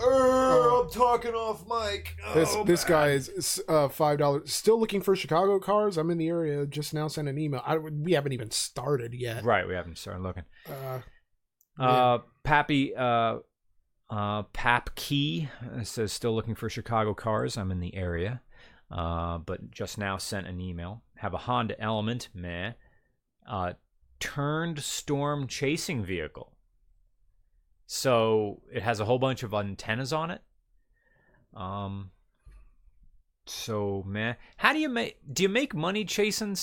Oh, 0.00 0.82
I'm 0.84 0.90
talking 0.92 1.32
off 1.34 1.64
mic. 1.66 2.16
This 2.34 2.50
Oh, 2.54 2.62
this 2.64 2.82
man. 2.84 2.90
guy 2.90 3.08
is 3.10 3.62
uh, 3.68 3.88
five 3.88 4.18
dollars. 4.18 4.52
Still 4.52 4.78
looking 4.78 5.00
for 5.00 5.16
Chicago 5.16 5.58
cars. 5.58 5.96
I'm 5.96 6.10
in 6.10 6.18
the 6.18 6.28
area. 6.28 6.66
Just 6.66 6.92
now 6.94 7.08
sent 7.08 7.26
an 7.28 7.38
email. 7.38 7.62
I, 7.64 7.78
we 7.78 8.12
haven't 8.12 8.32
even 8.32 8.50
started 8.50 9.14
yet. 9.14 9.44
Right, 9.44 9.66
we 9.66 9.74
haven't 9.74 9.98
started 9.98 10.22
looking. 10.22 10.44
Uh, 10.68 11.00
Uh, 11.82 12.18
Pappy, 12.42 12.94
uh, 12.94 13.38
uh, 14.10 14.42
Pap 14.44 14.94
Key 14.94 15.48
uh, 15.76 15.82
says 15.84 16.12
still 16.12 16.34
looking 16.34 16.54
for 16.54 16.68
Chicago 16.70 17.14
cars. 17.14 17.56
I'm 17.56 17.70
in 17.70 17.80
the 17.80 17.94
area, 17.94 18.40
uh, 18.90 19.38
but 19.38 19.70
just 19.70 19.98
now 19.98 20.16
sent 20.16 20.46
an 20.46 20.60
email. 20.60 21.02
Have 21.16 21.34
a 21.34 21.38
Honda 21.38 21.80
Element, 21.80 22.28
meh. 22.34 22.72
Uh, 23.48 23.74
turned 24.20 24.80
storm 24.82 25.46
chasing 25.46 26.04
vehicle. 26.04 26.54
So 27.86 28.62
it 28.72 28.82
has 28.82 29.00
a 29.00 29.04
whole 29.04 29.18
bunch 29.18 29.42
of 29.42 29.54
antennas 29.54 30.12
on 30.12 30.30
it. 30.30 30.42
Um. 31.54 32.10
So 33.46 34.04
man, 34.06 34.36
how 34.58 34.72
do 34.74 34.78
you 34.78 34.88
make? 34.90 35.16
Do 35.32 35.42
you 35.42 35.48
make 35.48 35.74
money 35.74 36.04
chasing 36.04 36.56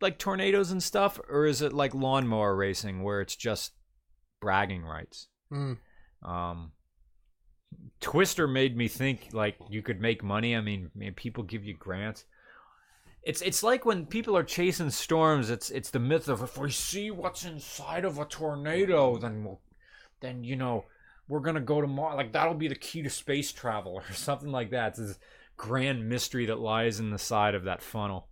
like 0.00 0.18
tornadoes 0.18 0.72
and 0.72 0.82
stuff, 0.82 1.20
or 1.28 1.46
is 1.46 1.62
it 1.62 1.72
like 1.72 1.94
lawnmower 1.94 2.54
racing 2.56 3.02
where 3.02 3.20
it's 3.20 3.36
just 3.36 3.72
bragging 4.40 4.82
rights? 4.84 5.28
mm, 5.52 5.78
Um, 6.24 6.72
Twister 8.00 8.46
made 8.46 8.76
me 8.76 8.88
think 8.88 9.28
like 9.32 9.56
you 9.68 9.82
could 9.82 10.00
make 10.00 10.22
money. 10.22 10.54
I 10.54 10.60
mean, 10.60 10.90
man, 10.94 11.14
people 11.14 11.42
give 11.42 11.64
you 11.64 11.74
grants. 11.74 12.24
It's 13.22 13.42
it's 13.42 13.62
like 13.62 13.84
when 13.84 14.06
people 14.06 14.36
are 14.36 14.44
chasing 14.44 14.90
storms. 14.90 15.50
It's 15.50 15.70
it's 15.70 15.90
the 15.90 15.98
myth 15.98 16.28
of 16.28 16.42
if 16.42 16.56
we 16.56 16.70
see 16.70 17.10
what's 17.10 17.44
inside 17.44 18.04
of 18.04 18.18
a 18.18 18.24
tornado, 18.24 19.16
then 19.18 19.44
we'll, 19.44 19.60
then 20.20 20.44
you 20.44 20.54
know 20.56 20.84
we're 21.28 21.40
gonna 21.40 21.60
go 21.60 21.80
to 21.80 21.86
Mars. 21.88 22.16
Like 22.16 22.32
that'll 22.32 22.54
be 22.54 22.68
the 22.68 22.74
key 22.76 23.02
to 23.02 23.10
space 23.10 23.50
travel 23.50 23.94
or 24.08 24.12
something 24.12 24.52
like 24.52 24.70
that. 24.70 24.90
It's 24.90 24.98
this 24.98 25.18
grand 25.56 26.08
mystery 26.08 26.46
that 26.46 26.60
lies 26.60 27.00
in 27.00 27.10
the 27.10 27.18
side 27.18 27.54
of 27.54 27.64
that 27.64 27.82
funnel. 27.82 28.28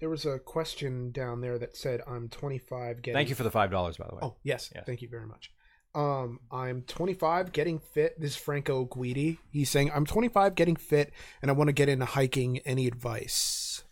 there 0.00 0.10
was 0.10 0.26
a 0.26 0.38
question 0.40 1.10
down 1.12 1.40
there 1.40 1.56
that 1.58 1.76
said, 1.76 2.02
"I'm 2.06 2.28
25, 2.28 3.00
getting." 3.00 3.14
Thank 3.16 3.28
you 3.30 3.34
for 3.36 3.44
the 3.44 3.50
five 3.50 3.70
dollars, 3.70 3.96
by 3.96 4.06
the 4.08 4.16
way. 4.16 4.20
Oh 4.22 4.36
yes, 4.42 4.70
Yes. 4.74 4.84
thank 4.84 5.00
you 5.00 5.08
very 5.08 5.26
much. 5.26 5.50
Um, 5.94 6.40
I'm 6.50 6.82
25, 6.82 7.52
getting 7.52 7.78
fit. 7.78 8.20
This 8.20 8.32
is 8.32 8.36
Franco 8.36 8.84
Guidi. 8.84 9.38
He's 9.50 9.70
saying, 9.70 9.92
"I'm 9.94 10.04
25, 10.04 10.54
getting 10.54 10.76
fit, 10.76 11.12
and 11.40 11.50
I 11.50 11.54
want 11.54 11.68
to 11.68 11.72
get 11.72 11.88
into 11.88 12.04
hiking. 12.04 12.58
Any 12.58 12.86
advice, 12.86 13.84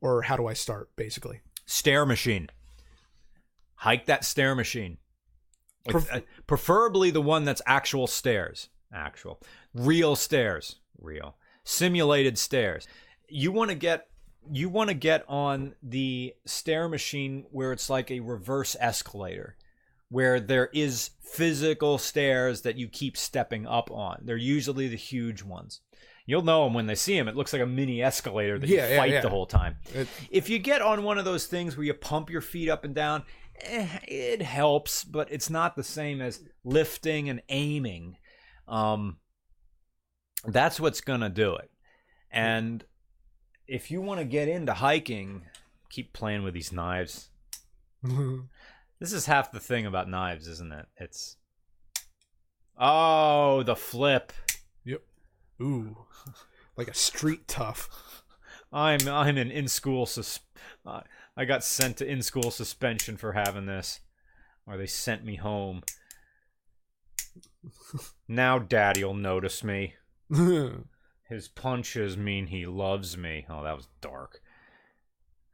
or 0.00 0.22
how 0.22 0.36
do 0.36 0.46
I 0.46 0.54
start?" 0.54 0.94
Basically, 0.96 1.40
stair 1.66 2.06
machine. 2.06 2.48
Hike 3.76 4.06
that 4.06 4.24
stair 4.24 4.54
machine. 4.54 4.98
Pref- 5.88 6.12
uh, 6.12 6.20
preferably 6.46 7.10
the 7.10 7.20
one 7.20 7.44
that's 7.44 7.60
actual 7.66 8.06
stairs. 8.06 8.68
Actual. 8.92 9.40
Real 9.74 10.16
stairs. 10.16 10.76
Real. 10.98 11.36
Simulated 11.64 12.38
stairs. 12.38 12.86
You 13.28 13.52
want 13.52 13.70
to 13.70 13.74
get 13.74 14.08
you 14.50 14.68
want 14.68 14.88
to 14.88 14.94
get 14.94 15.24
on 15.28 15.74
the 15.82 16.34
stair 16.44 16.88
machine 16.88 17.46
where 17.50 17.72
it's 17.72 17.88
like 17.88 18.10
a 18.10 18.20
reverse 18.20 18.76
escalator. 18.78 19.56
Where 20.08 20.38
there 20.40 20.70
is 20.72 21.10
physical 21.22 21.98
stairs 21.98 22.62
that 22.62 22.76
you 22.76 22.88
keep 22.88 23.16
stepping 23.16 23.66
up 23.66 23.90
on. 23.90 24.20
They're 24.24 24.36
usually 24.36 24.88
the 24.88 24.96
huge 24.96 25.42
ones. 25.42 25.80
You'll 26.26 26.42
know 26.42 26.64
them 26.64 26.74
when 26.74 26.86
they 26.86 26.94
see 26.94 27.16
them. 27.18 27.28
It 27.28 27.36
looks 27.36 27.52
like 27.52 27.60
a 27.62 27.66
mini 27.66 28.02
escalator 28.02 28.58
that 28.58 28.68
Yeah, 28.68 28.86
you 28.86 28.92
yeah, 28.94 28.96
fight 28.98 29.10
yeah. 29.12 29.20
the 29.20 29.28
whole 29.30 29.46
time. 29.46 29.76
It- 29.94 30.08
If 30.30 30.48
you 30.48 30.58
get 30.58 30.80
on 30.82 31.02
one 31.02 31.18
of 31.18 31.24
those 31.24 31.46
things 31.46 31.76
where 31.76 31.84
you 31.84 31.92
pump 31.94 32.30
your 32.30 32.40
feet 32.40 32.68
up 32.70 32.84
and 32.84 32.94
down, 32.94 33.24
eh, 33.60 33.98
it 34.06 34.40
helps, 34.42 35.04
but 35.04 35.30
it's 35.30 35.50
not 35.50 35.76
the 35.76 35.84
same 35.84 36.20
as 36.22 36.42
lifting 36.64 37.28
and 37.28 37.42
aiming. 37.48 38.16
Um, 38.68 39.18
that's 40.46 40.78
what's 40.80 41.00
gonna 41.00 41.28
do 41.30 41.56
it. 41.56 41.70
And 42.30 42.84
if 43.66 43.90
you 43.90 44.00
want 44.00 44.20
to 44.20 44.24
get 44.24 44.48
into 44.48 44.72
hiking, 44.74 45.46
keep 45.90 46.12
playing 46.12 46.42
with 46.42 46.54
these 46.54 46.72
knives. 46.72 47.28
This 49.00 49.12
is 49.12 49.26
half 49.26 49.52
the 49.52 49.60
thing 49.60 49.86
about 49.86 50.08
knives, 50.08 50.46
isn't 50.48 50.72
it? 50.72 50.86
It's 50.96 51.36
oh, 52.78 53.62
the 53.62 53.76
flip. 53.76 54.32
Yep. 54.84 55.02
Ooh, 55.60 56.06
like 56.76 56.88
a 56.88 56.94
street 56.94 57.48
tough. 57.48 58.22
I'm 58.72 59.06
I'm 59.08 59.36
in 59.36 59.50
in 59.50 59.68
school 59.68 60.06
sus- 60.06 60.40
uh, 60.86 61.02
I 61.36 61.44
got 61.44 61.64
sent 61.64 61.98
to 61.98 62.06
in 62.06 62.22
school 62.22 62.50
suspension 62.50 63.16
for 63.16 63.32
having 63.32 63.66
this, 63.66 64.00
or 64.66 64.76
they 64.76 64.86
sent 64.86 65.24
me 65.24 65.36
home. 65.36 65.82
now 68.28 68.58
Daddy'll 68.58 69.14
notice 69.14 69.64
me. 69.64 69.94
His 71.28 71.48
punches 71.48 72.16
mean 72.16 72.48
he 72.48 72.66
loves 72.66 73.16
me. 73.16 73.46
Oh, 73.48 73.62
that 73.64 73.76
was 73.76 73.88
dark. 74.00 74.40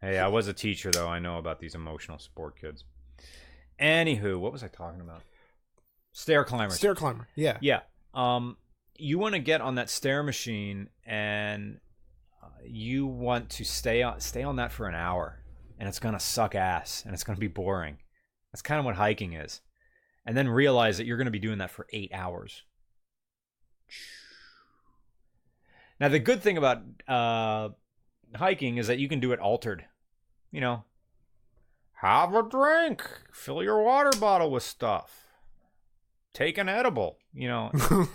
Hey, 0.00 0.18
I 0.18 0.28
was 0.28 0.48
a 0.48 0.52
teacher 0.52 0.90
though. 0.90 1.08
I 1.08 1.18
know 1.18 1.38
about 1.38 1.60
these 1.60 1.74
emotional 1.74 2.18
support 2.18 2.58
kids. 2.60 2.84
Anywho, 3.80 4.38
what 4.38 4.52
was 4.52 4.62
I 4.62 4.68
talking 4.68 5.00
about? 5.00 5.22
Stair 6.12 6.44
climbers. 6.44 6.76
Stair 6.76 6.94
climber. 6.94 7.28
Yeah. 7.34 7.58
Yeah. 7.60 7.80
Um, 8.12 8.56
you 8.96 9.18
want 9.18 9.34
to 9.34 9.38
get 9.38 9.60
on 9.60 9.76
that 9.76 9.88
stair 9.88 10.22
machine, 10.22 10.88
and 11.06 11.78
uh, 12.42 12.48
you 12.66 13.06
want 13.06 13.50
to 13.50 13.64
stay 13.64 14.02
on 14.02 14.20
stay 14.20 14.42
on 14.42 14.56
that 14.56 14.72
for 14.72 14.86
an 14.86 14.94
hour, 14.94 15.40
and 15.78 15.88
it's 15.88 15.98
gonna 15.98 16.20
suck 16.20 16.54
ass, 16.54 17.04
and 17.04 17.14
it's 17.14 17.24
gonna 17.24 17.38
be 17.38 17.46
boring. 17.46 17.98
That's 18.52 18.62
kind 18.62 18.78
of 18.78 18.84
what 18.84 18.96
hiking 18.96 19.32
is, 19.32 19.60
and 20.26 20.36
then 20.36 20.48
realize 20.48 20.98
that 20.98 21.06
you're 21.06 21.16
gonna 21.16 21.30
be 21.30 21.38
doing 21.38 21.58
that 21.58 21.70
for 21.70 21.86
eight 21.92 22.10
hours. 22.12 22.62
Now, 25.98 26.08
the 26.08 26.18
good 26.18 26.42
thing 26.42 26.56
about 26.56 26.82
uh, 27.06 27.70
hiking 28.34 28.78
is 28.78 28.86
that 28.88 28.98
you 28.98 29.08
can 29.08 29.20
do 29.20 29.32
it 29.32 29.38
altered. 29.38 29.84
You 30.50 30.60
know, 30.60 30.84
have 32.00 32.34
a 32.34 32.42
drink, 32.42 33.02
fill 33.32 33.62
your 33.62 33.82
water 33.82 34.10
bottle 34.18 34.50
with 34.50 34.62
stuff, 34.62 35.26
take 36.32 36.58
an 36.58 36.68
edible. 36.68 37.18
You 37.32 37.48
know, 37.48 37.70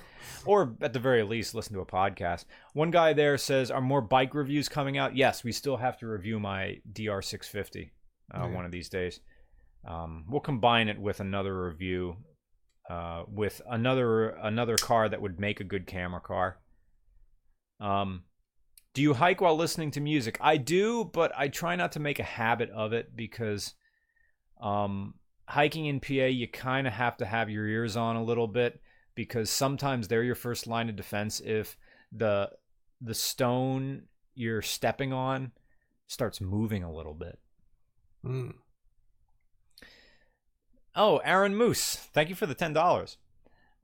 or 0.45 0.75
at 0.81 0.93
the 0.93 0.99
very 0.99 1.23
least 1.23 1.55
listen 1.55 1.73
to 1.73 1.81
a 1.81 1.85
podcast. 1.85 2.45
One 2.73 2.91
guy 2.91 3.13
there 3.13 3.37
says, 3.37 3.71
"Are 3.71 3.81
more 3.81 4.01
bike 4.01 4.33
reviews 4.33 4.69
coming 4.69 4.97
out?" 4.97 5.15
Yes, 5.15 5.43
we 5.43 5.51
still 5.51 5.77
have 5.77 5.97
to 5.99 6.07
review 6.07 6.39
my 6.39 6.79
DR650 6.91 7.91
uh, 8.33 8.47
one 8.47 8.65
of 8.65 8.71
these 8.71 8.89
days. 8.89 9.19
Um, 9.87 10.25
we'll 10.27 10.41
combine 10.41 10.89
it 10.89 10.99
with 10.99 11.19
another 11.19 11.65
review 11.65 12.17
uh, 12.89 13.23
with 13.27 13.61
another 13.69 14.29
another 14.29 14.75
car 14.77 15.09
that 15.09 15.21
would 15.21 15.39
make 15.39 15.59
a 15.59 15.63
good 15.63 15.87
camera 15.87 16.21
car. 16.21 16.57
Um, 17.79 18.23
do 18.95 19.01
you 19.01 19.13
hike 19.13 19.41
while 19.41 19.57
listening 19.57 19.91
to 19.91 19.99
music? 19.99 20.37
I 20.39 20.55
do, 20.55 21.03
but 21.03 21.31
I 21.37 21.49
try 21.49 21.75
not 21.75 21.91
to 21.91 21.99
make 21.99 22.17
a 22.17 22.23
habit 22.23 22.69
of 22.69 22.93
it 22.93 23.15
because 23.15 23.75
um, 24.61 25.15
hiking 25.47 25.85
in 25.85 25.99
PA, 25.99 26.13
you 26.13 26.47
kind 26.47 26.87
of 26.87 26.93
have 26.93 27.17
to 27.17 27.25
have 27.25 27.49
your 27.49 27.67
ears 27.67 27.97
on 27.97 28.15
a 28.15 28.23
little 28.23 28.47
bit 28.47 28.81
because 29.13 29.49
sometimes 29.49 30.07
they're 30.07 30.23
your 30.23 30.33
first 30.33 30.65
line 30.65 30.89
of 30.89 30.95
defense 30.95 31.41
if 31.43 31.77
the 32.11 32.49
the 33.01 33.13
stone 33.13 34.03
you're 34.33 34.61
stepping 34.61 35.11
on 35.11 35.51
starts 36.07 36.39
moving 36.39 36.81
a 36.81 36.91
little 36.91 37.13
bit. 37.13 37.37
Mm. 38.25 38.53
Oh, 40.95 41.17
Aaron 41.17 41.53
Moose, 41.53 41.95
thank 41.95 42.29
you 42.29 42.35
for 42.35 42.45
the 42.45 42.55
ten 42.55 42.71
dollars. 42.71 43.17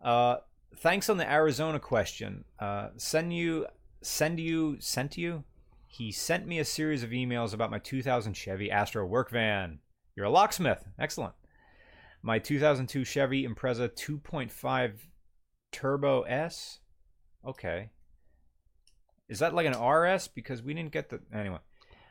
Uh, 0.02 0.38
thanks 0.78 1.10
on 1.10 1.18
the 1.18 1.30
Arizona 1.30 1.80
question. 1.80 2.46
Uh, 2.58 2.90
send 2.96 3.34
you, 3.34 3.68
send 4.02 4.40
you, 4.40 4.78
sent 4.80 5.18
you. 5.18 5.44
He 5.88 6.12
sent 6.12 6.48
me 6.48 6.60
a 6.60 6.66
series 6.66 7.04
of 7.04 7.10
emails 7.10 7.54
about 7.54 7.72
my 7.72 7.80
2000 7.80 8.34
Chevy 8.34 8.72
Astro 8.72 9.06
work 9.06 9.30
van. 9.30 9.80
You're 10.16 10.26
a 10.26 10.30
locksmith, 10.30 10.86
excellent. 11.00 11.34
My 12.22 12.40
2002 12.40 13.04
Chevy 13.04 13.48
Impreza 13.48 13.90
2.5 13.90 14.94
Turbo 15.72 16.22
S. 16.24 16.80
Okay. 17.46 17.90
Is 19.28 19.40
that 19.40 19.54
like 19.54 19.66
an 19.66 19.82
RS? 19.82 20.28
Because 20.28 20.62
we 20.62 20.74
didn't 20.74 20.92
get 20.92 21.10
the 21.10 21.20
anyway. 21.34 21.60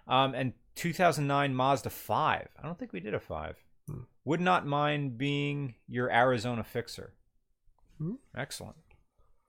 Um, 0.09 0.35
and 0.35 0.53
2009 0.75 1.55
Mazda 1.55 1.91
5. 1.91 2.49
I 2.59 2.67
don't 2.67 2.79
think 2.79 2.93
we 2.93 3.01
did 3.01 3.15
a 3.15 3.21
5. 3.21 3.57
Hmm. 3.89 4.01
Would 4.25 4.41
not 4.41 4.67
mind 4.67 5.19
being 5.19 5.75
your 5.87 6.11
Arizona 6.11 6.65
fixer. 6.65 7.15
Hmm. 7.99 8.15
Excellent. 8.37 8.77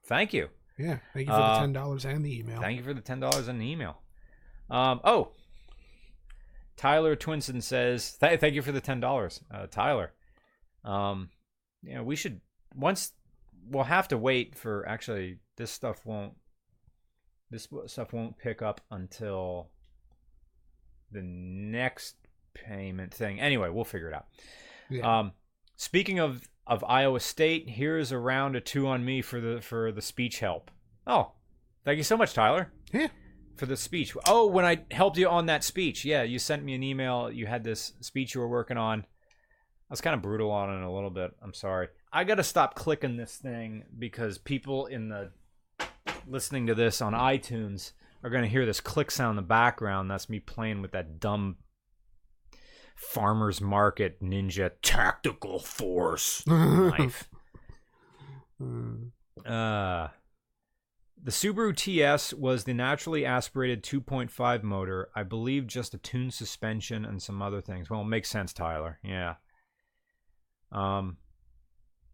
Thank 0.06 0.34
you. 0.34 0.50
Yeah. 0.82 0.98
Thank 1.14 1.28
you 1.28 1.34
for 1.34 1.40
Uh, 1.40 1.54
the 1.56 1.60
ten 1.62 1.74
dollars 1.74 2.06
and 2.06 2.26
the 2.26 2.40
email. 2.40 2.60
Thank 2.62 2.78
you 2.78 2.84
for 2.84 2.94
the 2.94 3.02
ten 3.02 3.20
dollars 3.20 3.48
and 3.48 3.60
the 3.62 3.66
email. 3.70 4.02
Um, 4.70 5.02
oh, 5.04 5.34
Tyler 6.78 7.16
Twinson 7.16 7.62
says, 7.62 8.18
Th- 8.18 8.40
"Thank 8.40 8.56
you 8.56 8.62
for 8.62 8.72
the 8.72 8.82
ten 8.82 9.00
dollars, 9.00 9.42
uh, 9.52 9.68
Tyler." 9.68 10.14
Um, 10.84 11.30
you 11.84 11.94
know, 11.96 12.04
we 12.04 12.16
should 12.16 12.42
once 12.76 13.12
we'll 13.70 13.84
have 13.84 14.08
to 14.08 14.18
wait 14.18 14.56
for 14.58 14.88
actually 14.88 15.38
this 15.58 15.72
stuff 15.72 16.06
won't 16.06 16.34
this 17.52 17.68
stuff 17.88 18.14
won't 18.14 18.38
pick 18.38 18.62
up 18.62 18.82
until 18.90 19.70
the 21.12 21.22
next 21.22 22.16
payment 22.54 23.14
thing. 23.14 23.40
Anyway, 23.40 23.70
we'll 23.70 23.84
figure 23.84 24.08
it 24.08 24.14
out. 24.14 24.28
Yeah. 24.90 25.20
Um, 25.20 25.34
speaking 25.76 26.20
of 26.20 26.50
of 26.72 26.86
Iowa 26.88 27.20
State, 27.20 27.72
here's 27.72 28.14
a 28.14 28.18
round 28.18 28.56
of 28.56 28.64
two 28.64 28.88
on 28.88 29.04
me 29.04 29.22
for 29.22 29.42
the 29.42 29.60
for 29.62 29.92
the 29.92 30.02
speech 30.02 30.40
help. 30.40 30.72
Oh, 31.06 31.34
thank 31.84 31.98
you 31.98 32.04
so 32.04 32.16
much, 32.16 32.34
Tyler. 32.34 32.72
Yeah. 32.94 33.10
For 33.58 33.66
the 33.66 33.76
speech. 33.76 34.16
Oh, 34.26 34.48
when 34.48 34.64
I 34.64 34.86
helped 34.90 35.18
you 35.18 35.28
on 35.28 35.48
that 35.48 35.66
speech, 35.66 36.06
yeah, 36.06 36.24
you 36.24 36.40
sent 36.40 36.64
me 36.64 36.74
an 36.74 36.82
email. 36.82 37.30
You 37.30 37.46
had 37.46 37.66
this 37.66 37.92
speech 38.00 38.34
you 38.34 38.40
were 38.40 38.48
working 38.48 38.78
on. 38.78 39.02
I 39.02 39.92
was 39.92 40.00
kind 40.00 40.14
of 40.14 40.22
brutal 40.22 40.50
on 40.50 40.70
it 40.74 40.86
a 40.86 40.90
little 40.90 41.10
bit. 41.10 41.32
I'm 41.44 41.54
sorry. 41.54 41.90
I 42.14 42.24
got 42.24 42.36
to 42.36 42.44
stop 42.44 42.76
clicking 42.76 43.18
this 43.18 43.36
thing 43.36 43.84
because 44.00 44.38
people 44.38 44.86
in 44.86 45.10
the 45.10 45.32
listening 46.26 46.68
to 46.68 46.74
this 46.74 47.02
on 47.02 47.12
iTunes 47.12 47.92
are 48.24 48.30
going 48.30 48.44
to 48.44 48.50
hear 48.50 48.66
this 48.66 48.80
click 48.80 49.12
sound 49.12 49.32
in 49.32 49.36
the 49.36 49.42
background. 49.42 50.10
That's 50.10 50.30
me 50.30 50.40
playing 50.40 50.82
with 50.82 50.94
that 50.94 51.20
dumb 51.20 51.58
farmers 53.02 53.60
market 53.60 54.22
ninja 54.22 54.72
tactical 54.82 55.60
force 55.60 56.46
knife. 56.48 57.28
Mm. 58.62 59.10
Uh, 59.44 60.10
the 61.24 61.32
Subaru 61.32 61.76
TS 61.76 62.34
was 62.34 62.64
the 62.64 62.74
naturally 62.74 63.26
aspirated 63.26 63.84
2.5 63.84 64.64
motor. 64.64 65.10
I 65.16 65.24
believe 65.24 65.68
just 65.68 65.94
a 65.94 65.98
tuned 65.98 66.34
suspension 66.34 67.04
and 67.04 67.22
some 67.22 67.42
other 67.42 67.60
things. 67.60 67.90
Well, 67.90 68.02
it 68.02 68.06
makes 68.06 68.30
sense, 68.30 68.54
Tyler. 68.54 69.00
Yeah. 69.04 69.36
Um, 70.72 71.18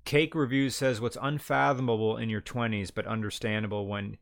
Cake 0.06 0.34
Reviews 0.36 0.76
says 0.76 1.02
what's 1.02 1.18
unfathomable 1.22 2.18
in 2.18 2.30
your 2.30 2.42
20s 2.42 2.92
but 2.94 3.06
understandable 3.06 3.88
when. 3.88 4.18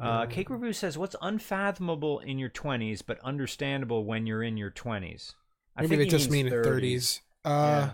Uh. 0.00 0.26
Cake 0.26 0.50
Review 0.50 0.72
says 0.72 0.96
what's 0.96 1.16
unfathomable 1.20 2.20
in 2.20 2.38
your 2.38 2.50
20s 2.50 3.02
but 3.04 3.18
understandable 3.20 4.04
when 4.04 4.26
you're 4.26 4.42
in 4.42 4.56
your 4.56 4.70
20s. 4.70 5.34
I 5.76 5.82
Maybe 5.82 5.88
think 5.88 5.98
they 5.98 6.04
he 6.04 6.10
just 6.10 6.30
means 6.30 6.50
mean 6.50 6.62
30s. 6.62 7.20
Uh, 7.44 7.48
Yeah. 7.50 7.90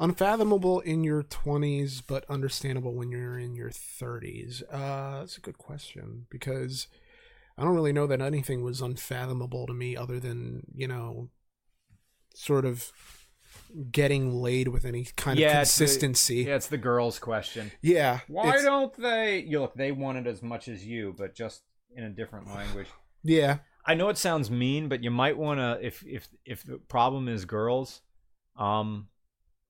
Unfathomable 0.00 0.78
in 0.80 1.02
your 1.02 1.24
20s, 1.24 2.02
but 2.06 2.24
understandable 2.28 2.94
when 2.94 3.10
you're 3.10 3.36
in 3.36 3.56
your 3.56 3.70
30s. 3.70 4.62
Uh, 4.70 5.18
that's 5.20 5.36
a 5.36 5.40
good 5.40 5.58
question 5.58 6.26
because 6.30 6.86
I 7.56 7.62
don't 7.62 7.74
really 7.74 7.92
know 7.92 8.06
that 8.06 8.20
anything 8.20 8.62
was 8.62 8.80
unfathomable 8.80 9.66
to 9.66 9.74
me 9.74 9.96
other 9.96 10.20
than, 10.20 10.62
you 10.72 10.86
know, 10.86 11.30
sort 12.32 12.64
of 12.64 12.92
getting 13.90 14.32
laid 14.32 14.68
with 14.68 14.84
any 14.84 15.04
kind 15.16 15.38
Yeah, 15.38 15.58
of 15.58 15.62
it's 15.62 15.76
the- 15.76 15.84
consistency. 15.84 16.36
Yeah, 16.44 16.56
it's 16.56 16.68
the 16.68 16.78
girls' 16.78 17.18
question. 17.18 17.70
Yeah. 17.82 18.20
Why 18.28 18.62
don't 18.62 18.94
they? 18.96 19.40
You 19.40 19.60
look, 19.60 19.74
they 19.74 19.92
want 19.92 20.18
it 20.18 20.26
as 20.26 20.42
much 20.42 20.68
as 20.68 20.84
you, 20.86 21.14
but 21.16 21.34
just 21.34 21.62
in 21.94 22.04
a 22.04 22.10
different 22.10 22.48
language. 22.48 22.88
Yeah. 23.22 23.58
I 23.84 23.94
know 23.94 24.08
it 24.10 24.18
sounds 24.18 24.50
mean, 24.50 24.88
but 24.88 25.02
you 25.02 25.10
might 25.10 25.36
want 25.38 25.60
to 25.60 25.78
if 25.86 26.04
if 26.06 26.28
if 26.44 26.62
the 26.62 26.76
problem 26.78 27.26
is 27.28 27.44
girls, 27.46 28.02
um, 28.56 29.08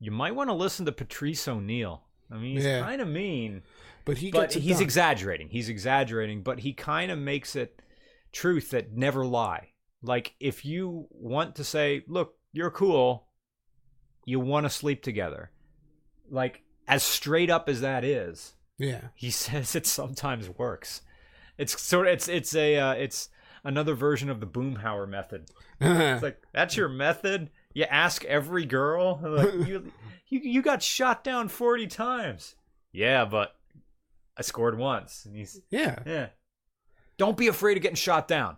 you 0.00 0.10
might 0.10 0.34
want 0.34 0.48
to 0.50 0.55
listen 0.55 0.86
to 0.86 0.92
Patrice 0.92 1.46
O'Neal. 1.46 2.02
I 2.30 2.36
mean, 2.36 2.56
he's 2.56 2.64
Yeah. 2.64 2.80
kind 2.80 3.00
of 3.00 3.09
mean, 3.09 3.62
But 4.05 4.18
he 4.18 4.30
but 4.32 4.52
he's 4.55 4.74
done. 4.76 4.82
exaggerating. 4.82 5.48
He's 5.50 5.68
exaggerating, 5.68 6.42
but 6.42 6.60
he 6.60 6.72
kind 6.72 7.10
of 7.10 7.18
makes 7.18 7.55
it 7.56 7.80
truth 8.32 8.70
that 8.70 8.92
never 8.92 9.24
lie. 9.24 9.68
Like 10.02 10.34
if 10.40 10.64
you 10.64 11.06
want 11.10 11.55
to 11.56 11.64
say, 11.64 12.05
"Look, 12.09 12.34
you're 12.52 12.70
cool," 12.72 13.27
you 14.28 14.38
want 14.38 14.64
to 14.66 14.70
sleep 14.70 15.02
together. 15.02 15.50
Like 16.30 16.62
as 16.86 17.02
straight 17.02 17.48
up 17.50 17.68
as 17.68 17.80
that 17.80 18.05
is, 18.05 18.55
Yeah. 18.78 19.09
he 19.14 19.30
says 19.44 19.74
it 19.74 19.86
sometimes 19.86 20.48
works. 20.50 21.00
It's 21.56 21.80
sort 21.80 22.06
of 22.06 22.12
it's 22.12 22.28
it's 22.28 22.55
a 22.55 22.76
uh, 22.76 22.92
it's 22.92 23.30
another 23.64 23.94
version 23.94 24.28
of 24.30 24.40
the 24.40 24.46
Boomhauer 24.46 25.09
method. 25.09 25.46
It's 25.80 26.22
like 26.22 26.40
that's 26.52 26.76
your 26.76 26.88
method. 26.88 27.50
You 27.74 27.84
ask 27.84 28.24
every 28.24 28.64
girl. 28.66 29.18
Like, 29.22 29.66
you, 29.66 29.92
you 30.28 30.40
you 30.40 30.62
got 30.62 30.82
shot 30.82 31.24
down 31.24 31.48
forty 31.48 31.86
times. 31.86 32.55
Yeah, 32.92 33.24
but 33.24 33.55
I 34.36 34.42
scored 34.42 34.78
once. 34.78 35.24
And 35.24 35.34
he's 35.34 35.60
yeah. 35.70 35.98
yeah. 36.06 36.26
Don't 37.16 37.36
be 37.36 37.48
afraid 37.48 37.76
of 37.76 37.82
getting 37.82 37.96
shot 37.96 38.28
down. 38.28 38.56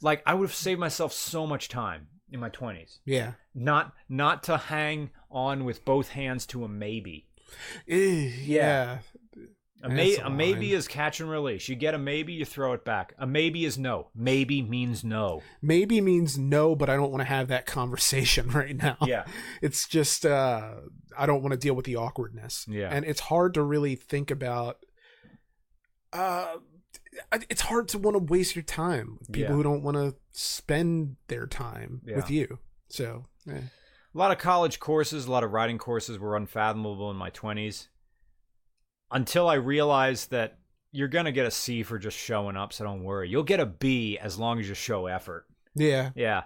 Like 0.00 0.22
I 0.24 0.32
would 0.34 0.46
have 0.48 0.54
saved 0.54 0.80
myself 0.80 1.12
so 1.12 1.46
much 1.46 1.68
time 1.68 2.06
in 2.30 2.40
my 2.40 2.48
twenties. 2.48 3.00
Yeah. 3.04 3.32
Not 3.54 3.92
not 4.08 4.42
to 4.44 4.56
hang 4.56 5.10
on 5.30 5.64
with 5.64 5.84
both 5.84 6.10
hands 6.10 6.46
to 6.46 6.64
a 6.64 6.68
maybe. 6.68 7.26
Eh, 7.88 8.30
Yeah. 8.44 8.98
A, 9.82 9.88
may, 9.88 10.16
a 10.16 10.26
a 10.26 10.30
maybe 10.30 10.72
is 10.74 10.86
catch 10.86 11.20
and 11.20 11.30
release. 11.30 11.66
You 11.66 11.74
get 11.74 11.94
a 11.94 11.98
maybe, 11.98 12.34
you 12.34 12.44
throw 12.44 12.74
it 12.74 12.84
back. 12.84 13.14
A 13.18 13.26
maybe 13.26 13.64
is 13.64 13.78
no. 13.78 14.08
Maybe 14.14 14.60
means 14.60 15.02
no. 15.02 15.40
Maybe 15.62 16.02
means 16.02 16.36
no, 16.36 16.76
but 16.76 16.90
I 16.90 16.96
don't 16.96 17.10
want 17.10 17.22
to 17.22 17.24
have 17.26 17.48
that 17.48 17.64
conversation 17.64 18.50
right 18.50 18.76
now. 18.76 18.98
Yeah. 19.06 19.24
It's 19.62 19.88
just 19.88 20.26
uh 20.26 20.72
I 21.16 21.24
don't 21.24 21.42
want 21.42 21.52
to 21.52 21.58
deal 21.58 21.72
with 21.74 21.86
the 21.86 21.96
awkwardness. 21.96 22.66
Yeah. 22.68 22.90
And 22.92 23.06
it's 23.06 23.20
hard 23.20 23.54
to 23.54 23.62
really 23.62 23.94
think 23.94 24.30
about 24.30 24.84
uh 26.12 26.56
it's 27.32 27.60
hard 27.62 27.88
to 27.88 27.98
want 27.98 28.14
to 28.16 28.32
waste 28.32 28.54
your 28.56 28.62
time 28.62 29.16
with 29.18 29.32
people 29.32 29.50
Yeah. 29.52 29.56
who 29.56 29.62
don't 29.62 29.82
want 29.82 29.96
to 29.96 30.14
spend 30.32 31.16
their 31.28 31.46
time 31.46 32.00
Yeah. 32.04 32.16
with 32.16 32.30
you. 32.30 32.58
So, 32.88 33.24
eh. 33.48 33.60
A 34.12 34.18
lot 34.18 34.32
of 34.32 34.38
college 34.38 34.80
courses, 34.80 35.26
a 35.26 35.30
lot 35.30 35.44
of 35.44 35.52
writing 35.52 35.78
courses 35.78 36.18
were 36.18 36.36
unfathomable 36.36 37.10
in 37.10 37.16
my 37.16 37.30
20s 37.30 37.88
until 39.10 39.48
I 39.48 39.54
realized 39.54 40.30
that 40.30 40.58
you're 40.92 41.08
going 41.08 41.24
to 41.26 41.32
get 41.32 41.46
a 41.46 41.50
C 41.50 41.82
for 41.82 41.98
just 41.98 42.16
showing 42.18 42.56
up, 42.56 42.72
so 42.72 42.84
don't 42.84 43.04
worry. 43.04 43.28
You'll 43.28 43.42
get 43.44 43.60
a 43.60 43.66
B 43.66 44.18
as 44.18 44.38
long 44.38 44.58
as 44.58 44.68
you 44.68 44.74
show 44.74 45.06
effort. 45.06 45.46
yeah, 45.76 46.10
Yeah. 46.16 46.44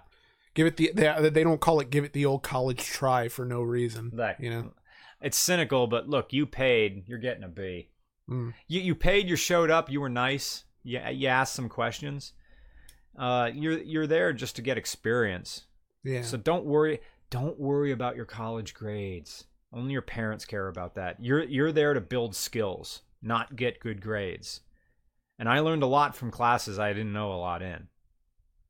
give 0.53 0.67
it 0.67 0.77
the 0.77 0.91
they, 0.93 1.29
they 1.29 1.43
don't 1.43 1.59
call 1.59 1.79
it 1.79 1.89
give 1.89 2.03
it 2.03 2.13
the 2.13 2.25
old 2.25 2.43
college 2.43 2.83
try 2.83 3.27
for 3.27 3.43
no 3.45 3.61
reason. 3.63 4.11
Like, 4.13 4.37
You 4.39 4.49
know. 4.51 4.73
It's 5.21 5.37
cynical, 5.37 5.87
but 5.87 6.07
look, 6.07 6.31
you 6.33 6.45
paid, 6.45 7.05
you're 7.07 7.17
getting 7.17 7.43
a 7.43 7.47
B. 7.47 7.89
Mm. 8.29 8.53
You 8.67 8.81
you 8.81 8.93
paid, 8.95 9.27
you 9.27 9.35
showed 9.35 9.71
up, 9.71 9.89
you 9.89 9.99
were 10.01 10.09
nice. 10.09 10.64
You, 10.85 11.01
you 11.11 11.27
ask 11.27 11.53
some 11.53 11.67
questions. 11.67 12.31
Uh, 13.17 13.49
you're 13.53 13.79
you're 13.79 14.07
there 14.07 14.31
just 14.31 14.55
to 14.57 14.61
get 14.61 14.77
experience. 14.77 15.63
Yeah. 16.03 16.21
So 16.21 16.37
don't 16.37 16.65
worry. 16.65 16.99
Don't 17.29 17.59
worry 17.59 17.91
about 17.91 18.15
your 18.15 18.25
college 18.25 18.73
grades. 18.73 19.45
Only 19.73 19.93
your 19.93 20.01
parents 20.01 20.45
care 20.45 20.67
about 20.67 20.95
that. 20.95 21.17
You're 21.19 21.43
you're 21.43 21.71
there 21.71 21.93
to 21.93 22.01
build 22.01 22.35
skills, 22.35 23.01
not 23.21 23.55
get 23.55 23.79
good 23.79 24.01
grades. 24.01 24.61
And 25.39 25.49
I 25.49 25.59
learned 25.59 25.83
a 25.83 25.87
lot 25.87 26.15
from 26.15 26.31
classes 26.31 26.79
I 26.79 26.93
didn't 26.93 27.11
know 27.11 27.33
a 27.33 27.35
lot 27.35 27.61
in. 27.61 27.87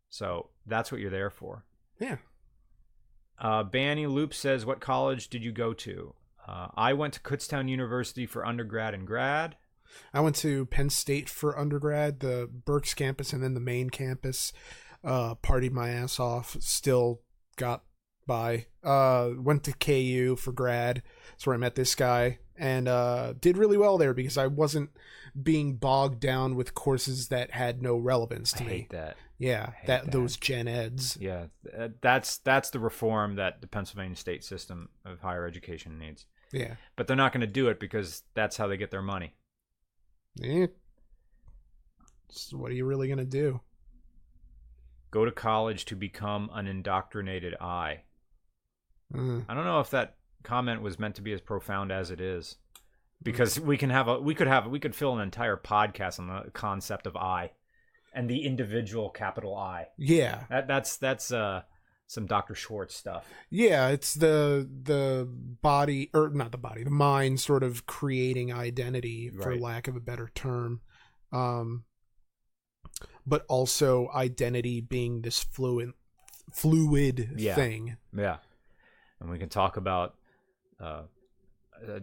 So 0.10 0.50
that's 0.66 0.92
what 0.92 1.02
you're 1.02 1.12
there 1.12 1.30
for. 1.30 1.66
yeah. 2.00 2.18
Uh, 3.38 3.66
Banny 3.66 4.10
Loop 4.10 4.34
says, 4.34 4.66
"What 4.66 4.80
college 4.80 5.28
did 5.28 5.44
you 5.44 5.52
go 5.52 5.74
to?" 5.74 6.16
Uh, 6.48 6.68
I 6.76 6.94
went 6.94 7.14
to 7.16 7.20
Kutztown 7.20 7.68
University 7.68 8.26
for 8.26 8.46
undergrad 8.46 8.94
and 8.94 9.06
grad. 9.06 9.58
I 10.14 10.22
went 10.22 10.36
to 10.38 10.66
Penn 10.68 10.90
State 10.90 11.30
for 11.30 11.58
undergrad, 11.58 12.20
the 12.20 12.50
Berks 12.52 12.94
campus, 12.94 13.34
and 13.34 13.44
then 13.44 13.54
the 13.54 13.60
main 13.60 13.90
campus. 13.90 14.54
Uh, 15.04 15.36
partied 15.36 15.72
my 15.72 15.90
ass 15.90 16.20
off. 16.20 16.58
Still 16.60 17.22
got 17.58 17.84
by. 18.26 18.66
Uh, 18.84 19.32
went 19.38 19.64
to 19.66 19.74
KU 19.74 20.36
for 20.36 20.52
grad. 20.52 21.04
That's 21.32 21.46
where 21.46 21.54
I 21.54 21.60
met 21.60 21.76
this 21.76 21.96
guy, 21.96 22.40
and 22.58 22.88
uh, 22.88 23.34
did 23.40 23.58
really 23.58 23.78
well 23.78 23.98
there 23.98 24.14
because 24.14 24.38
I 24.38 24.48
wasn't 24.48 24.90
being 25.42 25.76
bogged 25.76 26.20
down 26.20 26.56
with 26.56 26.74
courses 26.74 27.28
that 27.28 27.52
had 27.52 27.82
no 27.82 27.98
relevance 27.98 28.54
I 28.56 28.58
to 28.58 28.64
me. 28.64 28.70
hate 28.72 28.90
that. 28.92 29.18
Yeah, 29.38 29.72
that, 29.86 30.06
that. 30.06 30.12
those 30.12 30.38
gen 30.38 30.68
eds. 30.68 31.18
Yeah, 31.20 31.48
that's 32.02 32.38
that's 32.38 32.70
the 32.70 32.80
reform 32.80 33.36
that 33.36 33.62
the 33.62 33.68
Pennsylvania 33.68 34.16
state 34.16 34.44
system 34.44 34.90
of 35.04 35.20
higher 35.20 35.46
education 35.46 36.00
needs. 36.00 36.26
Yeah, 36.52 36.76
But 36.96 37.08
they're 37.08 37.18
not 37.18 37.34
going 37.34 37.42
to 37.42 37.48
do 37.48 37.68
it 37.68 37.80
because 37.80 38.24
that's 38.34 38.56
how 38.56 38.68
they 38.68 38.78
get 38.78 38.92
their 38.92 39.02
money. 39.02 39.34
Eh. 40.44 40.68
So 42.30 42.58
what 42.58 42.72
are 42.72 42.76
you 42.76 42.86
really 42.86 43.08
gonna 43.08 43.26
do? 43.26 43.62
Go 45.12 45.26
to 45.26 45.32
college 45.32 45.86
to 45.86 45.96
become 45.96 46.50
an 46.54 46.68
indoctrinated 46.68 47.56
eye. 47.62 48.04
Uh, 49.14 49.40
I 49.48 49.54
don't 49.54 49.64
know 49.64 49.80
if 49.80 49.92
that 49.92 50.16
comment 50.44 50.82
was 50.82 51.00
meant 51.00 51.16
to 51.16 51.22
be 51.22 51.32
as 51.32 51.42
profound 51.42 51.92
as 51.92 52.12
it 52.12 52.20
is, 52.20 52.58
because 53.24 53.60
we 53.60 53.78
can 53.78 53.90
have 53.90 54.08
a 54.08 54.20
we 54.20 54.36
could 54.36 54.48
have 54.48 54.68
we 54.68 54.80
could 54.80 54.96
fill 54.96 55.16
an 55.16 55.22
entire 55.22 55.58
podcast 55.58 56.20
on 56.20 56.28
the 56.28 56.52
concept 56.52 57.08
of 57.08 57.16
I, 57.16 57.52
and 58.14 58.30
the 58.30 58.46
individual 58.46 59.10
capital 59.10 59.56
I. 59.56 59.88
yeah, 59.98 60.44
That 60.50 60.68
that's 60.68 60.98
that's 60.98 61.32
uh 61.32 61.62
some 62.08 62.26
Dr. 62.28 62.54
Schwartz 62.56 62.96
stuff. 62.96 63.26
Yeah, 63.50 63.90
it's 63.90 64.14
the 64.14 64.70
the 64.84 65.28
body 65.30 66.10
or 66.14 66.30
not 66.30 66.52
the 66.52 66.58
body, 66.58 66.84
the 66.84 66.90
mind 66.92 67.40
sort 67.40 67.64
of 67.64 67.86
creating 67.86 68.54
identity 68.54 69.30
for 69.30 69.50
Right. 69.52 69.62
lack 69.62 69.88
of 69.88 69.96
a 69.96 70.00
better 70.00 70.30
term. 70.36 70.82
Um 71.32 71.86
but 73.26 73.44
also 73.50 74.10
identity 74.14 74.82
being 74.82 75.22
this 75.22 75.44
fluid 75.44 75.92
fluid 76.54 77.34
Yeah. 77.38 77.56
thing. 77.56 77.98
Yeah, 78.16 78.38
and 79.20 79.30
we 79.30 79.40
can 79.40 79.50
talk 79.50 79.78
about 79.78 80.16
uh, 80.80 81.04
uh, 81.88 82.00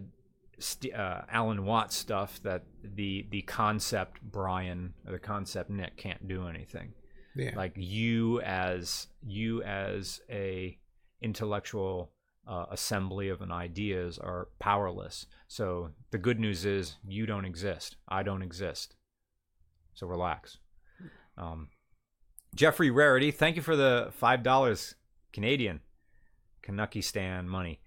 St- 0.59 0.93
uh, 0.93 1.21
Alan 1.29 1.65
Watts 1.65 1.95
stuff 1.95 2.41
that 2.43 2.63
the 2.83 3.25
the 3.31 3.41
concept 3.43 4.21
Brian 4.21 4.93
or 5.05 5.13
the 5.13 5.19
concept 5.19 5.69
Nick 5.69 5.95
can't 5.97 6.27
do 6.27 6.47
anything. 6.47 6.93
Yeah. 7.35 7.51
Like 7.55 7.73
you 7.75 8.41
as 8.41 9.07
you 9.25 9.63
as 9.63 10.21
a 10.29 10.77
intellectual 11.21 12.11
uh, 12.47 12.65
assembly 12.71 13.29
of 13.29 13.41
an 13.41 13.51
ideas 13.51 14.19
are 14.19 14.49
powerless. 14.59 15.25
So 15.47 15.89
the 16.11 16.17
good 16.17 16.39
news 16.39 16.65
is 16.65 16.97
you 17.07 17.25
don't 17.25 17.45
exist. 17.45 17.95
I 18.07 18.23
don't 18.23 18.41
exist. 18.41 18.95
So 19.93 20.07
relax. 20.07 20.57
Um, 21.37 21.69
Jeffrey 22.55 22.91
Rarity, 22.91 23.31
thank 23.31 23.55
you 23.55 23.61
for 23.61 23.75
the 23.75 24.09
five 24.11 24.43
dollars 24.43 24.95
Canadian 25.31 25.79
Canucky 26.61 27.03
Stan 27.03 27.47
money. 27.49 27.79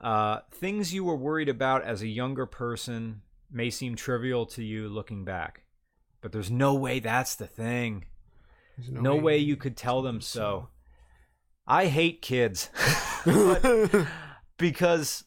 Uh, 0.00 0.40
things 0.50 0.94
you 0.94 1.04
were 1.04 1.16
worried 1.16 1.48
about 1.48 1.84
as 1.84 2.02
a 2.02 2.08
younger 2.08 2.46
person 2.46 3.22
may 3.50 3.70
seem 3.70 3.96
trivial 3.96 4.46
to 4.46 4.62
you 4.62 4.88
looking 4.88 5.24
back, 5.24 5.62
but 6.20 6.32
there's 6.32 6.50
no 6.50 6.74
way 6.74 7.00
that's 7.00 7.34
the 7.34 7.46
thing. 7.46 8.04
There's 8.88 9.02
No 9.02 9.16
way 9.16 9.38
you 9.38 9.56
could 9.56 9.76
tell 9.76 10.02
them 10.02 10.20
so. 10.20 10.68
I 11.66 11.86
hate 11.86 12.22
kids. 12.22 12.70
Because 14.60 15.24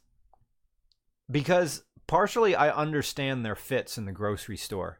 because 1.31 1.83
partially 2.05 2.55
I 2.55 2.69
understand 2.69 3.43
their 3.43 3.55
fits 3.55 3.97
in 3.97 4.05
the 4.05 4.11
grocery 4.11 4.57
store. 4.57 4.99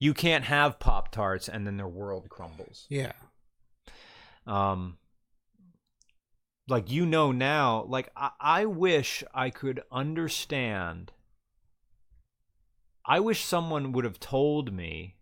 You 0.00 0.14
can't 0.14 0.44
have 0.44 0.80
Pop 0.80 1.12
Tarts 1.12 1.46
and 1.46 1.66
then 1.66 1.76
their 1.76 1.86
world 1.86 2.30
crumbles. 2.30 2.86
yeah. 2.88 3.12
Um 4.46 4.96
like 6.66 6.90
you 6.90 7.04
know 7.04 7.30
now, 7.30 7.84
like 7.88 8.08
I, 8.16 8.30
I 8.40 8.64
wish 8.64 9.22
I 9.34 9.50
could 9.50 9.82
understand 9.92 11.12
I 13.04 13.20
wish 13.20 13.44
someone 13.44 13.92
would 13.92 14.04
have 14.06 14.18
told 14.18 14.72
me 14.72 15.15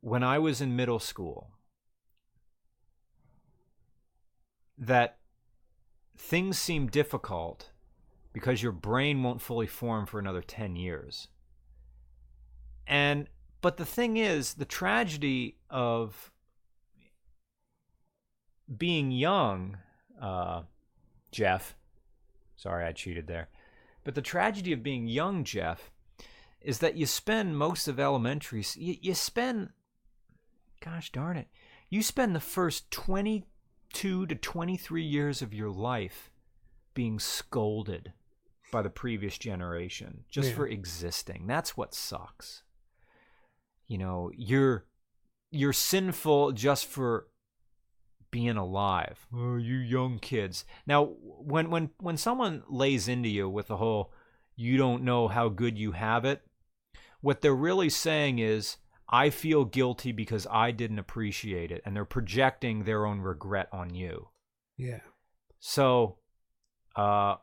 when 0.00 0.22
I 0.22 0.38
was 0.38 0.60
in 0.60 0.76
middle 0.76 0.98
school 0.98 1.50
that 4.78 5.18
things 6.16 6.58
seem 6.58 6.86
difficult 6.86 7.70
because 8.32 8.62
your 8.62 8.72
brain 8.72 9.22
won't 9.22 9.42
fully 9.42 9.66
form 9.66 10.06
for 10.06 10.18
another 10.18 10.40
10 10.40 10.76
years. 10.76 11.28
And 12.86 13.28
but 13.60 13.76
the 13.76 13.84
thing 13.84 14.16
is, 14.16 14.54
the 14.54 14.64
tragedy 14.64 15.56
of 15.68 16.32
being 18.76 19.10
young, 19.10 19.78
uh, 20.20 20.62
Jeff. 21.30 21.76
Sorry, 22.56 22.84
I 22.84 22.92
cheated 22.92 23.26
there. 23.26 23.48
But 24.04 24.14
the 24.14 24.22
tragedy 24.22 24.72
of 24.72 24.82
being 24.82 25.06
young, 25.06 25.44
Jeff, 25.44 25.90
is 26.60 26.78
that 26.78 26.96
you 26.96 27.06
spend 27.06 27.58
most 27.58 27.88
of 27.88 28.00
elementary. 28.00 28.64
You, 28.76 28.96
you 29.00 29.14
spend, 29.14 29.70
gosh 30.84 31.12
darn 31.12 31.36
it, 31.36 31.48
you 31.88 32.02
spend 32.02 32.34
the 32.34 32.40
first 32.40 32.90
twenty-two 32.90 34.26
to 34.26 34.34
twenty-three 34.34 35.02
years 35.04 35.42
of 35.42 35.54
your 35.54 35.70
life 35.70 36.30
being 36.94 37.18
scolded 37.18 38.12
by 38.72 38.82
the 38.82 38.90
previous 38.90 39.36
generation 39.38 40.24
just 40.30 40.50
Yeah. 40.50 40.54
for 40.56 40.66
existing. 40.66 41.46
That's 41.46 41.76
what 41.76 41.94
sucks. 41.94 42.62
You 43.88 43.98
know, 43.98 44.30
you're 44.36 44.86
you're 45.50 45.72
sinful 45.72 46.52
just 46.52 46.86
for 46.86 47.26
being 48.30 48.56
alive. 48.56 49.26
Oh, 49.34 49.56
you 49.56 49.74
young 49.76 50.20
kids. 50.20 50.64
Now, 50.86 51.04
when 51.20 51.70
when 51.70 51.90
when 51.98 52.16
someone 52.16 52.62
lays 52.68 53.08
into 53.08 53.28
you 53.28 53.48
with 53.48 53.66
the 53.66 53.76
whole 53.78 54.12
you 54.54 54.76
don't 54.76 55.02
know 55.02 55.26
how 55.26 55.48
good 55.48 55.76
you 55.78 55.92
have 55.92 56.24
it, 56.24 56.42
what 57.20 57.40
they're 57.40 57.54
really 57.54 57.88
saying 57.90 58.38
is 58.38 58.76
I 59.10 59.30
feel 59.30 59.64
guilty 59.64 60.12
because 60.12 60.46
I 60.50 60.70
didn't 60.70 61.00
appreciate 61.00 61.72
it 61.72 61.82
and 61.84 61.96
they're 61.96 62.04
projecting 62.04 62.84
their 62.84 63.04
own 63.06 63.20
regret 63.20 63.68
on 63.72 63.94
you. 63.94 64.28
Yeah. 64.76 65.00
So 65.58 66.18
uh 66.96 67.36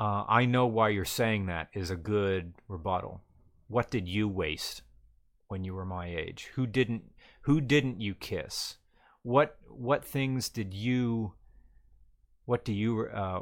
uh, 0.00 0.24
I 0.28 0.44
know 0.44 0.66
why 0.66 0.90
you're 0.90 1.04
saying 1.04 1.46
that 1.46 1.68
is 1.74 1.90
a 1.90 1.96
good 1.96 2.54
rebuttal. 2.68 3.22
What 3.66 3.90
did 3.90 4.08
you 4.08 4.28
waste 4.28 4.82
when 5.48 5.64
you 5.64 5.74
were 5.74 5.84
my 5.84 6.06
age? 6.06 6.50
Who 6.54 6.66
didn't 6.66 7.02
who 7.42 7.60
didn't 7.60 8.00
you 8.00 8.14
kiss? 8.14 8.76
What 9.22 9.56
what 9.68 10.04
things 10.04 10.48
did 10.48 10.72
you 10.72 11.34
what 12.44 12.64
do 12.64 12.72
you 12.72 13.06
uh, 13.06 13.40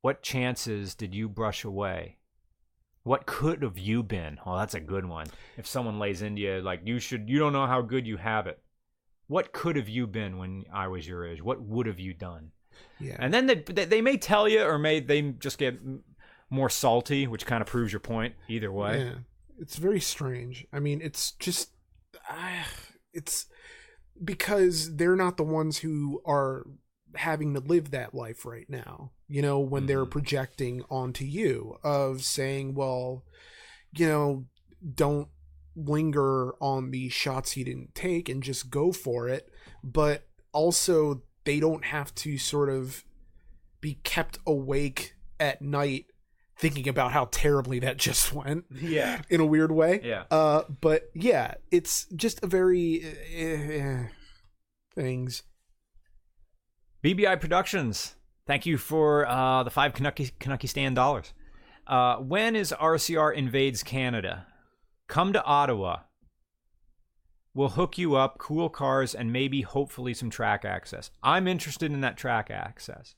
what 0.00 0.22
chances 0.22 0.94
did 0.94 1.14
you 1.14 1.28
brush 1.28 1.64
away? 1.64 2.18
What 3.04 3.26
could 3.26 3.62
have 3.62 3.78
you 3.78 4.02
been? 4.02 4.38
Oh, 4.46 4.56
that's 4.56 4.74
a 4.74 4.80
good 4.80 5.04
one. 5.04 5.26
If 5.56 5.66
someone 5.66 5.98
lays 5.98 6.22
into 6.22 6.40
you 6.42 6.60
like 6.60 6.82
you 6.84 6.98
should 6.98 7.28
you 7.28 7.38
don't 7.38 7.52
know 7.52 7.66
how 7.66 7.82
good 7.82 8.06
you 8.06 8.16
have 8.16 8.46
it. 8.46 8.60
What 9.26 9.52
could 9.52 9.76
have 9.76 9.88
you 9.88 10.06
been 10.06 10.38
when 10.38 10.64
I 10.72 10.88
was 10.88 11.06
your 11.06 11.26
age? 11.26 11.42
What 11.42 11.62
would 11.62 11.86
have 11.86 11.98
you 11.98 12.14
done? 12.14 12.52
Yeah. 13.00 13.16
And 13.18 13.32
then 13.32 13.46
they, 13.46 13.56
they 13.56 13.84
they 13.84 14.00
may 14.02 14.16
tell 14.16 14.48
you, 14.48 14.62
or 14.62 14.78
may 14.78 15.00
they 15.00 15.22
just 15.22 15.58
get 15.58 15.80
more 16.50 16.68
salty, 16.70 17.26
which 17.26 17.46
kind 17.46 17.62
of 17.62 17.66
proves 17.66 17.92
your 17.92 18.00
point. 18.00 18.34
Either 18.48 18.70
way, 18.70 19.04
Yeah, 19.04 19.14
it's 19.58 19.76
very 19.76 20.00
strange. 20.00 20.66
I 20.72 20.80
mean, 20.80 21.00
it's 21.02 21.32
just, 21.32 21.70
uh, 22.30 22.64
it's 23.12 23.46
because 24.22 24.96
they're 24.96 25.16
not 25.16 25.38
the 25.38 25.44
ones 25.44 25.78
who 25.78 26.22
are 26.26 26.66
having 27.16 27.54
to 27.54 27.60
live 27.60 27.90
that 27.90 28.14
life 28.14 28.44
right 28.44 28.68
now. 28.68 29.12
You 29.28 29.42
know, 29.42 29.58
when 29.60 29.86
they're 29.86 30.04
Mhm. 30.06 30.10
projecting 30.10 30.82
onto 30.90 31.24
you 31.24 31.78
of 31.82 32.22
saying, 32.24 32.74
well, 32.74 33.24
you 33.96 34.06
know, 34.06 34.46
don't 34.94 35.28
linger 35.74 36.52
on 36.60 36.90
the 36.90 37.08
shots 37.08 37.56
you 37.56 37.64
didn't 37.64 37.94
take 37.94 38.28
and 38.28 38.42
just 38.42 38.70
go 38.70 38.92
for 38.92 39.28
it. 39.28 39.48
But 39.82 40.28
also, 40.52 41.22
they 41.44 41.60
don't 41.60 41.86
have 41.86 42.14
to 42.16 42.36
sort 42.38 42.68
of 42.68 43.04
be 43.80 43.94
kept 44.04 44.38
awake 44.46 45.14
at 45.40 45.60
night 45.62 46.06
thinking 46.56 46.86
about 46.86 47.10
how 47.12 47.24
terribly 47.32 47.78
that 47.80 47.96
just 47.96 48.32
went 48.32 48.64
yeah, 48.70 49.22
in 49.30 49.40
a 49.40 49.46
weird 49.46 49.72
way. 49.72 50.00
yeah. 50.04 50.24
Uh, 50.30 50.62
but 50.80 51.10
yeah, 51.14 51.54
it's 51.70 52.04
just 52.14 52.42
a 52.44 52.46
very 52.46 53.02
uh, 53.04 53.82
uh, 54.02 54.06
things. 54.94 55.42
BBI 57.02 57.40
Productions. 57.40 58.14
Thank 58.46 58.64
you 58.64 58.78
for 58.78 59.26
uh, 59.26 59.64
the 59.64 59.70
five 59.70 59.92
Canucky 59.92 60.30
Canucky 60.38 60.68
stand 60.68 60.94
dollars. 60.94 61.32
Uh, 61.84 62.16
when 62.16 62.54
is 62.54 62.72
RCR 62.78 63.34
invades 63.34 63.82
Canada? 63.82 64.46
Come 65.08 65.32
to 65.32 65.42
Ottawa. 65.42 66.00
We'll 67.54 67.70
hook 67.70 67.98
you 67.98 68.14
up, 68.14 68.38
cool 68.38 68.68
cars, 68.68 69.16
and 69.16 69.32
maybe 69.32 69.62
hopefully 69.62 70.14
some 70.14 70.30
track 70.30 70.64
access. 70.64 71.10
I'm 71.24 71.48
interested 71.48 71.92
in 71.92 72.02
that 72.02 72.16
track 72.16 72.50
access. 72.52 73.16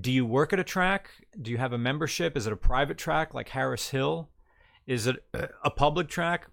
Do 0.00 0.12
you 0.12 0.24
work 0.24 0.52
at 0.52 0.60
a 0.60 0.64
track? 0.64 1.10
Do 1.40 1.50
you 1.50 1.58
have 1.58 1.72
a 1.72 1.78
membership? 1.78 2.36
Is 2.36 2.46
it 2.46 2.52
a 2.52 2.56
private 2.56 2.98
track 2.98 3.34
like 3.34 3.48
Harris 3.48 3.90
Hill? 3.90 4.30
Is 4.86 5.08
it 5.08 5.16
a 5.34 5.70
public 5.70 6.08
track? 6.08 6.46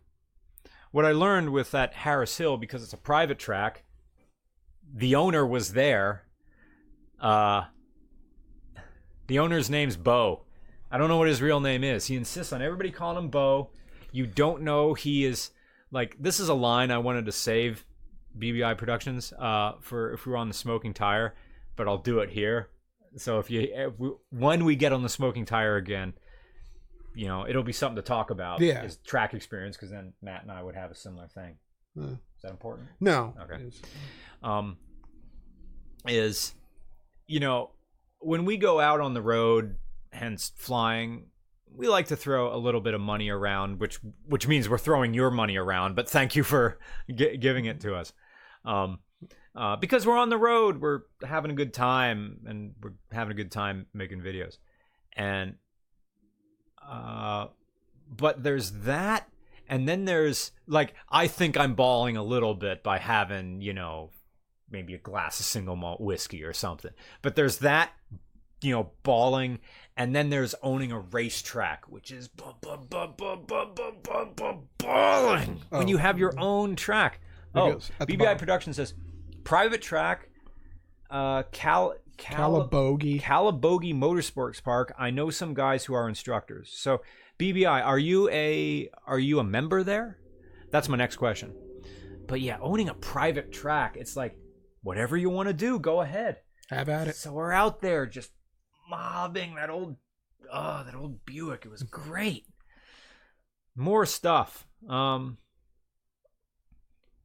What 0.91 1.05
I 1.05 1.11
learned 1.11 1.51
with 1.51 1.69
that 1.71 1.93
Harris 1.93 2.37
Hill, 2.37 2.57
because 2.57 2.83
it's 2.83 2.91
a 2.91 2.97
private 2.97 3.37
track, 3.37 3.83
the 4.91 5.13
owner 5.13 5.45
was 5.45 5.73
there. 5.73 6.23
Uh, 7.21 7.63
the 9.27 9.39
owner's 9.39 9.69
name's 9.69 9.95
Bo. 9.97 10.45
I 10.91 10.97
don't 10.97 11.07
know 11.07 11.17
what 11.17 11.27
his 11.27 11.41
real 11.41 11.59
name 11.59 11.83
is. 11.83 12.07
He 12.07 12.15
insists 12.15 12.51
on 12.51 12.61
everybody 12.61 12.91
calling 12.91 13.17
him 13.17 13.29
Bo. 13.29 13.69
You 14.11 14.25
don't 14.25 14.63
know 14.63 14.93
he 14.95 15.23
is 15.25 15.51
like 15.91 16.15
this 16.19 16.39
is 16.39 16.49
a 16.49 16.53
line 16.53 16.89
I 16.91 16.97
wanted 16.97 17.25
to 17.25 17.31
save 17.31 17.85
BBI 18.37 18.77
Productions 18.77 19.33
uh, 19.37 19.73
for 19.81 20.13
if 20.13 20.25
we 20.25 20.31
were 20.31 20.37
on 20.37 20.47
the 20.47 20.53
smoking 20.53 20.93
tire, 20.93 21.35
but 21.75 21.87
I'll 21.87 21.97
do 21.97 22.19
it 22.19 22.29
here. 22.29 22.69
So 23.17 23.39
if 23.39 23.49
you 23.51 23.67
if 23.71 23.99
we, 23.99 24.11
when 24.29 24.65
we 24.65 24.75
get 24.75 24.93
on 24.93 25.03
the 25.03 25.09
smoking 25.09 25.45
tire 25.45 25.75
again, 25.77 26.13
you 27.15 27.27
know 27.27 27.47
it'll 27.47 27.63
be 27.63 27.73
something 27.73 27.95
to 27.97 28.01
talk 28.01 28.31
about. 28.31 28.61
Yeah. 28.61 28.83
is 28.83 28.97
track 28.97 29.33
experience 29.33 29.75
because 29.75 29.91
then 29.91 30.13
Matt 30.21 30.41
and 30.43 30.51
I 30.51 30.63
would 30.63 30.75
have 30.75 30.89
a 30.91 30.95
similar 30.95 31.27
thing. 31.27 31.57
Uh, 31.99 32.13
Is 32.13 32.43
that 32.43 32.51
important? 32.51 32.87
no. 32.99 33.33
Okay. 33.41 33.63
um, 34.43 34.77
is 36.07 36.53
you 37.29 37.39
know 37.39 37.69
when 38.19 38.43
we 38.43 38.57
go 38.57 38.79
out 38.79 38.99
on 38.99 39.13
the 39.13 39.21
road 39.21 39.77
hence 40.11 40.51
flying 40.55 41.27
we 41.75 41.87
like 41.87 42.07
to 42.07 42.15
throw 42.15 42.53
a 42.53 42.57
little 42.57 42.81
bit 42.81 42.95
of 42.95 42.99
money 42.99 43.29
around 43.29 43.79
which 43.79 43.99
which 44.25 44.47
means 44.47 44.67
we're 44.67 44.77
throwing 44.79 45.13
your 45.13 45.29
money 45.29 45.55
around 45.55 45.95
but 45.95 46.09
thank 46.09 46.35
you 46.35 46.43
for 46.43 46.79
gi- 47.13 47.37
giving 47.37 47.65
it 47.65 47.79
to 47.81 47.95
us. 47.95 48.11
Um, 48.65 48.99
uh, 49.55 49.75
because 49.77 50.05
we're 50.05 50.17
on 50.17 50.29
the 50.29 50.37
road 50.37 50.81
we're 50.81 51.01
having 51.23 51.51
a 51.51 51.53
good 51.53 51.73
time 51.73 52.39
and 52.45 52.73
we're 52.81 52.93
having 53.11 53.31
a 53.31 53.35
good 53.35 53.51
time 53.51 53.85
making 53.93 54.21
videos. 54.21 54.57
And 55.13 55.55
uh, 56.85 57.47
but 58.09 58.43
there's 58.43 58.71
that 58.71 59.29
and 59.67 59.87
then 59.87 60.05
there's 60.05 60.51
like 60.65 60.95
i 61.09 61.27
think 61.27 61.55
i'm 61.55 61.75
balling 61.75 62.17
a 62.17 62.23
little 62.23 62.55
bit 62.55 62.81
by 62.81 62.97
having 62.97 63.61
you 63.61 63.71
know 63.71 64.09
maybe 64.71 64.93
a 64.93 64.97
glass 64.97 65.39
of 65.39 65.45
single 65.45 65.75
malt 65.75 65.99
whiskey 66.01 66.43
or 66.43 66.53
something 66.53 66.91
but 67.21 67.35
there's 67.35 67.57
that 67.59 67.91
you 68.61 68.71
know 68.71 68.91
balling 69.03 69.59
and 69.97 70.15
then 70.15 70.29
there's 70.29 70.53
owning 70.61 70.91
a 70.91 70.99
racetrack 70.99 71.85
which 71.89 72.11
is 72.11 72.27
bu- 72.27 72.53
bu- 72.61 72.77
bu- 72.89 73.07
bu- 73.17 73.35
bu- 73.37 73.65
bu- 73.73 73.91
bu- 74.03 74.25
bu- 74.35 74.59
balling 74.77 75.61
when 75.69 75.83
Oh. 75.83 75.87
you 75.87 75.97
have 75.97 76.17
your 76.19 76.33
own 76.37 76.75
track 76.75 77.19
oh 77.55 77.73
goes, 77.73 77.91
at 77.99 78.07
the 78.07 78.17
bbi 78.17 78.37
production 78.37 78.73
says 78.73 78.93
private 79.43 79.81
track 79.81 80.29
uh 81.09 81.43
cal 81.51 81.95
Cal- 82.17 82.67
Calabogie. 82.67 83.21
Calabogie 83.21 83.95
Motorsports 83.95 84.61
Park. 84.61 84.93
I 84.99 85.09
know 85.09 85.29
some 85.29 85.53
guys 85.53 85.85
who 85.85 85.93
are 85.93 86.09
instructors. 86.09 86.69
So, 86.69 87.01
BBI, 87.39 87.81
are 87.81 87.97
you 87.97 88.29
a 88.29 88.89
are 89.07 89.17
you 89.19 89.39
a 89.39 89.43
member 89.45 89.83
there? 89.83 90.17
That's 90.69 90.89
my 90.89 90.97
next 90.97 91.15
question. 91.15 91.53
But 92.27 92.41
yeah, 92.41 92.57
owning 92.59 92.89
a 92.89 92.93
private 92.93 93.53
track, 93.53 93.95
it's 93.95 94.17
like 94.17 94.37
whatever 94.81 95.15
you 95.17 95.29
want 95.29 95.47
to 95.47 95.53
do, 95.53 95.79
go 95.79 96.01
ahead. 96.01 96.37
Have 96.69 96.89
at 96.89 97.07
it. 97.07 97.15
So 97.15 97.31
we're 97.33 97.51
out 97.51 97.81
there 97.81 98.05
just 98.05 98.31
mobbing 98.89 99.55
that 99.55 99.69
old 99.69 99.97
oh, 100.51 100.83
that 100.85 100.95
old 100.95 101.25
Buick. 101.25 101.65
It 101.65 101.69
was 101.71 101.83
great. 101.83 102.45
More 103.75 104.05
stuff. 104.05 104.67
Um 104.87 105.37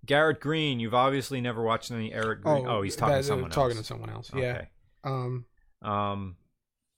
Garrett 0.07 0.41
Green, 0.41 0.81
you've 0.81 0.95
obviously 0.95 1.41
never 1.41 1.63
watched 1.63 1.91
any 1.91 2.13
Eric 2.13 2.43
Green. 2.43 2.67
Oh, 2.67 2.83
he's 2.83 2.97
talking 2.97 3.15
that- 3.15 3.23
to 3.23 3.27
someone 3.27 3.51
talking 3.51 3.77
else. 3.77 3.87
to 3.87 3.93
someone 3.93 4.11
else. 4.11 4.31
Yeah. 4.35 4.41
Okay. 4.53 4.69
Um. 5.05 5.45
Um, 5.83 6.37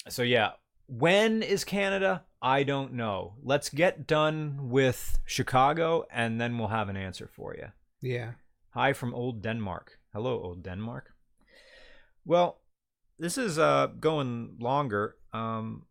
so 0.09 0.23
yeah, 0.23 0.53
when 0.87 1.43
is 1.43 1.65
Canada? 1.65 2.25
I 2.41 2.63
don't 2.63 2.93
know. 2.95 3.35
Let's 3.43 3.69
get 3.71 4.07
done 4.07 4.69
with 4.71 5.19
Chicago, 5.25 6.05
and 6.13 6.41
then 6.41 6.59
we'll 6.59 6.69
have 6.69 6.89
an 6.89 6.97
answer 6.97 7.29
for 7.35 7.55
you. 7.57 7.67
Yeah. 8.01 8.33
Hi 8.71 8.93
from 8.93 9.15
old 9.15 9.43
Denmark. 9.43 9.99
Hello, 10.17 10.41
old 10.41 10.63
Denmark. 10.63 11.13
Well, 12.25 12.63
this 13.19 13.37
is 13.37 13.59
uh 13.59 13.89
going 14.01 14.57
longer. 14.59 15.17
Um, 15.35 15.83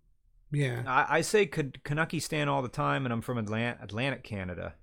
Yeah. 0.52 0.82
I, 0.88 1.18
I 1.18 1.22
say 1.22 1.46
Canucky 1.46 2.20
Stan 2.20 2.50
all 2.50 2.64
the 2.64 2.68
time, 2.68 3.06
and 3.06 3.14
I'm 3.14 3.22
from 3.22 3.38
Atlant- 3.38 3.84
Atlantic 3.84 4.24
Canada. 4.24 4.74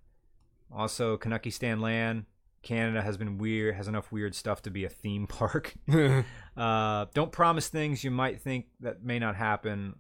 Also, 0.71 1.17
Canucky 1.17 1.51
Stan 1.53 1.81
land. 1.81 2.27
Canada 2.63 3.03
has 3.03 3.17
been 3.17 3.37
weird, 3.37 3.75
has 3.75 3.89
enough 3.89 4.13
weird 4.13 4.37
stuff 4.37 4.63
to 4.63 4.71
be 4.71 4.85
a 4.85 4.89
theme 4.89 5.27
park. 5.27 5.75
Uh, 6.57 7.07
don't 7.15 7.33
promise 7.33 7.69
things 7.69 8.05
you 8.05 8.11
might 8.13 8.41
think 8.41 8.67
that 8.79 9.03
may 9.03 9.19
not 9.19 9.35
happen. 9.35 9.97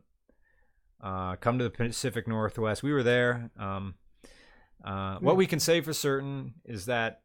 Uh, 1.00 1.34
come 1.36 1.58
to 1.58 1.64
the 1.64 1.70
Pacific 1.70 2.28
Northwest. 2.28 2.82
We 2.84 2.92
were 2.92 3.02
there. 3.02 3.50
Um, 3.58 3.94
uh, 4.84 5.16
what 5.18 5.36
we 5.36 5.46
can 5.46 5.58
say 5.58 5.80
for 5.80 5.92
certain 5.94 6.54
is 6.64 6.86
that 6.86 7.21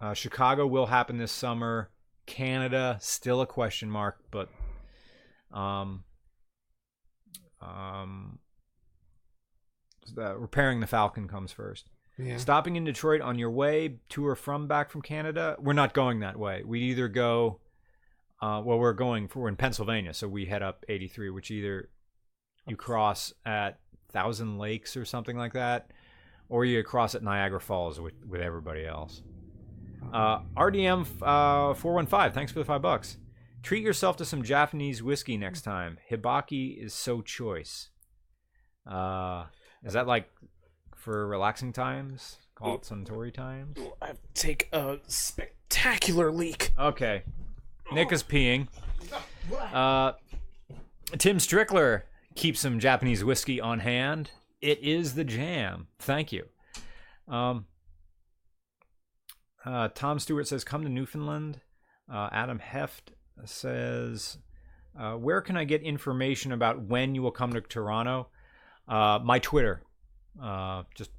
uh, 0.00 0.14
Chicago 0.14 0.66
will 0.66 0.86
happen 0.86 1.18
this 1.18 1.32
summer. 1.32 1.90
Canada 2.26 2.98
still 3.00 3.40
a 3.40 3.46
question 3.46 3.88
mark, 3.88 4.18
but 4.30 4.48
um, 5.52 6.04
um, 7.60 8.38
the, 10.14 10.36
repairing 10.36 10.80
the 10.80 10.86
Falcon 10.86 11.28
comes 11.28 11.52
first. 11.52 11.88
yeah. 12.18 12.36
Stopping 12.36 12.76
in 12.76 12.84
Detroit 12.84 13.20
on 13.20 13.38
your 13.38 13.50
way 13.50 13.98
to 14.10 14.26
or 14.26 14.34
from 14.34 14.66
back 14.66 14.90
from 14.90 15.02
Canada, 15.02 15.56
we're 15.58 15.72
not 15.72 15.94
going 15.94 16.20
that 16.20 16.38
way. 16.38 16.62
We 16.64 16.80
either 16.80 17.08
go, 17.08 17.60
uh, 18.42 18.60
well, 18.64 18.78
we're 18.78 18.92
going 18.92 19.28
for 19.28 19.40
we're 19.40 19.48
in 19.48 19.56
Pennsylvania, 19.56 20.14
so 20.14 20.28
we 20.28 20.46
head 20.46 20.62
up 20.62 20.84
83, 20.88 21.30
which 21.30 21.50
either 21.50 21.90
you 22.66 22.76
cross 22.76 23.32
at 23.44 23.78
Thousand 24.10 24.58
Lakes 24.58 24.96
or 24.96 25.04
something 25.04 25.36
like 25.36 25.52
that, 25.54 25.90
or 26.48 26.64
you 26.64 26.82
cross 26.82 27.14
at 27.14 27.22
Niagara 27.22 27.60
Falls 27.60 28.00
with 28.00 28.14
with 28.26 28.40
everybody 28.40 28.84
else. 28.84 29.22
Uh, 30.16 30.40
RDM 30.56 31.02
uh, 31.20 31.74
415, 31.74 32.32
thanks 32.32 32.50
for 32.50 32.58
the 32.58 32.64
five 32.64 32.80
bucks. 32.80 33.18
Treat 33.62 33.82
yourself 33.82 34.16
to 34.16 34.24
some 34.24 34.42
Japanese 34.42 35.02
whiskey 35.02 35.36
next 35.36 35.60
time. 35.60 35.98
Hibiki 36.10 36.82
is 36.82 36.94
so 36.94 37.20
choice. 37.20 37.90
Uh, 38.90 39.44
is 39.84 39.92
that 39.92 40.06
like 40.06 40.30
for 40.94 41.26
relaxing 41.26 41.70
times? 41.70 42.36
Call 42.54 42.76
it 42.76 42.82
Suntory 42.82 43.34
times? 43.34 43.76
I 44.00 44.12
take 44.32 44.70
a 44.72 45.00
spectacular 45.06 46.32
leak. 46.32 46.72
Okay. 46.78 47.22
Nick 47.92 48.10
is 48.12 48.22
peeing. 48.22 48.68
Uh, 49.72 50.10
Tim 51.18 51.38
Strickler 51.38 52.02
keeps 52.34 52.58
some 52.58 52.80
Japanese 52.80 53.22
whiskey 53.22 53.60
on 53.60 53.78
hand. 53.78 54.32
It 54.60 54.80
is 54.82 55.14
the 55.14 55.22
jam. 55.22 55.86
Thank 56.00 56.32
you. 56.32 56.46
Um, 57.28 57.66
uh, 59.66 59.88
Tom 59.94 60.18
Stewart 60.18 60.46
says, 60.46 60.64
"Come 60.64 60.82
to 60.84 60.88
Newfoundland." 60.88 61.60
Uh, 62.10 62.28
Adam 62.30 62.60
Heft 62.60 63.12
says, 63.44 64.38
uh, 64.98 65.14
"Where 65.14 65.40
can 65.40 65.56
I 65.56 65.64
get 65.64 65.82
information 65.82 66.52
about 66.52 66.82
when 66.82 67.14
you 67.14 67.22
will 67.22 67.32
come 67.32 67.52
to 67.52 67.60
Toronto?" 67.60 68.28
Uh, 68.88 69.18
my 69.22 69.40
Twitter, 69.40 69.82
uh, 70.40 70.84
just 70.94 71.10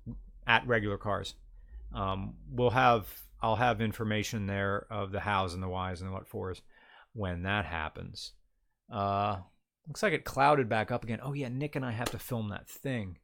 at 0.48 0.66
regular 0.66 0.98
cars. 0.98 1.36
Um, 1.94 2.36
we'll 2.50 2.70
have 2.70 3.08
I'll 3.42 3.58
have 3.58 3.82
information 3.82 4.48
there 4.48 4.88
of 4.90 5.12
the 5.12 5.20
hows 5.20 5.54
and 5.54 5.62
the 5.62 5.70
whys 5.70 6.02
and 6.02 6.10
the 6.10 6.14
what 6.14 6.28
fors 6.28 6.62
when 7.14 7.44
that 7.44 7.66
happens. 7.66 8.32
Looks 9.88 10.04
like 10.04 10.14
it 10.14 10.26
clouded 10.26 10.68
back 10.68 10.92
up 10.92 11.04
again. 11.04 11.20
Oh 11.22 11.34
yeah, 11.34 11.48
Nick 11.50 11.76
and 11.76 11.86
I 11.86 11.92
have 11.92 12.12
to 12.12 12.20
film 12.20 12.50
that 12.50 12.68
thing. 12.68 13.20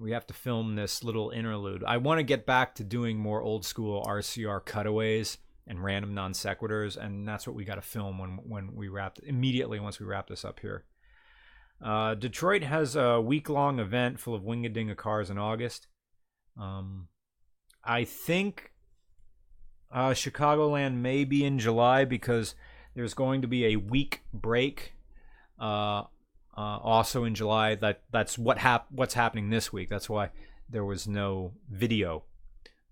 We 0.00 0.12
have 0.12 0.26
to 0.28 0.34
film 0.34 0.76
this 0.76 1.02
little 1.02 1.30
interlude. 1.30 1.82
I 1.84 1.96
want 1.96 2.18
to 2.18 2.24
get 2.24 2.46
back 2.46 2.74
to 2.76 2.84
doing 2.84 3.18
more 3.18 3.42
old 3.42 3.64
school 3.64 4.04
RCR 4.04 4.64
cutaways 4.64 5.38
and 5.66 5.82
random 5.82 6.14
non 6.14 6.32
sequiturs, 6.32 6.96
and 6.96 7.26
that's 7.26 7.46
what 7.46 7.56
we 7.56 7.64
got 7.64 7.76
to 7.76 7.82
film 7.82 8.18
when 8.18 8.38
when 8.48 8.74
we 8.74 8.88
wrap 8.88 9.18
immediately 9.24 9.80
once 9.80 9.98
we 9.98 10.06
wrap 10.06 10.28
this 10.28 10.44
up 10.44 10.60
here. 10.60 10.84
Uh, 11.84 12.14
Detroit 12.14 12.62
has 12.62 12.96
a 12.96 13.20
week 13.20 13.48
long 13.48 13.78
event 13.78 14.18
full 14.18 14.34
of 14.34 14.42
Wingadinga 14.42 14.96
cars 14.96 15.30
in 15.30 15.38
August. 15.38 15.86
Um, 16.58 17.08
I 17.84 18.04
think 18.04 18.72
uh, 19.92 20.10
Chicagoland 20.10 20.96
may 20.96 21.24
be 21.24 21.44
in 21.44 21.58
July 21.58 22.04
because 22.04 22.54
there's 22.94 23.14
going 23.14 23.42
to 23.42 23.48
be 23.48 23.66
a 23.66 23.76
week 23.76 24.22
break. 24.32 24.94
Uh, 25.58 26.04
uh, 26.58 26.78
also 26.82 27.22
in 27.22 27.36
July, 27.36 27.76
that 27.76 28.02
that's 28.10 28.36
what 28.36 28.58
hap- 28.58 28.90
what's 28.90 29.14
happening 29.14 29.48
this 29.48 29.72
week. 29.72 29.88
That's 29.88 30.10
why 30.10 30.30
there 30.68 30.84
was 30.84 31.06
no 31.06 31.52
video 31.70 32.24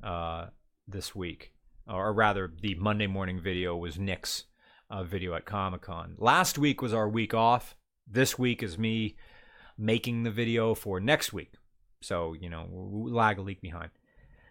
uh, 0.04 0.46
this 0.86 1.16
week, 1.16 1.52
or 1.88 2.12
rather, 2.12 2.52
the 2.62 2.76
Monday 2.76 3.08
morning 3.08 3.40
video 3.40 3.76
was 3.76 3.98
Nick's 3.98 4.44
uh, 4.88 5.02
video 5.02 5.34
at 5.34 5.46
Comic 5.46 5.82
Con. 5.82 6.14
Last 6.16 6.58
week 6.58 6.80
was 6.80 6.94
our 6.94 7.08
week 7.08 7.34
off. 7.34 7.74
This 8.06 8.38
week 8.38 8.62
is 8.62 8.78
me 8.78 9.16
making 9.76 10.22
the 10.22 10.30
video 10.30 10.76
for 10.76 11.00
next 11.00 11.32
week. 11.32 11.54
So 12.00 12.34
you 12.34 12.48
know, 12.48 12.68
we 12.70 13.10
lag 13.10 13.38
a 13.38 13.42
leak 13.42 13.60
behind. 13.60 13.90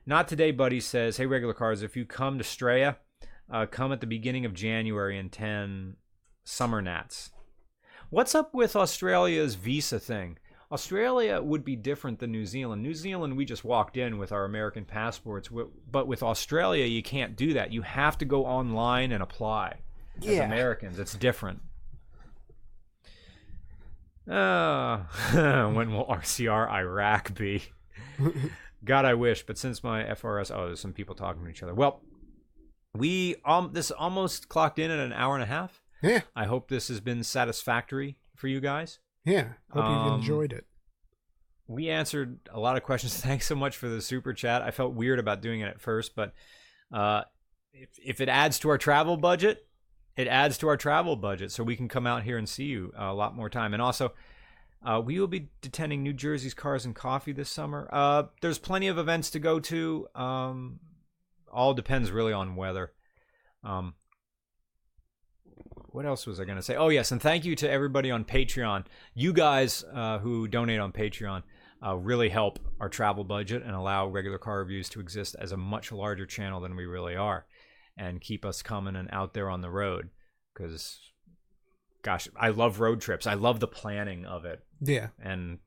Not 0.06 0.28
today, 0.28 0.52
buddy 0.52 0.82
says, 0.82 1.16
Hey, 1.16 1.26
regular 1.26 1.54
cars, 1.54 1.84
if 1.84 1.96
you 1.96 2.04
come 2.04 2.38
to 2.38 2.44
Straya, 2.44 2.98
uh, 3.50 3.66
come 3.66 3.94
at 3.94 4.02
the 4.02 4.08
beginning 4.08 4.44
of 4.44 4.54
January 4.54 5.18
and 5.18 5.32
10 5.32 5.96
Summernats. 6.46 7.30
What's 8.10 8.36
up 8.36 8.54
with 8.54 8.76
Australia's 8.76 9.56
visa 9.56 10.00
thing? 10.00 10.38
Australia 10.72 11.42
would 11.42 11.64
be 11.64 11.76
different 11.76 12.20
than 12.20 12.32
New 12.32 12.46
Zealand. 12.46 12.82
New 12.82 12.94
Zealand, 12.94 13.38
we 13.38 13.46
just 13.46 13.64
walked 13.64 13.98
in 13.98 14.18
with 14.18 14.32
our 14.32 14.46
American 14.46 14.86
passports, 14.86 15.50
but 15.92 16.08
with 16.08 16.24
Australia, 16.24 16.86
you 16.86 17.04
can't 17.04 17.36
do 17.36 17.54
that. 17.54 17.72
You 17.72 17.82
have 17.84 18.18
to 18.20 18.26
go 18.26 18.46
online 18.46 19.12
and 19.12 19.22
apply. 19.22 19.80
As 20.18 20.26
Yeah. 20.26 20.44
Americans, 20.44 20.98
it's 21.00 21.14
different. 21.14 21.62
Uh, 24.30 24.98
when 25.74 25.94
will 25.94 26.06
RCR 26.06 26.70
Iraq 26.70 27.36
be? 27.36 27.64
God, 28.86 29.06
I 29.06 29.14
wish. 29.14 29.46
But 29.46 29.58
since 29.58 29.84
my 29.84 30.04
FRS, 30.04 30.56
oh, 30.56 30.68
there's 30.68 30.80
some 30.80 30.94
people 30.94 31.16
talking 31.16 31.44
to 31.44 31.50
each 31.50 31.64
other. 31.64 31.74
Well, 31.74 32.02
we 32.96 33.36
um, 33.46 33.72
this 33.74 33.92
almost 33.92 34.50
clocked 34.50 34.80
in 34.80 34.90
at 34.90 35.00
an 35.00 35.14
hour 35.14 35.36
and 35.36 35.44
a 35.44 35.48
half. 35.48 35.82
Yeah, 36.04 36.22
I 36.36 36.46
hope 36.46 36.68
this 36.70 36.88
has 36.90 37.00
been 37.00 37.24
satisfactory 37.24 38.18
for 38.36 38.48
you 38.48 38.60
guys. 38.60 39.00
yeah. 39.24 39.50
Hope 39.72 39.84
Um, 39.86 40.06
you've 40.06 40.20
enjoyed 40.22 40.54
it. 40.54 40.66
We 41.68 41.90
answered 41.90 42.40
a 42.52 42.60
lot 42.60 42.78
of 42.78 42.84
questions. 42.84 43.16
Thanks 43.22 43.48
so 43.48 43.56
much 43.56 43.76
for 43.78 43.88
the 43.90 44.02
super 44.02 44.34
chat. 44.34 44.62
I 44.62 44.72
felt 44.72 44.94
weird 44.94 45.20
about 45.20 45.42
doing 45.42 45.62
it 45.62 45.68
at 45.68 45.82
first, 45.82 46.16
but 46.16 46.34
uh, 46.92 47.24
if, 47.74 47.90
if 48.04 48.22
it 48.22 48.30
adds 48.30 48.60
to 48.60 48.70
our 48.70 48.78
travel 48.78 49.18
budget, 49.18 49.66
it 50.16 50.28
adds 50.28 50.58
to 50.60 50.68
our 50.68 50.78
travel 50.78 51.16
budget, 51.16 51.52
so 51.52 51.64
we 51.64 51.76
can 51.76 51.88
come 51.90 52.06
out 52.08 52.24
here 52.24 52.38
and 52.38 52.48
see 52.48 52.66
you 52.66 52.94
a 52.96 53.14
lot 53.14 53.36
more 53.36 53.50
time. 53.50 53.74
And 53.74 53.82
also, 53.82 54.14
uh, 54.86 55.02
we 55.04 55.20
will 55.20 55.28
be 55.28 55.50
attending 55.64 56.04
New 56.04 56.14
Jersey's 56.14 56.54
Cars 56.54 56.86
and 56.86 56.96
Coffee 56.96 57.32
this 57.34 57.50
summer. 57.50 57.90
Uh, 57.92 58.24
there's 58.42 58.60
plenty 58.60 58.88
of 58.88 58.98
events 58.98 59.30
to 59.32 59.40
go 59.40 59.60
to. 59.60 60.08
Um, 60.16 60.80
all 61.52 61.74
depends 61.74 62.12
really 62.12 62.32
on 62.32 62.56
weather. 62.56 62.94
Um, 63.64 63.96
what 65.96 66.06
else 66.06 66.28
was 66.28 66.40
I 66.40 66.44
going 66.46 66.58
to 66.58 66.62
say? 66.62 66.76
Oh, 66.76 66.90
yes. 66.90 67.12
And 67.12 67.22
thank 67.22 67.46
you 67.46 67.56
to 67.56 67.70
everybody 67.70 68.12
on 68.12 68.26
Patreon. 68.26 68.86
You 69.14 69.32
guys 69.32 69.84
uh, 69.94 70.20
who 70.20 70.48
donate 70.48 70.80
on 70.80 70.92
Patreon 70.92 71.44
uh, 71.86 71.96
really 71.96 72.30
help 72.30 72.60
our 72.80 72.90
travel 72.90 73.24
budget 73.24 73.64
and 73.64 73.74
allow 73.74 74.08
regular 74.08 74.38
car 74.38 74.60
reviews 74.60 74.90
to 74.90 75.00
exist 75.00 75.36
as 75.40 75.52
a 75.52 75.58
much 75.58 75.92
larger 75.92 76.26
channel 76.26 76.60
than 76.60 76.76
we 76.76 76.86
really 76.86 77.16
are 77.16 77.46
and 77.98 78.20
keep 78.20 78.44
us 78.44 78.62
coming 78.62 78.96
and 78.98 79.08
out 79.12 79.34
there 79.34 79.50
on 79.50 79.62
the 79.62 79.70
road. 79.70 80.10
Because, 80.54 81.00
gosh, 82.02 82.28
I 82.38 82.50
love 82.50 82.80
road 82.82 83.00
trips. 83.00 83.26
I 83.26 83.36
love 83.36 83.60
the 83.62 83.68
planning 83.68 84.26
of 84.26 84.44
it. 84.44 84.64
Yeah, 84.82 85.08
And 85.22 85.60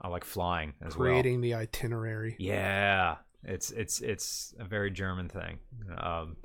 I 0.00 0.08
like 0.08 0.24
flying 0.24 0.74
as 0.82 0.96
well. 0.96 1.08
creating 1.08 1.40
the 1.40 1.54
itinerary. 1.54 2.34
Yeah, 2.38 3.16
it's 3.44 3.70
it's 3.70 4.00
it's 4.00 4.54
a 4.58 4.64
very 4.64 4.90
German 4.90 5.28
thing. 5.28 5.58
Um, 5.96 6.36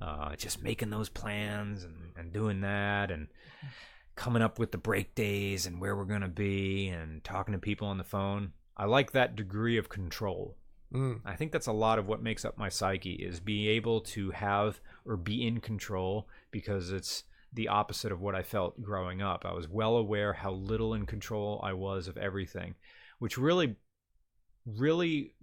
uh, 0.00 0.36
just 0.36 0.62
making 0.62 0.90
those 0.90 1.08
plans 1.08 1.84
and, 1.84 2.12
and 2.16 2.32
doing 2.32 2.60
that 2.60 3.10
and 3.10 3.28
coming 4.14 4.42
up 4.42 4.58
with 4.58 4.72
the 4.72 4.78
break 4.78 5.14
days 5.14 5.66
and 5.66 5.80
where 5.80 5.96
we're 5.96 6.04
gonna 6.04 6.28
be 6.28 6.88
and 6.88 7.22
talking 7.22 7.52
to 7.52 7.58
people 7.58 7.88
on 7.88 7.98
the 7.98 8.04
phone. 8.04 8.52
I 8.76 8.84
like 8.84 9.12
that 9.12 9.36
degree 9.36 9.78
of 9.78 9.88
control. 9.88 10.56
Mm. 10.92 11.20
I 11.24 11.34
think 11.34 11.52
that's 11.52 11.66
a 11.66 11.72
lot 11.72 11.98
of 11.98 12.06
what 12.06 12.22
makes 12.22 12.44
up 12.44 12.56
my 12.56 12.68
psyche 12.68 13.14
is 13.14 13.40
being 13.40 13.68
able 13.68 14.00
to 14.02 14.30
have 14.30 14.80
or 15.04 15.16
be 15.16 15.46
in 15.46 15.60
control 15.60 16.28
because 16.50 16.92
it's 16.92 17.24
the 17.52 17.68
opposite 17.68 18.12
of 18.12 18.20
what 18.20 18.34
I 18.34 18.42
felt 18.42 18.82
growing 18.82 19.22
up. 19.22 19.44
I 19.44 19.52
was 19.52 19.68
well 19.68 19.96
aware 19.96 20.32
how 20.32 20.52
little 20.52 20.94
in 20.94 21.06
control 21.06 21.60
I 21.62 21.72
was 21.72 22.06
of 22.06 22.16
everything, 22.16 22.74
which 23.18 23.38
really 23.38 23.76
really 24.66 25.34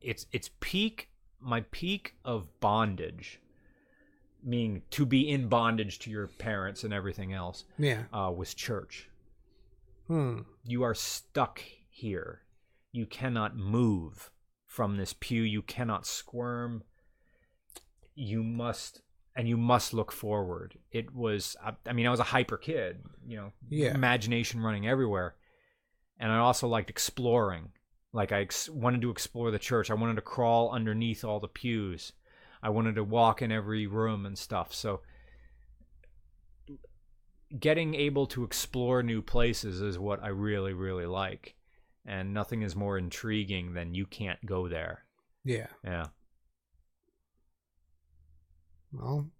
it's 0.00 0.26
it's 0.32 0.50
peak 0.60 1.08
my 1.42 1.60
peak 1.70 2.14
of 2.24 2.48
bondage 2.60 3.40
meaning 4.44 4.82
to 4.90 5.06
be 5.06 5.28
in 5.30 5.48
bondage 5.48 5.98
to 6.00 6.10
your 6.10 6.26
parents 6.26 6.82
and 6.84 6.92
everything 6.92 7.32
else 7.32 7.64
Yeah. 7.78 8.04
uh, 8.12 8.32
was 8.34 8.54
church 8.54 9.08
Hmm. 10.08 10.40
you 10.64 10.82
are 10.82 10.94
stuck 10.94 11.62
here. 11.88 12.42
You 12.90 13.06
cannot 13.06 13.56
move 13.56 14.30
from 14.66 14.96
this 14.96 15.14
pew. 15.18 15.42
You 15.42 15.62
cannot 15.62 16.06
squirm. 16.06 16.82
You 18.14 18.42
must, 18.42 19.00
and 19.36 19.48
you 19.48 19.56
must 19.56 19.94
look 19.94 20.12
forward. 20.12 20.76
It 20.90 21.14
was, 21.14 21.56
I, 21.64 21.72
I 21.86 21.92
mean, 21.92 22.06
I 22.06 22.10
was 22.10 22.20
a 22.20 22.24
hyper 22.24 22.58
kid, 22.58 23.02
you 23.26 23.36
know, 23.36 23.52
Yeah. 23.70 23.94
imagination 23.94 24.60
running 24.60 24.86
everywhere. 24.86 25.36
And 26.18 26.30
I 26.32 26.38
also 26.38 26.66
liked 26.68 26.90
exploring. 26.90 27.70
Like, 28.12 28.32
I 28.32 28.40
ex- 28.42 28.68
wanted 28.68 29.00
to 29.02 29.10
explore 29.10 29.50
the 29.50 29.58
church. 29.58 29.90
I 29.90 29.94
wanted 29.94 30.16
to 30.16 30.22
crawl 30.22 30.70
underneath 30.70 31.24
all 31.24 31.40
the 31.40 31.48
pews. 31.48 32.12
I 32.62 32.68
wanted 32.70 32.94
to 32.96 33.04
walk 33.04 33.42
in 33.42 33.50
every 33.50 33.86
room 33.86 34.26
and 34.26 34.38
stuff. 34.38 34.74
So, 34.74 35.00
getting 37.58 37.94
able 37.94 38.26
to 38.26 38.44
explore 38.44 39.02
new 39.02 39.22
places 39.22 39.80
is 39.80 39.98
what 39.98 40.22
I 40.22 40.28
really, 40.28 40.72
really 40.72 41.06
like. 41.06 41.54
And 42.04 42.34
nothing 42.34 42.62
is 42.62 42.74
more 42.74 42.98
intriguing 42.98 43.74
than 43.74 43.94
you 43.94 44.06
can't 44.06 44.44
go 44.44 44.68
there. 44.68 45.04
Yeah. 45.44 45.68
Yeah. 45.84 46.06
Well, 48.92 49.30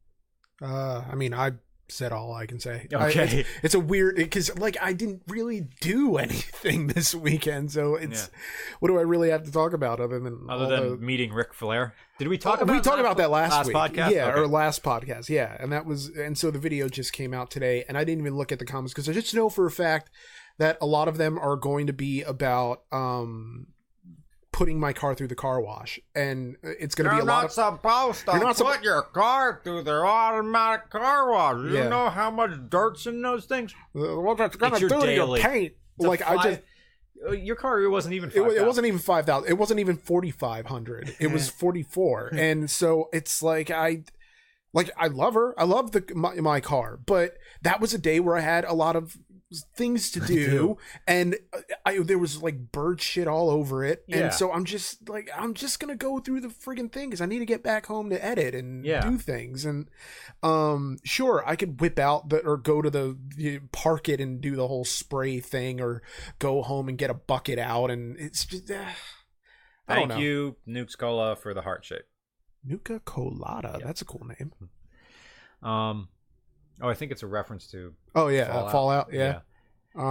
uh, 0.62 1.05
I 1.11 1.15
mean, 1.15 1.35
I 1.35 1.53
said 1.93 2.12
all 2.12 2.32
I 2.35 2.47
can 2.47 2.59
say. 2.59 2.89
I- 2.94 3.06
Okay. 3.09 3.39
it's, 3.40 3.48
it's 3.62 3.74
a 3.74 3.81
weird 3.81 4.16
because 4.16 4.56
like 4.59 4.77
I 4.81 4.93
didn't 4.93 5.23
really 5.28 5.69
do 5.81 6.16
anything 6.27 6.89
this 6.89 7.14
weekend, 7.14 7.70
so 7.73 7.97
it's 7.97 8.31
what 8.81 8.89
do 8.89 8.98
I 8.98 9.02
really 9.02 9.31
have 9.31 9.44
to 9.44 9.52
talk 9.52 9.73
about 9.73 10.01
other 10.01 10.19
than 10.19 10.47
Other 10.48 10.66
than 10.66 10.90
the- 10.90 10.97
meeting 10.97 11.32
Ric 11.32 11.55
Flair. 11.55 11.94
Did 12.19 12.28
we 12.28 12.39
talk 12.39 12.60
Oh, 12.60 12.62
about 12.62 12.73
we 12.74 12.81
talked 12.81 13.01
about 13.01 13.16
that 13.16 13.31
last, 13.31 13.51
last 13.52 13.66
week. 13.66 13.77
podcast? 13.77 14.10
Yeah, 14.12 14.28
Okay. 14.28 14.40
or 14.40 14.47
last 14.47 14.82
podcast. 14.82 15.28
Yeah, 15.28 15.56
and 15.59 15.73
that 15.73 15.86
was 15.86 16.09
and 16.09 16.36
so 16.39 16.51
the 16.51 16.59
video 16.59 16.89
just 16.89 17.12
came 17.12 17.35
out 17.35 17.51
today, 17.51 17.85
and 17.89 17.98
I 17.98 18.05
didn't 18.05 18.20
even 18.20 18.36
look 18.36 18.52
at 18.52 18.59
the 18.59 18.64
comments 18.64 18.93
because 18.93 19.09
I 19.09 19.12
just 19.12 19.35
know 19.35 19.48
for 19.48 19.66
a 19.66 19.70
fact 19.70 20.10
that 20.59 20.77
a 20.81 20.86
lot 20.86 21.09
of 21.09 21.16
them 21.16 21.39
are 21.39 21.56
going 21.56 21.86
to 21.89 21.93
be 21.93 22.23
about 22.23 22.82
um 22.93 23.66
putting 24.63 24.79
my 24.79 24.93
car 24.93 25.13
through 25.13 25.27
the 25.27 25.35
car 25.35 25.61
wash, 25.61 25.99
and 26.15 26.57
it's 26.63 26.95
going 26.95 27.11
to 27.11 27.17
be 27.17 27.21
a 27.21 27.25
lot 27.25 27.45
of. 27.45 27.51
supposed 27.51 28.25
to 28.27 28.31
You're 28.33 28.45
not 28.45 28.55
suppo- 28.57 28.81
your 28.85 29.03
car 29.03 29.61
through 29.65 29.83
the 29.83 29.93
automatic 30.01 30.89
car 30.91 31.29
wash. 31.33 31.57
You 31.57 31.79
Yeah. 31.79 31.89
know 31.89 32.09
how 32.11 32.31
much 32.31 32.53
dirt's 32.69 33.07
in 33.07 33.23
those 33.23 33.47
things? 33.47 33.75
Uh, 33.97 34.21
what 34.21 34.39
that's 34.39 34.55
going 34.55 34.71
It's 34.73 34.81
to 34.83 34.87
your 34.87 35.01
do 35.01 35.07
to 35.07 35.13
your 35.13 35.27
daily. 35.27 35.41
paint? 35.41 35.73
It's 35.97 36.05
a 36.05 36.09
Like 36.09 36.23
I 36.23 36.37
five- 36.37 36.45
just, 36.45 36.61
Uh, 37.29 37.33
your 37.33 37.57
car 37.57 37.89
wasn't 37.91 38.15
even. 38.15 38.31
it, 38.33 38.39
wa- 38.41 38.47
it 38.47 38.51
5,000. 38.51 38.67
wasn't 38.67 38.87
even 38.87 38.99
five 39.01 39.27
thousand. 39.27 39.49
It 39.51 39.55
wasn't 39.59 39.81
even 39.81 39.97
forty 39.97 40.31
five 40.31 40.67
hundred. 40.67 41.15
It 41.19 41.33
was 41.33 41.49
forty 41.51 41.83
four, 41.83 42.29
and 42.33 42.71
so 42.71 43.09
it's 43.13 43.43
like 43.43 43.69
I, 43.71 44.05
like 44.73 44.91
I 44.97 45.07
love 45.09 45.35
her. 45.35 45.55
I 45.59 45.65
love 45.65 45.91
the 45.93 46.05
my, 46.15 46.35
my 46.37 46.61
car, 46.61 46.99
but 47.05 47.37
that 47.63 47.81
was 47.81 47.93
a 47.95 47.99
day 47.99 48.19
where 48.21 48.37
I 48.37 48.41
had 48.41 48.65
a 48.65 48.75
lot 48.75 48.95
of 48.97 49.17
things 49.77 50.11
to 50.12 50.20
do, 50.27 50.77
and 51.07 51.37
I 51.87 51.99
there 51.99 52.19
was 52.19 52.43
like 52.43 52.73
bird 52.73 53.01
shit 53.01 53.27
all 53.29 53.51
over 53.51 53.85
it, 53.85 54.05
Yeah. 54.07 54.16
and 54.19 54.33
so 54.35 54.53
I'm 54.53 54.65
just 54.65 55.09
like 55.09 55.31
I'm 55.37 55.55
just 55.55 55.81
gonna 55.81 55.97
go 55.97 56.19
through 56.19 56.41
the 56.41 56.49
friggin' 56.49 56.91
thing 56.93 57.11
because 57.11 57.20
I 57.20 57.27
need 57.27 57.39
to 57.41 57.47
get 57.47 57.62
back 57.62 57.87
home 57.87 58.11
to 58.11 58.24
edit 58.24 58.55
and 58.55 58.85
Yeah. 58.85 59.03
do 59.09 59.19
things, 59.19 59.65
and 59.65 59.89
um 60.43 60.99
sure 61.05 61.43
I 61.47 61.57
could 61.57 61.81
whip 61.81 61.99
out 61.99 62.29
the 62.29 62.39
or 62.41 62.57
go 62.57 62.83
to 62.83 62.91
the, 62.91 63.16
the 63.37 63.61
park 63.73 64.09
it 64.09 64.20
and 64.20 64.41
do 64.41 64.57
the 64.57 64.69
whole 64.69 64.85
spray 64.85 65.41
thing 65.41 65.81
or 65.81 66.03
go 66.39 66.62
home 66.62 66.89
and 66.89 66.99
get 66.99 67.11
a 67.11 67.15
bucket 67.15 67.59
out 67.59 67.91
and 67.91 68.16
it's 68.19 68.45
just 68.45 68.70
uh, 68.70 68.85
I 69.89 69.95
don't 69.97 70.09
Thank 70.09 70.20
know. 70.20 70.24
you, 70.24 70.57
Nuke's 70.65 70.95
Cola, 70.97 71.35
for 71.37 71.53
the 71.55 71.62
heart 71.62 71.85
shape. 71.85 72.05
Nuka 72.65 73.01
Colada. 73.01 73.77
Yeah. 73.81 73.87
That's 73.87 74.01
a 74.01 74.05
cool 74.05 74.24
name. 74.39 74.53
Um, 75.62 76.09
oh, 76.81 76.89
I 76.89 76.94
think 76.94 77.12
it's 77.12 77.23
a 77.23 77.27
reference 77.27 77.66
to 77.69 77.94
Oh 78.15 78.28
yeah, 78.28 78.47
Fallout. 78.47 78.73
Fallout. 78.73 79.11
Fallout 79.11 79.12
yeah. 79.12 79.40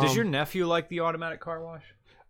Does 0.01 0.11
Um, 0.11 0.15
your 0.15 0.25
nephew 0.25 0.67
like 0.67 0.89
the 0.89 0.99
automatic 1.01 1.39
car 1.39 1.63
wash? 1.63 1.83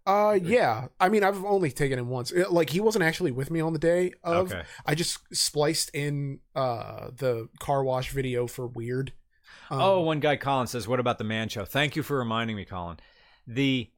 Uh 0.06 0.40
yeah. 0.42 0.88
I 1.00 1.10
mean, 1.10 1.24
I've 1.24 1.44
only 1.46 1.70
taken 1.72 2.00
him 2.00 2.10
once. 2.10 2.32
Uh, 2.34 2.46
Like 2.50 2.70
he 2.72 2.80
wasn't 2.80 3.04
actually 3.04 3.32
with 3.32 3.52
me 3.52 3.60
on 3.60 3.74
the 3.74 3.80
day 3.80 4.14
of. 4.24 4.52
Okay. 4.52 4.64
I 4.86 4.96
just 4.96 5.20
spliced 5.36 5.90
in 5.94 6.40
uh 6.56 7.12
the 7.16 7.50
car 7.60 7.84
wash 7.84 8.12
video 8.12 8.48
for 8.48 8.66
Weird. 8.68 9.14
Um, 9.70 9.80
oh, 9.82 10.00
one 10.02 10.20
guy, 10.20 10.36
Colin 10.38 10.68
says, 10.68 10.88
"What 10.88 11.00
about 11.00 11.18
the 11.18 11.24
Man 11.24 11.50
Show?" 11.50 11.66
Thank 11.66 11.96
you 11.96 12.04
for 12.04 12.18
reminding 12.18 12.56
me, 12.56 12.66
Colin. 12.66 12.98
The 13.46 13.90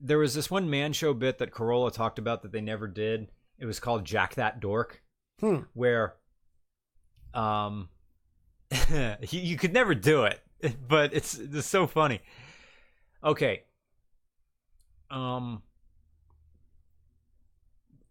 there 0.00 0.18
was 0.18 0.34
this 0.34 0.50
one 0.50 0.70
Man 0.70 0.92
Show 0.92 1.12
bit 1.14 1.38
that 1.38 1.50
Carolla 1.52 1.92
talked 1.92 2.18
about 2.18 2.42
that 2.42 2.52
they 2.52 2.60
never 2.60 2.86
did. 2.88 3.28
It 3.58 3.66
was 3.66 3.80
called 3.80 4.04
Jack 4.04 4.34
That 4.36 4.60
Dork, 4.60 5.02
Hmm. 5.40 5.62
where 5.74 6.14
um 7.34 7.88
you, 8.90 9.40
you 9.40 9.56
could 9.56 9.72
never 9.72 9.94
do 9.94 10.24
it, 10.24 10.40
but 10.88 11.14
it's 11.14 11.38
it's 11.38 11.66
so 11.66 11.86
funny. 11.86 12.20
Okay. 13.22 13.64
Um. 15.10 15.62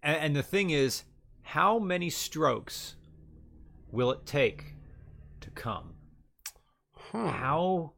And, 0.03 0.17
and 0.17 0.35
the 0.35 0.43
thing 0.43 0.69
is, 0.69 1.03
how 1.41 1.79
many 1.79 2.09
strokes 2.09 2.95
will 3.91 4.11
it 4.11 4.25
take 4.25 4.73
to 5.41 5.49
come? 5.51 5.93
huh. 7.11 7.27
How 7.31 7.93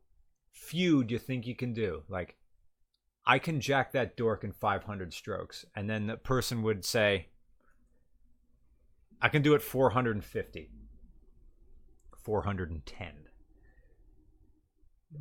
few 0.52 1.04
do 1.04 1.14
you 1.14 1.20
think 1.20 1.48
you 1.48 1.56
can 1.56 1.74
do? 1.74 2.04
Like, 2.08 2.36
I 3.26 3.40
can 3.40 3.60
jack 3.60 3.92
that 3.92 4.18
dork 4.18 4.44
in 4.44 4.52
500 4.52 5.14
strokes, 5.14 5.66
and 5.76 5.90
then 5.90 6.08
the 6.08 6.18
person 6.18 6.64
would 6.64 6.86
say, 6.86 7.28
I 9.22 9.30
can 9.30 9.42
do 9.42 9.54
it 9.54 9.62
450, 9.62 10.70
410. 12.34 13.08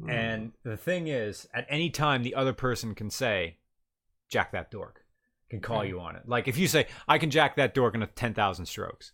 Hmm. 0.03 0.11
And 0.11 0.53
the 0.63 0.77
thing 0.77 1.09
is, 1.09 1.49
at 1.55 1.67
any 1.71 1.89
time, 1.89 2.23
the 2.23 2.35
other 2.35 2.53
person 2.53 2.95
can 2.95 3.09
say, 3.09 3.57
jack 4.29 4.53
that 4.53 4.71
dork, 4.71 5.05
can 5.49 5.61
call 5.61 5.81
Hmm. 5.83 5.89
you 5.89 6.01
on 6.01 6.17
it. 6.17 6.23
Like, 6.29 6.49
if 6.49 6.59
you 6.59 6.69
say, 6.69 6.87
I 7.09 7.17
can 7.17 7.31
jack 7.31 7.57
that 7.57 7.73
dork 7.75 7.95
in 7.95 8.03
a 8.03 8.07
10,000 8.07 8.67
strokes, 8.67 9.13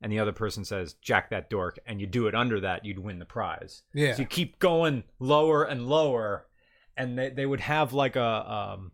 and 0.00 0.10
the 0.10 0.18
other 0.18 0.32
person 0.32 0.64
says, 0.64 0.94
jack 0.94 1.28
that 1.28 1.50
dork, 1.50 1.78
and 1.84 2.00
you 2.00 2.06
do 2.06 2.26
it 2.26 2.34
under 2.34 2.58
that, 2.60 2.86
you'd 2.86 2.98
win 2.98 3.18
the 3.18 3.26
prize. 3.26 3.82
yeah. 3.92 4.14
So 4.14 4.22
you 4.22 4.26
keep 4.26 4.58
going 4.58 5.04
lower 5.18 5.62
and 5.64 5.86
lower, 5.86 6.46
and 6.96 7.18
they, 7.18 7.28
they 7.28 7.44
would 7.44 7.60
have 7.60 7.92
like 7.92 8.16
a 8.16 8.50
um, 8.74 8.92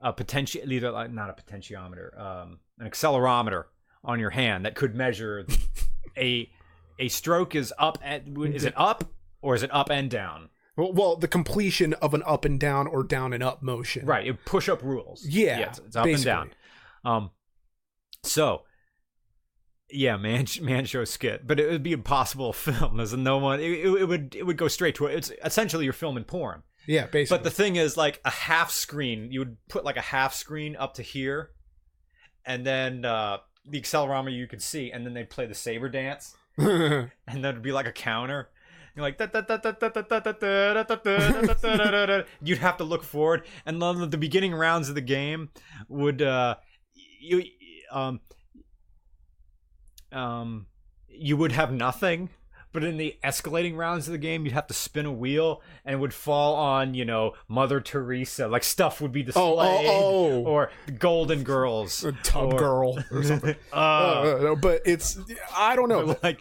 a 0.00 0.12
potential 0.12 0.60
either 0.70 0.90
like 0.92 1.10
not 1.12 1.30
a 1.30 1.32
potentiometer, 1.42 2.18
um, 2.20 2.58
an 2.78 2.88
accelerometer 2.88 3.64
on 4.04 4.18
your 4.20 4.30
hand 4.30 4.64
that 4.64 4.74
could 4.76 4.94
measure 4.94 5.46
a 6.16 6.50
a 6.98 7.08
stroke 7.08 7.54
is 7.54 7.72
up 7.78 7.98
and 8.02 8.36
is 8.54 8.64
it 8.64 8.74
up 8.76 9.04
or 9.40 9.54
is 9.54 9.62
it 9.62 9.72
up 9.72 9.90
and 9.90 10.10
down? 10.10 10.50
Well, 10.76 10.92
well, 10.92 11.16
the 11.16 11.28
completion 11.28 11.92
of 11.94 12.14
an 12.14 12.22
up 12.24 12.44
and 12.44 12.58
down 12.58 12.86
or 12.86 13.02
down 13.02 13.32
and 13.32 13.42
up 13.42 13.62
motion. 13.62 14.06
Right, 14.06 14.26
it 14.26 14.44
push 14.44 14.68
up 14.68 14.82
rules. 14.82 15.26
Yeah, 15.26 15.58
it's, 15.58 15.78
it's 15.80 15.96
up 15.96 16.04
basically. 16.04 16.32
and 16.32 16.50
down. 17.04 17.14
Um, 17.14 17.30
so 18.22 18.62
yeah, 19.92 20.16
man, 20.16 20.46
man 20.62 20.84
show 20.84 21.04
skit, 21.04 21.46
but 21.46 21.60
it 21.60 21.70
would 21.70 21.82
be 21.82 21.92
impossible 21.92 22.52
to 22.52 22.58
film. 22.58 23.00
As 23.00 23.12
no 23.12 23.38
one, 23.38 23.60
it, 23.60 23.70
it, 23.70 23.86
it 23.86 24.04
would 24.08 24.34
it 24.34 24.44
would 24.44 24.56
go 24.56 24.68
straight 24.68 24.94
to 24.96 25.06
it. 25.06 25.16
It's 25.16 25.32
essentially 25.44 25.84
you're 25.84 25.92
filming 25.92 26.24
porn. 26.24 26.62
Yeah, 26.86 27.06
basically. 27.06 27.38
But 27.38 27.44
the 27.44 27.50
thing 27.50 27.76
is, 27.76 27.96
like 27.96 28.20
a 28.24 28.30
half 28.30 28.70
screen, 28.70 29.30
you 29.30 29.40
would 29.40 29.56
put 29.68 29.84
like 29.84 29.96
a 29.96 30.02
half 30.02 30.34
screen 30.34 30.74
up 30.76 30.94
to 30.94 31.02
here, 31.02 31.50
and 32.44 32.66
then 32.66 33.04
uh, 33.04 33.38
the 33.68 33.80
accelerometer 33.80 34.36
you 34.36 34.48
could 34.48 34.62
see, 34.62 34.90
and 34.90 35.06
then 35.06 35.14
they'd 35.14 35.30
play 35.30 35.46
the 35.46 35.54
saber 35.54 35.88
dance, 35.88 36.34
and 36.58 37.10
then 37.26 37.44
it'd 37.44 37.62
be 37.62 37.72
like 37.72 37.86
a 37.86 37.92
counter. 37.92 38.48
You're 38.94 39.02
like, 39.04 39.16
you'd 42.42 42.58
have 42.58 42.76
to 42.76 42.84
look 42.84 43.02
forward, 43.02 43.46
and 43.64 43.80
the 43.80 44.18
beginning 44.18 44.54
rounds 44.54 44.90
of 44.90 44.94
the 44.94 45.00
game 45.00 45.50
would 45.88 46.20
uh, 46.20 46.56
you 46.94 47.44
um 47.90 48.20
um 50.10 50.66
you 51.08 51.36
would 51.38 51.52
have 51.52 51.72
nothing. 51.72 52.28
But 52.72 52.84
in 52.84 52.96
the 52.96 53.18
escalating 53.22 53.76
rounds 53.76 54.08
of 54.08 54.12
the 54.12 54.18
game, 54.18 54.44
you'd 54.44 54.54
have 54.54 54.66
to 54.68 54.74
spin 54.74 55.04
a 55.04 55.12
wheel, 55.12 55.60
and 55.84 55.94
it 55.94 55.98
would 55.98 56.14
fall 56.14 56.54
on, 56.54 56.94
you 56.94 57.04
know, 57.04 57.34
Mother 57.46 57.80
Teresa. 57.80 58.48
Like 58.48 58.64
stuff 58.64 59.00
would 59.00 59.12
be 59.12 59.22
displayed, 59.22 59.86
oh, 59.86 59.86
oh. 59.86 60.42
or 60.44 60.70
Golden 60.98 61.42
Girls, 61.42 62.02
a 62.02 62.12
tub 62.12 62.54
or- 62.54 62.58
girl 62.58 63.04
or 63.10 63.22
something. 63.24 63.56
Uh, 63.72 63.76
Uh, 63.76 64.54
but 64.54 64.80
it's 64.86 65.18
I 65.54 65.76
don't 65.76 65.88
know. 65.90 66.16
like, 66.22 66.40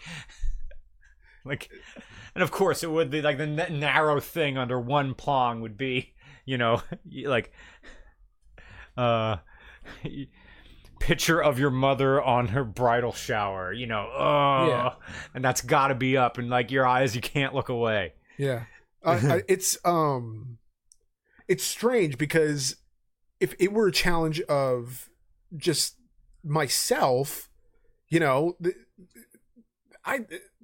like, 1.43 1.69
and 2.33 2.41
of 2.43 2.51
course, 2.51 2.81
it 2.83 2.89
would 2.91 3.09
be 3.09 3.21
like 3.21 3.37
the 3.37 3.47
narrow 3.47 4.19
thing 4.21 4.57
under 4.57 4.79
one 4.79 5.13
plong 5.13 5.61
would 5.61 5.75
be, 5.77 6.13
you 6.45 6.57
know, 6.57 6.81
like, 7.25 7.51
uh, 8.95 9.37
picture 11.01 11.41
of 11.41 11.59
your 11.59 11.71
mother 11.71 12.21
on 12.21 12.47
her 12.49 12.63
bridal 12.63 13.11
shower, 13.11 13.73
you 13.73 13.87
know, 13.87 14.09
oh, 14.13 14.67
Yeah. 14.67 14.93
and 15.33 15.43
that's 15.43 15.61
got 15.61 15.87
to 15.89 15.95
be 15.95 16.15
up, 16.17 16.37
and 16.37 16.49
like 16.49 16.71
your 16.71 16.85
eyes, 16.87 17.15
you 17.15 17.21
can't 17.21 17.53
look 17.53 17.69
away. 17.69 18.13
Yeah, 18.37 18.63
it's 19.03 19.77
um, 19.83 20.57
it's 21.47 21.63
strange 21.63 22.17
because 22.17 22.77
if 23.39 23.53
it 23.59 23.73
were 23.73 23.87
a 23.87 23.91
challenge 23.91 24.39
of 24.41 25.09
just 25.57 25.95
myself, 26.43 27.49
you 28.07 28.19
know, 28.19 28.57
I 30.05 30.21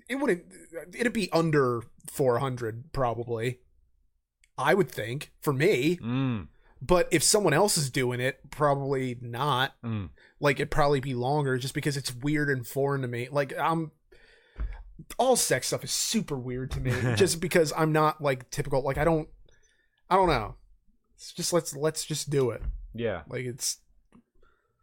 it 0.09 0.15
wouldn't 0.15 0.43
it'd 0.93 1.13
be 1.13 1.29
under 1.31 1.81
four 2.09 2.39
hundred 2.39 2.91
probably. 2.93 3.59
I 4.57 4.73
would 4.73 4.89
think 4.89 5.31
for 5.41 5.53
me, 5.53 5.97
Mm, 5.97 6.47
but 6.81 7.07
if 7.11 7.23
someone 7.23 7.53
else 7.53 7.77
is 7.77 7.89
doing 7.89 8.19
it, 8.19 8.39
probably 8.51 9.17
not. 9.21 9.73
mm. 9.83 10.09
Like 10.39 10.57
it'd 10.57 10.71
probably 10.71 10.99
be 10.99 11.13
longer 11.15 11.57
just 11.57 11.73
because 11.73 11.97
it's 11.97 12.13
weird 12.13 12.49
and 12.49 12.65
foreign 12.65 13.01
to 13.01 13.07
me. 13.07 13.27
Like 13.31 13.57
I'm 13.57 13.91
all 15.17 15.35
sex 15.35 15.67
stuff 15.67 15.83
is 15.83 15.91
super 15.91 16.37
weird 16.37 16.71
to 16.71 16.79
me 16.79 16.91
just 17.15 17.39
because 17.39 17.73
I'm 17.75 17.91
not 17.91 18.21
like 18.21 18.49
typical 18.49 18.83
like 18.83 18.97
I 18.97 19.03
don't 19.03 19.27
I 20.09 20.15
don't 20.15 20.27
know. 20.27 20.55
It's 21.15 21.33
just 21.33 21.53
let's 21.53 21.75
let's 21.75 22.05
just 22.05 22.29
do 22.29 22.51
it. 22.51 22.61
Yeah. 22.93 23.23
Like 23.27 23.45
it's 23.45 23.77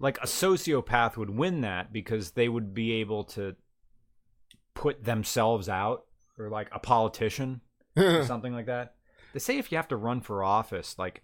like 0.00 0.18
a 0.18 0.26
sociopath 0.26 1.16
would 1.16 1.30
win 1.30 1.60
that 1.60 1.92
because 1.92 2.32
they 2.32 2.48
would 2.48 2.74
be 2.74 2.92
able 2.94 3.24
to 3.24 3.54
put 4.74 5.04
themselves 5.04 5.68
out 5.68 6.04
or 6.38 6.48
like 6.48 6.68
a 6.72 6.80
politician 6.80 7.60
or 7.96 8.24
something 8.26 8.52
like 8.52 8.66
that 8.66 8.94
they 9.32 9.38
say 9.38 9.56
if 9.58 9.70
you 9.70 9.76
have 9.76 9.88
to 9.88 9.96
run 9.96 10.20
for 10.20 10.42
office 10.42 10.96
like 10.98 11.22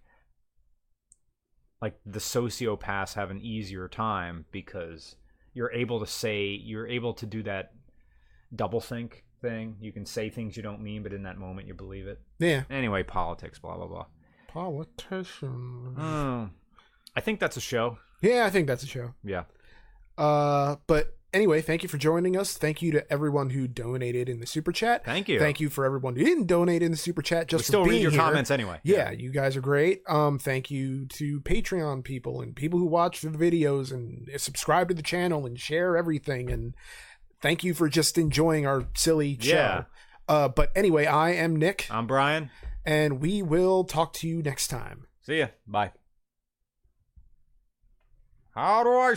like 1.82 1.98
the 2.04 2.18
sociopaths 2.18 3.14
have 3.14 3.30
an 3.30 3.40
easier 3.40 3.88
time 3.88 4.44
because 4.52 5.16
you're 5.54 5.72
able 5.72 5.98
to 6.00 6.06
say 6.06 6.46
you're 6.46 6.86
able 6.86 7.12
to 7.14 7.26
do 7.26 7.42
that 7.42 7.72
double 8.54 8.80
think 8.80 9.24
thing 9.40 9.76
you 9.80 9.90
can 9.92 10.04
say 10.04 10.28
things 10.28 10.56
you 10.56 10.62
don't 10.62 10.80
mean 10.82 11.02
but 11.02 11.12
in 11.12 11.22
that 11.22 11.38
moment 11.38 11.66
you 11.66 11.72
believe 11.74 12.06
it 12.06 12.20
yeah. 12.38 12.62
anyway 12.68 13.02
politics 13.02 13.58
blah 13.58 13.76
blah 13.76 13.86
blah 13.86 14.06
Politician. 14.48 15.94
oh, 15.98 16.50
i 17.16 17.20
think 17.20 17.40
that's 17.40 17.56
a 17.56 17.60
show 17.60 17.98
Yeah, 18.20 18.44
I 18.44 18.50
think 18.50 18.66
that's 18.66 18.82
a 18.82 18.86
show. 18.86 19.14
yeah 19.24 19.44
Uh 20.18 20.76
but 20.86 21.16
anyway, 21.32 21.60
thank 21.60 21.82
you 21.82 21.88
for 21.88 21.98
joining 21.98 22.36
us. 22.36 22.56
Thank 22.56 22.82
you 22.82 22.92
to 22.92 23.12
everyone 23.12 23.50
who 23.50 23.66
donated 23.68 24.28
in 24.28 24.40
the 24.40 24.46
super 24.46 24.72
chat. 24.72 25.04
Thank 25.04 25.28
you. 25.28 25.38
Thank 25.38 25.60
you 25.60 25.68
for 25.68 25.84
everyone 25.84 26.16
who 26.16 26.24
didn't 26.24 26.46
donate 26.46 26.82
in 26.82 26.90
the 26.90 26.96
super 26.96 27.22
chat. 27.22 27.42
We 27.52 27.58
Just 27.58 27.66
still 27.66 27.84
for 27.84 27.90
read 27.90 28.02
your 28.02 28.10
here. 28.10 28.20
comments 28.20 28.50
anyway. 28.50 28.80
Yeah, 28.82 29.10
you 29.10 29.30
guys 29.30 29.56
are 29.56 29.60
great. 29.60 30.02
Um, 30.08 30.38
thank 30.38 30.70
you 30.70 31.06
to 31.06 31.40
Patreon 31.40 32.04
people 32.04 32.40
and 32.40 32.54
people 32.54 32.78
who 32.78 32.86
watch 32.86 33.20
the 33.20 33.28
videos 33.30 33.92
and 33.92 34.28
subscribe 34.40 34.88
to 34.88 34.94
the 34.94 35.02
channel 35.02 35.46
and 35.46 35.58
share 35.58 35.96
everything. 35.96 36.50
And 36.50 36.74
thank 37.42 37.62
you 37.64 37.74
for 37.74 37.88
just 37.88 38.18
enjoying 38.18 38.66
our 38.66 38.84
silly 38.94 39.38
show. 39.40 39.54
Yeah. 39.54 39.84
Uh, 40.28 40.48
but 40.48 40.70
anyway, 40.76 41.06
I 41.06 41.30
am 41.32 41.56
Nick, 41.56 41.86
I'm 41.90 42.06
Brian. 42.06 42.50
and 42.84 43.20
we 43.20 43.42
will 43.42 43.84
talk 43.84 44.12
to 44.14 44.28
you 44.28 44.42
next 44.42 44.68
time. 44.68 45.06
See 45.22 45.38
ya. 45.40 45.46
Bye. 45.66 45.92
How 48.54 48.82
do 48.84 48.90
I 48.92 49.14